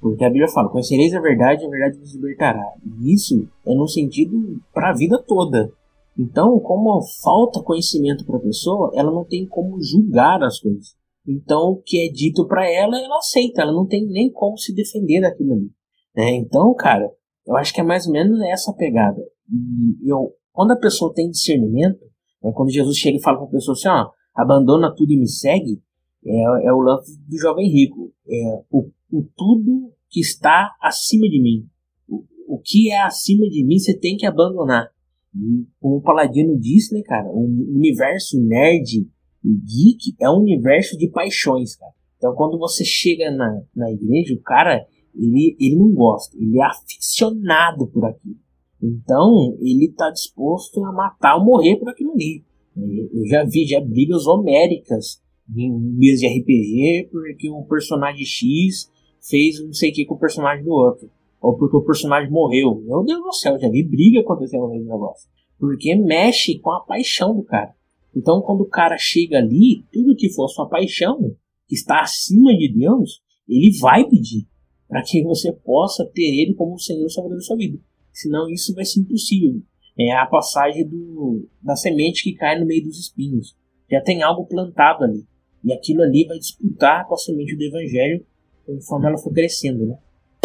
Porque 0.03 0.25
a 0.25 0.29
Bíblia 0.29 0.49
fala: 0.49 0.69
conhecereis 0.69 1.13
a 1.13 1.21
verdade, 1.21 1.65
a 1.65 1.69
verdade 1.69 1.97
vos 1.97 2.13
libertará. 2.13 2.73
E 2.99 3.13
isso 3.13 3.47
é 3.65 3.73
no 3.73 3.87
sentido 3.87 4.61
para 4.73 4.89
a 4.89 4.93
vida 4.93 5.17
toda. 5.25 5.71
Então, 6.19 6.59
como 6.59 7.01
falta 7.23 7.63
conhecimento 7.63 8.25
para 8.25 8.37
a 8.37 8.41
pessoa, 8.41 8.91
ela 8.93 9.09
não 9.09 9.23
tem 9.23 9.47
como 9.47 9.81
julgar 9.81 10.43
as 10.43 10.59
coisas. 10.59 10.95
Então, 11.25 11.71
o 11.71 11.81
que 11.81 12.05
é 12.05 12.11
dito 12.11 12.45
para 12.45 12.69
ela, 12.69 12.99
ela 12.99 13.17
aceita, 13.17 13.61
ela 13.61 13.71
não 13.71 13.87
tem 13.87 14.05
nem 14.05 14.29
como 14.29 14.57
se 14.57 14.75
defender 14.75 15.21
daquilo 15.21 15.53
ali. 15.53 15.71
Né? 16.15 16.35
Então, 16.35 16.75
cara, 16.75 17.09
eu 17.47 17.55
acho 17.55 17.73
que 17.73 17.79
é 17.79 17.83
mais 17.83 18.05
ou 18.05 18.11
menos 18.11 18.39
essa 18.41 18.73
pegada. 18.73 19.21
E 19.49 20.11
eu, 20.11 20.33
quando 20.51 20.71
a 20.71 20.79
pessoa 20.79 21.13
tem 21.13 21.29
discernimento, 21.29 21.99
né, 22.43 22.51
quando 22.53 22.71
Jesus 22.71 22.97
chega 22.97 23.17
e 23.17 23.21
fala 23.21 23.37
para 23.37 23.47
a 23.47 23.51
pessoa 23.51 23.73
assim, 23.73 23.87
ó, 23.87 24.09
abandona 24.35 24.93
tudo 24.93 25.13
e 25.13 25.17
me 25.17 25.27
segue, 25.27 25.81
é, 26.25 26.67
é 26.67 26.73
o 26.73 26.81
lance 26.81 27.17
do 27.27 27.37
jovem 27.39 27.69
rico. 27.69 28.13
É 28.27 28.61
o, 28.69 28.89
o 29.11 29.23
tudo 29.35 29.92
que 30.13 30.19
está 30.19 30.71
acima 30.79 31.27
de 31.27 31.41
mim. 31.41 31.65
O, 32.07 32.23
o 32.47 32.59
que 32.63 32.91
é 32.91 33.01
acima 33.01 33.49
de 33.49 33.65
mim 33.65 33.79
você 33.79 33.97
tem 33.97 34.15
que 34.15 34.27
abandonar. 34.27 34.87
E 35.35 35.65
como 35.79 35.95
o 35.97 36.01
Paladino 36.01 36.57
disse, 36.59 36.93
né, 36.93 37.01
cara, 37.03 37.27
o 37.27 37.43
universo 37.43 38.39
nerd 38.39 39.07
e 39.43 39.57
geek 39.57 40.15
é 40.21 40.29
um 40.29 40.41
universo 40.41 40.95
de 40.95 41.09
paixões, 41.09 41.75
cara. 41.75 41.91
Então 42.17 42.35
quando 42.35 42.59
você 42.59 42.85
chega 42.85 43.31
na, 43.31 43.61
na 43.75 43.91
igreja, 43.91 44.35
o 44.35 44.41
cara, 44.41 44.85
ele, 45.15 45.57
ele 45.59 45.75
não 45.75 45.91
gosta, 45.91 46.37
ele 46.37 46.59
é 46.59 46.63
aficionado 46.63 47.87
por 47.87 48.05
aquilo. 48.05 48.37
Então 48.81 49.57
ele 49.59 49.85
está 49.85 50.11
disposto 50.11 50.85
a 50.85 50.91
matar 50.91 51.37
ou 51.37 51.45
morrer 51.45 51.77
por 51.77 51.89
aquilo 51.89 52.11
ali. 52.11 52.45
Eu 52.75 53.27
já 53.27 53.43
vi 53.43 53.65
já 53.65 53.81
brigas 53.81 54.27
homéricas 54.27 55.21
em 55.55 55.71
mesa 55.97 56.21
de 56.21 56.39
RPG 56.39 57.09
porque 57.11 57.49
o 57.49 57.63
personagem 57.63 58.25
X 58.25 58.91
fez 59.27 59.63
não 59.63 59.73
sei 59.73 59.91
o 59.91 59.93
que 59.93 60.05
com 60.05 60.15
o 60.15 60.19
personagem 60.19 60.63
do 60.63 60.71
outro. 60.71 61.09
Ou 61.41 61.57
porque 61.57 61.75
o 61.75 61.81
personagem 61.81 62.29
morreu. 62.29 62.81
Meu 62.85 63.03
Deus 63.03 63.21
do 63.21 63.33
céu, 63.33 63.59
já 63.59 63.69
vi 63.69 63.83
briga 63.83 64.21
acontecendo 64.21 64.67
nesse 64.67 64.85
negócio. 64.85 65.29
Porque 65.59 65.95
mexe 65.95 66.59
com 66.59 66.71
a 66.71 66.81
paixão 66.81 67.35
do 67.35 67.43
cara. 67.43 67.73
Então, 68.15 68.41
quando 68.41 68.61
o 68.61 68.69
cara 68.69 68.97
chega 68.97 69.39
ali, 69.39 69.85
tudo 69.91 70.15
que 70.15 70.29
for 70.29 70.47
sua 70.47 70.67
paixão, 70.67 71.35
que 71.67 71.75
está 71.75 72.01
acima 72.01 72.55
de 72.55 72.71
Deus, 72.71 73.21
ele 73.47 73.77
vai 73.79 74.07
pedir 74.07 74.47
para 74.87 75.01
que 75.01 75.23
você 75.23 75.51
possa 75.51 76.05
ter 76.13 76.41
ele 76.41 76.53
como 76.53 76.75
o 76.75 76.79
Senhor 76.79 77.09
Salvador 77.09 77.37
da 77.37 77.43
sua 77.43 77.57
vida. 77.57 77.79
Senão, 78.11 78.49
isso 78.49 78.73
vai 78.75 78.85
ser 78.85 78.99
impossível. 78.99 79.61
É 79.97 80.11
a 80.11 80.25
passagem 80.25 80.87
do, 80.87 81.47
da 81.61 81.75
semente 81.75 82.23
que 82.23 82.33
cai 82.33 82.59
no 82.59 82.65
meio 82.65 82.83
dos 82.83 82.99
espinhos. 82.99 83.55
Já 83.89 84.01
tem 84.01 84.21
algo 84.21 84.45
plantado 84.45 85.03
ali. 85.03 85.25
E 85.63 85.73
aquilo 85.73 86.03
ali 86.03 86.25
vai 86.25 86.37
disputar 86.37 87.07
com 87.07 87.15
a 87.15 87.17
semente 87.17 87.55
do 87.55 87.63
Evangelho 87.63 88.25
conforme 88.65 89.07
ela 89.07 89.17
for 89.17 89.33
crescendo, 89.33 89.85
né? 89.85 89.97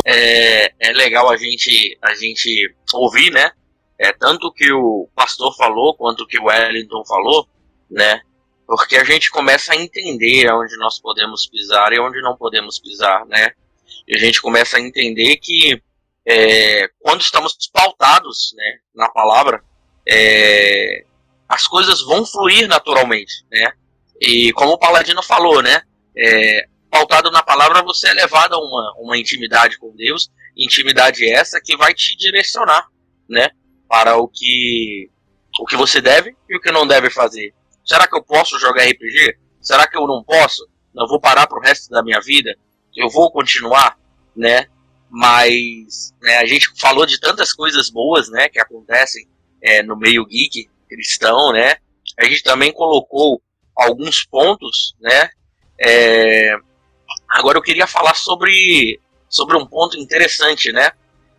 É, 0.04 0.72
é 0.78 0.92
legal 0.92 1.30
a 1.30 1.36
gente, 1.36 1.98
a 2.02 2.14
gente 2.14 2.74
ouvir, 2.94 3.30
né? 3.30 3.50
É, 3.98 4.12
tanto 4.12 4.52
que 4.52 4.72
o 4.72 5.08
pastor 5.14 5.54
falou, 5.56 5.94
quanto 5.94 6.26
que 6.26 6.38
o 6.38 6.44
Wellington 6.44 7.04
falou, 7.04 7.48
né? 7.90 8.20
Porque 8.66 8.96
a 8.96 9.04
gente 9.04 9.30
começa 9.30 9.72
a 9.72 9.76
entender 9.76 10.50
onde 10.52 10.76
nós 10.76 11.00
podemos 11.00 11.46
pisar 11.46 11.92
e 11.92 11.98
onde 11.98 12.20
não 12.20 12.36
podemos 12.36 12.78
pisar, 12.78 13.26
né? 13.26 13.50
E 14.06 14.14
a 14.14 14.18
gente 14.18 14.40
começa 14.40 14.76
a 14.76 14.80
entender 14.80 15.36
que 15.38 15.82
é, 16.26 16.88
quando 17.00 17.22
estamos 17.22 17.56
pautados 17.72 18.52
né, 18.54 18.78
na 18.94 19.08
palavra, 19.08 19.62
é, 20.06 21.04
as 21.48 21.66
coisas 21.66 22.02
vão 22.02 22.24
fluir 22.24 22.68
naturalmente, 22.68 23.44
né? 23.50 23.72
E 24.20 24.52
como 24.52 24.72
o 24.72 24.78
Paladino 24.78 25.22
falou, 25.22 25.62
né? 25.62 25.82
É, 26.16 26.68
pautado 26.90 27.30
na 27.30 27.42
palavra, 27.42 27.82
você 27.82 28.08
é 28.08 28.14
levado 28.14 28.54
a 28.54 28.58
uma, 28.58 28.94
uma 28.98 29.18
intimidade 29.18 29.78
com 29.78 29.94
Deus, 29.94 30.30
intimidade 30.56 31.28
essa 31.28 31.60
que 31.60 31.76
vai 31.76 31.94
te 31.94 32.16
direcionar, 32.16 32.86
né? 33.28 33.50
Para 33.88 34.16
o 34.16 34.28
que, 34.28 35.10
o 35.60 35.66
que 35.66 35.76
você 35.76 36.00
deve 36.00 36.36
e 36.48 36.56
o 36.56 36.60
que 36.60 36.70
não 36.70 36.86
deve 36.86 37.10
fazer. 37.10 37.54
Será 37.84 38.06
que 38.06 38.16
eu 38.16 38.22
posso 38.22 38.58
jogar 38.58 38.84
RPG? 38.84 39.38
Será 39.60 39.86
que 39.86 39.96
eu 39.96 40.06
não 40.06 40.22
posso? 40.22 40.68
Não 40.94 41.06
vou 41.06 41.20
parar 41.20 41.46
pro 41.46 41.60
resto 41.60 41.90
da 41.90 42.02
minha 42.02 42.20
vida? 42.20 42.56
Eu 42.96 43.08
vou 43.08 43.30
continuar, 43.30 43.96
né? 44.36 44.66
Mas 45.10 46.12
né, 46.20 46.36
a 46.38 46.46
gente 46.46 46.68
falou 46.78 47.06
de 47.06 47.18
tantas 47.18 47.52
coisas 47.52 47.88
boas, 47.88 48.28
né, 48.28 48.48
que 48.50 48.60
acontecem 48.60 49.26
é, 49.62 49.82
no 49.82 49.96
meio 49.96 50.26
geek 50.26 50.68
cristão, 50.88 51.52
né? 51.52 51.76
A 52.18 52.24
gente 52.24 52.42
também 52.42 52.72
colocou 52.72 53.40
alguns 53.76 54.24
pontos, 54.24 54.94
né? 55.00 55.30
É, 55.80 56.56
agora 57.28 57.58
eu 57.58 57.62
queria 57.62 57.86
falar 57.86 58.14
sobre 58.14 59.00
sobre 59.28 59.56
um 59.56 59.66
ponto 59.66 59.98
interessante, 59.98 60.72
né? 60.72 60.90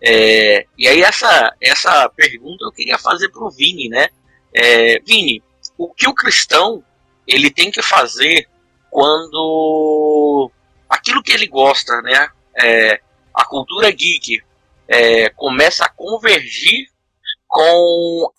É, 0.01 0.65
e 0.77 0.87
aí 0.87 1.01
essa 1.01 1.55
essa 1.61 2.09
pergunta 2.09 2.63
eu 2.63 2.71
queria 2.71 2.97
fazer 2.97 3.29
para 3.29 3.43
o 3.43 3.49
Vini, 3.49 3.89
né? 3.89 4.09
É, 4.53 4.99
Vini, 4.99 5.43
o 5.77 5.93
que 5.93 6.07
o 6.07 6.13
cristão 6.13 6.83
ele 7.27 7.51
tem 7.51 7.71
que 7.71 7.81
fazer 7.81 8.47
quando 8.89 10.51
aquilo 10.89 11.21
que 11.21 11.31
ele 11.31 11.47
gosta, 11.47 12.01
né? 12.01 12.29
É, 12.57 13.01
a 13.33 13.45
cultura 13.45 13.91
geek 13.91 14.41
é, 14.87 15.29
começa 15.29 15.85
a 15.85 15.89
convergir 15.89 16.87
com 17.47 18.31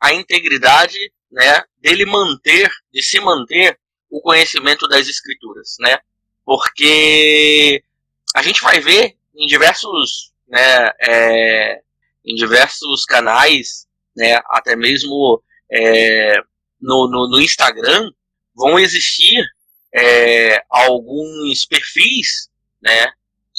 a 0.00 0.12
integridade, 0.12 0.98
né? 1.30 1.62
Dele 1.78 2.04
manter, 2.04 2.70
de 2.92 3.02
se 3.02 3.20
manter 3.20 3.78
o 4.10 4.20
conhecimento 4.20 4.86
das 4.88 5.08
escrituras, 5.08 5.76
né? 5.80 5.98
Porque 6.44 7.82
a 8.34 8.42
gente 8.42 8.62
vai 8.62 8.80
ver 8.80 9.16
em 9.34 9.46
diversos, 9.46 10.32
né? 10.48 10.90
É, 11.00 11.80
em 12.24 12.34
diversos 12.34 13.04
canais, 13.04 13.86
né? 14.16 14.40
Até 14.46 14.76
mesmo 14.76 15.42
é, 15.70 16.36
no, 16.80 17.08
no, 17.08 17.28
no 17.28 17.40
Instagram, 17.40 18.10
vão 18.54 18.78
existir 18.78 19.44
é, 19.94 20.62
alguns 20.68 21.64
perfis, 21.66 22.48
né, 22.82 23.06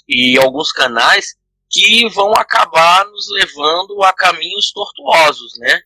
e 0.07 0.37
alguns 0.37 0.71
canais 0.71 1.35
que 1.69 2.07
vão 2.09 2.33
acabar 2.33 3.05
nos 3.05 3.31
levando 3.31 4.03
a 4.03 4.13
caminhos 4.13 4.71
tortuosos, 4.71 5.57
né? 5.57 5.79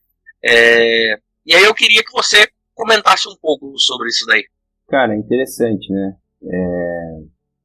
É, 0.44 1.20
e 1.46 1.56
aí 1.56 1.64
eu 1.64 1.74
queria 1.74 2.04
que 2.04 2.12
você 2.12 2.48
comentasse 2.74 3.30
um 3.30 3.36
pouco 3.38 3.78
sobre 3.80 4.10
isso 4.10 4.26
daí. 4.26 4.44
Cara, 4.90 5.14
é 5.14 5.18
interessante, 5.18 5.90
né? 5.92 6.16
É, 6.44 6.87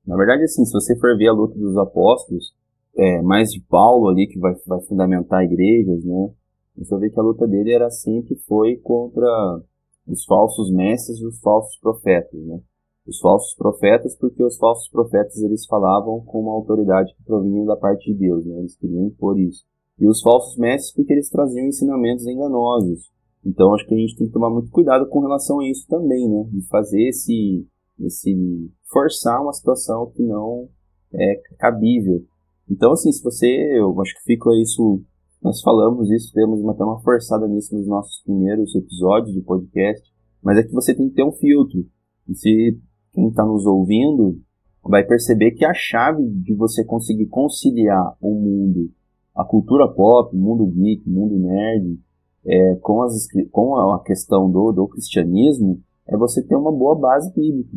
na 0.06 0.16
verdade, 0.16 0.42
assim, 0.42 0.64
se 0.64 0.72
você 0.72 0.98
for 0.98 1.16
ver 1.16 1.28
a 1.28 1.32
luta 1.32 1.58
dos 1.58 1.76
apóstolos, 1.76 2.54
é, 2.96 3.22
mais 3.22 3.50
de 3.50 3.60
Paulo 3.60 4.08
ali, 4.08 4.26
que 4.26 4.38
vai, 4.38 4.54
vai 4.66 4.80
fundamentar 4.82 5.44
igrejas, 5.44 6.04
né? 6.04 6.30
Você 6.76 6.96
vê 6.98 7.10
que 7.10 7.20
a 7.20 7.22
luta 7.22 7.46
dele 7.46 7.72
era 7.72 7.90
sempre 7.90 8.34
foi 8.46 8.76
contra 8.76 9.60
os 10.06 10.24
falsos 10.24 10.70
mestres 10.72 11.20
e 11.20 11.26
os 11.26 11.38
falsos 11.40 11.78
profetas, 11.78 12.40
né? 12.44 12.60
Os 13.06 13.18
falsos 13.18 13.54
profetas, 13.56 14.16
porque 14.16 14.42
os 14.42 14.56
falsos 14.56 14.88
profetas 14.88 15.36
eles 15.42 15.66
falavam 15.66 16.20
com 16.24 16.40
uma 16.40 16.52
autoridade 16.52 17.14
que 17.14 17.24
provinha 17.24 17.64
da 17.64 17.76
parte 17.76 18.12
de 18.12 18.18
Deus, 18.18 18.44
né? 18.46 18.58
Eles 18.58 18.76
queriam 18.76 19.06
impor 19.06 19.38
isso. 19.38 19.64
E 19.98 20.06
os 20.06 20.20
falsos 20.22 20.56
mestres, 20.56 20.94
porque 20.94 21.12
eles 21.12 21.28
traziam 21.28 21.66
ensinamentos 21.66 22.26
enganosos. 22.26 23.10
Então, 23.44 23.74
acho 23.74 23.86
que 23.86 23.94
a 23.94 23.98
gente 23.98 24.16
tem 24.16 24.26
que 24.28 24.32
tomar 24.32 24.50
muito 24.50 24.70
cuidado 24.70 25.08
com 25.08 25.20
relação 25.20 25.60
a 25.60 25.68
isso 25.68 25.86
também, 25.88 26.28
né? 26.28 26.44
De 26.50 26.66
fazer 26.68 27.08
esse, 27.08 27.66
esse 28.00 28.70
forçar 28.90 29.42
uma 29.42 29.52
situação 29.52 30.10
que 30.14 30.22
não 30.22 30.68
é 31.12 31.40
cabível. 31.58 32.24
Então, 32.70 32.92
assim, 32.92 33.12
se 33.12 33.22
você, 33.22 33.46
eu 33.78 34.00
acho 34.00 34.14
que 34.14 34.24
fica 34.24 34.50
isso 34.60 35.02
nós 35.42 35.60
falamos 35.60 36.08
isso, 36.08 36.32
temos 36.32 36.64
até 36.68 36.84
uma 36.84 37.00
forçada 37.00 37.48
nisso 37.48 37.74
nos 37.74 37.86
nossos 37.88 38.22
primeiros 38.22 38.72
episódios 38.76 39.34
do 39.34 39.42
podcast, 39.42 40.08
mas 40.40 40.56
é 40.56 40.62
que 40.62 40.72
você 40.72 40.94
tem 40.94 41.08
que 41.08 41.16
ter 41.16 41.24
um 41.24 41.32
filtro. 41.32 41.84
E 42.28 42.34
se 42.34 42.78
quem 43.12 43.28
está 43.28 43.44
nos 43.44 43.66
ouvindo 43.66 44.40
vai 44.84 45.04
perceber 45.04 45.50
que 45.50 45.64
a 45.64 45.74
chave 45.74 46.22
de 46.28 46.54
você 46.54 46.84
conseguir 46.84 47.26
conciliar 47.26 48.16
o 48.20 48.34
mundo, 48.34 48.90
a 49.34 49.44
cultura 49.44 49.88
pop, 49.88 50.34
o 50.34 50.38
mundo 50.38 50.64
geek, 50.66 51.08
o 51.08 51.12
mundo 51.12 51.36
nerd, 51.36 51.98
é, 52.46 52.76
com, 52.76 53.02
as, 53.02 53.26
com 53.50 53.76
a 53.76 54.00
questão 54.04 54.48
do, 54.48 54.70
do 54.70 54.86
cristianismo, 54.86 55.80
é 56.08 56.16
você 56.16 56.42
ter 56.42 56.56
uma 56.56 56.72
boa 56.72 56.94
base 56.94 57.32
bíblica. 57.32 57.76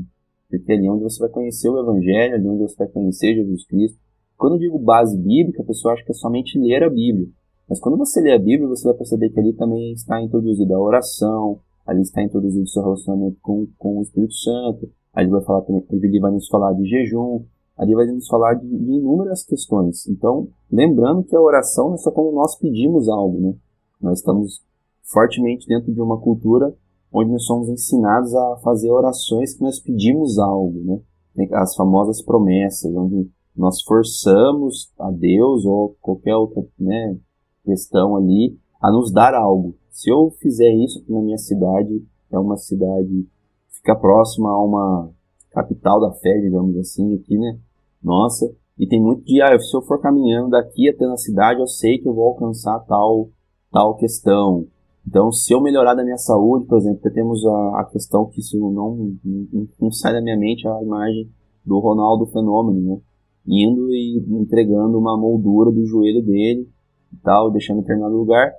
Porque 0.50 0.72
é 0.72 0.76
ali 0.76 0.90
onde 0.90 1.04
você 1.04 1.20
vai 1.20 1.30
conhecer 1.30 1.70
o 1.70 1.80
Evangelho, 1.80 2.36
ali 2.36 2.48
onde 2.48 2.62
você 2.64 2.76
vai 2.78 2.88
conhecer 2.88 3.36
Jesus 3.36 3.66
Cristo. 3.68 3.98
Quando 4.38 4.54
eu 4.54 4.60
digo 4.60 4.80
base 4.80 5.18
bíblica, 5.18 5.62
a 5.62 5.66
pessoa 5.66 5.94
acha 5.94 6.04
que 6.04 6.12
é 6.12 6.16
somente 6.16 6.60
ler 6.60 6.84
a 6.84 6.90
Bíblia. 6.90 7.28
Mas 7.70 7.80
quando 7.80 7.98
você 7.98 8.22
lê 8.22 8.34
a 8.34 8.40
Bíblia, 8.40 8.68
você 8.68 8.88
vai 8.88 8.98
perceber 8.98 9.30
que 9.30 9.40
ali 9.40 9.54
também 9.54 9.94
está 9.94 10.22
introduzida 10.22 10.76
a 10.76 10.80
oração, 10.80 11.60
ali 11.86 12.02
está 12.02 12.22
introduzido 12.22 12.64
o 12.64 12.68
seu 12.68 12.84
relacionamento 12.84 13.38
com, 13.42 13.68
com 13.78 14.00
o 14.00 14.02
Espírito 14.02 14.34
Santo, 14.34 14.90
ali 15.14 15.30
vai 15.30 15.42
falar 15.42 15.62
também, 15.62 15.84
ele 15.92 16.20
vai 16.20 16.32
nos 16.32 16.48
falar 16.48 16.74
de 16.74 16.86
jejum, 16.86 17.44
ali 17.78 17.94
vai 17.96 18.06
nos 18.08 18.28
falar 18.28 18.54
de, 18.56 18.68
de 18.68 18.92
inúmeras 18.92 19.44
questões. 19.44 20.08
Então, 20.08 20.48
lembrando 20.72 21.24
que 21.24 21.36
a 21.36 21.42
oração 21.42 21.88
não 21.88 21.96
é 21.96 21.98
só 21.98 22.12
quando 22.12 22.32
nós 22.34 22.56
pedimos 22.58 23.10
algo, 23.10 23.40
né? 23.40 23.56
Nós 24.02 24.20
estamos 24.20 24.64
fortemente 25.04 25.68
dentro 25.68 25.94
de 25.94 26.02
uma 26.02 26.20
cultura 26.20 26.76
onde 27.16 27.32
nós 27.32 27.46
somos 27.46 27.70
ensinados 27.70 28.36
a 28.36 28.58
fazer 28.58 28.92
orações 28.92 29.54
que 29.56 29.64
nós 29.64 29.80
pedimos 29.80 30.38
algo, 30.38 30.82
né? 30.84 31.48
As 31.54 31.76
famosas 31.76 32.22
promessas, 32.22 32.94
onde 32.94 33.30
nós 33.56 33.82
forçamos 33.84 34.92
a 35.00 35.10
Deus 35.12 35.66
ou 35.66 35.96
qualquer 36.02 36.36
outra, 36.36 36.62
né, 36.78 37.18
questão 37.64 38.16
ali 38.16 38.58
a 38.82 38.92
nos 38.92 39.12
dar 39.14 39.34
algo. 39.34 39.76
Se 39.90 40.10
eu 40.10 40.30
fizer 40.42 40.74
isso 40.74 41.04
na 41.08 41.22
minha 41.22 41.38
cidade, 41.38 42.06
é 42.32 42.38
uma 42.38 42.58
cidade 42.58 43.26
fica 43.70 43.96
próxima 43.96 44.50
a 44.50 44.62
uma 44.62 45.10
capital 45.52 46.02
da 46.02 46.12
fé, 46.12 46.38
digamos 46.40 46.76
assim, 46.78 47.16
aqui, 47.16 47.38
né? 47.38 47.58
Nossa, 48.04 48.54
e 48.78 48.86
tem 48.86 49.02
muito 49.02 49.24
de, 49.24 49.42
ah, 49.42 49.58
se 49.58 49.76
eu 49.76 49.82
for 49.82 50.02
caminhando 50.02 50.50
daqui 50.50 50.90
até 50.90 51.08
na 51.08 51.16
cidade, 51.16 51.62
eu 51.62 51.68
sei 51.68 51.98
que 51.98 52.08
eu 52.08 52.14
vou 52.14 52.28
alcançar 52.28 52.80
tal, 52.82 53.30
tal 53.72 53.96
questão. 53.96 54.68
Então, 55.08 55.32
se 55.32 55.54
eu 55.54 55.62
melhorar 55.62 55.94
da 55.94 56.04
minha 56.04 56.18
saúde, 56.18 56.66
por 56.66 56.78
exemplo, 56.78 57.12
temos 57.12 57.46
a, 57.46 57.82
a 57.82 57.86
questão 57.92 58.26
que 58.26 58.40
isso 58.40 58.60
não, 58.60 59.16
não, 59.24 59.68
não, 59.80 59.92
sai 59.92 60.14
da 60.14 60.22
minha 60.22 60.38
mente 60.38 60.68
a 60.68 60.82
imagem 60.82 61.30
do 61.64 61.80
Ronaldo 61.80 62.26
Fenômeno, 62.28 62.82
né? 62.82 63.02
Indo 63.48 63.92
e 63.92 64.18
entregando 64.42 64.98
uma 64.98 65.16
moldura 65.16 65.72
do 65.72 65.86
joelho 65.86 66.26
dele 66.26 66.68
e 67.14 67.18
tal, 67.18 67.52
deixando 67.52 67.78
em 67.78 67.82
determinado 67.82 68.16
lugar, 68.16 68.52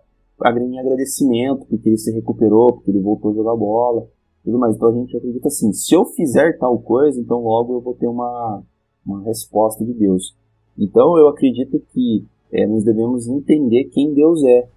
em 0.44 0.78
agradecimento, 0.78 1.66
porque 1.66 1.88
ele 1.88 1.98
se 1.98 2.12
recuperou, 2.12 2.74
porque 2.74 2.90
ele 2.90 3.00
voltou 3.00 3.32
a 3.32 3.34
jogar 3.34 3.56
bola, 3.56 4.06
tudo 4.44 4.58
mais. 4.58 4.76
Então 4.76 4.90
a 4.90 4.94
gente 4.94 5.16
acredita 5.16 5.48
assim, 5.48 5.72
se 5.72 5.94
eu 5.94 6.04
fizer 6.04 6.56
tal 6.58 6.78
coisa, 6.78 7.20
então 7.20 7.42
logo 7.42 7.74
eu 7.74 7.80
vou 7.80 7.94
ter 7.94 8.06
uma, 8.06 8.62
uma 9.04 9.22
resposta 9.24 9.84
de 9.84 9.92
Deus. 9.92 10.36
Então 10.78 11.18
eu 11.18 11.26
acredito 11.26 11.82
que 11.92 12.24
é, 12.52 12.66
nós 12.66 12.84
devemos 12.84 13.26
entender 13.26 13.84
quem 13.86 14.14
Deus 14.14 14.44
é, 14.44 14.68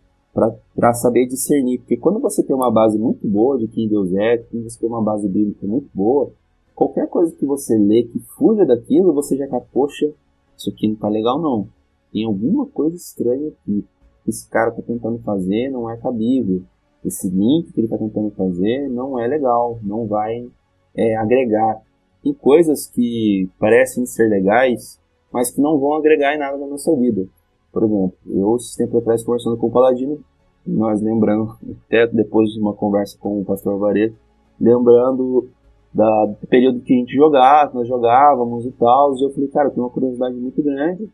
para 0.76 0.94
saber 0.94 1.28
discernir. 1.28 1.80
Porque 1.80 1.98
quando 1.98 2.20
você 2.20 2.44
tem 2.44 2.56
uma 2.56 2.72
base 2.72 2.98
muito 2.98 3.28
boa 3.28 3.58
de 3.58 3.68
quem 3.68 3.88
Deus 3.88 4.14
é, 4.14 4.38
quando 4.38 4.70
você 4.70 4.80
tem 4.80 4.90
uma 4.90 5.02
base 5.02 5.28
bíblica 5.28 5.66
muito 5.66 5.90
boa, 5.94 6.32
qualquer 6.76 7.08
coisa 7.08 7.36
que 7.36 7.46
você 7.46 7.78
lê 7.78 8.04
que 8.04 8.20
fuja 8.38 8.66
daquilo, 8.66 9.14
você 9.14 9.36
já 9.36 9.46
fica, 9.46 9.62
poxa, 9.74 10.12
isso 10.58 10.70
aqui 10.70 10.88
não 10.88 10.96
tá 10.96 11.10
legal 11.10 11.40
não. 11.40 11.68
Tem 12.12 12.26
alguma 12.26 12.66
coisa 12.66 12.96
estranha 12.96 13.50
aqui. 13.50 13.86
Esse 14.28 14.48
cara 14.50 14.72
tá 14.72 14.82
tentando 14.82 15.20
fazer 15.20 15.70
não 15.70 15.90
é 15.90 15.98
cabível. 15.98 16.64
Esse 17.04 17.30
link 17.30 17.72
que 17.72 17.80
ele 17.80 17.88
tá 17.88 17.98
tentando 17.98 18.30
fazer 18.32 18.90
não 18.90 19.18
é 19.18 19.28
legal, 19.28 19.80
não 19.82 20.06
vai 20.06 20.50
é, 20.96 21.16
agregar. 21.16 21.82
Tem 22.22 22.34
coisas 22.34 22.88
que 22.88 23.50
parecem 23.58 24.06
ser 24.06 24.28
legais, 24.28 25.00
mas 25.32 25.50
que 25.50 25.62
não 25.62 25.80
vão 25.80 25.96
agregar 25.96 26.36
em 26.36 26.40
nada 26.40 26.58
na 26.58 26.68
nossa 26.68 26.94
vida. 26.96 27.26
Por 27.72 27.84
exemplo, 27.84 28.14
eu, 28.28 28.56
esse 28.58 28.78
tempo 28.78 28.98
atrás, 28.98 29.24
conversando 29.24 29.58
com 29.58 29.68
o 29.68 29.72
Paladino, 29.72 30.24
nós 30.70 31.02
lembrando, 31.02 31.56
até 31.86 32.08
depois 32.08 32.50
de 32.52 32.60
uma 32.60 32.74
conversa 32.74 33.18
com 33.20 33.42
o 33.42 33.46
pastor 33.46 33.78
Vareto, 33.78 34.16
lembrando 34.60 35.50
da, 35.94 36.26
do 36.26 36.48
período 36.48 36.82
que 36.82 36.94
a 36.94 36.98
gente 36.98 37.16
jogava, 37.16 37.74
nós 37.74 37.88
jogávamos 37.88 38.66
e 38.66 38.72
tal, 38.72 39.16
e 39.16 39.24
eu 39.24 39.30
falei, 39.32 39.50
cara, 39.50 39.68
eu 39.68 39.72
tenho 39.72 39.86
uma 39.86 39.92
curiosidade 39.92 40.36
muito 40.36 40.62
grande 40.62 41.10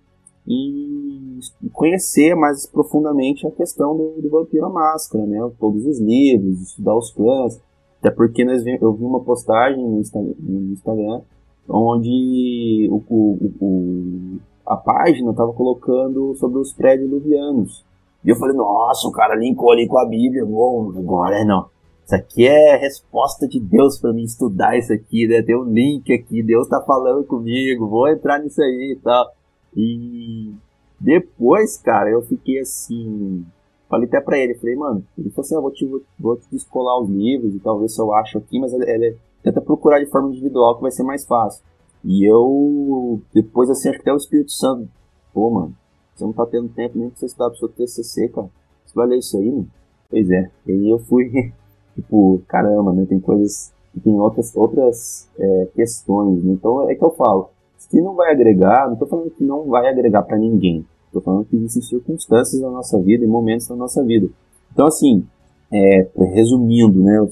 em 0.47 1.39
conhecer 1.73 2.35
mais 2.35 2.67
profundamente 2.67 3.47
a 3.47 3.51
questão 3.51 3.97
do, 3.97 4.21
do 4.21 4.29
Vampiro 4.29 4.65
à 4.65 4.69
Máscara, 4.69 5.25
né? 5.25 5.39
Todos 5.59 5.85
os 5.85 5.99
livros, 5.99 6.61
estudar 6.61 6.95
os 6.95 7.11
clãs, 7.11 7.59
até 7.99 8.11
porque 8.11 8.45
nós, 8.45 8.63
eu 8.65 8.93
vi 8.93 9.03
uma 9.03 9.21
postagem 9.21 9.83
no 9.83 9.99
Instagram, 9.99 10.33
no 10.39 10.73
Instagram 10.73 11.21
onde 11.67 12.87
o, 12.91 13.01
o, 13.09 13.51
o 13.59 14.39
a 14.65 14.75
página 14.75 15.31
estava 15.31 15.53
colocando 15.53 16.35
sobre 16.35 16.59
os 16.59 16.73
pré-diluvianos. 16.73 17.85
E 18.25 18.29
eu 18.31 18.35
falei, 18.35 18.55
nossa, 18.55 19.07
o 19.07 19.11
cara 19.11 19.35
linkou 19.35 19.71
ali 19.71 19.87
com 19.87 19.99
a 19.99 20.05
Bíblia. 20.05 20.43
Bom, 20.43 20.91
agora 20.97 21.45
não. 21.45 21.67
Isso 22.03 22.15
aqui 22.15 22.47
é 22.47 22.75
resposta 22.75 23.47
de 23.47 23.59
Deus 23.59 23.99
para 23.99 24.13
mim 24.13 24.23
estudar 24.23 24.77
isso 24.77 24.91
aqui, 24.91 25.27
né? 25.27 25.41
Tem 25.41 25.55
um 25.55 25.63
link 25.63 26.11
aqui, 26.11 26.43
Deus 26.43 26.65
está 26.65 26.81
falando 26.81 27.23
comigo, 27.25 27.87
vou 27.87 28.07
entrar 28.07 28.39
nisso 28.39 28.61
aí 28.61 28.95
e 28.95 29.01
tal. 29.01 29.31
E 29.75 30.53
depois, 30.99 31.77
cara, 31.77 32.09
eu 32.09 32.21
fiquei 32.21 32.59
assim. 32.59 33.45
Falei 33.87 34.07
até 34.07 34.19
pra 34.19 34.37
ele, 34.39 34.55
falei, 34.55 34.75
mano, 34.75 35.03
ele 35.17 35.29
falou 35.29 35.45
assim, 35.45 35.55
ah, 35.55 35.59
vou 35.59 35.71
te, 35.71 36.03
vou 36.19 36.35
te 36.35 36.49
descolar 36.51 37.01
os 37.01 37.09
livros 37.09 37.53
e 37.53 37.59
talvez 37.59 37.93
se 37.93 38.01
eu 38.01 38.11
acho 38.13 38.39
aqui, 38.39 38.59
mas 38.59 38.73
ele, 38.73 38.89
ele 38.89 39.17
tenta 39.43 39.61
procurar 39.61 39.99
de 39.99 40.09
forma 40.09 40.29
individual 40.29 40.75
que 40.75 40.81
vai 40.81 40.91
ser 40.91 41.03
mais 41.03 41.25
fácil. 41.25 41.63
E 42.03 42.23
eu, 42.23 43.21
depois 43.33 43.69
assim, 43.69 43.89
acho 43.89 43.99
que 43.99 44.03
até 44.03 44.13
o 44.13 44.17
Espírito 44.17 44.51
Santo, 44.51 44.89
pô, 45.33 45.51
mano, 45.51 45.75
você 46.15 46.23
não 46.23 46.33
tá 46.33 46.45
tendo 46.45 46.69
tempo 46.69 46.97
nem 46.97 47.09
pra 47.09 47.19
você 47.19 47.25
estudar 47.25 47.49
pro 47.49 47.59
seu 47.59 47.69
TCC, 47.69 48.29
cara. 48.29 48.49
Você 48.85 48.95
vai 48.95 49.07
ler 49.07 49.19
isso 49.19 49.37
aí, 49.37 49.51
mano? 49.51 49.67
Pois 50.09 50.29
é. 50.31 50.49
E 50.65 50.71
aí 50.71 50.89
eu 50.89 50.99
fui, 50.99 51.29
tipo, 51.95 52.41
caramba, 52.47 52.93
né? 52.93 53.05
Tem 53.07 53.19
coisas, 53.19 53.73
tem 54.03 54.17
outras, 54.19 54.55
outras 54.55 55.29
é, 55.37 55.67
questões, 55.75 56.43
né? 56.43 56.53
Então 56.53 56.89
é 56.89 56.95
que 56.95 57.03
eu 57.03 57.11
falo, 57.11 57.49
se 57.77 58.01
não 58.01 58.15
vai 58.15 58.31
agregar, 58.31 58.89
não 58.89 58.95
tô 58.95 59.05
falando 59.05 59.29
que 59.31 59.43
não 59.43 59.67
vai 59.67 59.89
agregar 59.89 60.23
para 60.23 60.37
ninguém. 60.37 60.85
Tô 61.11 61.21
falando 61.21 61.45
que 61.45 61.55
existem 61.55 61.81
circunstâncias 61.81 62.61
na 62.61 62.69
nossa 62.69 62.99
vida 62.99 63.23
e 63.23 63.27
momentos 63.27 63.69
na 63.69 63.75
nossa 63.75 64.03
vida. 64.03 64.27
Então, 64.73 64.87
assim, 64.87 65.25
é, 65.71 66.07
resumindo, 66.33 67.01
né, 67.01 67.25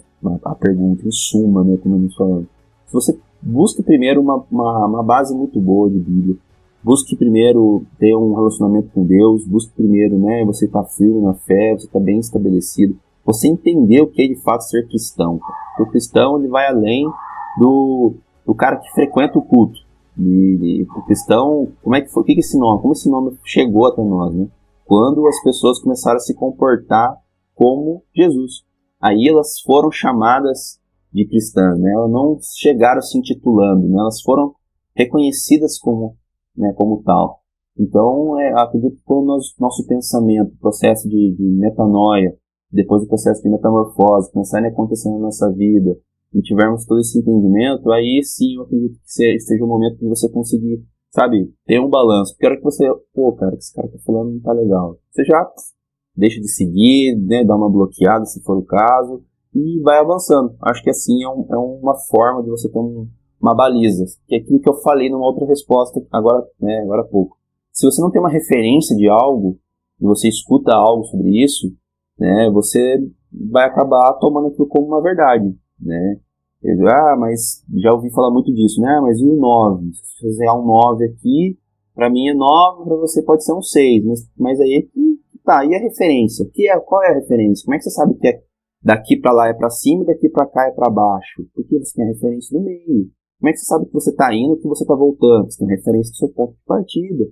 a 0.45 0.55
pergunta 0.55 1.05
em 1.05 1.11
suma, 1.11 1.63
né, 1.63 1.77
como 1.81 1.95
eu 1.95 1.99
me 1.99 2.13
falando. 2.13 2.47
Se 2.87 2.93
você 2.93 3.17
busque 3.41 3.83
primeiro 3.83 4.21
uma, 4.21 4.43
uma, 4.49 4.85
uma, 4.85 5.03
base 5.03 5.35
muito 5.35 5.59
boa 5.59 5.89
de 5.89 5.97
Bíblia. 5.97 6.37
Busque 6.83 7.15
primeiro 7.15 7.85
ter 7.97 8.15
um 8.15 8.33
relacionamento 8.33 8.89
com 8.93 9.05
Deus. 9.05 9.47
Busque 9.47 9.73
primeiro, 9.73 10.17
né? 10.19 10.43
Você 10.45 10.67
tá 10.67 10.83
firme 10.83 11.21
na 11.21 11.33
fé, 11.33 11.73
você 11.73 11.85
está 11.85 11.99
bem 11.99 12.19
estabelecido. 12.19 12.99
Você 13.25 13.47
entender 13.47 14.01
o 14.01 14.07
que 14.07 14.23
é 14.23 14.27
de 14.27 14.35
fato 14.35 14.63
ser 14.63 14.87
cristão. 14.87 15.39
O 15.79 15.85
cristão 15.85 16.37
ele 16.37 16.49
vai 16.49 16.67
além 16.67 17.05
do, 17.57 18.15
do 18.45 18.53
cara 18.53 18.77
que 18.77 18.91
frequenta 18.91 19.39
o 19.39 19.41
culto. 19.41 19.79
E, 20.17 20.81
e 20.81 20.83
o 20.83 21.05
cristão, 21.05 21.69
como 21.81 21.95
é 21.95 22.01
que 22.01 22.11
foi? 22.11 22.21
O 22.21 22.25
que 22.25 22.33
é 22.33 22.39
esse 22.39 22.57
nome? 22.57 22.81
Como 22.81 22.93
esse 22.93 23.09
nome 23.09 23.37
chegou 23.45 23.85
até 23.85 24.03
nós, 24.03 24.35
né? 24.35 24.47
Quando 24.85 25.25
as 25.27 25.41
pessoas 25.41 25.79
começaram 25.79 26.17
a 26.17 26.19
se 26.19 26.33
comportar 26.33 27.17
como 27.55 28.03
Jesus. 28.13 28.63
Aí 29.01 29.27
elas 29.27 29.61
foram 29.61 29.91
chamadas 29.91 30.79
de 31.11 31.25
cristãs, 31.25 31.79
né? 31.79 31.91
Elas 31.93 32.11
não 32.11 32.37
chegaram 32.57 33.01
se 33.01 33.17
intitulando, 33.17 33.87
né? 33.87 33.99
Elas 33.99 34.21
foram 34.21 34.53
reconhecidas 34.95 35.79
como, 35.79 36.15
né, 36.55 36.73
como 36.73 37.01
tal. 37.03 37.39
Então, 37.77 38.39
é, 38.39 38.53
acredito 38.61 38.95
que 38.95 39.13
o 39.13 39.23
nosso, 39.23 39.53
nosso 39.59 39.85
pensamento, 39.87 40.55
processo 40.59 41.07
de, 41.09 41.35
de 41.35 41.43
metanoia, 41.43 42.35
depois 42.71 43.01
do 43.01 43.07
processo 43.07 43.41
de 43.41 43.49
metamorfose, 43.49 44.31
começarem 44.31 44.69
a 44.69 44.71
acontecer 44.71 45.09
na 45.09 45.19
nossa 45.19 45.51
vida, 45.51 45.97
e 46.33 46.41
tivermos 46.41 46.85
todo 46.85 46.99
esse 46.99 47.19
entendimento, 47.19 47.91
aí 47.91 48.21
sim 48.23 48.55
eu 48.55 48.63
acredito 48.63 48.99
que 48.99 49.39
seja 49.39 49.63
o 49.63 49.67
momento 49.67 49.99
de 49.99 50.07
você 50.07 50.27
conseguir, 50.27 50.83
sabe, 51.11 51.53
ter 51.65 51.79
um 51.79 51.89
balanço. 51.89 52.33
Porque 52.33 52.45
a 52.45 52.49
hora 52.49 52.57
que 52.57 52.63
você, 52.63 52.85
pô, 53.13 53.33
cara, 53.33 53.55
esse 53.55 53.73
cara 53.73 53.87
tá 53.87 53.99
falando 54.03 54.33
não 54.33 54.39
tá 54.39 54.51
legal. 54.51 54.97
Você 55.11 55.23
já 55.23 55.47
deixa 56.15 56.41
de 56.41 56.51
seguir, 56.51 57.15
né, 57.17 57.43
dá 57.43 57.55
uma 57.55 57.69
bloqueada 57.69 58.25
se 58.25 58.41
for 58.41 58.57
o 58.57 58.65
caso, 58.65 59.23
e 59.53 59.79
vai 59.81 59.99
avançando. 59.99 60.55
Acho 60.63 60.81
que 60.83 60.89
assim 60.89 61.23
é, 61.23 61.29
um, 61.29 61.47
é 61.51 61.57
uma 61.57 61.95
forma 61.95 62.41
de 62.41 62.49
você 62.49 62.67
ter 62.67 62.79
um, 62.79 63.07
uma 63.43 63.53
baliza, 63.53 64.05
que 64.25 64.35
é 64.35 64.37
aquilo 64.37 64.61
que 64.61 64.69
eu 64.69 64.75
falei 64.75 65.09
numa 65.09 65.25
outra 65.25 65.45
resposta 65.45 66.01
agora, 66.09 66.47
né, 66.61 66.79
agora 66.79 67.01
há 67.01 67.05
pouco. 67.05 67.37
Se 67.73 67.85
você 67.85 68.01
não 68.01 68.09
tem 68.09 68.21
uma 68.21 68.29
referência 68.29 68.95
de 68.95 69.09
algo, 69.09 69.59
e 69.99 70.05
você 70.05 70.29
escuta 70.29 70.73
algo 70.73 71.03
sobre 71.03 71.43
isso, 71.43 71.67
né, 72.17 72.49
você 72.53 73.05
vai 73.51 73.65
acabar 73.65 74.13
tomando 74.13 74.47
aquilo 74.47 74.67
como 74.67 74.87
uma 74.87 75.01
verdade, 75.01 75.53
né. 75.77 76.17
Eu, 76.63 76.87
ah, 76.87 77.17
mas 77.19 77.61
já 77.75 77.93
ouvi 77.93 78.09
falar 78.11 78.31
muito 78.31 78.53
disso, 78.53 78.79
né, 78.79 79.01
mas 79.01 79.19
e 79.19 79.25
o 79.25 79.35
9? 79.35 79.91
Se 79.91 79.99
você 79.99 80.27
fizer 80.27 80.51
um 80.53 80.65
9 80.65 81.03
aqui, 81.03 81.57
para 81.93 82.09
mim 82.09 82.29
é 82.29 82.33
9, 82.33 82.85
para 82.85 82.95
você 82.95 83.21
pode 83.21 83.43
ser 83.43 83.53
um 83.53 83.61
6, 83.61 84.05
mas, 84.05 84.29
mas 84.37 84.59
aí 84.61 84.87
é 84.87 85.03
tá, 85.43 85.65
e 85.65 85.75
a 85.75 85.79
referência? 85.79 86.49
Que 86.53 86.69
é, 86.69 86.79
qual 86.79 87.03
é 87.03 87.09
a 87.09 87.15
referência? 87.15 87.65
Como 87.65 87.75
é 87.75 87.77
que 87.77 87.83
você 87.83 87.89
sabe 87.89 88.13
que 88.13 88.27
é 88.29 88.41
daqui 88.81 89.17
para 89.17 89.33
lá 89.33 89.49
é 89.49 89.53
para 89.53 89.69
cima, 89.69 90.05
daqui 90.05 90.29
para 90.29 90.45
cá 90.45 90.65
é 90.67 90.71
para 90.71 90.89
baixo, 90.89 91.45
porque 91.53 91.77
você 91.77 91.93
tem 91.93 92.05
a 92.05 92.07
referência 92.07 92.57
no 92.57 92.63
meio. 92.63 93.09
Como 93.43 93.49
é 93.49 93.51
que 93.51 93.59
você 93.59 93.65
sabe 93.65 93.85
que 93.87 93.93
você 93.93 94.09
está 94.09 94.33
indo, 94.33 94.55
que 94.55 94.67
você 94.69 94.85
está 94.85 94.95
voltando? 94.95 95.51
Você 95.51 95.57
tem 95.57 95.75
referência 95.75 96.11
do 96.13 96.15
seu 96.15 96.29
ponto 96.29 96.53
de 96.53 96.63
partida. 96.65 97.25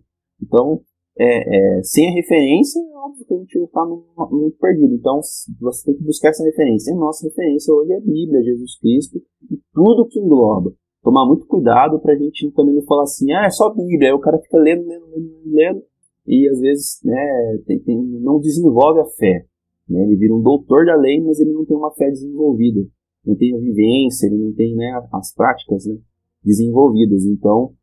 Então, 0.43 0.81
é, 1.17 1.77
é, 1.77 1.83
sem 1.83 2.09
a 2.09 2.11
referência, 2.11 2.81
é 2.81 2.97
óbvio 2.97 3.25
que 3.25 3.33
a 3.33 3.38
gente 3.38 3.57
está 3.57 3.85
muito 3.85 4.57
perdido. 4.57 4.93
Então, 4.93 5.21
você 5.61 5.85
tem 5.85 5.95
que 5.95 6.03
buscar 6.03 6.27
essa 6.27 6.43
referência. 6.43 6.91
E 6.91 6.95
a 6.95 6.97
nossa 6.97 7.25
referência 7.25 7.73
hoje 7.73 7.93
é 7.93 7.95
a 7.95 8.01
Bíblia, 8.01 8.43
Jesus 8.43 8.77
Cristo 8.77 9.21
e 9.49 9.57
tudo 9.73 10.05
que 10.05 10.19
engloba. 10.19 10.73
Tomar 11.01 11.25
muito 11.25 11.47
cuidado 11.47 11.97
para 12.01 12.11
a 12.11 12.17
gente 12.17 12.51
também 12.51 12.75
não 12.75 12.83
falar 12.83 13.03
assim, 13.03 13.31
ah, 13.31 13.45
é 13.45 13.49
só 13.49 13.73
Bíblia. 13.73 14.09
Aí 14.09 14.13
o 14.13 14.19
cara 14.19 14.38
fica 14.39 14.57
lendo, 14.57 14.85
lendo, 14.85 15.05
lendo, 15.05 15.41
lendo 15.45 15.83
e 16.27 16.49
às 16.49 16.59
vezes 16.59 16.99
né, 17.05 17.57
tem, 17.65 17.79
tem, 17.79 17.97
não 17.97 18.38
desenvolve 18.38 18.99
a 18.99 19.05
fé. 19.05 19.45
Né? 19.88 20.03
Ele 20.03 20.17
vira 20.17 20.35
um 20.35 20.41
doutor 20.41 20.85
da 20.85 20.95
lei, 20.97 21.21
mas 21.21 21.39
ele 21.39 21.53
não 21.53 21.65
tem 21.65 21.77
uma 21.77 21.91
fé 21.91 22.09
desenvolvida, 22.09 22.81
não 23.26 23.35
tem 23.35 23.56
a 23.56 23.60
vivência, 23.60 24.27
ele 24.27 24.38
não 24.38 24.53
tem 24.53 24.76
né, 24.76 24.91
as 25.14 25.34
práticas 25.34 25.85
né, 25.85 25.95
desenvolvidas. 26.43 27.26
Então, 27.26 27.73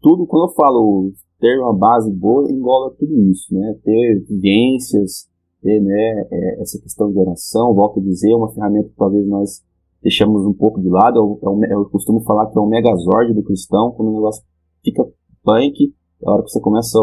tudo, 0.00 0.26
quando 0.26 0.50
eu 0.50 0.54
falo 0.54 1.12
ter 1.40 1.58
uma 1.58 1.76
base 1.76 2.10
boa, 2.12 2.50
engloba 2.50 2.94
tudo 2.98 3.20
isso, 3.22 3.54
né? 3.54 3.76
Ter 3.84 4.24
vivências, 4.26 5.28
ter 5.60 5.80
né, 5.80 6.26
é, 6.30 6.62
essa 6.62 6.80
questão 6.80 7.10
de 7.12 7.18
oração, 7.18 7.74
volto 7.74 8.00
a 8.00 8.02
dizer, 8.02 8.34
uma 8.34 8.52
ferramenta 8.52 8.88
que 8.88 8.96
talvez 8.96 9.26
nós 9.26 9.62
deixamos 10.02 10.46
um 10.46 10.54
pouco 10.54 10.80
de 10.80 10.88
lado. 10.88 11.18
Eu, 11.18 11.38
eu, 11.42 11.70
eu 11.70 11.84
costumo 11.90 12.20
falar 12.22 12.50
que 12.50 12.58
é 12.58 12.60
o 12.60 12.66
megazord 12.66 13.34
do 13.34 13.42
cristão, 13.42 13.92
quando 13.92 14.10
o 14.10 14.14
negócio 14.14 14.42
fica 14.82 15.04
punk, 15.42 15.92
a 16.24 16.32
hora 16.32 16.42
que 16.42 16.50
você 16.50 16.60
começa 16.60 16.98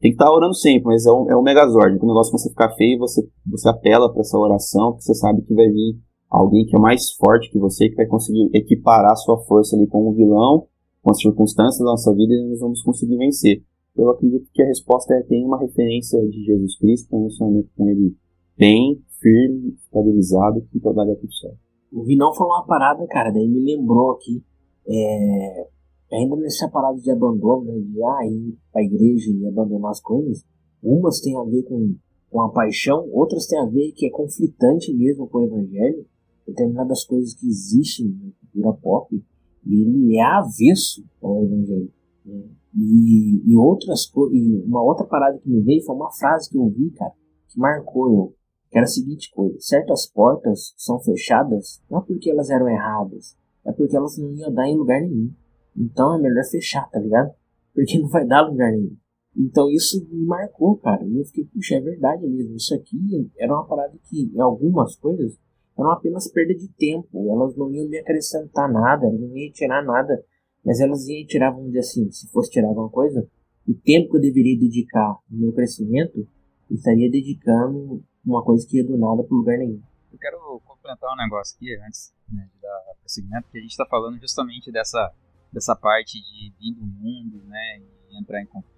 tem 0.00 0.10
que 0.10 0.16
estar 0.16 0.26
tá 0.26 0.32
orando 0.32 0.54
sempre, 0.54 0.84
mas 0.84 1.06
é 1.06 1.12
um, 1.12 1.30
é 1.30 1.36
um 1.36 1.42
megazord. 1.42 1.98
Quando 1.98 2.10
o 2.10 2.14
negócio 2.14 2.30
começa 2.30 2.48
a 2.48 2.50
ficar 2.50 2.76
feio, 2.76 2.98
você, 2.98 3.26
você 3.46 3.68
apela 3.68 4.12
para 4.12 4.20
essa 4.20 4.38
oração, 4.38 4.92
porque 4.92 5.04
você 5.04 5.14
sabe 5.14 5.42
que 5.42 5.54
vai 5.54 5.68
vir 5.68 5.98
alguém 6.30 6.66
que 6.66 6.76
é 6.76 6.78
mais 6.78 7.12
forte 7.12 7.50
que 7.50 7.58
você, 7.58 7.88
que 7.88 7.96
vai 7.96 8.06
conseguir 8.06 8.50
equiparar 8.52 9.12
a 9.12 9.16
sua 9.16 9.38
força 9.38 9.76
ali 9.76 9.86
com 9.86 10.08
o 10.08 10.12
vilão, 10.12 10.66
com 11.02 11.10
as 11.10 11.20
circunstâncias 11.20 11.78
da 11.78 11.84
nossa 11.84 12.12
vida 12.14 12.34
e 12.34 12.48
nós 12.48 12.60
vamos 12.60 12.82
conseguir 12.82 13.16
vencer. 13.16 13.62
Eu 13.96 14.10
acredito 14.10 14.48
que 14.52 14.62
a 14.62 14.66
resposta 14.66 15.14
é 15.14 15.22
tem 15.22 15.44
uma 15.44 15.58
referência 15.58 16.20
de 16.28 16.44
Jesus 16.44 16.78
Cristo, 16.78 17.14
um 17.16 17.20
relacionamento 17.20 17.70
com 17.76 17.88
ele 17.88 18.14
bem 18.58 19.00
firme, 19.20 19.74
estabilizado, 19.82 20.66
que 20.70 20.78
dar 20.78 20.92
tudo 20.92 21.32
certo. 21.32 21.58
O 21.92 22.04
Vinão 22.04 22.34
falou 22.34 22.54
uma 22.54 22.66
parada, 22.66 23.06
cara, 23.06 23.30
daí 23.30 23.48
me 23.48 23.60
lembrou 23.60 24.12
aqui, 24.12 24.42
é, 24.86 25.68
ainda 26.12 26.36
nessa 26.36 26.68
parada 26.68 26.98
de 26.98 27.10
abandono, 27.10 27.64
né, 27.64 27.80
de 27.80 28.02
ah, 28.02 28.26
ir 28.26 28.58
pra 28.72 28.82
igreja 28.82 29.30
e 29.30 29.46
abandonar 29.46 29.92
as 29.92 30.00
coisas, 30.00 30.44
umas 30.82 31.20
têm 31.20 31.36
a 31.36 31.44
ver 31.44 31.62
com, 31.62 31.94
com 32.30 32.42
a 32.42 32.50
paixão, 32.50 33.08
outras 33.12 33.46
têm 33.46 33.58
a 33.58 33.66
ver 33.66 33.92
que 33.92 34.06
é 34.06 34.10
conflitante 34.10 34.92
mesmo 34.92 35.26
com 35.28 35.38
o 35.38 35.44
evangelho, 35.44 36.04
determinadas 36.46 37.04
coisas 37.04 37.34
que 37.34 37.46
existem 37.46 38.08
na 38.08 38.30
cultura 38.40 38.72
pop, 38.80 39.24
e 39.66 39.82
ele 39.82 40.16
é 40.16 40.22
avesso 40.22 41.04
ao 41.20 41.44
evangelho. 41.44 41.92
Né? 42.24 42.44
E, 42.74 43.42
e 43.50 43.56
outras 43.56 44.10
e 44.32 44.62
uma 44.64 44.82
outra 44.82 45.06
parada 45.06 45.38
que 45.38 45.48
me 45.48 45.62
veio 45.62 45.82
foi 45.82 45.94
uma 45.94 46.12
frase 46.12 46.50
que 46.50 46.56
eu 46.56 46.62
ouvi, 46.62 46.90
cara, 46.90 47.12
que 47.48 47.58
marcou 47.58 48.06
eu. 48.08 48.34
Que 48.70 48.78
era 48.78 48.84
a 48.84 48.88
seguinte 48.88 49.30
coisa: 49.32 49.56
certas 49.58 50.06
portas 50.06 50.74
são 50.76 51.00
fechadas 51.00 51.82
não 51.90 52.02
porque 52.02 52.30
elas 52.30 52.50
eram 52.50 52.68
erradas, 52.68 53.36
é 53.64 53.72
porque 53.72 53.96
elas 53.96 54.18
não 54.18 54.32
iam 54.32 54.52
dar 54.52 54.68
em 54.68 54.76
lugar 54.76 55.00
nenhum. 55.00 55.32
Então 55.76 56.14
é 56.14 56.20
melhor 56.20 56.44
fechar, 56.44 56.88
tá 56.90 56.98
ligado? 56.98 57.32
Porque 57.74 57.98
não 57.98 58.08
vai 58.08 58.26
dar 58.26 58.42
lugar 58.42 58.70
nenhum. 58.72 58.96
Então 59.36 59.70
isso 59.70 60.06
me 60.10 60.24
marcou, 60.24 60.76
cara. 60.78 61.04
E 61.04 61.18
eu 61.18 61.24
fiquei, 61.26 61.44
puxa, 61.44 61.76
é 61.76 61.80
verdade 61.80 62.26
mesmo. 62.26 62.56
Isso 62.56 62.74
aqui 62.74 63.30
era 63.38 63.52
uma 63.52 63.66
parada 63.66 63.94
que, 64.08 64.32
em 64.34 64.40
algumas 64.40 64.96
coisas, 64.96 65.38
eram 65.78 65.90
apenas 65.90 66.28
perda 66.28 66.54
de 66.54 66.68
tempo. 66.68 67.30
Elas 67.30 67.56
não 67.56 67.70
iam 67.72 67.88
me 67.88 67.98
acrescentar 67.98 68.70
nada, 68.70 69.10
não 69.10 69.36
iam 69.36 69.52
tirar 69.52 69.82
nada. 69.84 70.24
Mas 70.64 70.80
elas 70.80 71.06
iam 71.06 71.26
tirar, 71.26 71.50
vamos 71.50 71.68
dizer 71.68 71.80
assim, 71.80 72.10
se 72.10 72.28
fosse 72.30 72.50
tirar 72.50 72.68
alguma 72.68 72.90
coisa, 72.90 73.28
o 73.68 73.74
tempo 73.74 74.10
que 74.10 74.16
eu 74.16 74.20
deveria 74.20 74.58
dedicar 74.58 75.16
no 75.30 75.38
meu 75.38 75.52
crescimento, 75.52 76.26
eu 76.70 76.76
estaria 76.76 77.10
dedicando 77.10 78.02
uma 78.24 78.42
coisa 78.42 78.66
que 78.66 78.78
ia 78.78 78.84
do 78.84 78.96
nada 78.96 79.22
para 79.22 79.36
lugar 79.36 79.58
nenhum. 79.58 79.80
Eu 80.12 80.18
quero 80.18 80.60
complementar 80.64 81.12
um 81.12 81.16
negócio 81.16 81.56
aqui 81.56 81.76
antes 81.86 82.12
né, 82.32 82.48
de 82.52 82.60
dar 82.60 82.94
prosseguimento, 83.00 83.48
que 83.50 83.58
a 83.58 83.60
gente 83.60 83.70
está 83.70 83.86
falando 83.86 84.20
justamente 84.20 84.72
dessa, 84.72 85.12
dessa 85.52 85.76
parte 85.76 86.20
de 86.20 86.52
vir 86.58 86.74
do 86.74 86.86
mundo, 86.86 87.44
né, 87.46 87.80
e 88.10 88.18
entrar 88.18 88.42
em 88.42 88.46
conflito 88.46 88.75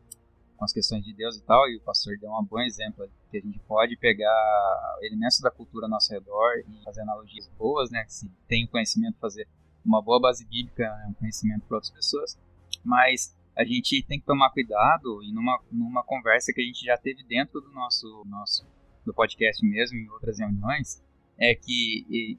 com 0.59 0.65
as 0.65 0.73
questões 0.73 1.05
de 1.05 1.15
Deus 1.15 1.37
e 1.37 1.43
tal, 1.43 1.69
e 1.69 1.77
o 1.77 1.81
pastor 1.81 2.19
deu 2.19 2.31
um 2.31 2.45
bom 2.45 2.61
exemplo 2.61 3.09
que 3.31 3.39
a 3.39 3.41
gente 3.41 3.59
pode 3.61 3.97
pegar 3.97 4.99
elementos 5.03 5.41
da 5.41 5.51
cultura 5.51 5.87
ao 5.87 5.91
nosso 5.91 6.13
redor 6.13 6.59
e 6.59 6.85
fazer 6.85 7.03
analogias 7.03 7.49
boas, 7.57 7.91
né? 7.91 8.05
Se 8.09 8.29
tem 8.49 8.67
conhecimento, 8.67 9.17
fazer 9.21 9.47
uma 9.85 10.03
boa 10.03 10.21
base 10.21 10.45
bíblica, 10.45 10.83
é 10.83 11.07
um 11.07 11.15
conhecimento 11.15 11.65
para 11.67 11.77
outras 11.77 11.93
pessoas, 11.93 12.37
mas 12.85 13.35
a 13.57 13.65
gente 13.65 14.03
tem 14.03 14.19
que 14.19 14.27
tomar 14.27 14.51
cuidado 14.51 15.23
e 15.23 15.33
numa, 15.33 15.61
numa 15.71 16.03
conversa 16.03 16.53
que 16.53 16.61
a 16.61 16.65
gente 16.65 16.85
já 16.85 16.99
teve 16.99 17.23
dentro 17.25 17.61
do 17.61 17.71
nosso, 17.71 18.25
nosso 18.27 18.67
do 19.07 19.15
podcast 19.15 19.65
mesmo, 19.65 19.97
em 19.97 20.09
outras 20.11 20.39
reuniões, 20.39 21.03
é 21.39 21.55
que 21.55 22.05
e, 22.11 22.37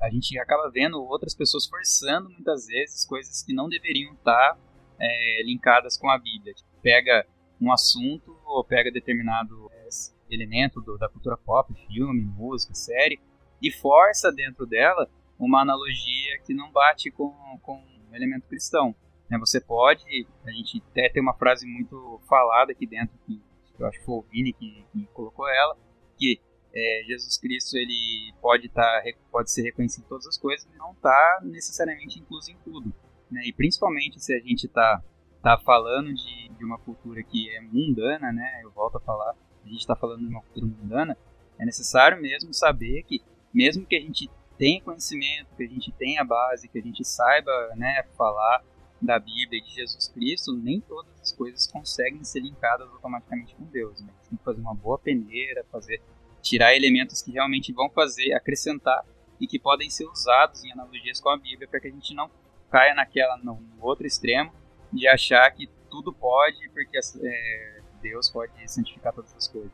a 0.00 0.10
gente 0.10 0.38
acaba 0.38 0.70
vendo 0.70 1.02
outras 1.02 1.34
pessoas 1.34 1.66
forçando 1.66 2.28
muitas 2.28 2.66
vezes 2.66 3.04
coisas 3.06 3.42
que 3.42 3.54
não 3.54 3.68
deveriam 3.68 4.12
estar 4.12 4.58
é, 5.00 5.42
linkadas 5.44 5.96
com 5.96 6.10
a 6.10 6.18
Bíblia. 6.18 6.54
Tipo, 6.54 6.68
pega 6.82 7.26
um 7.62 7.72
assunto 7.72 8.36
ou 8.44 8.64
pega 8.64 8.90
determinado 8.90 9.70
é, 9.72 9.88
elemento 10.28 10.80
do, 10.80 10.98
da 10.98 11.08
cultura 11.08 11.36
pop, 11.36 11.72
filme, 11.86 12.22
música, 12.22 12.74
série, 12.74 13.20
e 13.60 13.70
força 13.70 14.32
dentro 14.32 14.66
dela 14.66 15.08
uma 15.38 15.60
analogia 15.60 16.38
que 16.44 16.52
não 16.52 16.70
bate 16.72 17.10
com, 17.10 17.32
com 17.62 17.74
um 18.10 18.14
elemento 18.14 18.48
cristão. 18.48 18.94
Né? 19.30 19.38
Você 19.38 19.60
pode, 19.60 20.04
a 20.44 20.50
gente 20.50 20.82
até 20.90 21.08
tem 21.08 21.22
uma 21.22 21.34
frase 21.34 21.66
muito 21.66 22.20
falada 22.28 22.72
aqui 22.72 22.86
dentro, 22.86 23.16
que 23.26 23.40
eu 23.78 23.86
acho 23.86 23.98
que 23.98 24.04
foi 24.04 24.16
o 24.16 24.22
Vini 24.22 24.52
que, 24.52 24.84
que 24.92 25.06
colocou 25.12 25.48
ela, 25.48 25.76
que 26.18 26.40
é, 26.74 27.04
Jesus 27.06 27.38
Cristo 27.38 27.76
ele 27.76 28.32
pode, 28.40 28.68
tá, 28.68 29.02
pode 29.30 29.50
ser 29.50 29.62
reconhecido 29.62 30.04
em 30.04 30.08
todas 30.08 30.26
as 30.26 30.38
coisas, 30.38 30.66
mas 30.68 30.78
não 30.78 30.92
está 30.92 31.40
necessariamente 31.42 32.18
incluso 32.18 32.50
em 32.50 32.56
tudo. 32.64 32.92
Né? 33.30 33.42
E 33.46 33.52
principalmente 33.52 34.20
se 34.20 34.34
a 34.34 34.40
gente 34.40 34.66
está 34.66 35.02
tá 35.42 35.58
falando 35.58 36.14
de, 36.14 36.48
de 36.48 36.64
uma 36.64 36.78
cultura 36.78 37.22
que 37.22 37.50
é 37.50 37.60
mundana, 37.60 38.32
né? 38.32 38.60
Eu 38.62 38.70
volto 38.70 38.96
a 38.96 39.00
falar, 39.00 39.34
a 39.64 39.68
gente 39.68 39.80
está 39.80 39.96
falando 39.96 40.20
de 40.20 40.28
uma 40.28 40.40
cultura 40.40 40.66
mundana, 40.66 41.18
é 41.58 41.64
necessário 41.64 42.20
mesmo 42.20 42.54
saber 42.54 43.02
que, 43.02 43.20
mesmo 43.52 43.84
que 43.84 43.96
a 43.96 44.00
gente 44.00 44.30
tenha 44.56 44.80
conhecimento, 44.80 45.48
que 45.56 45.64
a 45.64 45.68
gente 45.68 45.90
tenha 45.92 46.24
base, 46.24 46.68
que 46.68 46.78
a 46.78 46.82
gente 46.82 47.04
saiba, 47.04 47.50
né, 47.74 48.04
falar 48.16 48.62
da 49.00 49.18
Bíblia 49.18 49.58
e 49.58 49.62
de 49.62 49.74
Jesus 49.74 50.06
Cristo, 50.08 50.52
nem 50.52 50.80
todas 50.80 51.20
as 51.20 51.32
coisas 51.32 51.66
conseguem 51.66 52.22
ser 52.22 52.40
linkadas 52.40 52.88
automaticamente 52.88 53.54
com 53.56 53.64
Deus. 53.64 54.00
Né? 54.00 54.12
Tem 54.28 54.38
que 54.38 54.44
fazer 54.44 54.60
uma 54.60 54.74
boa 54.74 54.96
peneira, 54.96 55.66
fazer 55.72 56.00
tirar 56.40 56.76
elementos 56.76 57.20
que 57.20 57.32
realmente 57.32 57.72
vão 57.72 57.90
fazer 57.90 58.32
acrescentar 58.34 59.04
e 59.40 59.46
que 59.46 59.58
podem 59.58 59.90
ser 59.90 60.06
usados 60.06 60.62
em 60.64 60.72
analogias 60.72 61.20
com 61.20 61.30
a 61.30 61.36
Bíblia 61.36 61.66
para 61.66 61.80
que 61.80 61.88
a 61.88 61.90
gente 61.90 62.14
não 62.14 62.30
caia 62.70 62.94
naquela 62.94 63.36
no 63.38 63.58
outro 63.80 64.06
extremo 64.06 64.52
de 64.92 65.08
achar 65.08 65.50
que 65.50 65.68
tudo 65.90 66.12
pode, 66.12 66.68
porque 66.70 66.98
é, 66.98 67.80
Deus 68.02 68.30
pode 68.30 68.52
santificar 68.66 69.12
todas 69.12 69.34
as 69.36 69.48
coisas. 69.48 69.70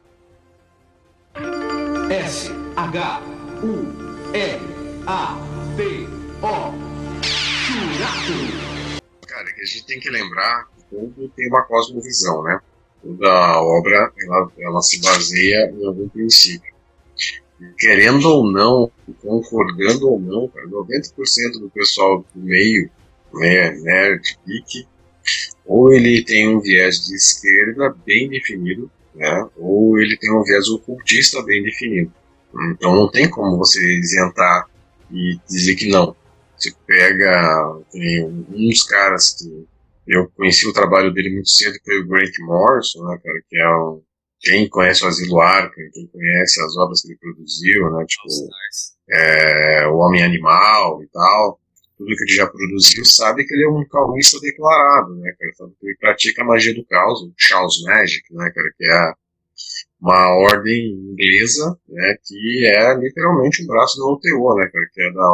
S 2.10 2.50
H 2.76 3.20
U 3.62 4.34
L 4.34 4.60
A 5.06 5.36
T 5.76 6.06
O 6.42 7.22
Churato. 7.22 8.98
Cara, 9.26 9.52
que 9.52 9.60
a 9.60 9.64
gente 9.64 9.86
tem 9.86 10.00
que 10.00 10.10
lembrar 10.10 10.66
que 10.76 10.84
tudo 10.90 11.28
tem 11.30 11.48
uma 11.48 11.62
cosmovisão, 11.62 12.42
né? 12.42 12.60
Toda 13.02 13.62
obra 13.62 14.12
ela, 14.20 14.50
ela 14.58 14.82
se 14.82 15.00
baseia 15.00 15.70
em 15.70 15.86
algum 15.86 16.08
princípio. 16.08 16.74
Querendo 17.78 18.28
ou 18.28 18.50
não, 18.50 18.90
concordando 19.20 20.10
ou 20.10 20.20
não, 20.20 20.48
cara, 20.48 20.66
90% 20.66 21.60
do 21.60 21.70
pessoal 21.70 22.24
do 22.34 22.40
meio, 22.40 22.90
né, 23.34 23.70
nerd, 23.70 24.38
geek, 24.46 24.86
ou 25.64 25.92
ele 25.92 26.24
tem 26.24 26.48
um 26.48 26.60
viés 26.60 27.06
de 27.06 27.14
esquerda 27.14 27.94
bem 28.04 28.28
definido, 28.28 28.90
né, 29.14 29.48
ou 29.56 29.98
ele 29.98 30.16
tem 30.16 30.32
um 30.32 30.42
viés 30.42 30.68
ocultista 30.68 31.42
bem 31.42 31.62
definido. 31.62 32.12
Então 32.72 32.94
não 32.94 33.10
tem 33.10 33.28
como 33.28 33.58
você 33.58 33.80
isentar 33.98 34.66
e 35.10 35.38
dizer 35.48 35.74
que 35.74 35.88
não. 35.88 36.16
Você 36.56 36.72
pega 36.86 37.80
tem 37.92 38.24
uns 38.50 38.82
caras 38.84 39.34
que 39.34 39.66
eu 40.06 40.28
conheci 40.30 40.66
o 40.66 40.72
trabalho 40.72 41.12
dele 41.12 41.34
muito 41.34 41.50
cedo, 41.50 41.74
que 41.74 41.84
foi 41.84 42.00
o 42.00 42.06
Grant 42.06 42.32
Morrison, 42.40 43.04
né, 43.06 43.18
cara, 43.22 43.42
que 43.48 43.58
é 43.58 43.68
um 43.68 44.02
quem 44.40 44.68
conhece 44.68 45.04
o 45.04 45.08
Asilo 45.08 45.40
Arkham, 45.40 45.90
quem 45.92 46.06
conhece 46.06 46.62
as 46.62 46.76
obras 46.76 47.02
que 47.02 47.08
ele 47.08 47.18
produziu, 47.18 47.90
né, 47.90 48.04
tipo 48.06 48.28
é, 49.10 49.86
o 49.88 49.96
Homem 49.96 50.22
Animal 50.22 51.02
e 51.02 51.08
tal, 51.08 51.60
tudo 51.98 52.16
que 52.16 52.34
já 52.34 52.46
produziu, 52.46 53.04
sabe 53.04 53.44
que 53.44 53.52
ele 53.54 53.64
é 53.64 53.68
um 53.68 53.86
calvista 53.88 54.38
declarado, 54.40 55.14
né, 55.16 55.34
cara? 55.38 55.70
Que 55.78 55.86
ele 55.86 55.96
pratica 55.98 56.42
a 56.42 56.46
magia 56.46 56.74
do 56.74 56.84
caos, 56.86 57.20
o 57.22 57.34
Chaos 57.36 57.82
Magic, 57.84 58.22
né, 58.32 58.50
cara? 58.54 58.72
Que 58.76 58.84
é 58.86 59.12
uma 60.00 60.36
ordem 60.36 60.92
inglesa, 60.92 61.76
né, 61.88 62.16
que 62.24 62.66
é 62.66 62.94
literalmente 62.94 63.64
um 63.64 63.66
braço 63.66 63.96
do 63.96 64.12
OTO, 64.12 64.54
né, 64.56 64.68
cara? 64.72 64.88
Que 64.92 65.02
é, 65.02 65.12
da, 65.12 65.30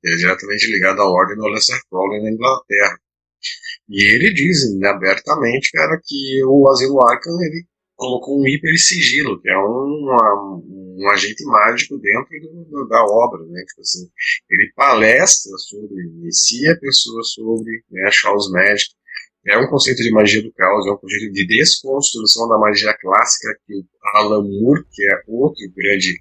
que 0.00 0.08
é 0.08 0.16
diretamente 0.16 0.70
ligado 0.70 1.02
à 1.02 1.10
ordem 1.10 1.36
do 1.36 1.44
Aleister 1.44 1.80
Crowley 1.90 2.22
na 2.22 2.30
Inglaterra. 2.30 2.98
E 3.88 4.02
ele 4.02 4.32
diz 4.32 4.72
né, 4.78 4.88
abertamente, 4.88 5.72
cara, 5.72 6.00
que 6.02 6.44
o 6.44 6.68
Asilo 6.68 7.02
Arkham, 7.02 7.40
ele 7.42 7.64
colocou 7.96 8.40
um 8.40 8.46
hiper 8.46 8.78
sigilo, 8.78 9.40
que 9.40 9.48
é 9.48 9.58
um, 9.58 10.62
um 10.98 11.10
agente 11.10 11.44
mágico 11.44 11.98
dentro 11.98 12.28
do, 12.70 12.86
da 12.88 13.02
obra, 13.04 13.44
né? 13.46 13.64
Tipo 13.66 13.80
assim, 13.80 14.08
ele 14.50 14.70
palestra 14.76 15.56
sobre, 15.58 16.02
inicia 16.04 16.78
pessoas 16.78 17.32
sobre 17.32 17.82
né, 17.90 18.08
Charles 18.12 18.50
Magic. 18.50 18.94
É 19.46 19.58
um 19.58 19.68
conceito 19.68 20.02
de 20.02 20.10
magia 20.10 20.42
do 20.42 20.52
caos, 20.52 20.86
é 20.86 20.90
um 20.90 20.96
conceito 20.96 21.32
de 21.32 21.46
desconstrução 21.46 22.48
da 22.48 22.58
magia 22.58 22.92
clássica 23.00 23.56
que 23.66 23.74
o 23.74 23.84
Alan 24.14 24.42
Moore, 24.42 24.84
que 24.92 25.02
é 25.08 25.22
outro 25.28 25.62
grande 25.74 26.20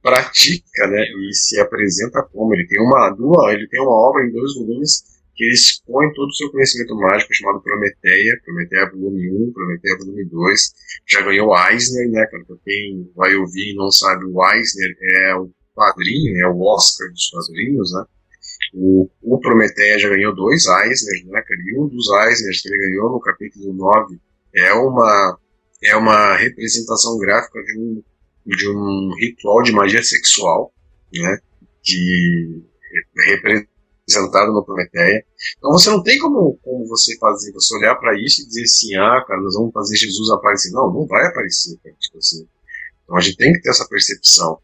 pratica, 0.00 0.86
né, 0.86 1.02
e 1.02 1.34
se 1.34 1.58
apresenta 1.58 2.22
como 2.32 2.54
ele 2.54 2.66
tem 2.68 2.80
uma 2.80 3.10
duas, 3.10 3.52
ele 3.54 3.66
tem 3.66 3.80
uma 3.80 3.90
obra 3.90 4.24
em 4.24 4.30
dois 4.30 4.54
volumes 4.54 5.15
que 5.36 5.44
ele 5.44 5.52
expõe 5.52 6.12
todo 6.14 6.28
o 6.28 6.34
seu 6.34 6.50
conhecimento 6.50 6.96
mágico 6.96 7.34
chamado 7.34 7.60
Prometeia, 7.60 8.40
Prometeia 8.42 8.90
volume 8.90 9.30
1, 9.30 9.52
Prometeia 9.52 9.98
volume 9.98 10.24
2, 10.24 10.60
já 11.06 11.20
ganhou 11.20 11.54
Eisner, 11.54 12.10
né, 12.10 12.26
pra 12.26 12.40
quem 12.64 13.10
vai 13.14 13.34
ouvir 13.36 13.72
e 13.72 13.76
não 13.76 13.90
sabe, 13.90 14.24
o 14.24 14.52
Eisner 14.52 14.96
é 15.02 15.34
o 15.36 15.50
padrinho, 15.74 16.38
é 16.38 16.48
o 16.48 16.62
Oscar 16.62 17.10
dos 17.10 17.28
quadrinhos, 17.28 17.92
né, 17.92 18.04
o, 18.72 19.10
o 19.22 19.38
Prometeia 19.38 19.98
já 19.98 20.08
ganhou 20.08 20.34
dois 20.34 20.64
Eisner, 20.64 21.26
né, 21.26 21.42
e 21.66 21.78
um 21.78 21.86
dos 21.86 22.08
Eisners 22.10 22.62
que 22.62 22.68
ele 22.68 22.78
ganhou 22.78 23.12
no 23.12 23.20
capítulo 23.20 23.74
9 23.74 24.18
é 24.54 24.72
uma, 24.72 25.38
é 25.84 25.96
uma 25.96 26.34
representação 26.36 27.18
gráfica 27.18 27.62
de 27.62 27.78
um, 27.78 28.02
de 28.46 28.70
um 28.70 29.14
ritual 29.20 29.62
de 29.62 29.72
magia 29.72 30.02
sexual, 30.02 30.72
né, 31.12 31.38
que 31.82 32.64
é 33.18 33.36
representado 34.08 34.52
no 34.52 34.64
Prometeia. 34.64 35.24
Então 35.58 35.72
você 35.72 35.90
não 35.90 36.02
tem 36.02 36.18
como, 36.18 36.58
como 36.62 36.86
você 36.86 37.16
fazer, 37.18 37.52
você 37.52 37.76
olhar 37.76 37.96
para 37.96 38.18
isso 38.20 38.42
e 38.42 38.46
dizer 38.46 38.62
assim, 38.62 38.94
ah, 38.96 39.24
cara, 39.26 39.40
nós 39.40 39.54
vamos 39.54 39.72
fazer 39.72 39.96
Jesus 39.96 40.30
aparecer. 40.30 40.70
Não, 40.70 40.92
não 40.92 41.06
vai 41.06 41.26
aparecer, 41.26 41.76
cara, 41.82 41.94
tipo 41.98 42.18
assim. 42.18 42.46
Então 43.04 43.16
a 43.16 43.20
gente 43.20 43.36
tem 43.36 43.52
que 43.52 43.60
ter 43.60 43.70
essa 43.70 43.86
percepção. 43.88 44.58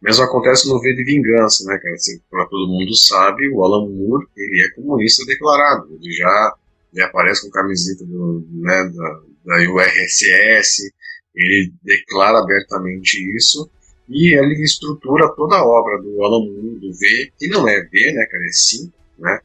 Mesmo 0.00 0.22
acontece 0.22 0.68
no 0.68 0.80
V 0.80 0.94
de 0.94 1.04
Vingança, 1.04 1.64
né, 1.64 1.76
cara? 1.78 1.94
Assim, 1.94 2.20
para 2.30 2.46
todo 2.46 2.70
mundo 2.70 2.94
sabe, 2.94 3.48
o 3.50 3.64
Alan 3.64 3.88
Moore, 3.88 4.26
ele 4.36 4.62
é 4.64 4.70
comunista 4.70 5.24
declarado. 5.26 5.98
Ele 6.00 6.12
já 6.12 6.54
ele 6.94 7.02
aparece 7.02 7.42
com 7.42 7.50
camiseta 7.50 8.04
do, 8.04 8.46
né, 8.52 8.84
da, 8.84 9.20
da 9.44 9.70
URSS, 9.70 10.94
ele 11.34 11.72
declara 11.82 12.38
abertamente 12.38 13.18
isso, 13.36 13.68
e 14.08 14.34
ele 14.34 14.62
estrutura 14.62 15.28
toda 15.34 15.56
a 15.56 15.64
obra 15.64 16.00
do 16.00 16.22
Alan 16.22 16.44
Moore, 16.44 16.78
do 16.80 16.92
V, 16.92 17.32
que 17.38 17.48
não 17.48 17.66
é 17.68 17.80
V, 17.82 18.12
né, 18.12 18.26
cara, 18.26 18.44
é 18.44 18.52
5, 18.52 18.92
né? 19.18 19.40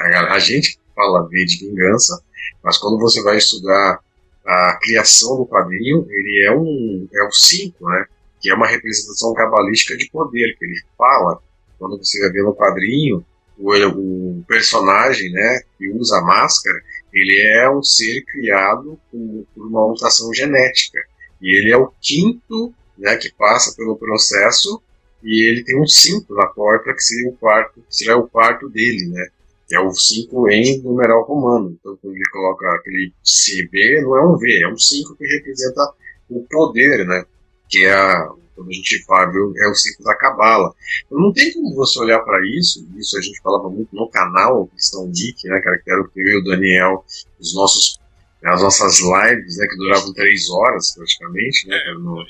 A, 0.00 0.34
a 0.34 0.38
gente 0.38 0.78
fala 0.94 1.28
V 1.28 1.44
de 1.44 1.58
Vingança, 1.58 2.22
mas 2.62 2.78
quando 2.78 2.98
você 2.98 3.22
vai 3.22 3.36
estudar 3.36 4.00
a 4.44 4.78
criação 4.82 5.36
do 5.36 5.46
quadrinho, 5.46 6.06
ele 6.10 6.46
é 6.46 6.52
um 6.52 7.08
é 7.12 7.24
o 7.24 7.32
5, 7.32 7.88
né? 7.88 8.06
que 8.42 8.50
é 8.50 8.54
uma 8.54 8.66
representação 8.66 9.32
cabalística 9.34 9.96
de 9.96 10.10
poder, 10.10 10.56
que 10.58 10.64
ele 10.64 10.74
fala, 10.98 11.40
quando 11.78 11.96
você 11.96 12.20
vai 12.20 12.30
ver 12.30 12.42
no 12.42 12.54
quadrinho, 12.54 13.24
o, 13.56 13.70
o 13.70 14.44
personagem, 14.48 15.30
né, 15.30 15.62
que 15.78 15.88
usa 15.90 16.18
a 16.18 16.22
máscara, 16.22 16.76
ele 17.12 17.40
é 17.40 17.70
um 17.70 17.82
ser 17.82 18.24
criado 18.24 18.98
por, 19.10 19.46
por 19.54 19.66
uma 19.68 19.86
mutação 19.86 20.34
genética, 20.34 20.98
e 21.40 21.56
ele 21.56 21.70
é 21.70 21.76
o 21.76 21.92
quinto, 22.00 22.74
né, 23.02 23.16
que 23.16 23.32
passa 23.34 23.76
pelo 23.76 23.96
processo, 23.96 24.80
e 25.22 25.44
ele 25.44 25.64
tem 25.64 25.80
um 25.80 25.86
5 25.86 26.34
na 26.34 26.46
porta, 26.46 26.94
que 26.94 27.02
seria 27.02 27.28
o 27.28 27.36
quarto, 27.36 27.84
seria 27.90 28.16
o 28.16 28.28
quarto 28.28 28.68
dele, 28.68 29.06
né, 29.08 29.28
que 29.68 29.76
é 29.76 29.80
o 29.80 29.92
5 29.92 30.48
em 30.48 30.80
numeral 30.82 31.24
romano. 31.24 31.76
Então, 31.78 31.98
quando 32.00 32.14
ele 32.14 32.30
coloca 32.30 32.74
aquele 32.74 33.12
CB, 33.22 34.02
não 34.02 34.16
é 34.16 34.26
um 34.26 34.36
V, 34.36 34.62
é 34.62 34.68
um 34.68 34.78
5 34.78 35.16
que 35.16 35.26
representa 35.26 35.92
o 36.30 36.46
poder, 36.48 37.06
né? 37.06 37.24
que 37.72 37.84
é 37.86 37.92
a, 37.94 38.30
quando 38.54 38.68
a 38.68 38.72
gente 38.72 39.02
fala, 39.04 39.32
é 39.56 39.68
o 39.68 39.74
ciclo 39.74 40.04
da 40.04 40.14
cabala. 40.14 40.74
Então, 41.06 41.18
não 41.18 41.32
tem 41.32 41.52
como 41.54 41.74
você 41.74 41.98
olhar 41.98 42.20
para 42.20 42.46
isso, 42.46 42.86
isso 42.98 43.16
a 43.16 43.22
gente 43.22 43.40
falava 43.40 43.70
muito 43.70 43.96
no 43.96 44.08
canal 44.08 44.66
Cristão 44.66 45.10
Geek, 45.10 45.48
né, 45.48 45.58
que 45.60 45.90
era 45.90 46.02
o 46.02 46.08
que 46.08 46.20
eu 46.20 46.26
e 46.26 46.36
o 46.36 46.44
Daniel, 46.44 47.04
os 47.40 47.54
nossos, 47.54 47.98
as 48.44 48.62
nossas 48.62 48.98
lives, 49.00 49.56
né, 49.56 49.66
que 49.66 49.76
duravam 49.76 50.12
três 50.14 50.48
horas 50.50 50.94
praticamente, 50.94 51.68
né, 51.68 51.78
no, 52.00 52.24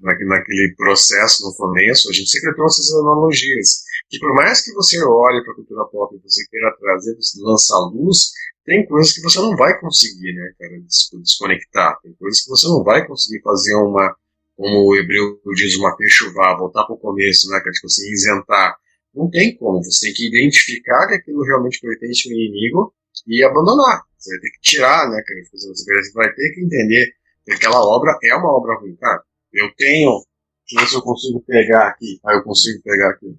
naquele 0.00 0.74
processo 0.76 1.44
no 1.44 1.54
começo, 1.54 2.10
a 2.10 2.12
gente 2.12 2.28
sempre 2.28 2.54
trouxe 2.54 2.80
essas 2.80 3.00
analogias, 3.00 3.84
que 4.08 4.18
por 4.18 4.34
mais 4.34 4.62
que 4.62 4.72
você 4.72 5.02
olhe 5.04 5.42
para 5.44 5.52
a 5.52 5.56
cultura 5.56 5.84
pop 5.86 6.16
e 6.16 6.20
você 6.22 6.44
queira 6.48 6.76
trazer, 6.78 7.14
você 7.14 7.40
lançar 7.40 7.78
luz, 7.78 8.32
tem 8.64 8.86
coisas 8.86 9.12
que 9.12 9.22
você 9.22 9.38
não 9.38 9.56
vai 9.56 9.78
conseguir, 9.80 10.32
né, 10.34 10.52
cara, 10.58 10.80
desconectar, 11.20 12.00
tem 12.02 12.12
coisas 12.14 12.42
que 12.42 12.50
você 12.50 12.66
não 12.66 12.82
vai 12.82 13.06
conseguir 13.06 13.40
fazer 13.42 13.74
uma 13.74 14.14
como 14.56 14.86
o 14.86 14.96
hebreu 14.96 15.40
diz, 15.54 15.76
uma 15.76 15.96
fechuvá, 15.96 16.56
voltar 16.56 16.84
para 16.84 16.94
o 16.94 16.98
começo, 16.98 17.48
né, 17.48 17.56
é 17.58 17.70
tipo 17.70 17.86
assim, 17.86 18.10
isentar. 18.12 18.76
Não 19.14 19.28
tem 19.28 19.56
como, 19.56 19.82
você 19.82 20.06
tem 20.06 20.14
que 20.14 20.28
identificar 20.28 21.06
que 21.08 21.14
aquilo 21.14 21.42
realmente 21.42 21.80
pertence 21.80 22.28
ao 22.28 22.34
inimigo 22.34 22.94
e 23.26 23.42
abandonar. 23.42 24.02
Você 24.22 24.30
vai 24.30 24.40
ter 24.40 24.50
que 24.50 24.60
tirar, 24.60 25.10
né, 25.10 25.20
cara, 25.26 25.40
você 25.52 26.12
vai 26.14 26.32
ter 26.32 26.50
que 26.50 26.60
entender 26.60 27.12
que 27.44 27.52
aquela 27.54 27.84
obra 27.84 28.16
é 28.22 28.36
uma 28.36 28.54
obra 28.54 28.78
ruim. 28.78 28.94
Cara, 28.94 29.20
eu 29.52 29.74
tenho, 29.74 30.24
deixa 30.70 30.76
eu 30.76 30.80
ver 30.80 30.88
se 30.88 30.94
eu 30.94 31.02
consigo 31.02 31.40
pegar 31.42 31.88
aqui, 31.88 32.20
ah, 32.24 32.34
eu 32.34 32.44
consigo 32.44 32.80
pegar 32.84 33.10
aqui. 33.10 33.36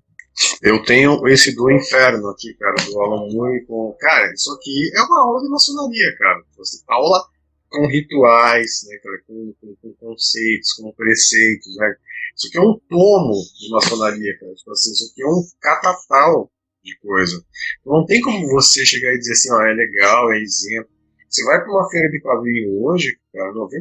Eu 0.62 0.84
tenho 0.84 1.26
esse 1.28 1.56
do 1.56 1.72
inferno 1.72 2.28
aqui, 2.30 2.54
cara, 2.56 2.76
do 2.76 3.00
Alan 3.00 3.32
Moore 3.32 3.66
com. 3.66 3.96
Cara, 4.00 4.34
isso 4.34 4.52
aqui 4.52 4.92
é 4.94 5.02
uma 5.04 5.22
aula 5.22 5.42
de 5.42 5.48
maçonaria, 5.48 6.18
cara. 6.18 6.44
Você, 6.58 6.84
aula 6.88 7.24
com 7.70 7.88
rituais, 7.88 8.82
né, 8.88 8.98
cara, 8.98 9.22
com, 9.28 9.54
com, 9.62 9.76
com, 9.76 9.94
conceitos, 9.94 10.74
com 10.74 10.92
preceitos, 10.92 11.76
né? 11.78 11.96
Isso 12.36 12.48
aqui 12.48 12.58
é 12.58 12.62
um 12.62 12.80
tomo 12.90 13.34
de 13.60 13.70
maçonaria, 13.70 14.38
cara. 14.40 14.54
Tipo 14.56 14.72
assim, 14.72 14.92
isso 14.92 15.12
aqui 15.12 15.24
é 15.24 15.28
um 15.28 15.44
catatal 15.62 16.52
de 16.84 16.98
coisa. 17.00 17.44
Não 17.86 18.06
tem 18.06 18.22
como 18.22 18.48
você 18.50 18.86
chegar 18.86 19.14
e 19.14 19.18
dizer 19.18 19.34
assim, 19.34 19.52
ó, 19.52 19.62
é 19.62 19.74
legal, 19.74 20.32
é 20.34 20.42
isento. 20.42 20.90
Você 21.30 21.44
vai 21.46 21.60
para 21.60 21.72
uma 21.72 21.90
feira 21.90 22.10
de 22.12 22.22
quadrinho 22.22 22.84
hoje, 22.84 23.18
cara, 23.34 23.52
90% 23.54 23.72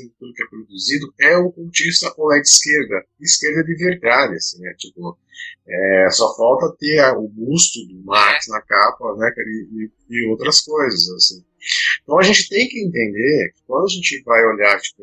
de 0.00 0.12
tudo 0.16 0.32
que 0.32 0.44
é 0.44 0.46
produzido 0.46 1.12
é 1.18 1.36
o 1.38 1.50
cultista 1.50 2.12
ou 2.16 2.32
é 2.32 2.40
de 2.40 2.46
esquerda. 2.46 3.04
Esquerda 3.20 3.64
de 3.64 3.74
verdade, 3.74 4.36
assim, 4.36 4.60
né? 4.60 4.72
Tipo, 4.78 5.18
é, 5.66 6.08
só 6.10 6.36
falta 6.36 6.76
ter 6.78 7.02
o 7.16 7.26
busto 7.26 7.84
do 7.88 8.04
Marx 8.04 8.46
na 8.46 8.60
capa, 8.60 9.16
né, 9.16 9.28
cara, 9.34 9.48
e, 9.48 9.90
e 10.08 10.26
outras 10.28 10.60
coisas, 10.60 11.08
assim. 11.10 11.44
Então 12.02 12.18
a 12.18 12.22
gente 12.22 12.48
tem 12.48 12.68
que 12.68 12.80
entender 12.80 13.52
que 13.54 13.62
quando 13.66 13.86
a 13.86 13.88
gente 13.88 14.22
vai 14.22 14.44
olhar 14.46 14.80
tipo, 14.80 15.02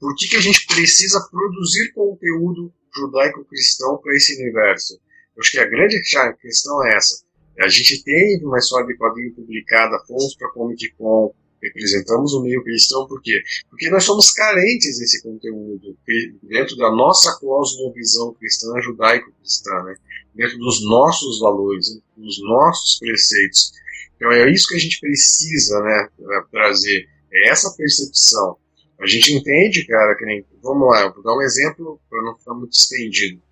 por 0.00 0.14
que, 0.16 0.28
que 0.28 0.36
a 0.36 0.40
gente 0.40 0.66
precisa 0.66 1.24
produzir 1.30 1.92
conteúdo 1.92 2.72
judaico-cristão 2.96 3.98
para 3.98 4.14
esse 4.14 4.34
universo. 4.40 5.00
Eu 5.36 5.40
acho 5.40 5.50
que 5.50 5.58
a 5.58 5.66
grande 5.66 6.00
questão 6.40 6.86
é 6.86 6.96
essa. 6.96 7.24
A 7.60 7.68
gente 7.68 8.02
teve 8.02 8.44
uma 8.44 8.58
história 8.58 8.86
de 8.86 8.96
quadrinho 8.96 9.34
publicada, 9.34 10.02
fomos 10.06 10.34
para 10.36 10.50
Comic 10.50 10.92
Con, 10.96 11.32
representamos 11.62 12.34
o 12.34 12.42
meio 12.42 12.62
cristão, 12.62 13.06
por 13.06 13.22
quê? 13.22 13.42
Porque 13.70 13.88
nós 13.88 14.04
somos 14.04 14.30
carentes 14.32 14.98
desse 14.98 15.22
conteúdo 15.22 15.96
dentro 16.42 16.76
da 16.76 16.90
nossa 16.90 17.38
cosmovisão 17.38 18.34
cristã, 18.34 18.80
judaico-cristã, 18.82 19.82
né? 19.84 19.94
dentro 20.34 20.58
dos 20.58 20.84
nossos 20.84 21.38
valores, 21.38 22.00
dos 22.16 22.42
nossos 22.42 22.98
preceitos. 22.98 23.72
Então 24.16 24.30
é 24.30 24.50
isso 24.50 24.68
que 24.68 24.76
a 24.76 24.80
gente 24.80 25.00
precisa 25.00 25.80
né, 25.80 26.08
trazer, 26.50 27.08
é 27.32 27.50
essa 27.50 27.74
percepção. 27.76 28.56
A 29.00 29.06
gente 29.06 29.32
entende, 29.32 29.86
cara, 29.86 30.14
que 30.16 30.24
nem, 30.24 30.44
vamos 30.62 30.88
lá, 30.88 31.02
eu 31.02 31.14
vou 31.14 31.22
dar 31.22 31.36
um 31.36 31.42
exemplo 31.42 32.00
para 32.08 32.22
não 32.22 32.36
ficar 32.36 32.54
muito 32.54 32.72
estendido. 32.72 33.42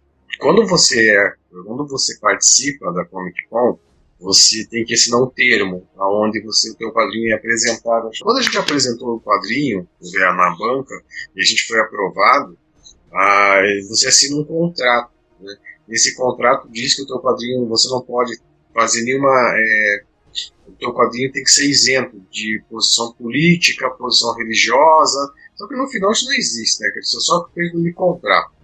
Quando 0.43 0.67
você 0.67 1.09
é, 1.09 1.33
quando 1.65 1.87
você 1.87 2.19
participa 2.19 2.93
da 2.93 3.05
Comic 3.05 3.47
Con, 3.49 3.79
você 4.19 4.67
tem 4.67 4.85
que 4.85 4.93
assinar 4.93 5.23
um 5.23 5.31
termo 5.31 5.87
aonde 5.97 6.41
você 6.41 6.71
o 6.71 6.75
teu 6.75 6.93
quadrinho 6.93 7.31
é 7.31 7.35
apresentado. 7.35 8.11
Quando 8.21 8.39
a 8.39 8.43
gente 8.43 8.59
apresentou 8.59 9.17
o 9.17 9.21
quadrinho 9.21 9.89
na 10.19 10.57
banca 10.59 11.01
e 11.37 11.41
a 11.41 11.45
gente 11.45 11.65
foi 11.67 11.79
aprovado, 11.79 12.59
ah, 13.13 13.61
você 13.89 14.09
assina 14.09 14.37
um 14.37 14.45
contrato. 14.45 15.13
Né? 15.41 15.55
Nesse 15.87 16.17
contrato 16.17 16.69
diz 16.71 16.95
que 16.95 17.03
o 17.03 17.07
teu 17.07 17.21
quadrinho 17.21 17.67
você 17.69 17.89
não 17.89 18.01
pode 18.01 18.37
fazer 18.75 19.03
nenhuma 19.03 19.31
é, 19.57 20.05
o 20.67 20.73
teu 20.73 20.93
quadrinho 20.93 21.31
tem 21.31 21.45
que 21.45 21.51
ser 21.51 21.69
isento 21.69 22.21
de 22.33 22.61
posição 22.69 23.13
política, 23.13 23.91
posição 23.91 24.35
religiosa, 24.35 25.33
só 25.55 25.69
que 25.69 25.77
no 25.77 25.87
final 25.87 26.11
isso 26.11 26.27
não 26.27 26.35
existe, 26.35 26.83
né? 26.83 26.91
É 26.97 27.03
só 27.03 27.49
feito 27.55 27.81
de 27.81 27.93
contrato. 27.93 28.62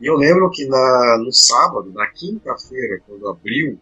E 0.00 0.06
eu 0.06 0.16
lembro 0.16 0.50
que 0.50 0.66
na, 0.66 1.18
no 1.18 1.32
sábado, 1.32 1.92
na 1.92 2.06
quinta-feira, 2.08 3.00
quando 3.06 3.28
abriu, 3.28 3.78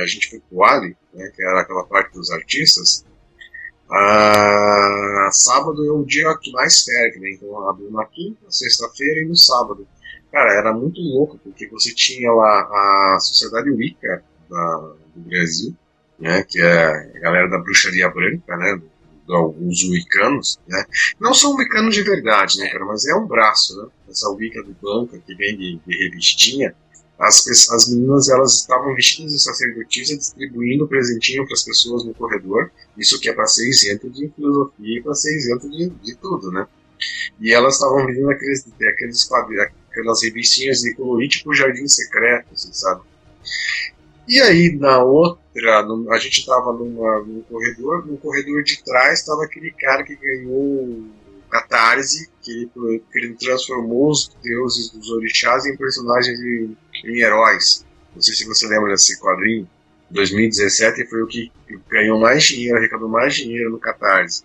a 0.00 0.06
gente 0.06 0.30
foi 0.30 0.40
pro 0.48 0.64
Ali, 0.64 0.96
né, 1.12 1.30
que 1.34 1.44
era 1.44 1.60
aquela 1.60 1.84
parte 1.84 2.14
dos 2.14 2.30
artistas, 2.30 3.04
a, 3.90 5.28
sábado 5.30 5.84
é 5.84 5.92
o 5.92 6.04
dia 6.04 6.36
que 6.40 6.50
mais 6.52 6.82
ferve, 6.82 7.20
né? 7.20 7.32
Então 7.32 7.68
abriu 7.68 7.90
na 7.90 8.04
quinta, 8.06 8.40
sexta-feira 8.48 9.20
e 9.20 9.26
no 9.26 9.36
sábado. 9.36 9.86
Cara, 10.32 10.54
era 10.54 10.72
muito 10.72 11.00
louco, 11.00 11.38
porque 11.44 11.68
você 11.68 11.94
tinha 11.94 12.32
lá 12.32 12.62
a 13.14 13.18
Sociedade 13.20 13.70
Wicca 13.70 14.24
do 14.48 15.20
Brasil, 15.28 15.76
né, 16.18 16.42
que 16.42 16.60
é 16.60 17.16
a 17.16 17.20
galera 17.20 17.48
da 17.48 17.58
bruxaria 17.58 18.08
branca, 18.08 18.56
né, 18.56 18.80
alguns 19.28 19.82
wicanos, 19.84 20.58
né, 20.66 20.84
não 21.20 21.32
são 21.32 21.54
wicanos 21.54 21.94
de 21.94 22.02
verdade, 22.02 22.58
né, 22.58 22.68
cara, 22.68 22.84
mas 22.84 23.06
é 23.06 23.14
um 23.14 23.26
braço, 23.26 23.76
né, 23.76 23.88
essa 24.08 24.28
wicca 24.30 24.62
do 24.62 24.74
banca 24.82 25.18
que 25.18 25.34
vem 25.34 25.56
de, 25.56 25.80
de 25.86 25.98
revistinha, 25.98 26.74
as, 27.18 27.46
as 27.70 27.88
meninas 27.88 28.28
elas 28.28 28.54
estavam 28.54 28.94
vestidas 28.94 29.32
de 29.32 29.42
sacerdotisa 29.42 30.16
distribuindo 30.16 30.86
presentinho 30.88 31.44
para 31.44 31.54
as 31.54 31.62
pessoas 31.62 32.04
no 32.04 32.12
corredor, 32.12 32.70
isso 32.98 33.20
que 33.20 33.28
é 33.28 33.32
para 33.32 33.46
ser 33.46 33.68
isento 33.68 34.10
de 34.10 34.28
filosofia 34.34 34.98
e 34.98 35.02
para 35.02 35.14
ser 35.14 35.36
isento 35.36 35.70
de, 35.70 35.88
de 35.88 36.16
tudo, 36.16 36.50
né, 36.50 36.66
e 37.40 37.52
elas 37.52 37.74
estavam 37.74 38.04
vendendo 38.06 38.30
aqueles, 38.30 38.66
aqueles 38.82 39.28
aquelas 39.90 40.22
revistinhas 40.22 40.80
de 40.80 40.94
colorite 40.94 41.38
tipo 41.38 41.54
Jardim 41.54 41.86
Secreto, 41.86 42.48
assim, 42.52 42.72
sabe, 42.72 43.02
e 44.26 44.40
aí, 44.40 44.76
na 44.76 45.02
outra, 45.02 45.42
a 46.10 46.18
gente 46.18 46.40
estava 46.40 46.72
num 46.72 47.42
corredor, 47.48 48.06
no 48.06 48.16
corredor 48.18 48.62
de 48.62 48.82
trás 48.82 49.20
estava 49.20 49.44
aquele 49.44 49.70
cara 49.72 50.02
que 50.02 50.16
ganhou 50.16 51.04
Catarse, 51.54 52.28
que 52.42 52.50
ele, 52.50 53.02
que 53.12 53.18
ele 53.18 53.34
transformou 53.34 54.10
os 54.10 54.28
deuses 54.42 54.90
dos 54.90 55.08
orixás 55.10 55.64
em 55.66 55.76
personagens 55.76 56.40
em, 56.40 56.76
em 57.04 57.20
heróis. 57.20 57.86
Não 58.12 58.20
sei 58.20 58.34
se 58.34 58.44
você 58.44 58.66
lembra 58.66 58.90
desse 58.90 59.20
quadrinho. 59.20 59.68
2017 60.10 61.06
foi 61.08 61.22
o 61.22 61.26
que 61.28 61.52
ganhou 61.88 62.18
mais 62.18 62.42
dinheiro, 62.44 62.76
arrecadou 62.76 63.08
mais 63.08 63.34
dinheiro 63.34 63.70
no 63.70 63.78
Catarse. 63.78 64.42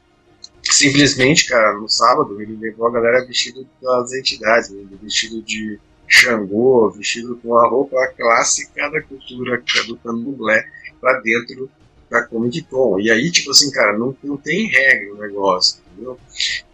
Simplesmente, 0.62 1.48
cara, 1.48 1.74
no 1.74 1.90
sábado 1.90 2.40
ele 2.40 2.56
levou 2.56 2.88
a 2.88 2.92
galera 2.92 3.26
vestido 3.26 3.68
das 3.82 4.14
entidades, 4.14 4.70
né, 4.70 4.84
vestido 5.02 5.42
de 5.42 5.80
Xangô, 6.10 6.90
vestido 6.90 7.38
com 7.38 7.56
a 7.56 7.70
roupa 7.70 8.08
clássica 8.18 8.90
da 8.90 9.02
cultura 9.02 9.64
do 9.88 9.98
candomblé 9.98 10.68
pra 11.00 11.20
dentro 11.20 11.70
da 12.10 12.26
Comic 12.26 12.64
Con. 12.64 13.00
E 13.00 13.12
aí, 13.12 13.32
tipo 13.32 13.52
assim, 13.52 13.72
cara, 13.72 13.98
não, 13.98 14.18
não 14.24 14.36
tem 14.36 14.68
regra 14.68 15.14
o 15.14 15.18
negócio, 15.18 15.82
entendeu? 15.94 16.20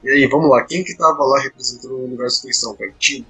E 0.03 0.09
aí, 0.09 0.27
vamos 0.27 0.49
lá, 0.49 0.63
quem 0.63 0.83
que 0.83 0.95
tava 0.95 1.23
lá 1.23 1.41
representando 1.41 1.95
o 1.95 2.05
universo 2.05 2.43
da 2.43 2.47
ficção, 2.47 2.75
cara? 2.75 2.93
Tinha 2.97 3.25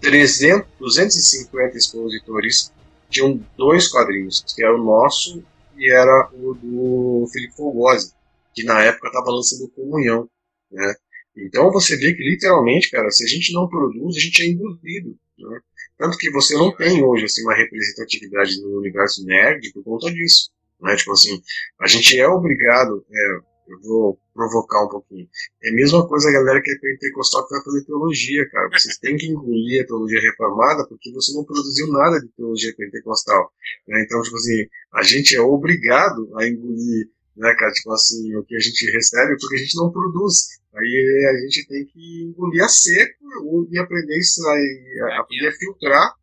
300, 0.00 0.66
250 0.78 1.76
expositores, 1.76 2.72
tinham 3.10 3.40
dois 3.56 3.88
quadrinhos, 3.88 4.44
que 4.54 4.62
era 4.62 4.74
o 4.74 4.82
nosso 4.82 5.42
e 5.76 5.90
era 5.90 6.30
o 6.32 6.54
do 6.54 7.28
Felipe 7.32 7.56
Fogosi, 7.56 8.12
que 8.54 8.62
na 8.62 8.80
época 8.82 9.08
estava 9.08 9.30
lançando 9.30 9.68
Comunhão, 9.70 10.28
né? 10.70 10.94
Então 11.36 11.70
você 11.70 11.96
vê 11.96 12.12
que 12.12 12.22
literalmente, 12.22 12.90
cara, 12.90 13.10
se 13.10 13.24
a 13.24 13.26
gente 13.26 13.52
não 13.52 13.68
produz, 13.68 14.16
a 14.16 14.20
gente 14.20 14.42
é 14.42 14.46
engolido, 14.46 15.16
né? 15.48 15.60
Tanto 15.98 16.16
que 16.18 16.30
você 16.30 16.54
não 16.54 16.74
tem 16.74 17.02
hoje 17.04 17.24
assim, 17.24 17.42
uma 17.42 17.54
representatividade 17.54 18.60
no 18.62 18.78
universo 18.78 19.24
nerd 19.24 19.72
por 19.72 19.84
conta 19.84 20.10
disso. 20.12 20.50
Né? 20.80 20.96
Tipo 20.96 21.12
assim, 21.12 21.42
a 21.80 21.86
gente 21.86 22.18
é 22.18 22.26
obrigado, 22.26 23.04
é, 23.12 23.40
eu 23.70 23.80
vou 23.82 24.18
provocar 24.34 24.84
um 24.84 24.88
pouquinho. 24.88 25.28
É 25.62 25.70
a 25.70 25.72
mesma 25.72 26.06
coisa 26.08 26.28
a 26.28 26.32
galera 26.32 26.60
que 26.62 26.70
é 26.70 26.78
pentecostal 26.78 27.46
que 27.46 27.54
vai 27.54 27.64
fazer 27.64 27.84
teologia, 27.84 28.48
cara. 28.50 28.68
Vocês 28.72 28.98
têm 28.98 29.16
que 29.16 29.26
engolir 29.26 29.82
a 29.82 29.86
teologia 29.86 30.20
reformada 30.20 30.86
porque 30.86 31.12
você 31.12 31.32
não 31.34 31.44
produziu 31.44 31.86
nada 31.88 32.20
de 32.20 32.28
teologia 32.28 32.74
pentecostal. 32.76 33.52
Né? 33.86 34.02
Então, 34.02 34.20
tipo 34.22 34.36
assim, 34.36 34.66
a 34.92 35.02
gente 35.02 35.36
é 35.36 35.40
obrigado 35.40 36.36
a 36.38 36.48
engolir, 36.48 37.08
né, 37.36 37.54
cara, 37.54 37.72
tipo 37.72 37.92
assim, 37.92 38.34
o 38.36 38.44
que 38.44 38.56
a 38.56 38.60
gente 38.60 38.90
recebe 38.90 39.36
porque 39.38 39.54
a 39.54 39.58
gente 39.58 39.76
não 39.76 39.90
produz. 39.90 40.59
Aí 40.74 41.26
a 41.28 41.42
gente 41.44 41.66
tem 41.66 41.84
que 41.84 42.24
engolir 42.24 42.62
a 42.62 42.68
seco 42.68 43.68
e 43.70 43.78
aprender 43.78 44.14
aí, 44.14 45.00
a, 45.12 45.20
aprender 45.20 45.52
filtrar 45.58 46.14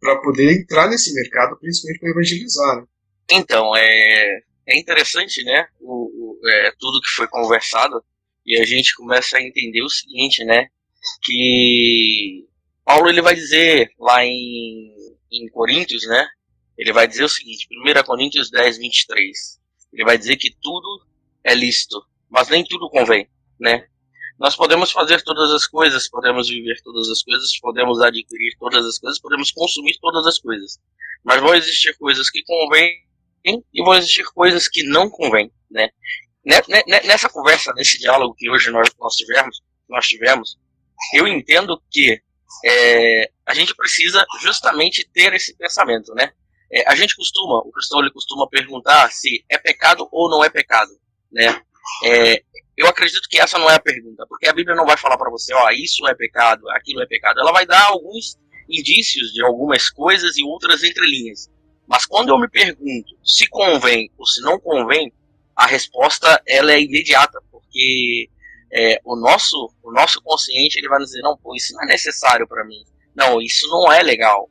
para 0.00 0.20
poder 0.20 0.52
entrar 0.52 0.88
nesse 0.88 1.14
mercado, 1.14 1.56
principalmente 1.58 2.00
para 2.00 2.10
evangelizar. 2.10 2.76
Né? 2.78 2.86
Então, 3.30 3.76
é, 3.76 4.42
é 4.66 4.78
interessante, 4.78 5.44
né, 5.44 5.66
o, 5.80 6.40
o 6.42 6.48
é, 6.48 6.72
tudo 6.78 7.00
que 7.00 7.08
foi 7.10 7.28
conversado, 7.28 8.02
e 8.44 8.58
a 8.60 8.64
gente 8.64 8.96
começa 8.96 9.38
a 9.38 9.42
entender 9.42 9.80
o 9.82 9.88
seguinte, 9.88 10.44
né, 10.44 10.66
que 11.22 12.44
Paulo 12.84 13.08
ele 13.08 13.22
vai 13.22 13.36
dizer 13.36 13.92
lá 13.98 14.24
em, 14.24 14.92
em 15.30 15.48
Coríntios, 15.50 16.04
né, 16.06 16.26
ele 16.76 16.92
vai 16.92 17.06
dizer 17.06 17.22
o 17.22 17.28
seguinte, 17.28 17.68
1 17.70 18.02
Coríntios 18.02 18.50
10, 18.50 18.78
23, 18.78 19.60
ele 19.92 20.04
vai 20.04 20.18
dizer 20.18 20.36
que 20.36 20.52
tudo 20.60 21.06
é 21.44 21.54
lícito, 21.54 22.02
mas 22.28 22.48
nem 22.48 22.64
tudo 22.64 22.90
convém, 22.90 23.28
né, 23.62 23.86
nós 24.38 24.56
podemos 24.56 24.90
fazer 24.90 25.22
todas 25.22 25.52
as 25.52 25.66
coisas, 25.68 26.08
podemos 26.10 26.48
viver 26.48 26.74
todas 26.82 27.08
as 27.08 27.22
coisas, 27.22 27.58
podemos 27.60 28.00
adquirir 28.00 28.56
todas 28.58 28.84
as 28.84 28.98
coisas, 28.98 29.20
podemos 29.20 29.52
consumir 29.52 29.96
todas 30.00 30.26
as 30.26 30.38
coisas, 30.38 30.80
mas 31.22 31.40
vão 31.40 31.54
existir 31.54 31.96
coisas 31.96 32.28
que 32.28 32.42
convêm 32.42 32.92
e 33.44 33.82
vão 33.84 33.94
existir 33.94 34.24
coisas 34.34 34.66
que 34.68 34.82
não 34.82 35.08
convêm, 35.08 35.52
né? 35.70 35.90
Nessa 37.04 37.28
conversa, 37.28 37.72
nesse 37.74 37.98
diálogo 38.00 38.34
que 38.34 38.50
hoje 38.50 38.70
nós, 38.70 38.90
nós 38.98 39.14
tivemos, 39.14 39.62
nós 39.88 40.08
tivemos, 40.08 40.58
eu 41.14 41.28
entendo 41.28 41.80
que 41.88 42.20
é, 42.64 43.30
a 43.46 43.54
gente 43.54 43.74
precisa 43.76 44.26
justamente 44.40 45.08
ter 45.12 45.32
esse 45.34 45.56
pensamento, 45.56 46.12
né? 46.14 46.32
É, 46.72 46.90
a 46.90 46.96
gente 46.96 47.14
costuma, 47.14 47.58
o 47.58 47.70
cristão 47.70 48.00
ele 48.00 48.10
costuma 48.10 48.48
perguntar 48.48 49.08
se 49.12 49.44
é 49.48 49.56
pecado 49.56 50.08
ou 50.10 50.28
não 50.28 50.42
é 50.42 50.50
pecado, 50.50 50.90
né? 51.30 51.62
É, 52.04 52.42
eu 52.76 52.86
acredito 52.86 53.28
que 53.28 53.38
essa 53.38 53.58
não 53.58 53.70
é 53.70 53.74
a 53.74 53.80
pergunta, 53.80 54.26
porque 54.28 54.48
a 54.48 54.52
Bíblia 54.52 54.74
não 54.74 54.86
vai 54.86 54.96
falar 54.96 55.16
para 55.16 55.30
você, 55.30 55.52
ó, 55.54 55.70
isso 55.70 56.06
é 56.06 56.14
pecado, 56.14 56.68
aquilo 56.70 57.02
é 57.02 57.06
pecado. 57.06 57.40
Ela 57.40 57.52
vai 57.52 57.66
dar 57.66 57.86
alguns 57.88 58.36
indícios 58.68 59.32
de 59.32 59.42
algumas 59.44 59.90
coisas 59.90 60.36
e 60.36 60.42
outras 60.42 60.82
entrelinhas. 60.82 61.50
Mas 61.86 62.06
quando 62.06 62.30
eu 62.30 62.38
me 62.38 62.48
pergunto 62.48 63.14
se 63.24 63.46
convém 63.48 64.10
ou 64.16 64.26
se 64.26 64.40
não 64.40 64.58
convém, 64.58 65.12
a 65.54 65.66
resposta 65.66 66.42
ela 66.46 66.72
é 66.72 66.80
imediata, 66.80 67.38
porque 67.50 68.28
é, 68.72 69.00
o 69.04 69.14
nosso 69.14 69.70
o 69.82 69.92
nosso 69.92 70.22
consciente 70.22 70.78
ele 70.78 70.88
vai 70.88 70.98
dizer 70.98 71.20
não, 71.20 71.36
pô, 71.36 71.54
isso 71.54 71.74
não 71.74 71.82
é 71.82 71.86
necessário 71.86 72.48
para 72.48 72.64
mim, 72.64 72.82
não, 73.14 73.40
isso 73.40 73.68
não 73.68 73.92
é 73.92 74.02
legal, 74.02 74.50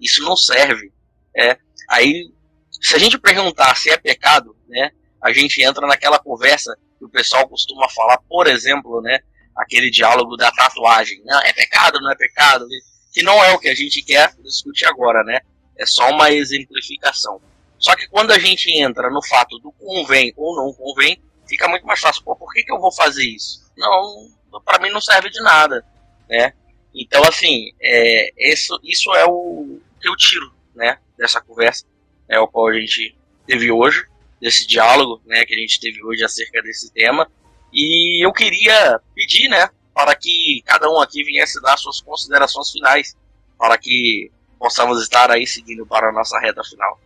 isso 0.00 0.22
não 0.22 0.36
serve. 0.36 0.92
É, 1.36 1.58
aí, 1.90 2.32
se 2.80 2.94
a 2.94 2.98
gente 2.98 3.18
perguntar 3.18 3.76
se 3.76 3.90
é 3.90 3.96
pecado, 3.96 4.56
né, 4.68 4.92
a 5.22 5.32
gente 5.32 5.62
entra 5.62 5.86
naquela 5.86 6.18
conversa 6.18 6.76
que 6.98 7.04
o 7.04 7.08
pessoal 7.08 7.48
costuma 7.48 7.88
falar, 7.88 8.18
por 8.28 8.46
exemplo, 8.46 9.00
né, 9.00 9.20
aquele 9.56 9.90
diálogo 9.90 10.36
da 10.36 10.50
tatuagem, 10.52 11.22
é 11.44 11.52
pecado, 11.52 12.00
não 12.00 12.10
é 12.10 12.16
pecado, 12.16 12.66
que 13.12 13.22
não 13.22 13.42
é 13.42 13.52
o 13.52 13.58
que 13.58 13.68
a 13.68 13.74
gente 13.74 14.02
quer 14.02 14.32
discutir 14.42 14.86
agora, 14.86 15.24
né? 15.24 15.40
É 15.76 15.86
só 15.86 16.10
uma 16.10 16.30
exemplificação. 16.30 17.40
Só 17.78 17.94
que 17.96 18.06
quando 18.08 18.32
a 18.32 18.38
gente 18.38 18.70
entra 18.70 19.10
no 19.10 19.24
fato 19.24 19.58
do 19.58 19.72
convém 19.72 20.32
ou 20.36 20.56
não 20.56 20.72
convém, 20.72 21.20
fica 21.48 21.68
muito 21.68 21.86
mais 21.86 22.00
fácil. 22.00 22.22
Pô, 22.24 22.36
por 22.36 22.52
que, 22.52 22.62
que 22.62 22.72
eu 22.72 22.78
vou 22.78 22.92
fazer 22.92 23.24
isso? 23.24 23.68
Não, 23.76 24.28
para 24.64 24.80
mim 24.80 24.90
não 24.90 25.00
serve 25.00 25.30
de 25.30 25.40
nada, 25.40 25.84
né? 26.28 26.52
Então, 26.94 27.22
assim, 27.24 27.72
é, 27.80 28.52
isso, 28.52 28.78
isso 28.82 29.14
é 29.14 29.24
o 29.24 29.78
que 30.00 30.08
eu 30.08 30.16
tiro, 30.16 30.52
né, 30.74 30.98
dessa 31.16 31.40
conversa, 31.40 31.84
é 32.28 32.38
o 32.40 32.48
qual 32.48 32.68
a 32.68 32.74
gente 32.74 33.16
teve 33.46 33.70
hoje, 33.70 34.06
desse 34.40 34.66
diálogo, 34.66 35.20
né, 35.26 35.44
que 35.44 35.54
a 35.54 35.58
gente 35.58 35.80
teve 35.80 36.02
hoje 36.02 36.24
acerca 36.24 36.62
desse 36.62 36.92
tema. 36.92 37.30
E 37.72 38.24
eu 38.24 38.32
queria 38.32 39.00
pedir, 39.14 39.48
né, 39.48 39.68
para 39.94 40.14
que 40.14 40.62
cada 40.64 40.90
um 40.90 41.00
aqui 41.00 41.24
viesse 41.24 41.60
dar 41.60 41.76
suas 41.76 42.00
considerações 42.00 42.70
finais, 42.70 43.16
para 43.58 43.76
que 43.76 44.30
possamos 44.58 45.02
estar 45.02 45.30
aí 45.30 45.46
seguindo 45.46 45.86
para 45.86 46.08
a 46.08 46.12
nossa 46.12 46.38
reta 46.40 46.62
final. 46.64 47.00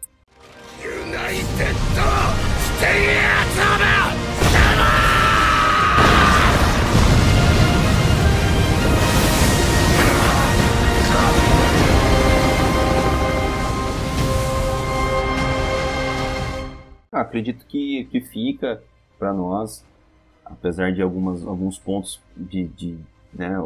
Acredito 17.23 17.65
que, 17.67 18.05
que 18.07 18.21
fica 18.21 18.83
para 19.19 19.33
nós, 19.33 19.85
apesar 20.45 20.93
de 20.93 21.03
algumas, 21.03 21.47
alguns 21.47 21.79
pontos 21.79 22.21
de, 22.37 22.67
de 22.69 22.99
né, 23.33 23.57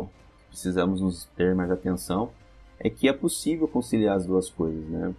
precisamos 0.48 1.00
nos 1.00 1.24
ter 1.36 1.54
mais 1.54 1.70
atenção, 1.70 2.30
é 2.78 2.88
que 2.88 3.08
é 3.08 3.12
possível 3.12 3.66
conciliar 3.66 4.16
as 4.16 4.26
duas 4.26 4.50
coisas, 4.50 4.86
né? 4.88 5.14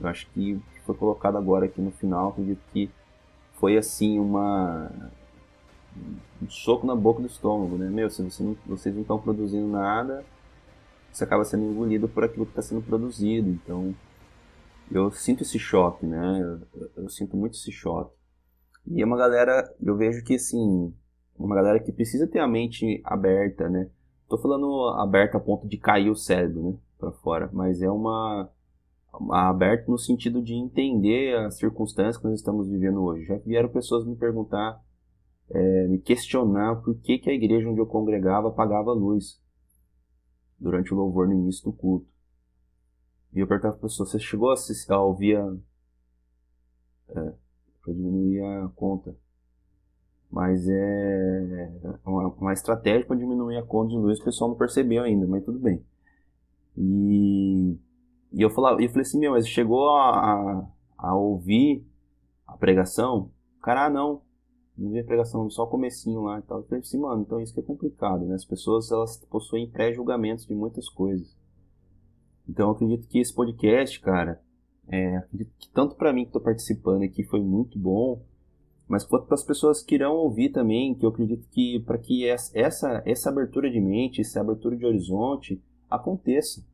Eu 0.00 0.08
acho 0.08 0.26
que 0.28 0.60
foi 0.84 0.94
colocado 0.94 1.36
agora 1.36 1.66
aqui 1.66 1.80
no 1.80 1.90
final, 1.90 2.30
acredito 2.30 2.60
que 2.72 2.90
foi 3.54 3.76
assim 3.76 4.18
uma 4.18 4.90
um 6.42 6.48
soco 6.48 6.86
na 6.86 6.94
boca 6.94 7.20
do 7.20 7.26
estômago, 7.26 7.76
né? 7.76 7.88
Meu, 7.90 8.08
se 8.08 8.22
você 8.22 8.42
não, 8.42 8.56
vocês 8.66 8.94
não 8.94 9.02
estão 9.02 9.18
produzindo 9.18 9.66
nada, 9.66 10.24
você 11.12 11.24
acaba 11.24 11.44
sendo 11.44 11.64
engolido 11.64 12.08
por 12.08 12.24
aquilo 12.24 12.46
que 12.46 12.52
está 12.52 12.62
sendo 12.62 12.80
produzido. 12.80 13.50
Então, 13.50 13.94
eu 14.90 15.10
sinto 15.10 15.42
esse 15.42 15.58
choque, 15.58 16.04
né? 16.04 16.40
Eu, 16.74 16.84
eu, 17.04 17.08
sinto 17.08 17.36
muito 17.36 17.54
esse 17.54 17.70
choque. 17.70 18.14
E 18.86 19.02
é 19.02 19.04
uma 19.04 19.16
galera, 19.16 19.72
eu 19.80 19.96
vejo 19.96 20.24
que 20.24 20.34
assim, 20.34 20.92
uma 21.38 21.54
galera 21.54 21.80
que 21.80 21.92
precisa 21.92 22.26
ter 22.26 22.40
a 22.40 22.48
mente 22.48 23.00
aberta, 23.04 23.68
né? 23.68 23.88
Tô 24.28 24.38
falando 24.38 24.88
aberta 24.98 25.38
a 25.38 25.40
ponto 25.40 25.66
de 25.68 25.76
cair 25.76 26.10
o 26.10 26.16
cérebro, 26.16 26.70
né? 26.70 26.78
Pra 26.98 27.12
fora. 27.12 27.48
Mas 27.52 27.82
é 27.82 27.90
uma, 27.90 28.50
uma 29.12 29.48
aberto 29.48 29.88
no 29.90 29.98
sentido 29.98 30.42
de 30.42 30.54
entender 30.54 31.36
as 31.36 31.56
circunstâncias 31.56 32.16
que 32.16 32.24
nós 32.24 32.38
estamos 32.38 32.68
vivendo 32.68 33.02
hoje. 33.02 33.26
Já 33.26 33.36
vieram 33.38 33.68
pessoas 33.68 34.04
me 34.04 34.16
perguntar, 34.16 34.80
é, 35.50 35.86
me 35.88 35.98
questionar 35.98 36.76
por 36.76 36.96
que, 36.96 37.18
que 37.18 37.30
a 37.30 37.34
igreja 37.34 37.68
onde 37.68 37.80
eu 37.80 37.86
congregava 37.86 38.48
apagava 38.48 38.90
a 38.90 38.94
luz 38.94 39.40
durante 40.58 40.92
o 40.92 40.96
louvor 40.96 41.26
no 41.28 41.34
início 41.34 41.64
do 41.64 41.72
culto. 41.72 42.09
E 43.32 43.40
eu 43.40 43.46
perguntava 43.46 43.74
para 43.74 43.86
a 43.86 43.88
pessoa, 43.88 44.06
você 44.06 44.18
chegou 44.18 44.50
a, 44.50 44.54
assistir, 44.54 44.92
a 44.92 45.00
ouvir 45.00 45.36
a... 45.36 45.56
É, 47.10 47.32
para 47.82 47.94
diminuir 47.94 48.42
a 48.42 48.68
conta. 48.74 49.16
Mas 50.30 50.68
é 50.68 51.72
uma, 52.04 52.28
uma 52.28 52.52
estratégia 52.52 53.06
para 53.06 53.16
diminuir 53.16 53.56
a 53.56 53.62
conta 53.64 53.90
de 53.90 53.96
luz 53.96 54.18
que 54.18 54.22
o 54.22 54.26
pessoal 54.26 54.50
não 54.50 54.56
percebeu 54.56 55.02
ainda, 55.02 55.26
mas 55.26 55.44
tudo 55.44 55.58
bem. 55.58 55.84
E, 56.76 57.76
e 58.32 58.40
eu, 58.40 58.50
falava, 58.50 58.80
eu 58.80 58.88
falei 58.88 59.02
assim, 59.02 59.18
meu, 59.18 59.32
mas 59.32 59.48
chegou 59.48 59.88
a, 59.90 60.20
a, 60.20 60.68
a 60.96 61.16
ouvir 61.16 61.84
a 62.46 62.56
pregação? 62.56 63.30
Cara, 63.60 63.86
ah, 63.86 63.90
não, 63.90 64.22
não 64.78 64.90
vi 64.90 65.00
a 65.00 65.04
pregação, 65.04 65.50
só 65.50 65.64
o 65.64 65.68
comecinho 65.68 66.22
lá 66.22 66.38
e 66.38 66.42
tal. 66.42 66.58
Eu 66.58 66.64
falei 66.64 66.80
assim, 66.80 66.98
mano, 66.98 67.22
então 67.22 67.40
isso 67.40 67.52
que 67.52 67.60
é 67.60 67.64
complicado, 67.64 68.24
né? 68.24 68.34
As 68.34 68.44
pessoas, 68.44 68.90
elas 68.92 69.16
possuem 69.28 69.68
pré-julgamentos 69.68 70.46
de 70.46 70.54
muitas 70.54 70.88
coisas. 70.88 71.36
Então 72.48 72.68
eu 72.68 72.72
acredito 72.72 73.06
que 73.08 73.18
esse 73.18 73.34
podcast, 73.34 74.00
cara, 74.00 74.40
é, 74.88 75.16
acredito 75.18 75.52
que 75.58 75.68
tanto 75.70 75.94
para 75.94 76.12
mim 76.12 76.22
que 76.22 76.30
estou 76.30 76.42
participando 76.42 77.02
aqui 77.02 77.22
foi 77.22 77.40
muito 77.40 77.78
bom, 77.78 78.22
mas 78.88 79.04
quanto 79.04 79.26
para 79.26 79.36
as 79.36 79.44
pessoas 79.44 79.82
que 79.82 79.94
irão 79.94 80.16
ouvir 80.16 80.50
também, 80.50 80.94
que 80.94 81.04
eu 81.04 81.10
acredito 81.10 81.46
que 81.50 81.78
para 81.80 81.96
que 81.96 82.26
essa, 82.26 83.02
essa 83.06 83.30
abertura 83.30 83.70
de 83.70 83.80
mente, 83.80 84.20
essa 84.20 84.40
abertura 84.40 84.76
de 84.76 84.84
horizonte, 84.84 85.62
aconteça. 85.88 86.64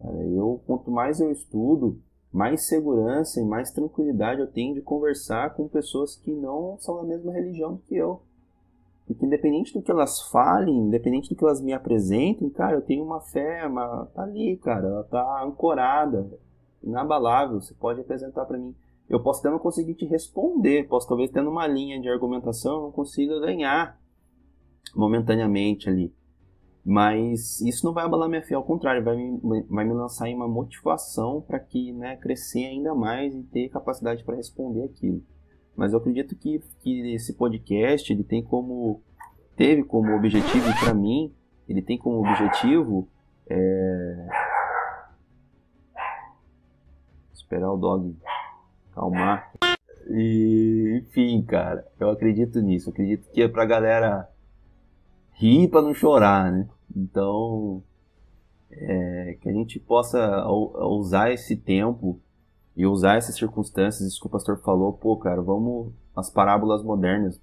Eu, 0.00 0.62
quanto 0.66 0.90
mais 0.90 1.20
eu 1.20 1.30
estudo, 1.30 2.00
mais 2.32 2.66
segurança 2.66 3.40
e 3.40 3.44
mais 3.44 3.70
tranquilidade 3.70 4.40
eu 4.40 4.46
tenho 4.46 4.74
de 4.74 4.80
conversar 4.80 5.54
com 5.54 5.68
pessoas 5.68 6.16
que 6.16 6.32
não 6.32 6.78
são 6.78 6.96
da 6.96 7.02
mesma 7.02 7.32
religião 7.32 7.76
que 7.86 7.96
eu. 7.96 8.22
Porque 9.08 9.24
independente 9.24 9.72
do 9.72 9.80
que 9.80 9.90
elas 9.90 10.20
falem, 10.20 10.76
independente 10.76 11.30
do 11.30 11.34
que 11.34 11.42
elas 11.42 11.62
me 11.62 11.72
apresentem, 11.72 12.50
cara, 12.50 12.76
eu 12.76 12.82
tenho 12.82 13.02
uma 13.02 13.22
fé, 13.22 13.66
uma, 13.66 14.04
tá 14.14 14.22
ali, 14.22 14.58
cara, 14.58 14.86
ela 14.86 15.04
tá 15.04 15.42
ancorada, 15.42 16.28
inabalável, 16.82 17.58
você 17.58 17.72
pode 17.72 18.02
apresentar 18.02 18.44
para 18.44 18.58
mim. 18.58 18.76
Eu 19.08 19.22
posso 19.22 19.40
até 19.40 19.48
não 19.48 19.58
conseguir 19.58 19.94
te 19.94 20.04
responder, 20.04 20.86
posso 20.88 21.08
talvez 21.08 21.30
tendo 21.30 21.48
uma 21.48 21.66
linha 21.66 21.98
de 21.98 22.06
argumentação, 22.06 22.82
não 22.82 22.92
consiga 22.92 23.40
ganhar 23.40 23.98
momentaneamente 24.94 25.88
ali. 25.88 26.14
Mas 26.84 27.62
isso 27.62 27.86
não 27.86 27.94
vai 27.94 28.04
abalar 28.04 28.28
minha 28.28 28.42
fé, 28.42 28.54
ao 28.56 28.62
contrário, 28.64 29.02
vai 29.02 29.16
me, 29.16 29.62
vai 29.70 29.86
me 29.86 29.94
lançar 29.94 30.28
em 30.28 30.34
uma 30.34 30.46
motivação 30.46 31.40
para 31.40 31.58
que 31.58 31.92
né, 31.94 32.16
crescer 32.16 32.66
ainda 32.66 32.94
mais 32.94 33.34
e 33.34 33.42
ter 33.42 33.70
capacidade 33.70 34.22
para 34.22 34.36
responder 34.36 34.84
aquilo. 34.84 35.22
Mas 35.78 35.92
eu 35.92 36.00
acredito 36.00 36.34
que, 36.34 36.60
que 36.80 37.14
esse 37.14 37.34
podcast 37.34 38.12
ele 38.12 38.24
tem 38.24 38.42
como 38.42 39.00
teve 39.54 39.84
como 39.84 40.12
objetivo 40.12 40.66
para 40.80 40.92
mim 40.92 41.32
ele 41.68 41.80
tem 41.80 41.96
como 41.96 42.18
objetivo 42.18 43.08
é... 43.48 44.28
esperar 47.32 47.72
o 47.72 47.76
dog 47.76 48.16
calmar 48.92 49.52
e 50.10 51.00
enfim 51.00 51.40
cara 51.42 51.86
eu 52.00 52.10
acredito 52.10 52.60
nisso. 52.60 52.88
Eu 52.88 52.92
acredito 52.92 53.30
que 53.30 53.40
é 53.40 53.46
pra 53.46 53.64
galera 53.64 54.28
rir 55.34 55.68
para 55.68 55.82
não 55.82 55.94
chorar 55.94 56.50
né? 56.50 56.68
Então, 56.96 57.84
é, 58.68 59.38
que 59.40 59.48
a 59.48 59.52
gente 59.52 59.78
possa 59.78 60.44
usar 60.48 61.30
esse 61.30 61.56
tempo 61.56 62.20
e 62.78 62.86
usar 62.86 63.16
essas 63.16 63.34
circunstâncias, 63.34 64.08
isso 64.08 64.20
que 64.20 64.28
o 64.28 64.30
pastor 64.30 64.56
falou, 64.60 64.92
pô, 64.92 65.16
cara, 65.16 65.42
vamos 65.42 65.92
as 66.14 66.30
parábolas 66.30 66.80
modernas, 66.80 67.42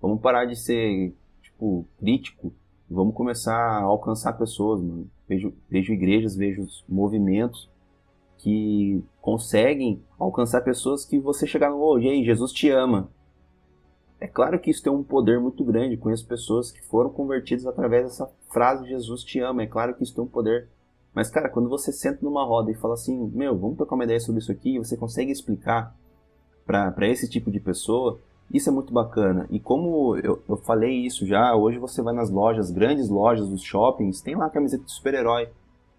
vamos 0.00 0.22
parar 0.22 0.46
de 0.46 0.56
ser, 0.56 1.14
tipo, 1.42 1.86
crítico, 1.98 2.50
vamos 2.88 3.14
começar 3.14 3.54
a 3.54 3.82
alcançar 3.82 4.32
pessoas, 4.32 4.80
mano. 4.80 5.10
Vejo, 5.28 5.52
vejo 5.68 5.92
igrejas, 5.92 6.34
vejo 6.34 6.66
movimentos 6.88 7.70
que 8.38 9.04
conseguem 9.20 10.02
alcançar 10.18 10.62
pessoas 10.62 11.04
que 11.04 11.18
você 11.18 11.46
chegar 11.46 11.68
no, 11.68 11.78
oh, 11.78 11.98
e 11.98 12.08
aí, 12.08 12.24
Jesus 12.24 12.50
te 12.50 12.70
ama. 12.70 13.10
É 14.18 14.26
claro 14.26 14.58
que 14.58 14.70
isso 14.70 14.82
tem 14.82 14.90
um 14.90 15.02
poder 15.02 15.38
muito 15.38 15.62
grande. 15.62 15.98
Conheço 15.98 16.26
pessoas 16.26 16.70
que 16.72 16.80
foram 16.80 17.10
convertidas 17.10 17.66
através 17.66 18.04
dessa 18.04 18.32
frase 18.50 18.88
Jesus 18.88 19.22
te 19.22 19.40
ama. 19.40 19.62
É 19.62 19.66
claro 19.66 19.94
que 19.94 20.02
isso 20.02 20.14
tem 20.14 20.24
um 20.24 20.26
poder. 20.26 20.70
Mas, 21.14 21.30
cara, 21.30 21.48
quando 21.48 21.68
você 21.68 21.92
senta 21.92 22.18
numa 22.22 22.44
roda 22.44 22.70
e 22.70 22.74
fala 22.74 22.94
assim, 22.94 23.30
meu, 23.32 23.56
vamos 23.56 23.76
trocar 23.76 23.94
uma 23.94 24.04
ideia 24.04 24.18
sobre 24.18 24.40
isso 24.40 24.50
aqui, 24.50 24.78
você 24.78 24.96
consegue 24.96 25.30
explicar 25.30 25.94
para 26.66 27.08
esse 27.08 27.28
tipo 27.28 27.50
de 27.50 27.60
pessoa, 27.60 28.18
isso 28.52 28.68
é 28.68 28.72
muito 28.72 28.92
bacana. 28.92 29.46
E 29.50 29.60
como 29.60 30.16
eu, 30.16 30.42
eu 30.48 30.56
falei 30.56 31.06
isso 31.06 31.26
já, 31.26 31.54
hoje 31.54 31.78
você 31.78 32.02
vai 32.02 32.12
nas 32.12 32.30
lojas, 32.30 32.70
grandes 32.70 33.08
lojas 33.08 33.48
dos 33.48 33.62
shoppings, 33.62 34.20
tem 34.20 34.34
lá 34.34 34.46
a 34.46 34.50
camiseta 34.50 34.84
de 34.84 34.92
super-herói. 34.92 35.44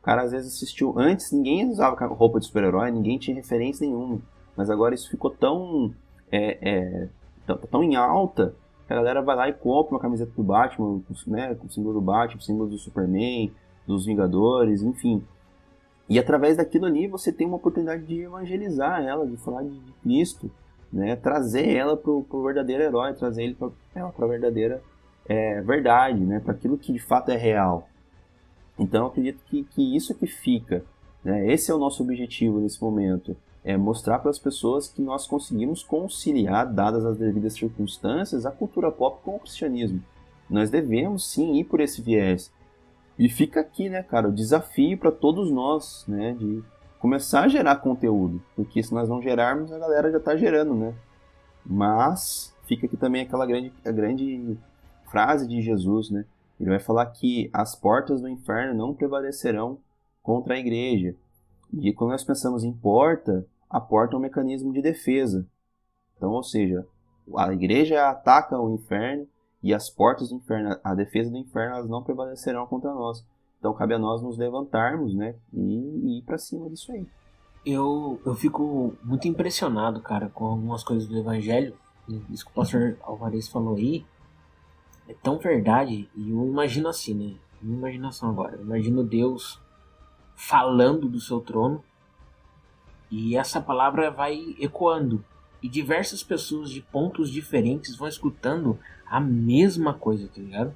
O 0.02 0.04
cara 0.04 0.24
às 0.24 0.32
vezes 0.32 0.54
assistiu. 0.54 0.94
Antes 0.98 1.32
ninguém 1.32 1.70
usava 1.70 2.06
roupa 2.08 2.40
de 2.40 2.46
super-herói, 2.46 2.92
ninguém 2.92 3.18
tinha 3.18 3.36
referência 3.36 3.88
nenhuma. 3.88 4.22
Mas 4.56 4.70
agora 4.70 4.94
isso 4.94 5.10
ficou 5.10 5.32
tão 5.32 5.94
é, 6.32 6.58
é, 6.62 7.10
tão, 7.46 7.58
tão 7.58 7.84
em 7.84 7.96
alta 7.96 8.54
que 8.86 8.94
a 8.94 8.96
galera 8.96 9.22
vai 9.22 9.36
lá 9.36 9.50
e 9.50 9.54
compra 9.54 9.96
uma 9.96 10.00
camiseta 10.00 10.32
do 10.36 10.44
Batman, 10.44 11.02
né, 11.28 11.56
com 11.56 11.68
o 11.68 11.72
símbolo 11.72 11.94
do 11.94 12.02
Batman, 12.02 12.40
o 12.40 12.44
símbolo 12.44 12.70
do 12.70 12.78
Superman, 12.78 13.52
dos 13.86 14.06
Vingadores, 14.06 14.82
enfim. 14.82 15.24
E 16.08 16.20
através 16.20 16.58
daquilo 16.58 16.86
ali 16.86 17.08
você 17.08 17.32
tem 17.32 17.48
uma 17.48 17.58
oportunidade 17.58 18.04
de 18.04 18.22
evangelizar 18.22 19.04
ela, 19.04 19.26
de 19.26 19.38
falar 19.38 19.64
de 19.64 19.80
Cristo, 20.04 20.52
né, 20.92 21.16
trazer 21.16 21.68
ela 21.76 21.98
para 21.98 22.12
o 22.12 22.44
verdadeiro 22.44 22.84
herói, 22.84 23.14
trazer 23.14 23.44
ele 23.44 23.56
para 23.56 23.72
a 23.96 24.28
verdadeira 24.28 24.82
é, 25.28 25.62
verdade, 25.62 26.20
né, 26.20 26.40
para 26.40 26.54
aquilo 26.54 26.78
que 26.78 26.94
de 26.94 27.00
fato 27.00 27.30
é 27.30 27.36
real. 27.36 27.90
Então 28.78 29.02
eu 29.02 29.08
acredito 29.08 29.40
que, 29.46 29.64
que 29.64 29.96
isso 29.96 30.14
que 30.14 30.28
fica, 30.28 30.84
né, 31.24 31.52
esse 31.52 31.72
é 31.72 31.74
o 31.74 31.80
nosso 31.80 32.04
objetivo 32.04 32.60
nesse 32.60 32.82
momento, 32.82 33.36
é 33.64 33.76
mostrar 33.76 34.20
para 34.20 34.30
as 34.30 34.38
pessoas 34.38 34.88
que 34.88 35.02
nós 35.02 35.26
conseguimos 35.26 35.84
conciliar, 35.84 36.72
dadas 36.72 37.04
as 37.04 37.18
devidas 37.18 37.54
circunstâncias, 37.54 38.46
a 38.46 38.52
cultura 38.52 38.92
pop 38.92 39.24
com 39.24 39.38
o 39.38 39.40
cristianismo. 39.40 40.04
Nós 40.48 40.70
devemos 40.70 41.28
sim 41.32 41.56
ir 41.56 41.64
por 41.64 41.80
esse 41.80 42.00
viés. 42.00 42.52
E 43.18 43.30
fica 43.30 43.62
aqui, 43.62 43.90
né, 43.90 44.04
cara, 44.04 44.28
o 44.28 44.34
desafio 44.34 44.98
para 44.98 45.12
todos 45.12 45.50
nós, 45.50 46.06
né, 46.08 46.34
de 46.34 46.64
começar 47.00 47.44
a 47.44 47.48
gerar 47.48 47.78
conteúdo, 47.78 48.42
porque 48.56 48.82
se 48.82 48.94
nós 48.94 49.08
não 49.08 49.22
gerarmos, 49.22 49.72
a 49.72 49.80
galera 49.80 50.12
já 50.12 50.18
está 50.18 50.36
gerando, 50.36 50.74
né? 50.74 50.94
Mas 51.66 52.54
fica 52.66 52.86
aqui 52.86 52.98
também 52.98 53.22
aquela 53.22 53.46
grande, 53.46 53.72
a 53.86 53.92
grande 53.92 54.58
frase 55.10 55.48
de 55.48 55.62
Jesus, 55.62 56.10
né? 56.10 56.26
Ele 56.60 56.70
vai 56.70 56.80
falar 56.80 57.06
que 57.08 57.50
as 57.54 57.76
portas 57.76 58.22
do 58.22 58.30
inferno 58.30 58.74
não 58.74 58.94
prevalecerão 58.94 59.78
contra 60.24 60.56
a 60.56 60.60
igreja. 60.60 61.16
E 61.74 61.94
quando 61.94 62.12
nós 62.12 62.24
pensamos 62.24 62.64
em 62.64 62.74
porta, 62.74 63.46
a 63.70 63.80
porta 63.80 64.16
é 64.16 64.18
um 64.18 64.22
mecanismo 64.22 64.72
de 64.74 64.82
defesa. 64.82 65.46
Então, 66.16 66.32
ou 66.32 66.44
seja, 66.44 66.86
a 67.38 67.52
igreja 67.52 68.10
ataca 68.10 68.60
o 68.60 68.74
inferno 68.74 69.28
e 69.66 69.74
as 69.74 69.90
portas 69.90 70.30
do 70.30 70.36
inferno, 70.36 70.78
a 70.84 70.94
defesa 70.94 71.32
do 71.32 71.38
inferno, 71.38 71.78
elas 71.78 71.90
não 71.90 72.04
prevalecerão 72.04 72.68
contra 72.68 72.94
nós. 72.94 73.26
Então, 73.58 73.74
cabe 73.74 73.96
a 73.96 74.00
nós 74.00 74.22
nos 74.22 74.38
levantarmos, 74.38 75.16
né, 75.16 75.34
e, 75.52 75.60
e 75.60 76.20
ir 76.20 76.22
para 76.22 76.38
cima 76.38 76.70
disso 76.70 76.92
aí. 76.92 77.04
Eu, 77.66 78.22
eu 78.24 78.36
fico 78.36 78.94
muito 79.04 79.28
impressionado, 79.28 80.00
cara, 80.02 80.30
com 80.30 80.46
algumas 80.46 80.84
coisas 80.84 81.08
do 81.08 81.18
evangelho. 81.18 81.76
Isso 82.30 82.46
que 82.46 82.52
o 82.52 82.54
pastor 82.54 82.96
Alvarez 83.02 83.48
falou 83.48 83.76
aí 83.76 84.06
é 85.10 85.16
tão 85.16 85.40
verdade. 85.40 86.08
E 86.16 86.30
eu 86.30 86.46
imagino 86.46 86.88
assim, 86.88 87.16
né? 87.16 87.36
Minha 87.60 87.80
imaginação 87.80 88.30
agora. 88.30 88.58
Eu 88.58 88.62
imagino 88.62 89.04
Deus 89.04 89.60
falando 90.36 91.10
do 91.10 91.20
seu 91.20 91.40
trono 91.40 91.84
e 93.10 93.36
essa 93.36 93.60
palavra 93.60 94.12
vai 94.12 94.56
ecoando. 94.60 95.26
E 95.66 95.68
diversas 95.68 96.22
pessoas 96.22 96.70
de 96.70 96.80
pontos 96.80 97.32
diferentes 97.32 97.96
vão 97.96 98.08
escutando 98.08 98.78
a 99.04 99.20
mesma 99.20 99.96
coisa, 99.96 100.28
tá 100.28 100.40
ligado? 100.40 100.72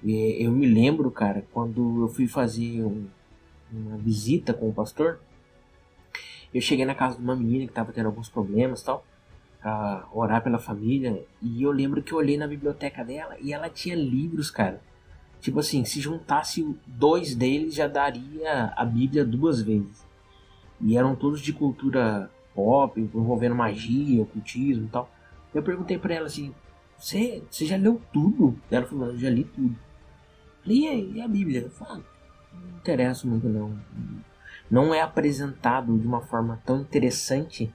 E 0.00 0.36
eu 0.38 0.52
me 0.52 0.64
lembro, 0.64 1.10
cara, 1.10 1.44
quando 1.52 2.02
eu 2.02 2.06
fui 2.06 2.28
fazer 2.28 2.84
um, 2.84 3.08
uma 3.68 3.96
visita 3.96 4.54
com 4.54 4.68
o 4.68 4.72
pastor, 4.72 5.18
eu 6.54 6.60
cheguei 6.60 6.84
na 6.84 6.94
casa 6.94 7.16
de 7.16 7.20
uma 7.24 7.34
menina 7.34 7.66
que 7.66 7.72
tava 7.72 7.92
tendo 7.92 8.06
alguns 8.06 8.28
problemas 8.28 8.80
tal, 8.80 9.04
pra 9.60 10.06
orar 10.14 10.40
pela 10.40 10.60
família, 10.60 11.26
e 11.42 11.64
eu 11.64 11.72
lembro 11.72 12.00
que 12.00 12.12
eu 12.12 12.18
olhei 12.18 12.36
na 12.36 12.46
biblioteca 12.46 13.04
dela 13.04 13.36
e 13.40 13.52
ela 13.52 13.68
tinha 13.68 13.96
livros, 13.96 14.52
cara. 14.52 14.80
Tipo 15.40 15.58
assim, 15.58 15.84
se 15.84 16.00
juntasse 16.00 16.64
dois 16.86 17.34
deles 17.34 17.74
já 17.74 17.88
daria 17.88 18.72
a 18.76 18.84
Bíblia 18.84 19.24
duas 19.24 19.60
vezes. 19.60 20.06
E 20.80 20.96
eram 20.96 21.16
todos 21.16 21.40
de 21.40 21.52
cultura 21.52 22.30
pop, 22.56 22.98
envolvendo 22.98 23.54
magia, 23.54 24.22
ocultismo 24.22 24.86
e 24.86 24.88
tal. 24.88 25.08
Eu 25.54 25.62
perguntei 25.62 25.98
para 25.98 26.14
ela 26.14 26.26
assim: 26.26 26.52
você, 26.98 27.42
já 27.50 27.76
leu 27.76 28.00
tudo? 28.12 28.58
Ela 28.70 28.86
falou: 28.86 29.08
Eu 29.08 29.18
já 29.18 29.30
li 29.30 29.44
tudo. 29.44 29.76
Falei, 30.62 31.12
e 31.14 31.20
a 31.20 31.28
Bíblia? 31.28 31.60
Eu 31.60 31.70
falei, 31.70 32.02
ah, 32.02 32.54
não 32.54 32.78
interessa 32.78 33.26
muito 33.26 33.48
não. 33.48 33.78
Não 34.68 34.94
é 34.94 35.00
apresentado 35.00 35.96
de 35.98 36.06
uma 36.06 36.22
forma 36.22 36.60
tão 36.64 36.80
interessante 36.80 37.72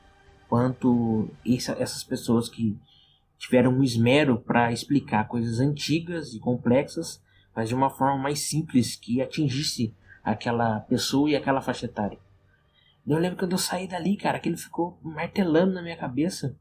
quanto 0.49 1.29
essa, 1.47 1.71
essas 1.79 2.03
pessoas 2.03 2.49
que 2.49 2.77
tiveram 3.37 3.71
um 3.71 3.83
esmero 3.83 4.37
para 4.37 4.73
explicar 4.73 5.27
coisas 5.27 5.59
antigas 5.59 6.33
e 6.33 6.39
complexas, 6.39 7.23
mas 7.55 7.69
de 7.69 7.75
uma 7.75 7.89
forma 7.89 8.17
mais 8.17 8.41
simples 8.41 8.95
que 8.95 9.21
atingisse 9.21 9.93
aquela 10.23 10.81
pessoa 10.81 11.29
e 11.29 11.35
aquela 11.35 11.61
faixa 11.61 11.85
etária. 11.85 12.19
Eu 13.05 13.17
lembro 13.17 13.37
quando 13.37 13.53
eu 13.53 13.57
saí 13.57 13.87
dali, 13.87 14.15
cara, 14.15 14.37
aquilo 14.37 14.57
ficou 14.57 14.99
martelando 15.03 15.73
na 15.73 15.81
minha 15.81 15.97
cabeça. 15.97 16.57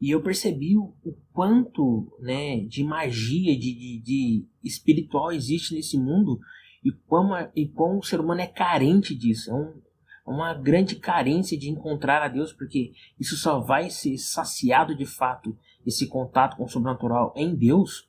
E 0.00 0.10
eu 0.10 0.22
percebi 0.22 0.76
o, 0.76 0.94
quanto 1.32 2.16
né, 2.20 2.60
de 2.60 2.84
magia, 2.84 3.58
de, 3.58 3.74
de, 3.74 4.00
de, 4.00 4.46
espiritual 4.62 5.32
existe 5.32 5.74
nesse 5.74 5.98
mundo 5.98 6.38
e 6.84 6.92
como, 6.92 7.34
e 7.54 7.68
como 7.68 7.98
o 7.98 8.04
ser 8.04 8.20
humano 8.20 8.40
é 8.40 8.46
carente 8.46 9.14
disso. 9.14 9.50
É 9.50 9.54
um, 9.54 9.82
é 10.26 10.30
uma 10.30 10.54
grande 10.54 10.94
carência 10.96 11.58
de 11.58 11.68
encontrar 11.68 12.22
a 12.22 12.28
Deus, 12.28 12.52
porque 12.52 12.92
isso 13.18 13.36
só 13.36 13.58
vai 13.58 13.90
ser 13.90 14.16
saciado 14.18 14.94
de 14.94 15.06
fato, 15.06 15.56
esse 15.84 16.06
contato 16.06 16.56
com 16.56 16.64
o 16.64 16.68
sobrenatural 16.68 17.32
em 17.36 17.56
Deus, 17.56 18.08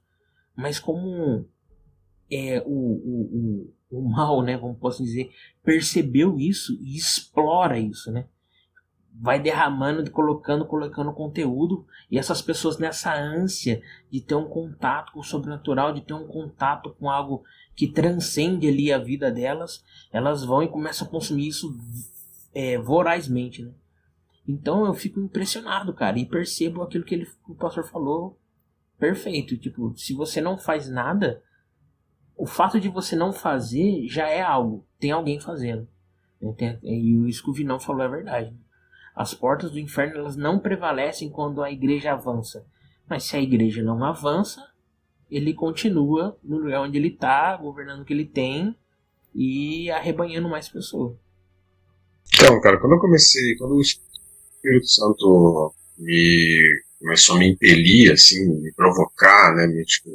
mas 0.56 0.80
como 0.80 1.48
é, 2.30 2.62
o, 2.66 2.70
o, 2.70 3.22
o, 3.34 3.74
o 3.92 4.02
mal, 4.02 4.42
né, 4.42 4.58
como 4.58 4.76
posso 4.76 5.04
dizer, 5.04 5.32
percebeu 5.64 6.40
isso 6.40 6.78
e 6.82 6.96
explora 6.96 7.80
isso, 7.80 8.12
né? 8.12 8.26
vai 9.22 9.40
derramando, 9.40 10.10
colocando, 10.12 10.66
colocando 10.66 11.12
conteúdo, 11.12 11.86
e 12.10 12.18
essas 12.18 12.42
pessoas 12.42 12.78
nessa 12.78 13.14
ânsia 13.14 13.82
de 14.10 14.22
ter 14.22 14.36
um 14.36 14.48
contato 14.48 15.12
com 15.12 15.20
o 15.20 15.24
sobrenatural, 15.24 15.94
de 15.94 16.02
ter 16.02 16.14
um 16.14 16.26
contato 16.26 16.96
com 16.98 17.10
algo 17.10 17.44
que 17.76 17.88
transcende 17.88 18.68
ali 18.68 18.94
a 18.94 18.98
vida 18.98 19.30
delas, 19.30 19.84
elas 20.12 20.44
vão 20.46 20.64
e 20.64 20.70
começam 20.70 21.06
a 21.06 21.10
consumir 21.10 21.50
isso 21.50 21.78
é, 22.54 22.78
vorazmente, 22.78 23.62
né? 23.62 23.72
Então 24.48 24.86
eu 24.86 24.94
fico 24.94 25.20
impressionado, 25.20 25.94
cara, 25.94 26.18
e 26.18 26.26
percebo 26.26 26.82
aquilo 26.82 27.04
que 27.04 27.14
ele, 27.14 27.28
o 27.48 27.54
pastor 27.54 27.86
falou 27.86 28.40
perfeito. 28.98 29.58
Tipo, 29.58 29.94
se 29.96 30.14
você 30.14 30.42
não 30.42 30.58
faz 30.58 30.90
nada, 30.90 31.44
o 32.40 32.46
fato 32.46 32.80
de 32.80 32.88
você 32.88 33.18
não 33.18 33.34
fazer 33.34 34.08
já 34.08 34.28
é 34.30 34.42
algo. 34.42 34.86
Tem 34.98 35.12
alguém 35.12 35.42
fazendo. 35.42 35.86
E 36.82 37.28
isso 37.28 37.44
que 37.44 37.50
o 37.50 37.54
Vinão 37.54 37.80
falou 37.80 38.02
é 38.02 38.08
verdade. 38.08 38.56
As 39.14 39.34
portas 39.34 39.72
do 39.72 39.80
inferno 39.80 40.20
elas 40.20 40.38
não 40.38 40.58
prevalecem 40.58 41.30
quando 41.30 41.62
a 41.62 41.70
igreja 41.70 42.14
avança. 42.14 42.66
Mas 43.10 43.26
se 43.26 43.36
a 43.36 43.42
igreja 43.42 43.84
não 43.84 44.02
avança, 44.06 44.66
ele 45.30 45.54
continua 45.54 46.40
no 46.42 46.60
lugar 46.60 46.82
onde 46.82 46.98
ele 46.98 47.10
está, 47.10 47.58
governando 47.58 48.02
o 48.02 48.06
que 48.06 48.14
ele 48.14 48.26
tem 48.26 48.74
e 49.36 49.92
arrebanhando 49.92 50.48
mais 50.48 50.70
pessoas. 50.70 51.18
Então, 52.34 52.62
cara, 52.62 52.80
quando 52.80 52.94
eu 52.94 53.00
comecei, 53.00 53.58
quando 53.58 53.76
o 53.76 53.82
Espírito 53.82 54.88
Santo 54.88 55.74
me 55.98 56.84
começou 57.00 57.36
a 57.36 57.40
me 57.40 57.50
impelir, 57.50 58.14
assim, 58.14 58.62
me 58.62 58.72
provocar, 58.74 59.56
né, 59.56 59.68
me, 59.68 59.84
tipo, 59.84 60.10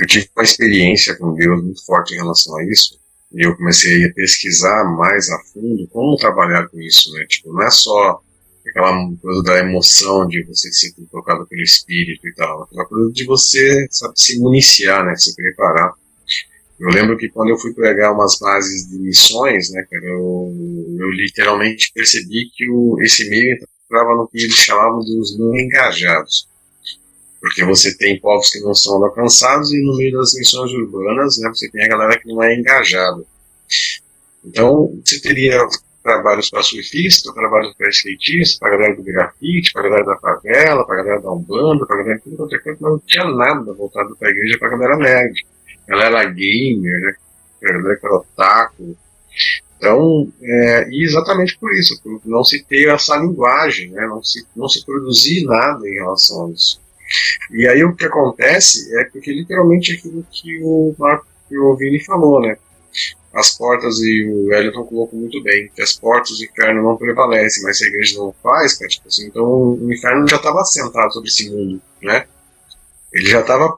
eu 0.00 0.06
tive 0.06 0.30
uma 0.34 0.42
experiência 0.42 1.14
com 1.16 1.34
Deus 1.34 1.62
muito 1.62 1.84
forte 1.84 2.14
em 2.14 2.16
relação 2.16 2.56
a 2.56 2.64
isso, 2.64 2.98
e 3.32 3.46
eu 3.46 3.54
comecei 3.56 4.04
a 4.06 4.12
pesquisar 4.12 4.84
mais 4.96 5.28
a 5.28 5.38
fundo 5.52 5.86
como 5.88 6.16
trabalhar 6.16 6.66
com 6.68 6.80
isso, 6.80 7.12
né, 7.12 7.26
tipo, 7.26 7.52
não 7.52 7.62
é 7.62 7.70
só 7.70 8.20
aquela 8.66 8.92
coisa 9.20 9.42
da 9.42 9.58
emoção 9.58 10.26
de 10.26 10.42
você 10.44 10.72
ser 10.72 10.92
tocado 11.10 11.46
pelo 11.46 11.62
Espírito 11.62 12.26
e 12.26 12.34
tal, 12.34 12.62
aquela 12.62 12.86
coisa 12.86 13.12
de 13.12 13.24
você, 13.26 13.86
sabe, 13.90 14.14
se 14.16 14.38
municiar, 14.38 15.04
né, 15.04 15.14
se 15.16 15.34
preparar. 15.36 15.92
Eu 16.78 16.88
lembro 16.88 17.18
que 17.18 17.28
quando 17.28 17.50
eu 17.50 17.58
fui 17.58 17.74
pegar 17.74 18.12
umas 18.12 18.38
bases 18.38 18.88
de 18.88 18.96
missões, 18.96 19.70
né, 19.70 19.86
cara, 19.90 20.06
eu, 20.06 20.54
eu 20.98 21.10
literalmente 21.10 21.92
percebi 21.92 22.50
que 22.54 22.70
o, 22.70 22.96
esse 23.02 23.28
meio 23.28 23.58
entrava 23.84 24.14
no 24.14 24.26
que 24.26 24.38
eles 24.38 24.54
chamavam 24.54 25.00
dos 25.00 25.38
não 25.38 25.54
engajados. 25.54 26.48
Porque 27.40 27.64
você 27.64 27.96
tem 27.96 28.20
povos 28.20 28.50
que 28.50 28.60
não 28.60 28.74
são 28.74 29.02
alcançados 29.02 29.72
e 29.72 29.80
no 29.80 29.96
meio 29.96 30.18
das 30.18 30.34
missões 30.34 30.70
urbanas, 30.72 31.38
né, 31.38 31.48
você 31.48 31.70
tem 31.70 31.84
a 31.84 31.88
galera 31.88 32.18
que 32.18 32.28
não 32.28 32.42
é 32.42 32.54
engajada. 32.54 33.24
Então, 34.44 34.92
você 35.04 35.20
teria 35.20 35.66
trabalhos 36.02 36.50
para 36.50 36.62
surfista, 36.62 37.32
trabalhos 37.32 37.74
para 37.76 37.88
skatista, 37.90 38.58
para 38.58 38.68
a 38.68 38.76
galera 38.76 38.96
do 38.96 39.02
grafite, 39.02 39.72
para 39.72 39.82
a 39.82 39.84
galera 39.84 40.06
da 40.06 40.16
favela, 40.18 40.86
para 40.86 41.00
a 41.00 41.02
galera 41.02 41.20
da 41.22 41.32
Umbanda, 41.32 41.86
para 41.86 41.96
a 41.96 41.98
galera 41.98 42.18
de 42.18 42.24
tudo 42.24 42.36
quanto 42.36 42.56
é 42.56 42.58
coisa, 42.58 42.78
não 42.80 42.98
tinha 43.06 43.24
nada 43.24 43.72
voltado 43.72 44.16
para 44.16 44.28
a 44.28 44.30
igreja, 44.30 44.58
para 44.58 44.68
a 44.68 44.70
galera 44.70 44.96
nerd 44.96 45.44
ela 45.90 46.04
era 46.04 46.24
gamer, 46.24 47.00
né? 47.00 47.14
Ela 47.62 47.92
era 47.92 48.14
otaku. 48.14 48.96
Então, 49.76 50.32
é, 50.42 50.88
e 50.90 51.04
exatamente 51.04 51.58
por 51.58 51.72
isso, 51.74 52.00
por 52.02 52.20
não 52.24 52.44
se 52.44 52.62
ter 52.62 52.88
essa 52.88 53.16
linguagem, 53.16 53.90
né? 53.90 54.06
não, 54.06 54.22
se, 54.22 54.46
não 54.54 54.68
se 54.68 54.84
produzir 54.84 55.44
nada 55.44 55.88
em 55.88 55.94
relação 55.94 56.46
a 56.46 56.50
isso. 56.50 56.80
E 57.50 57.66
aí 57.66 57.84
o 57.84 57.94
que 57.94 58.04
acontece 58.04 58.96
é 58.98 59.04
porque 59.04 59.32
literalmente 59.32 59.92
aquilo 59.92 60.24
que 60.30 60.60
o 60.62 60.94
Marco 60.98 61.26
que 61.48 61.56
Vini 61.78 62.04
falou, 62.04 62.40
né? 62.40 62.56
As 63.32 63.56
portas, 63.56 63.98
e 64.00 64.24
o 64.24 64.46
Wellington 64.46 64.84
colocou 64.84 65.18
muito 65.18 65.40
bem, 65.42 65.70
que 65.74 65.82
as 65.82 65.92
portas 65.92 66.38
do 66.38 66.44
inferno 66.44 66.82
não 66.82 66.96
prevalecem, 66.96 67.62
mas 67.62 67.78
se 67.78 67.84
a 67.84 67.88
igreja 67.88 68.18
não 68.18 68.34
faz, 68.42 68.74
cara, 68.74 68.88
tipo 68.88 69.06
assim, 69.06 69.26
então 69.26 69.44
o 69.44 69.92
inferno 69.92 70.28
já 70.28 70.36
estava 70.36 70.60
assentado 70.60 71.12
sobre 71.12 71.28
esse 71.28 71.48
mundo, 71.50 71.80
né? 72.02 72.26
Ele 73.12 73.28
já 73.28 73.40
estava 73.40 73.76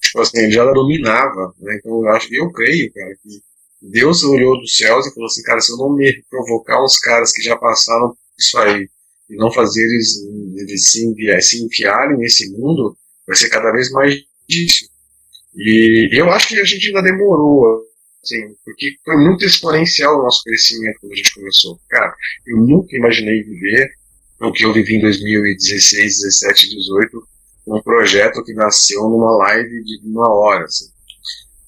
tipo 0.00 0.20
assim, 0.20 0.38
ele 0.38 0.52
já 0.52 0.64
dominava, 0.72 1.54
né? 1.58 1.76
Então 1.76 2.02
eu 2.02 2.08
acho, 2.10 2.32
eu 2.32 2.50
creio, 2.52 2.92
cara, 2.92 3.14
que 3.22 3.42
Deus 3.82 4.22
olhou 4.22 4.58
dos 4.60 4.76
céus 4.76 5.06
e 5.06 5.14
falou 5.14 5.26
assim, 5.26 5.42
cara, 5.42 5.60
se 5.60 5.72
eu 5.72 5.76
não 5.76 5.92
me 5.92 6.22
provocar 6.30 6.82
uns 6.82 6.98
caras 6.98 7.32
que 7.32 7.42
já 7.42 7.56
passaram 7.56 8.16
isso 8.38 8.56
aí 8.58 8.88
e 9.28 9.36
não 9.36 9.52
fazer 9.52 9.82
eles, 9.82 10.22
eles 10.56 10.90
se, 10.90 11.04
enviar, 11.04 11.42
se 11.42 11.64
enfiarem 11.64 12.18
nesse 12.18 12.50
mundo, 12.50 12.96
vai 13.26 13.36
ser 13.36 13.48
cada 13.48 13.70
vez 13.72 13.90
mais 13.90 14.22
difícil. 14.48 14.88
E 15.56 16.08
eu 16.12 16.30
acho 16.30 16.48
que 16.48 16.60
a 16.60 16.64
gente 16.64 16.88
ainda 16.88 17.02
demorou, 17.02 17.82
assim, 18.22 18.54
porque 18.64 18.96
foi 19.04 19.16
muito 19.16 19.44
exponencial 19.44 20.18
o 20.18 20.22
nosso 20.24 20.42
crescimento 20.42 20.98
quando 21.00 21.12
a 21.12 21.16
gente 21.16 21.34
começou. 21.34 21.80
Cara, 21.88 22.12
eu 22.46 22.56
nunca 22.58 22.96
imaginei 22.96 23.42
viver 23.42 23.90
o 24.40 24.52
que 24.52 24.64
eu 24.64 24.72
vivi 24.72 24.96
em 24.96 25.00
2016, 25.00 26.20
17, 26.20 26.68
18, 26.70 27.28
um 27.66 27.80
projeto 27.80 28.44
que 28.44 28.52
nasceu 28.52 29.02
numa 29.02 29.36
live 29.38 29.84
de 29.84 30.00
uma 30.04 30.28
hora. 30.28 30.64
Assim. 30.64 30.86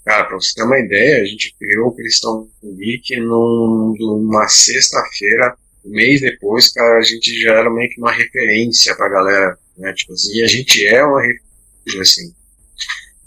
Cara, 0.05 0.25
pra 0.25 0.37
você 0.37 0.55
ter 0.55 0.63
uma 0.63 0.79
ideia, 0.79 1.23
a 1.23 1.25
gente 1.25 1.55
criou 1.59 1.89
o 1.89 1.95
Cristão 1.95 2.49
Geek 2.63 3.17
num, 3.21 3.95
numa 3.99 4.47
sexta-feira, 4.49 5.57
um 5.87 5.91
mês 5.91 6.21
depois, 6.21 6.73
cara, 6.73 6.99
a 6.99 7.03
gente 7.03 7.41
já 7.41 7.53
era 7.53 7.71
meio 7.71 7.89
que 7.91 8.01
uma 8.01 8.13
referência 8.13 8.95
pra 8.97 9.09
galera, 9.09 9.59
né? 9.77 9.93
Tipo 9.93 10.13
assim, 10.13 10.37
e 10.37 10.43
a 10.43 10.47
gente 10.47 10.87
é 10.87 11.05
uma 11.05 11.21
referência, 11.21 12.01
assim. 12.01 12.35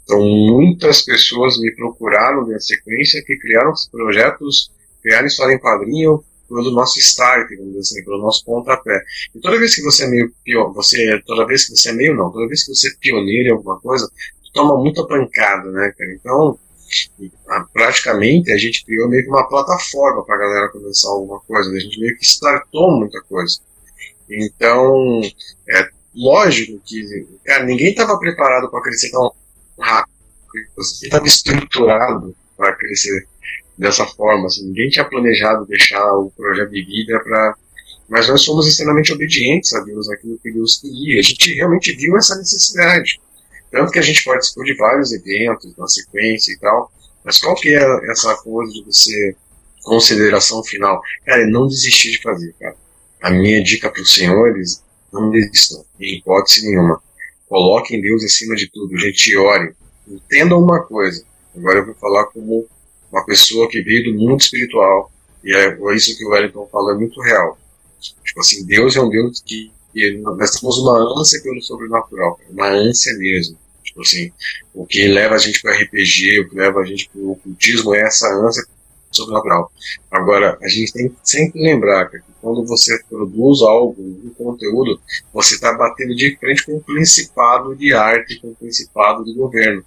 Então, 0.03 0.19
muitas 0.21 1.03
pessoas 1.03 1.59
me 1.59 1.73
procuraram 1.75 2.45
na 2.47 2.59
sequência 2.59 3.23
que 3.23 3.37
criaram 3.37 3.73
projetos, 3.91 4.71
criaram 5.01 5.27
história 5.27 5.53
em 5.53 5.59
quadrinho, 5.59 6.23
pelo 6.49 6.71
nosso 6.71 6.99
start, 6.99 7.47
assim, 7.79 8.03
pelo 8.03 8.17
nosso 8.17 8.43
pontapé. 8.43 9.03
E 9.35 9.39
toda 9.39 9.59
vez 9.59 9.75
que 9.75 9.83
você 9.83 10.05
é 10.05 10.07
meio 10.07 10.33
pior, 10.43 10.73
você, 10.73 11.21
toda 11.25 11.45
vez 11.45 11.67
que 11.67 11.75
você 11.75 11.89
é 11.89 11.93
meio 11.93 12.15
não, 12.15 12.31
toda 12.31 12.47
vez 12.47 12.65
que 12.65 12.73
você 12.73 12.89
é 12.89 12.91
pioneiro 12.99 13.49
em 13.49 13.51
alguma 13.51 13.79
coisa, 13.79 14.09
toma 14.51 14.75
muita 14.77 15.05
pancada, 15.05 15.69
né, 15.71 15.93
cara? 15.95 16.13
Então, 16.13 16.59
praticamente 17.73 18.51
a 18.51 18.57
gente 18.57 18.85
criou 18.85 19.09
meio 19.09 19.23
que 19.23 19.29
uma 19.29 19.47
plataforma 19.47 20.23
para 20.23 20.35
a 20.35 20.39
galera 20.39 20.69
começar 20.69 21.09
alguma 21.09 21.39
coisa, 21.41 21.69
né? 21.71 21.77
a 21.77 21.81
gente 21.81 21.99
meio 21.99 22.17
que 22.17 22.25
startou 22.25 22.91
muita 22.91 23.21
coisa. 23.21 23.59
Então, 24.29 25.21
é 25.69 25.89
lógico 26.15 26.79
que, 26.85 27.27
cara, 27.45 27.63
ninguém 27.65 27.89
estava 27.89 28.17
preparado 28.19 28.69
para 28.69 28.81
crescer 28.81 29.11
tão 29.11 29.31
rápido, 29.79 30.13
ninguém 30.53 30.69
estava 31.03 31.25
estruturado 31.25 32.35
para 32.55 32.75
crescer 32.75 33.27
dessa 33.79 34.05
forma. 34.05 34.47
Assim, 34.47 34.65
ninguém 34.65 34.89
tinha 34.89 35.05
planejado 35.05 35.65
deixar 35.65 36.13
o 36.15 36.29
projeto 36.31 36.69
de 36.69 36.83
vida 36.83 37.19
para. 37.21 37.55
Mas 38.09 38.27
nós 38.27 38.41
somos 38.41 38.67
extremamente 38.67 39.13
obedientes 39.13 39.71
a 39.73 39.81
Deus 39.81 40.07
naquilo 40.07 40.39
que 40.41 40.51
Deus 40.51 40.79
queria. 40.79 41.19
A 41.19 41.23
gente 41.23 41.53
realmente 41.53 41.95
viu 41.95 42.17
essa 42.17 42.35
necessidade. 42.35 43.19
Tanto 43.71 43.91
que 43.91 43.99
a 43.99 44.03
gente 44.03 44.23
participou 44.23 44.63
de 44.63 44.75
vários 44.75 45.11
eventos 45.11 45.75
na 45.77 45.87
sequência 45.87 46.51
e 46.51 46.57
tal. 46.59 46.91
Mas 47.23 47.37
qual 47.37 47.55
que 47.55 47.69
é 47.75 48.11
essa 48.11 48.35
coisa 48.37 48.71
de 48.71 48.83
você, 48.83 49.35
consideração 49.83 50.63
final? 50.63 51.01
Cara, 51.25 51.45
não 51.47 51.67
desistir 51.67 52.11
de 52.11 52.21
fazer, 52.21 52.53
cara. 52.59 52.75
A 53.21 53.29
minha 53.29 53.61
dica 53.63 53.89
para 53.89 54.01
os 54.01 54.13
senhores, 54.13 54.81
não 55.11 55.29
desistam, 55.29 55.83
em 55.99 56.17
hipótese 56.17 56.65
nenhuma. 56.65 57.01
Coloquem 57.47 58.01
Deus 58.01 58.23
acima 58.23 58.55
de 58.55 58.69
tudo, 58.69 58.97
gente, 58.97 59.35
ore. 59.35 59.73
Entendam 60.07 60.61
uma 60.61 60.81
coisa. 60.81 61.23
Agora 61.55 61.79
eu 61.79 61.85
vou 61.85 61.95
falar 61.95 62.25
como 62.25 62.67
uma 63.11 63.25
pessoa 63.25 63.67
que 63.67 63.81
veio 63.81 64.05
do 64.05 64.19
mundo 64.19 64.39
espiritual. 64.39 65.11
E 65.43 65.53
é 65.55 65.77
isso 65.95 66.17
que 66.17 66.25
o 66.25 66.29
Wellington 66.29 66.67
fala 66.71 66.93
é 66.93 66.95
muito 66.95 67.19
real. 67.21 67.57
Tipo 67.99 68.39
assim, 68.39 68.65
Deus 68.65 68.95
é 68.95 69.01
um 69.01 69.09
Deus 69.09 69.41
que, 69.41 69.71
que 69.93 70.17
nós 70.17 70.51
temos 70.51 70.77
uma 70.79 71.19
ânsia 71.19 71.41
pelo 71.41 71.61
sobrenatural, 71.61 72.39
uma 72.49 72.69
ânsia 72.69 73.13
mesmo. 73.17 73.57
Tipo 73.83 74.01
assim, 74.01 74.31
o 74.73 74.85
que 74.85 75.07
leva 75.07 75.35
a 75.35 75.37
gente 75.37 75.61
para 75.61 75.75
RPG, 75.75 76.41
o 76.41 76.49
que 76.49 76.55
leva 76.55 76.79
a 76.79 76.85
gente 76.85 77.09
para 77.09 77.21
o 77.21 77.31
ocultismo 77.31 77.93
é 77.95 78.01
essa 78.01 78.27
ânsia 78.35 78.63
sobrenatural. 79.11 79.71
Agora, 80.11 80.57
a 80.61 80.67
gente 80.67 80.93
tem 80.93 81.09
que 81.09 81.15
sempre 81.23 81.61
lembrar 81.61 82.09
que 82.09 82.19
quando 82.41 82.65
você 82.65 83.01
produz 83.09 83.61
algo, 83.61 83.95
um 83.99 84.29
conteúdo, 84.37 84.99
você 85.33 85.55
está 85.55 85.73
batendo 85.73 86.15
de 86.15 86.37
frente 86.37 86.65
com 86.65 86.77
o 86.77 86.81
principado 86.81 87.75
de 87.75 87.93
arte, 87.93 88.39
com 88.39 88.49
o 88.49 88.55
principado 88.55 89.25
de 89.25 89.33
governo. 89.33 89.83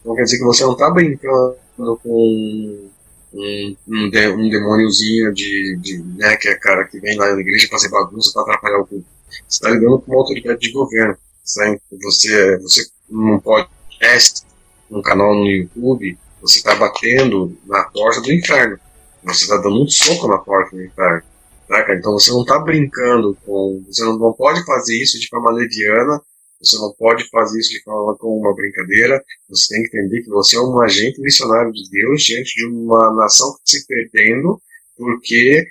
Então 0.00 0.14
quer 0.14 0.22
dizer 0.24 0.38
que 0.38 0.44
você 0.44 0.64
não 0.64 0.72
está 0.72 0.90
brincando 0.90 1.56
com 1.76 1.98
um, 2.04 2.90
um, 3.34 3.76
um, 3.88 4.10
demôniozinho 4.50 5.32
de, 5.32 5.76
de, 5.80 5.98
né, 6.16 6.36
que 6.36 6.48
é 6.48 6.54
cara 6.54 6.84
que 6.86 6.98
vem 7.00 7.16
lá 7.16 7.34
na 7.34 7.40
igreja 7.40 7.68
fazer 7.70 7.88
bagunça 7.88 8.32
para 8.32 8.42
atrapalhar 8.42 8.78
o 8.78 8.86
culto. 8.86 9.15
Você 9.48 9.56
está 9.56 9.70
lidando 9.70 10.00
com 10.00 10.12
uma 10.12 10.20
autoridade 10.20 10.60
de 10.60 10.72
governo. 10.72 11.16
Você, 11.44 11.80
você, 12.02 12.58
você 12.58 12.86
não 13.08 13.38
pode 13.38 13.68
um 14.90 15.02
canal 15.02 15.34
no 15.34 15.46
YouTube, 15.46 16.18
você 16.40 16.58
está 16.58 16.74
batendo 16.74 17.56
na 17.66 17.84
porta 17.84 18.20
do 18.20 18.32
inferno. 18.32 18.78
Você 19.24 19.44
está 19.44 19.56
dando 19.56 19.82
um 19.82 19.88
soco 19.88 20.28
na 20.28 20.38
porta 20.38 20.76
do 20.76 20.84
inferno. 20.84 21.22
Tá, 21.68 21.84
então 21.94 22.12
você 22.12 22.30
não 22.30 22.42
está 22.42 22.58
brincando 22.60 23.36
com. 23.44 23.82
Você 23.88 24.04
não, 24.04 24.16
não 24.16 24.32
pode 24.32 24.64
fazer 24.64 24.96
isso 25.02 25.18
de 25.18 25.28
forma 25.28 25.50
leviana 25.50 26.20
você 26.60 26.78
não 26.78 26.92
pode 26.94 27.28
fazer 27.28 27.58
isso 27.58 27.70
de 27.70 27.82
forma 27.82 28.16
como 28.16 28.40
uma 28.40 28.54
brincadeira. 28.54 29.22
Você 29.48 29.74
tem 29.74 29.82
que 29.82 29.96
entender 29.96 30.22
que 30.22 30.30
você 30.30 30.56
é 30.56 30.60
um 30.60 30.80
agente 30.80 31.20
missionário 31.20 31.72
de 31.72 31.88
Deus 31.90 32.22
diante 32.22 32.54
de 32.54 32.66
uma 32.66 33.14
nação 33.14 33.54
que 33.64 33.70
se 33.70 33.86
perdendo, 33.86 34.60
porque 34.96 35.66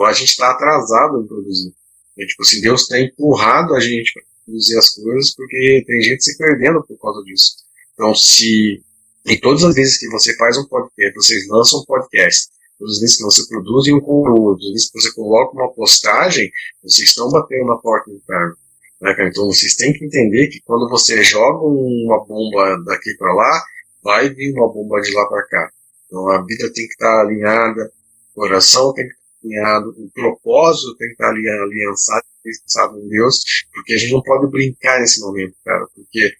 a 0.00 0.12
gente 0.12 0.30
está 0.30 0.50
atrasado 0.50 1.22
em 1.22 1.26
produzir. 1.26 1.74
É, 2.20 2.26
tipo 2.26 2.42
assim, 2.42 2.60
Deus 2.60 2.86
tem 2.86 3.06
empurrado 3.06 3.74
a 3.74 3.80
gente 3.80 4.12
para 4.12 4.22
produzir 4.44 4.76
as 4.76 4.90
coisas 4.90 5.34
porque 5.34 5.82
tem 5.86 6.02
gente 6.02 6.22
se 6.22 6.36
perdendo 6.36 6.84
por 6.84 6.98
causa 6.98 7.24
disso. 7.24 7.56
Então, 7.94 8.14
se 8.14 8.82
em 9.26 9.40
todas 9.40 9.64
as 9.64 9.74
vezes 9.74 9.98
que 9.98 10.08
você 10.08 10.36
faz 10.36 10.58
um 10.58 10.66
podcast, 10.66 11.14
vocês 11.14 11.48
lançam 11.48 11.80
um 11.80 11.84
podcast, 11.84 12.48
todas 12.78 12.96
as 12.96 13.00
vezes 13.00 13.16
que 13.16 13.22
você 13.22 13.46
produz 13.48 13.88
um 13.88 14.00
conteúdo, 14.00 14.58
todas 14.58 14.66
as 14.66 14.72
vezes 14.72 14.90
que 14.90 15.00
você 15.00 15.12
coloca 15.12 15.52
uma 15.54 15.72
postagem, 15.72 16.50
vocês 16.82 17.08
estão 17.08 17.30
batendo 17.30 17.66
na 17.66 17.76
porta 17.76 18.10
do 18.10 18.16
inferno. 18.16 18.56
Né, 19.00 19.14
então 19.28 19.46
vocês 19.46 19.74
têm 19.76 19.94
que 19.94 20.04
entender 20.04 20.48
que 20.48 20.60
quando 20.60 20.88
você 20.90 21.22
joga 21.24 21.64
uma 21.64 22.22
bomba 22.24 22.82
daqui 22.84 23.14
para 23.14 23.32
lá, 23.32 23.64
vai 24.02 24.28
vir 24.28 24.52
uma 24.52 24.68
bomba 24.70 25.00
de 25.00 25.12
lá 25.12 25.26
para 25.26 25.46
cá. 25.46 25.70
Então 26.06 26.28
a 26.28 26.42
vida 26.42 26.70
tem 26.72 26.86
que 26.86 26.92
estar 26.92 27.20
alinhada, 27.20 27.90
o 28.34 28.40
coração 28.40 28.92
tem 28.92 29.08
que 29.08 29.14
alinhado, 29.44 29.94
o 29.96 30.10
propósito 30.10 30.96
tem 30.96 31.08
que 31.08 31.14
estar 31.14 31.30
aliançado, 31.30 32.24
aliançado 32.44 32.98
em 32.98 33.08
Deus, 33.08 33.40
porque 33.72 33.94
a 33.94 33.96
gente 33.96 34.12
não 34.12 34.22
pode 34.22 34.50
brincar 34.50 35.00
nesse 35.00 35.20
momento, 35.20 35.54
cara, 35.64 35.86
porque 35.94 36.32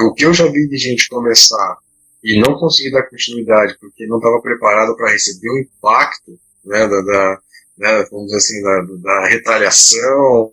o 0.00 0.12
que 0.12 0.24
eu 0.24 0.34
já 0.34 0.46
vi 0.46 0.68
de 0.68 0.76
gente 0.76 1.08
começar 1.08 1.78
e 2.22 2.40
não 2.40 2.58
conseguir 2.58 2.90
dar 2.90 3.08
continuidade 3.08 3.76
porque 3.80 4.06
não 4.06 4.18
estava 4.18 4.40
preparado 4.40 4.96
para 4.96 5.10
receber 5.10 5.50
o 5.50 5.58
impacto 5.58 6.38
né, 6.64 6.86
da, 6.86 7.00
da 7.00 7.40
né, 7.78 8.04
vamos 8.10 8.26
dizer 8.26 8.38
assim, 8.38 8.62
da, 8.62 8.80
da 9.02 9.28
retaliação, 9.28 10.52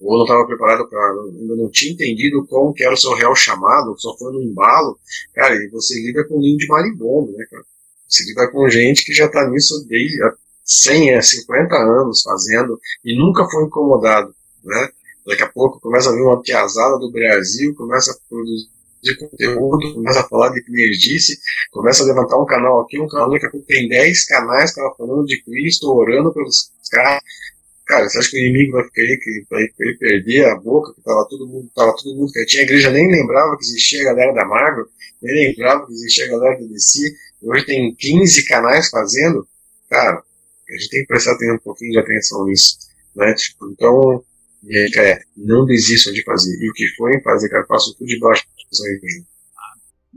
ou 0.00 0.18
não 0.18 0.24
estava 0.24 0.46
preparado 0.46 0.88
para, 0.88 1.00
ainda 1.40 1.56
não 1.56 1.70
tinha 1.70 1.92
entendido 1.92 2.46
como 2.46 2.74
que 2.74 2.84
era 2.84 2.92
o 2.92 2.98
seu 2.98 3.14
real 3.14 3.34
chamado, 3.34 3.98
só 3.98 4.16
foi 4.18 4.32
no 4.32 4.42
embalo, 4.42 4.98
cara, 5.34 5.54
e 5.54 5.68
você 5.68 5.94
lida 6.00 6.24
com 6.24 6.36
um 6.36 6.40
ninho 6.40 6.58
de 6.58 6.66
marimbondo, 6.66 7.32
né, 7.32 7.46
cara? 7.50 7.64
Você 8.06 8.24
lida 8.24 8.50
com 8.50 8.68
gente 8.68 9.04
que 9.04 9.12
já 9.12 9.26
está 9.26 9.48
nisso 9.48 9.86
desde 9.88 10.22
100, 10.66 11.22
50 11.22 11.74
anos 11.76 12.22
fazendo 12.22 12.78
e 13.04 13.16
nunca 13.16 13.48
foi 13.48 13.64
incomodado, 13.64 14.34
né? 14.64 14.88
Daqui 15.24 15.42
a 15.42 15.48
pouco 15.48 15.80
começa 15.80 16.10
a 16.10 16.12
vir 16.12 16.22
uma 16.22 16.42
piazada 16.42 16.98
do 16.98 17.10
Brasil, 17.10 17.74
começa 17.74 18.12
a 18.12 18.16
produzir 18.28 18.68
conteúdo, 19.18 19.94
começa 19.94 20.20
a 20.20 20.28
falar 20.28 20.50
de 20.50 20.64
nerdice, 20.68 21.38
começa 21.70 22.02
a 22.02 22.06
levantar 22.06 22.36
um 22.38 22.46
canal 22.46 22.80
aqui, 22.80 22.98
um 22.98 23.08
canal, 23.08 23.30
daqui 23.30 23.46
a 23.46 23.50
pouco 23.50 23.66
tem 23.66 23.88
10 23.88 24.24
canais 24.26 24.74
que 24.74 24.80
falando 24.98 25.24
de 25.24 25.40
Cristo, 25.42 25.92
orando 25.92 26.32
pelos 26.32 26.72
caras. 26.90 27.22
Cara, 27.86 28.08
você 28.08 28.18
acha 28.18 28.30
que 28.30 28.36
o 28.36 28.40
inimigo 28.40 28.72
vai 28.72 28.88
querer 28.90 29.16
que 29.18 29.44
vai 29.48 29.68
querer 29.68 29.96
perder 29.98 30.46
a 30.46 30.56
boca, 30.56 30.92
que 30.92 31.00
tava 31.02 31.24
todo 31.28 31.46
mundo, 31.46 31.70
tava 31.72 31.94
todo 31.96 32.16
mundo 32.16 32.32
quietinho, 32.32 32.62
a 32.62 32.64
igreja 32.64 32.90
nem 32.90 33.08
lembrava 33.08 33.56
que 33.56 33.64
existia 33.64 34.02
a 34.02 34.12
galera 34.12 34.32
da 34.34 34.44
Marvel, 34.44 34.86
nem 35.22 35.48
lembrava 35.48 35.86
que 35.86 35.92
existia 35.92 36.26
a 36.26 36.30
galera 36.30 36.58
do 36.58 36.68
DC, 36.68 37.14
hoje 37.42 37.64
tem 37.64 37.94
15 37.94 38.44
canais 38.46 38.88
fazendo, 38.88 39.46
cara, 39.88 40.20
a 40.68 40.76
gente 40.76 40.90
tem 40.90 41.00
que 41.00 41.06
prestar 41.06 41.32
um 41.32 41.58
pouquinho 41.58 41.92
de 41.92 41.98
atenção 41.98 42.44
nisso, 42.46 42.78
né, 43.14 43.34
tipo, 43.34 43.70
então, 43.70 44.24
é, 44.68 45.20
não 45.36 45.64
desistam 45.64 46.12
de 46.12 46.22
fazer, 46.22 46.56
e 46.60 46.70
o 46.70 46.72
que 46.72 46.88
forem 46.96 47.22
fazer, 47.22 47.48
cara, 47.48 47.66
façam 47.66 47.94
tudo 47.94 48.06
de 48.06 48.18
baixo 48.18 48.44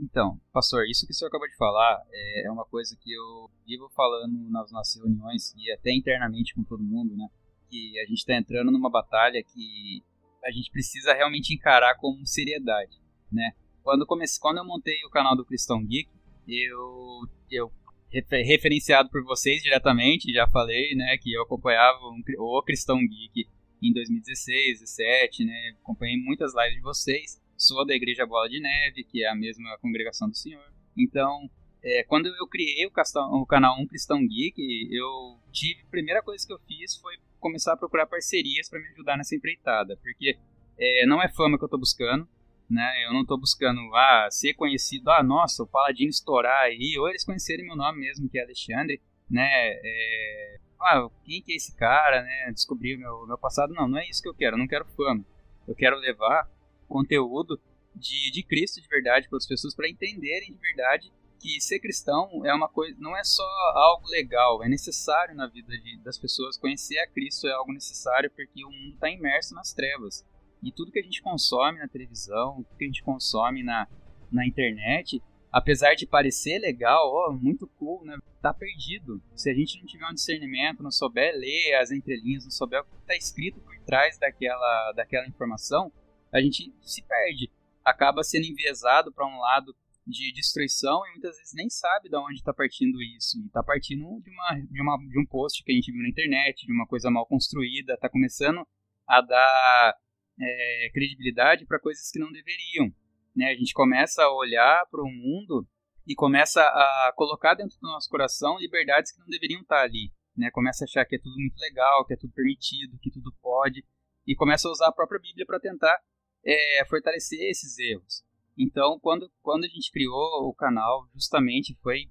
então, 0.02 0.40
pastor, 0.52 0.86
isso 0.88 1.06
que 1.06 1.12
o 1.12 1.14
senhor 1.14 1.28
acabou 1.28 1.46
de 1.46 1.56
falar 1.56 2.02
é, 2.10 2.46
é 2.46 2.50
uma 2.50 2.64
coisa 2.64 2.96
que 3.00 3.12
eu 3.12 3.50
vivo 3.66 3.88
falando 3.94 4.50
nas 4.50 4.72
nossas 4.72 4.96
reuniões 4.96 5.54
e 5.56 5.70
até 5.72 5.92
internamente 5.92 6.54
com 6.54 6.64
todo 6.64 6.82
mundo, 6.82 7.14
né? 7.16 7.28
Que 7.68 7.98
a 8.00 8.06
gente 8.06 8.18
está 8.18 8.34
entrando 8.34 8.70
numa 8.70 8.90
batalha 8.90 9.42
que 9.44 10.02
a 10.42 10.50
gente 10.50 10.70
precisa 10.70 11.12
realmente 11.12 11.54
encarar 11.54 11.96
com 11.96 12.24
seriedade, 12.24 12.98
né? 13.30 13.52
Quando, 13.82 14.06
comecei, 14.06 14.40
quando 14.40 14.58
eu 14.58 14.64
montei 14.64 14.96
o 15.06 15.10
canal 15.10 15.36
do 15.36 15.44
Cristão 15.44 15.84
Geek, 15.84 16.08
eu, 16.48 17.20
eu 17.50 17.70
referenciado 18.12 19.08
por 19.08 19.22
vocês 19.22 19.62
diretamente, 19.62 20.32
já 20.32 20.46
falei, 20.48 20.94
né, 20.94 21.16
que 21.18 21.32
eu 21.32 21.42
acompanhava 21.42 21.98
o 22.38 22.62
Cristão 22.62 22.98
Geek 22.98 23.48
em 23.82 23.92
2016, 23.92 24.80
2017, 24.80 25.44
né, 25.44 25.74
acompanhei 25.80 26.16
muitas 26.16 26.52
lives 26.54 26.74
de 26.74 26.80
vocês, 26.80 27.40
sou 27.56 27.86
da 27.86 27.94
Igreja 27.94 28.26
Bola 28.26 28.48
de 28.48 28.60
Neve, 28.60 29.04
que 29.04 29.22
é 29.22 29.28
a 29.28 29.34
mesma 29.34 29.76
congregação 29.78 30.28
do 30.28 30.36
Senhor. 30.36 30.64
Então, 30.96 31.48
é, 31.82 32.02
quando 32.04 32.26
eu 32.26 32.46
criei 32.46 32.84
o, 32.86 32.90
castão, 32.90 33.32
o, 33.32 33.46
canal 33.46 33.80
Um 33.80 33.86
Cristão 33.86 34.26
Geek, 34.26 34.88
eu 34.90 35.38
tive, 35.52 35.82
a 35.82 35.90
primeira 35.90 36.22
coisa 36.22 36.46
que 36.46 36.52
eu 36.52 36.58
fiz 36.60 36.96
foi 36.96 37.14
começar 37.38 37.72
a 37.72 37.76
procurar 37.76 38.06
parcerias 38.06 38.68
para 38.68 38.80
me 38.80 38.88
ajudar 38.88 39.16
nessa 39.16 39.34
empreitada, 39.34 39.96
porque 40.02 40.36
é, 40.78 41.06
não 41.06 41.22
é 41.22 41.28
fama 41.28 41.56
que 41.56 41.64
eu 41.64 41.66
estou 41.66 41.80
buscando, 41.80 42.28
né? 42.70 43.04
Eu 43.04 43.12
não 43.12 43.22
estou 43.22 43.38
buscando 43.38 43.80
ah, 43.94 44.28
ser 44.30 44.54
conhecido, 44.54 45.10
ah, 45.10 45.22
nossa, 45.22 45.62
o 45.64 45.66
Paladino 45.66 46.08
estourar 46.08 46.62
aí, 46.62 46.96
ou 46.98 47.08
eles 47.08 47.24
conhecerem 47.24 47.66
meu 47.66 47.76
nome 47.76 48.00
mesmo, 48.00 48.28
que 48.28 48.38
é 48.38 48.44
Alexandre, 48.44 49.00
né? 49.28 49.48
É, 49.50 50.58
ah, 50.80 51.08
quem 51.24 51.42
que 51.42 51.52
é 51.52 51.56
esse 51.56 51.74
cara, 51.76 52.22
né? 52.22 52.52
Descobrir 52.52 52.96
meu, 52.96 53.26
meu 53.26 53.36
passado. 53.36 53.74
Não, 53.74 53.88
não 53.88 53.98
é 53.98 54.08
isso 54.08 54.22
que 54.22 54.28
eu 54.28 54.34
quero, 54.34 54.54
eu 54.54 54.58
não 54.58 54.68
quero 54.68 54.86
fama. 54.96 55.24
Eu 55.66 55.74
quero 55.74 55.96
levar 55.96 56.48
conteúdo 56.88 57.60
de, 57.94 58.30
de 58.30 58.42
Cristo 58.42 58.80
de 58.80 58.88
verdade 58.88 59.28
para 59.28 59.38
as 59.38 59.46
pessoas 59.46 59.74
para 59.74 59.88
entenderem 59.88 60.52
de 60.52 60.58
verdade 60.58 61.12
que 61.40 61.60
ser 61.60 61.80
cristão 61.80 62.44
é 62.44 62.52
uma 62.52 62.68
coisa, 62.68 62.94
não 62.98 63.16
é 63.16 63.24
só 63.24 63.42
algo 63.74 64.06
legal, 64.08 64.62
é 64.62 64.68
necessário 64.68 65.34
na 65.34 65.46
vida 65.46 65.72
de, 65.78 65.98
das 65.98 66.18
pessoas. 66.18 66.58
Conhecer 66.58 66.98
a 66.98 67.08
Cristo 67.08 67.48
é 67.48 67.52
algo 67.52 67.72
necessário 67.72 68.30
porque 68.30 68.64
o 68.64 68.70
mundo 68.70 68.94
está 68.94 69.08
imerso 69.10 69.54
nas 69.54 69.72
trevas. 69.72 70.24
E 70.62 70.70
tudo 70.70 70.92
que 70.92 70.98
a 70.98 71.02
gente 71.02 71.22
consome 71.22 71.78
na 71.78 71.88
televisão, 71.88 72.62
tudo 72.62 72.76
que 72.76 72.84
a 72.84 72.86
gente 72.86 73.02
consome 73.02 73.62
na, 73.62 73.88
na 74.30 74.46
internet, 74.46 75.22
apesar 75.50 75.94
de 75.94 76.06
parecer 76.06 76.58
legal, 76.58 77.10
oh, 77.12 77.32
muito 77.32 77.66
cool, 77.78 78.04
né? 78.04 78.16
Tá 78.40 78.54
perdido. 78.54 79.22
Se 79.34 79.50
a 79.50 79.54
gente 79.54 79.78
não 79.78 79.86
tiver 79.86 80.06
um 80.08 80.14
discernimento, 80.14 80.82
não 80.82 80.90
souber 80.90 81.34
ler 81.34 81.74
as 81.74 81.90
entrelinhas, 81.90 82.44
não 82.44 82.50
souber 82.50 82.80
o 82.80 82.84
que 82.84 82.96
está 82.96 83.16
escrito 83.16 83.60
por 83.60 83.78
trás 83.80 84.18
daquela, 84.18 84.92
daquela 84.92 85.26
informação, 85.26 85.92
a 86.32 86.40
gente 86.40 86.72
se 86.82 87.02
perde, 87.02 87.50
acaba 87.84 88.22
sendo 88.22 88.46
enviesado 88.46 89.12
para 89.12 89.26
um 89.26 89.40
lado 89.40 89.74
de 90.06 90.32
destruição 90.32 91.06
e 91.06 91.10
muitas 91.12 91.36
vezes 91.36 91.52
nem 91.54 91.68
sabe 91.68 92.08
de 92.08 92.16
onde 92.16 92.34
está 92.34 92.52
partindo 92.52 93.00
isso. 93.02 93.38
Está 93.46 93.62
partindo 93.62 94.04
de, 94.20 94.30
uma, 94.30 94.66
de, 94.70 94.82
uma, 94.82 94.96
de 94.98 95.18
um 95.18 95.26
post 95.26 95.62
que 95.62 95.72
a 95.72 95.74
gente 95.74 95.92
viu 95.92 96.02
na 96.02 96.08
internet, 96.08 96.66
de 96.66 96.72
uma 96.72 96.86
coisa 96.86 97.10
mal 97.10 97.26
construída, 97.26 97.94
está 97.94 98.08
começando 98.08 98.66
a 99.06 99.20
dar 99.20 99.94
é, 100.40 100.90
credibilidade 100.92 101.66
para 101.66 101.80
coisas 101.80 102.10
que 102.10 102.18
não 102.18 102.32
deveriam. 102.32 102.92
Né? 103.34 103.50
A 103.50 103.54
gente 103.54 103.72
começa 103.72 104.22
a 104.22 104.32
olhar 104.32 104.86
para 104.90 105.02
o 105.02 105.10
mundo 105.10 105.66
e 106.06 106.14
começa 106.14 106.62
a 106.62 107.12
colocar 107.14 107.54
dentro 107.54 107.78
do 107.80 107.88
nosso 107.88 108.08
coração 108.08 108.58
liberdades 108.58 109.12
que 109.12 109.20
não 109.20 109.26
deveriam 109.26 109.60
estar 109.60 109.76
tá 109.76 109.82
ali. 109.82 110.12
Né? 110.36 110.50
Começa 110.50 110.84
a 110.84 110.86
achar 110.86 111.04
que 111.04 111.16
é 111.16 111.18
tudo 111.18 111.36
muito 111.36 111.58
legal, 111.58 112.04
que 112.06 112.14
é 112.14 112.16
tudo 112.16 112.32
permitido, 112.32 112.98
que 113.00 113.10
tudo 113.10 113.32
pode, 113.42 113.84
e 114.26 114.34
começa 114.34 114.68
a 114.68 114.72
usar 114.72 114.88
a 114.88 114.92
própria 114.92 115.20
Bíblia 115.20 115.46
para 115.46 115.60
tentar 115.60 116.00
é, 116.44 116.84
fortalecer 116.88 117.38
esses 117.50 117.78
erros. 117.78 118.24
Então, 118.56 118.98
quando, 119.00 119.30
quando 119.42 119.64
a 119.64 119.68
gente 119.68 119.90
criou 119.90 120.48
o 120.48 120.54
canal, 120.54 121.08
justamente 121.14 121.78
foi 121.82 122.10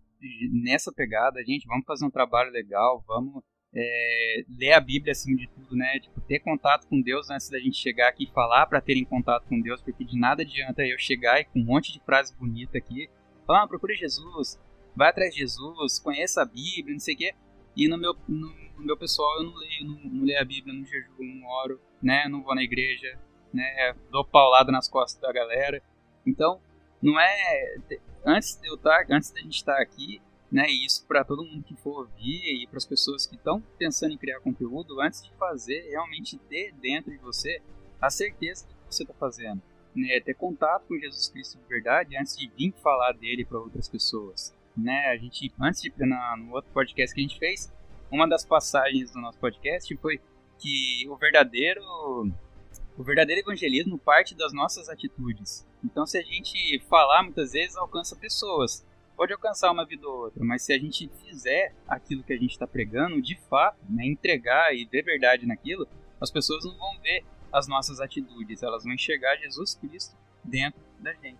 nessa 0.63 0.91
pegada, 0.91 1.43
gente, 1.43 1.67
vamos 1.67 1.85
fazer 1.85 2.05
um 2.05 2.11
trabalho 2.11 2.51
legal, 2.51 3.03
vamos 3.07 3.43
é, 3.73 4.43
ler 4.57 4.73
a 4.73 4.79
Bíblia 4.79 5.11
acima 5.11 5.37
de 5.37 5.47
tudo, 5.47 5.75
né? 5.75 5.99
Tipo, 5.99 6.19
ter 6.21 6.39
contato 6.39 6.87
com 6.87 7.01
Deus 7.01 7.29
antes 7.29 7.49
da 7.49 7.59
gente 7.59 7.77
chegar 7.77 8.09
aqui 8.09 8.23
e 8.23 8.33
falar 8.33 8.65
para 8.65 8.81
terem 8.81 9.05
contato 9.05 9.45
com 9.47 9.59
Deus, 9.61 9.81
porque 9.81 10.03
de 10.03 10.17
nada 10.17 10.41
adianta 10.41 10.85
eu 10.85 10.97
chegar 10.97 11.39
e 11.39 11.45
com 11.45 11.59
um 11.59 11.65
monte 11.65 11.93
de 11.93 11.99
frase 11.99 12.35
bonita 12.35 12.77
aqui, 12.77 13.09
falar, 13.45 13.63
ah, 13.63 13.93
Jesus, 13.95 14.59
vai 14.95 15.09
atrás 15.09 15.33
de 15.33 15.39
Jesus, 15.39 15.99
conheça 15.99 16.41
a 16.41 16.45
Bíblia, 16.45 16.93
não 16.93 16.99
sei 16.99 17.15
o 17.15 17.17
quê, 17.17 17.33
e 17.75 17.87
no 17.87 17.97
meu, 17.97 18.15
no, 18.27 18.53
no 18.77 18.85
meu 18.85 18.97
pessoal 18.97 19.37
eu 19.37 19.43
não 19.43 19.55
leio, 19.55 19.85
não, 19.85 20.11
não 20.11 20.25
leio 20.25 20.41
a 20.41 20.45
Bíblia, 20.45 20.73
não 20.73 20.85
jejum, 20.85 21.09
não 21.19 21.47
oro, 21.47 21.81
né? 22.01 22.27
Não 22.27 22.43
vou 22.43 22.55
na 22.55 22.63
igreja, 22.63 23.17
né? 23.53 23.95
Dou 24.11 24.25
paulada 24.25 24.71
nas 24.71 24.89
costas 24.89 25.21
da 25.21 25.31
galera. 25.31 25.81
Então, 26.25 26.59
não 27.01 27.19
é 27.19 27.77
antes 28.25 28.59
de 28.59 28.67
eu 28.67 28.75
estar, 28.75 29.05
tá, 29.05 29.15
antes 29.15 29.31
da 29.31 29.39
gente 29.41 29.55
estar 29.55 29.75
tá 29.75 29.81
aqui, 29.81 30.21
né? 30.51 30.65
E 30.67 30.85
isso 30.85 31.05
para 31.07 31.23
todo 31.23 31.43
mundo 31.43 31.63
que 31.63 31.75
for 31.75 32.01
ouvir 32.01 32.63
e 32.63 32.67
para 32.67 32.77
as 32.77 32.85
pessoas 32.85 33.25
que 33.25 33.35
estão 33.35 33.61
pensando 33.77 34.13
em 34.13 34.17
criar 34.17 34.39
conteúdo, 34.39 34.99
antes 34.99 35.23
de 35.23 35.31
fazer, 35.33 35.89
realmente 35.89 36.37
ter 36.49 36.73
dentro 36.73 37.11
de 37.11 37.17
você 37.17 37.61
a 38.01 38.09
certeza 38.09 38.67
do 38.67 38.73
que 38.73 38.95
você 38.95 39.03
está 39.03 39.13
fazendo, 39.13 39.61
né? 39.95 40.19
Ter 40.19 40.33
contato 40.33 40.85
com 40.87 40.97
Jesus 40.97 41.29
Cristo 41.29 41.57
de 41.57 41.65
verdade 41.67 42.17
antes 42.17 42.35
de 42.37 42.49
vir 42.49 42.73
falar 42.81 43.13
dele 43.13 43.45
para 43.45 43.59
outras 43.59 43.87
pessoas, 43.87 44.55
né? 44.75 45.07
A 45.07 45.17
gente 45.17 45.51
antes 45.59 45.81
de 45.81 45.93
na, 45.99 46.37
no 46.37 46.53
outro 46.53 46.71
podcast 46.71 47.13
que 47.13 47.21
a 47.21 47.27
gente 47.27 47.39
fez, 47.39 47.71
uma 48.11 48.27
das 48.27 48.45
passagens 48.45 49.11
do 49.11 49.19
nosso 49.19 49.37
podcast 49.37 49.95
foi 49.97 50.19
que 50.57 51.07
o 51.07 51.15
verdadeiro 51.15 51.81
o 52.99 53.03
verdadeiro 53.03 53.41
evangelismo 53.41 53.97
parte 53.97 54.35
das 54.35 54.51
nossas 54.51 54.89
atitudes. 54.89 55.65
Então, 55.81 56.05
se 56.05 56.17
a 56.17 56.21
gente 56.21 56.79
falar, 56.89 57.23
muitas 57.23 57.53
vezes 57.53 57.77
alcança 57.77 58.13
pessoas 58.13 58.85
pode 59.19 59.33
alcançar 59.33 59.69
uma 59.69 59.85
vida 59.85 60.07
ou 60.07 60.17
outra, 60.17 60.41
mas 60.45 60.61
se 60.61 60.71
a 60.71 60.79
gente 60.79 61.11
fizer 61.25 61.75
aquilo 61.85 62.23
que 62.23 62.31
a 62.31 62.37
gente 62.37 62.51
está 62.51 62.65
pregando, 62.65 63.21
de 63.21 63.37
fato, 63.49 63.77
né, 63.89 64.05
entregar 64.05 64.73
e 64.73 64.85
ver 64.85 65.03
verdade 65.03 65.45
naquilo, 65.45 65.85
as 66.21 66.31
pessoas 66.31 66.63
não 66.63 66.77
vão 66.77 66.97
ver 67.01 67.25
as 67.51 67.67
nossas 67.67 67.99
atitudes, 67.99 68.63
elas 68.63 68.85
vão 68.85 68.93
enxergar 68.93 69.35
Jesus 69.35 69.75
Cristo 69.75 70.15
dentro 70.41 70.79
da 70.99 71.11
gente. 71.11 71.37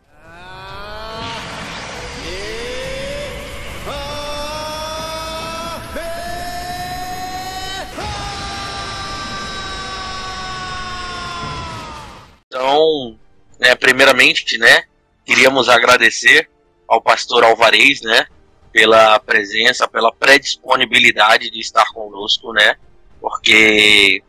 Então, 12.46 13.18
né, 13.58 13.74
primeiramente, 13.74 14.58
né, 14.58 14.84
queríamos 15.26 15.70
agradecer 15.70 16.50
ao 16.90 17.00
pastor 17.00 17.44
Alvarez, 17.44 18.02
né, 18.02 18.26
pela 18.74 19.20
presença, 19.20 19.88
pela 19.88 20.12
predisponibilidade 20.12 21.52
de 21.52 21.60
estar 21.60 21.86
conosco, 21.94 22.52
né, 22.52 22.76
porque 23.22 24.24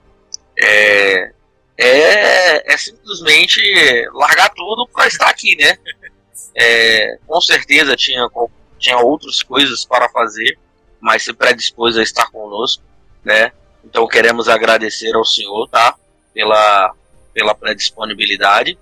é, 0.58 1.32
é, 1.78 2.74
é 2.74 2.76
simplesmente 2.76 3.60
largar 4.12 4.50
tudo 4.50 4.86
para 4.86 5.06
estar 5.06 5.28
aqui, 5.28 5.56
né. 5.56 5.78
É, 6.54 7.18
com 7.26 7.40
certeza 7.40 7.96
tinha, 7.96 8.28
tinha 8.78 8.98
outras 8.98 9.42
coisas 9.42 9.84
para 9.86 10.08
fazer, 10.10 10.58
mas 11.00 11.24
se 11.24 11.32
predispôs 11.32 11.96
a 11.96 12.02
estar 12.02 12.30
conosco, 12.30 12.82
né. 13.24 13.52
Então 13.82 14.06
queremos 14.06 14.48
agradecer 14.48 15.14
ao 15.14 15.24
Senhor, 15.24 15.66
tá, 15.68 15.94
pela, 16.34 16.94
pela 17.32 17.54
predisponibilidade. 17.54 18.78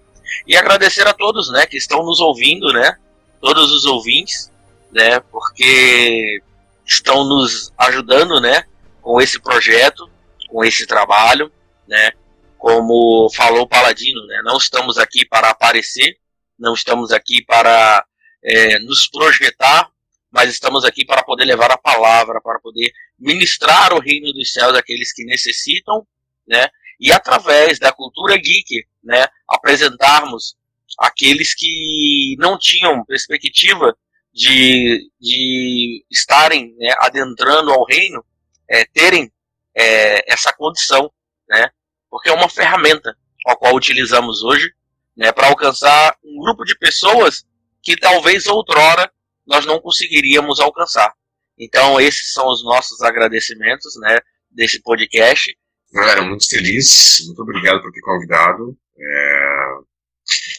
E 0.47 0.57
agradecer 0.57 1.07
a 1.07 1.15
todos, 1.15 1.51
né, 1.53 1.65
que 1.65 1.77
estão 1.77 2.05
nos 2.05 2.21
ouvindo, 2.21 2.73
né, 2.73 2.97
todos 3.41 3.73
os 3.73 3.85
ouvintes, 3.85 4.53
né, 4.91 5.21
porque 5.21 6.43
estão 6.85 7.25
nos 7.25 7.73
ajudando, 7.79 8.41
né, 8.41 8.65
com 9.01 9.21
esse 9.21 9.41
projeto, 9.41 10.11
com 10.49 10.65
esse 10.65 10.87
trabalho, 10.87 11.53
né, 11.87 12.13
como 12.57 13.31
falou 13.35 13.63
o 13.63 13.69
Paladino, 13.69 14.25
né, 14.27 14.41
não 14.45 14.57
estamos 14.57 14.99
aqui 14.99 15.25
para 15.25 15.51
aparecer, 15.51 16.17
não 16.59 16.75
estamos 16.75 17.13
aqui 17.13 17.45
para 17.45 18.05
é, 18.43 18.79
nos 18.81 19.09
projetar, 19.09 19.91
mas 20.31 20.51
estamos 20.51 20.85
aqui 20.85 21.05
para 21.05 21.23
poder 21.23 21.45
levar 21.45 21.71
a 21.71 21.79
palavra, 21.79 22.41
para 22.41 22.59
poder 22.61 22.93
ministrar 23.19 23.93
o 23.95 24.01
reino 24.01 24.33
dos 24.33 24.53
céus 24.53 24.75
àqueles 24.75 25.13
que 25.13 25.25
necessitam, 25.25 26.07
né, 26.47 26.69
e 27.01 27.13
através 27.13 27.79
da 27.79 27.93
cultura 27.93 28.37
geek, 28.37 28.85
né, 29.05 29.27
apresentarmos 29.49 30.57
aqueles 30.99 31.55
que 31.55 32.37
não 32.39 32.59
tinham 32.59 33.05
perspectiva 33.05 33.97
de, 34.33 35.11
de 35.21 36.05
estarem 36.11 36.75
né, 36.77 36.93
adentrando 36.99 37.71
ao 37.71 37.85
reino, 37.85 38.25
é, 38.69 38.85
terem 38.85 39.31
é, 39.75 40.33
essa 40.33 40.53
condição, 40.53 41.11
né, 41.49 41.71
porque 42.11 42.29
é 42.29 42.33
uma 42.33 42.49
ferramenta 42.49 43.17
a 43.47 43.57
qual 43.57 43.75
utilizamos 43.75 44.43
hoje 44.43 44.71
né, 45.17 45.33
para 45.33 45.49
alcançar 45.49 46.17
um 46.23 46.41
grupo 46.41 46.65
de 46.65 46.77
pessoas 46.77 47.45
que 47.83 47.97
talvez 47.97 48.47
outrora 48.47 49.11
nós 49.47 49.65
não 49.65 49.81
conseguiríamos 49.81 50.61
alcançar. 50.61 51.13
Então, 51.59 52.01
esses 52.01 52.33
são 52.33 52.47
os 52.49 52.63
nossos 52.63 53.01
agradecimentos 53.01 53.97
né, 54.01 54.19
desse 54.51 54.81
podcast. 54.83 55.57
Galera, 55.93 56.23
muito 56.23 56.47
feliz, 56.49 57.25
muito 57.27 57.43
obrigado 57.43 57.81
por 57.81 57.91
ter 57.91 58.01
convidado. 58.01 58.77
É... 58.97 59.88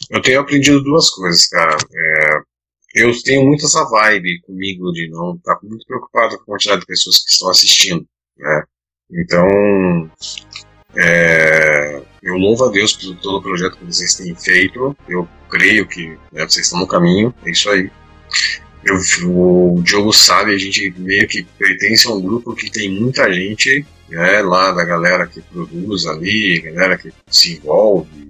Eu 0.09 0.21
tenho 0.21 0.39
aprendido 0.39 0.83
duas 0.83 1.09
coisas, 1.09 1.47
cara. 1.47 1.77
É... 1.93 2.39
Eu 2.95 3.11
tenho 3.21 3.45
muito 3.45 3.65
essa 3.65 3.83
vibe 3.85 4.41
comigo 4.41 4.91
de 4.91 5.09
não 5.09 5.35
estar 5.35 5.55
tá 5.55 5.61
muito 5.63 5.85
preocupado 5.85 6.37
com 6.37 6.43
a 6.43 6.45
quantidade 6.45 6.81
de 6.81 6.87
pessoas 6.87 7.19
que 7.19 7.31
estão 7.31 7.49
assistindo, 7.49 8.05
né? 8.37 8.63
Então, 9.11 10.11
é... 10.95 12.01
eu 12.23 12.35
louvo 12.35 12.65
a 12.65 12.71
Deus 12.71 12.93
por 12.93 13.15
todo 13.17 13.37
o 13.37 13.41
projeto 13.43 13.77
que 13.77 13.85
vocês 13.85 14.15
têm 14.15 14.35
feito. 14.35 14.97
Eu 15.07 15.27
creio 15.49 15.87
que 15.87 16.17
né, 16.31 16.47
vocês 16.47 16.65
estão 16.65 16.79
no 16.79 16.87
caminho, 16.87 17.33
é 17.45 17.51
isso 17.51 17.69
aí. 17.69 17.91
Eu, 18.83 18.95
o 19.27 19.81
Diogo 19.83 20.13
sabe, 20.13 20.55
a 20.55 20.57
gente 20.57 20.93
meio 20.97 21.27
que 21.27 21.43
pertence 21.43 22.07
a 22.07 22.11
um 22.11 22.21
grupo 22.21 22.55
que 22.55 22.71
tem 22.71 22.89
muita 22.89 23.31
gente 23.31 23.85
né, 24.07 24.41
lá 24.41 24.71
da 24.71 24.83
galera 24.83 25.27
que 25.27 25.41
produz 25.41 26.05
ali, 26.07 26.61
galera 26.61 26.97
que 26.97 27.11
se 27.27 27.57
envolve, 27.57 28.29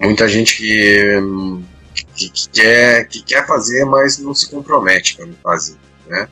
muita 0.00 0.26
gente 0.28 0.56
que, 0.56 1.20
que, 2.14 2.30
que 2.30 2.48
quer, 2.48 3.08
que 3.08 3.22
quer 3.22 3.46
fazer, 3.46 3.84
mas 3.84 4.18
não 4.18 4.34
se 4.34 4.50
compromete 4.50 5.16
para 5.16 5.26
fazer, 5.42 5.76
né? 6.08 6.28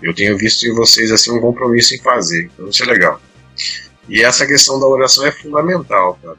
Eu 0.00 0.14
tenho 0.14 0.38
visto 0.38 0.64
em 0.64 0.74
vocês 0.74 1.10
assim 1.10 1.32
um 1.32 1.40
compromisso 1.40 1.94
em 1.94 1.98
fazer, 1.98 2.50
então 2.54 2.68
isso 2.68 2.82
é 2.82 2.86
legal. 2.86 3.20
E 4.08 4.22
essa 4.22 4.46
questão 4.46 4.78
da 4.78 4.86
oração 4.86 5.26
é 5.26 5.32
fundamental, 5.32 6.18
cara. 6.22 6.38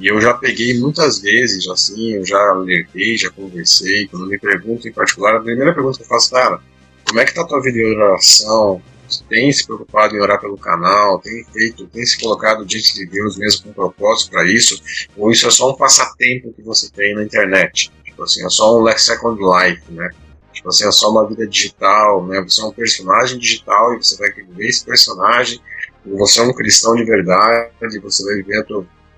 E 0.00 0.06
eu 0.06 0.20
já 0.20 0.32
peguei 0.34 0.78
muitas 0.78 1.20
vezes, 1.20 1.66
assim, 1.68 2.14
eu 2.14 2.24
já 2.24 2.38
alertei, 2.50 3.16
já 3.16 3.30
conversei. 3.30 4.06
Quando 4.06 4.28
me 4.28 4.38
perguntam 4.38 4.88
em 4.88 4.94
particular, 4.94 5.36
a 5.36 5.40
primeira 5.40 5.74
pergunta 5.74 5.98
que 5.98 6.04
eu 6.04 6.08
faço, 6.08 6.30
cara, 6.30 6.60
como 7.06 7.18
é 7.18 7.24
que 7.24 7.34
tá 7.34 7.42
a 7.42 7.46
tua 7.46 7.60
vida 7.60 7.78
de 7.78 7.84
oração? 7.84 8.80
Tem 9.28 9.50
se 9.52 9.66
preocupado 9.66 10.14
em 10.14 10.20
orar 10.20 10.40
pelo 10.40 10.58
canal? 10.58 11.18
Tem 11.18 11.44
feito, 11.44 11.86
tem 11.86 12.04
se 12.04 12.18
colocado 12.18 12.64
diante 12.66 12.94
de 12.94 13.06
Deus 13.06 13.36
mesmo 13.36 13.64
com 13.64 13.72
propósito 13.72 14.30
para 14.30 14.44
isso? 14.46 14.80
Ou 15.16 15.30
isso 15.30 15.46
é 15.46 15.50
só 15.50 15.70
um 15.70 15.76
passatempo 15.76 16.52
que 16.52 16.62
você 16.62 16.90
tem 16.90 17.14
na 17.14 17.24
internet? 17.24 17.90
Tipo 18.04 18.22
assim, 18.24 18.44
é 18.44 18.50
só 18.50 18.78
um 18.78 18.98
second 18.98 19.40
life, 19.40 19.82
né? 19.90 20.10
Tipo 20.52 20.68
assim, 20.68 20.86
é 20.86 20.90
só 20.90 21.10
uma 21.10 21.26
vida 21.26 21.46
digital, 21.46 22.26
né? 22.26 22.40
Você 22.42 22.60
é 22.60 22.64
um 22.64 22.72
personagem 22.72 23.38
digital 23.38 23.94
e 23.94 23.98
você 23.98 24.16
vai 24.16 24.32
viver 24.32 24.66
esse 24.66 24.84
personagem. 24.84 25.60
Você 26.04 26.40
é 26.40 26.42
um 26.42 26.52
cristão 26.52 26.94
de 26.94 27.04
verdade, 27.04 27.70
você 28.00 28.24
vai 28.24 28.36
viver 28.36 28.66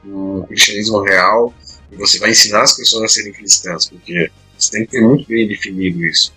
um 0.04 0.42
cristianismo 0.42 1.02
real 1.02 1.54
e 1.90 1.96
você 1.96 2.18
vai 2.18 2.30
ensinar 2.30 2.62
as 2.62 2.76
pessoas 2.76 3.04
a 3.04 3.08
serem 3.08 3.32
cristãs, 3.32 3.88
porque 3.88 4.30
você 4.58 4.70
tem 4.70 4.84
que 4.84 4.92
ter 4.92 5.00
muito 5.00 5.26
bem 5.26 5.48
definido 5.48 6.04
isso. 6.04 6.32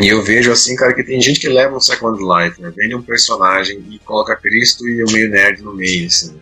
E 0.00 0.08
eu 0.08 0.22
vejo 0.22 0.52
assim, 0.52 0.76
cara, 0.76 0.92
que 0.92 1.02
tem 1.02 1.20
gente 1.20 1.40
que 1.40 1.48
leva 1.48 1.76
um 1.76 1.80
Second 1.80 2.18
Life, 2.18 2.60
né? 2.60 2.72
Vende 2.76 2.94
um 2.94 3.02
personagem 3.02 3.82
e 3.90 3.98
coloca 4.00 4.36
Cristo 4.36 4.86
e 4.86 5.02
o 5.02 5.10
meio 5.10 5.30
nerd 5.30 5.62
no 5.62 5.74
meio, 5.74 6.06
assim. 6.06 6.38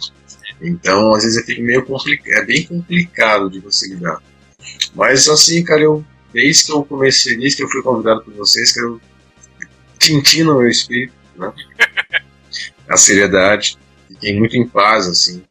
Então, 0.60 1.14
às 1.14 1.22
vezes 1.24 1.48
é 1.48 1.60
meio 1.60 1.84
complicado, 1.84 2.42
é 2.42 2.44
bem 2.44 2.66
complicado 2.66 3.50
de 3.50 3.60
você 3.60 3.88
lidar. 3.88 4.20
Mas 4.94 5.28
assim, 5.28 5.62
cara, 5.62 5.82
eu 5.82 6.04
desde 6.34 6.64
que 6.64 6.72
eu 6.72 6.84
comecei, 6.84 7.36
desde 7.36 7.58
que 7.58 7.62
eu 7.62 7.68
fui 7.68 7.80
convidado 7.80 8.22
por 8.22 8.34
vocês, 8.34 8.72
que 8.72 8.80
eu 8.80 9.00
senti 10.00 10.42
no 10.42 10.58
meu 10.58 10.68
espírito, 10.68 11.14
né? 11.36 11.52
A 12.88 12.96
seriedade, 12.96 13.78
fiquei 14.08 14.36
muito 14.38 14.56
em 14.56 14.66
paz, 14.66 15.06
assim. 15.06 15.42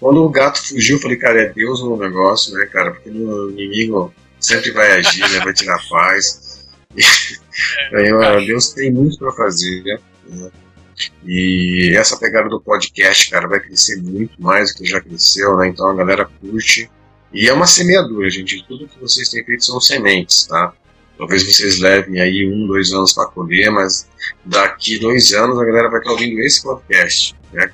Quando 0.00 0.24
o 0.24 0.28
gato 0.30 0.58
fugiu, 0.66 0.96
eu 0.96 1.02
falei, 1.02 1.16
cara, 1.16 1.42
é 1.42 1.48
Deus 1.48 1.82
no 1.82 1.96
negócio, 1.96 2.54
né, 2.54 2.64
cara? 2.66 2.92
Porque 2.92 3.10
o 3.10 3.50
inimigo 3.50 4.12
sempre 4.40 4.70
vai 4.70 4.92
agir, 4.92 5.20
né? 5.20 5.40
Vai 5.40 5.52
tirar 5.52 5.78
paz. 5.88 6.41
E, 7.92 7.96
aí, 7.96 8.46
Deus 8.46 8.70
tem 8.70 8.90
muito 8.90 9.18
para 9.18 9.32
fazer, 9.32 9.82
né? 9.82 9.98
E 11.24 11.94
essa 11.96 12.16
pegada 12.16 12.48
do 12.48 12.60
podcast, 12.60 13.30
cara, 13.30 13.48
vai 13.48 13.60
crescer 13.60 13.96
muito 14.02 14.40
mais 14.40 14.72
do 14.72 14.78
que 14.78 14.84
já 14.86 15.00
cresceu, 15.00 15.56
né? 15.56 15.68
Então 15.68 15.88
a 15.88 15.94
galera 15.94 16.28
curte. 16.40 16.90
E 17.32 17.48
é 17.48 17.52
uma 17.52 17.66
semeadura, 17.66 18.28
gente. 18.30 18.64
Tudo 18.68 18.86
que 18.86 18.98
vocês 19.00 19.28
têm 19.28 19.44
feito 19.44 19.64
são 19.64 19.80
sementes, 19.80 20.46
tá? 20.46 20.72
Talvez 21.16 21.42
vocês 21.42 21.78
levem 21.78 22.20
aí 22.20 22.46
um, 22.46 22.66
dois 22.66 22.92
anos 22.92 23.12
para 23.12 23.28
colher, 23.28 23.70
mas 23.70 24.08
daqui 24.44 24.98
dois 24.98 25.32
anos 25.32 25.58
a 25.58 25.64
galera 25.64 25.88
vai 25.88 26.00
estar 26.00 26.12
ouvindo 26.12 26.40
esse 26.40 26.62
podcast 26.62 27.34
né, 27.52 27.70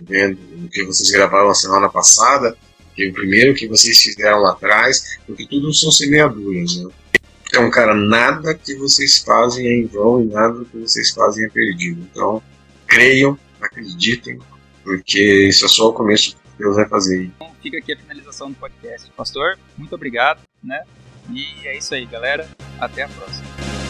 vendo 0.00 0.38
o 0.64 0.68
que 0.68 0.84
vocês 0.84 1.10
gravaram 1.10 1.48
a 1.48 1.54
semana 1.54 1.88
passada, 1.88 2.56
que 2.94 3.08
o 3.08 3.12
primeiro 3.12 3.54
que 3.54 3.66
vocês 3.66 4.00
fizeram 4.00 4.40
lá 4.40 4.50
atrás, 4.50 5.18
porque 5.26 5.46
tudo 5.46 5.72
são 5.72 5.90
semeaduras, 5.90 6.76
né? 6.76 6.90
Então, 7.54 7.70
cara, 7.70 7.94
nada 7.94 8.52
que 8.52 8.74
vocês 8.74 9.18
fazem 9.18 9.68
é 9.68 9.76
em 9.76 9.86
vão 9.86 10.20
e 10.20 10.24
nada 10.24 10.64
que 10.64 10.76
vocês 10.76 11.12
fazem 11.12 11.44
é 11.44 11.48
perdido. 11.48 12.00
Então, 12.10 12.42
creiam, 12.84 13.38
acreditem, 13.60 14.40
porque 14.82 15.46
isso 15.46 15.64
é 15.64 15.68
só 15.68 15.88
o 15.88 15.92
começo 15.92 16.34
que 16.34 16.58
Deus 16.58 16.74
vai 16.74 16.88
fazer. 16.88 17.26
Então, 17.26 17.52
fica 17.62 17.78
aqui 17.78 17.92
a 17.92 17.96
finalização 17.96 18.50
do 18.50 18.56
podcast. 18.56 19.08
Pastor, 19.16 19.56
muito 19.78 19.94
obrigado, 19.94 20.40
né? 20.60 20.82
E 21.30 21.68
é 21.68 21.78
isso 21.78 21.94
aí, 21.94 22.04
galera. 22.06 22.48
Até 22.80 23.04
a 23.04 23.08
próxima. 23.08 23.83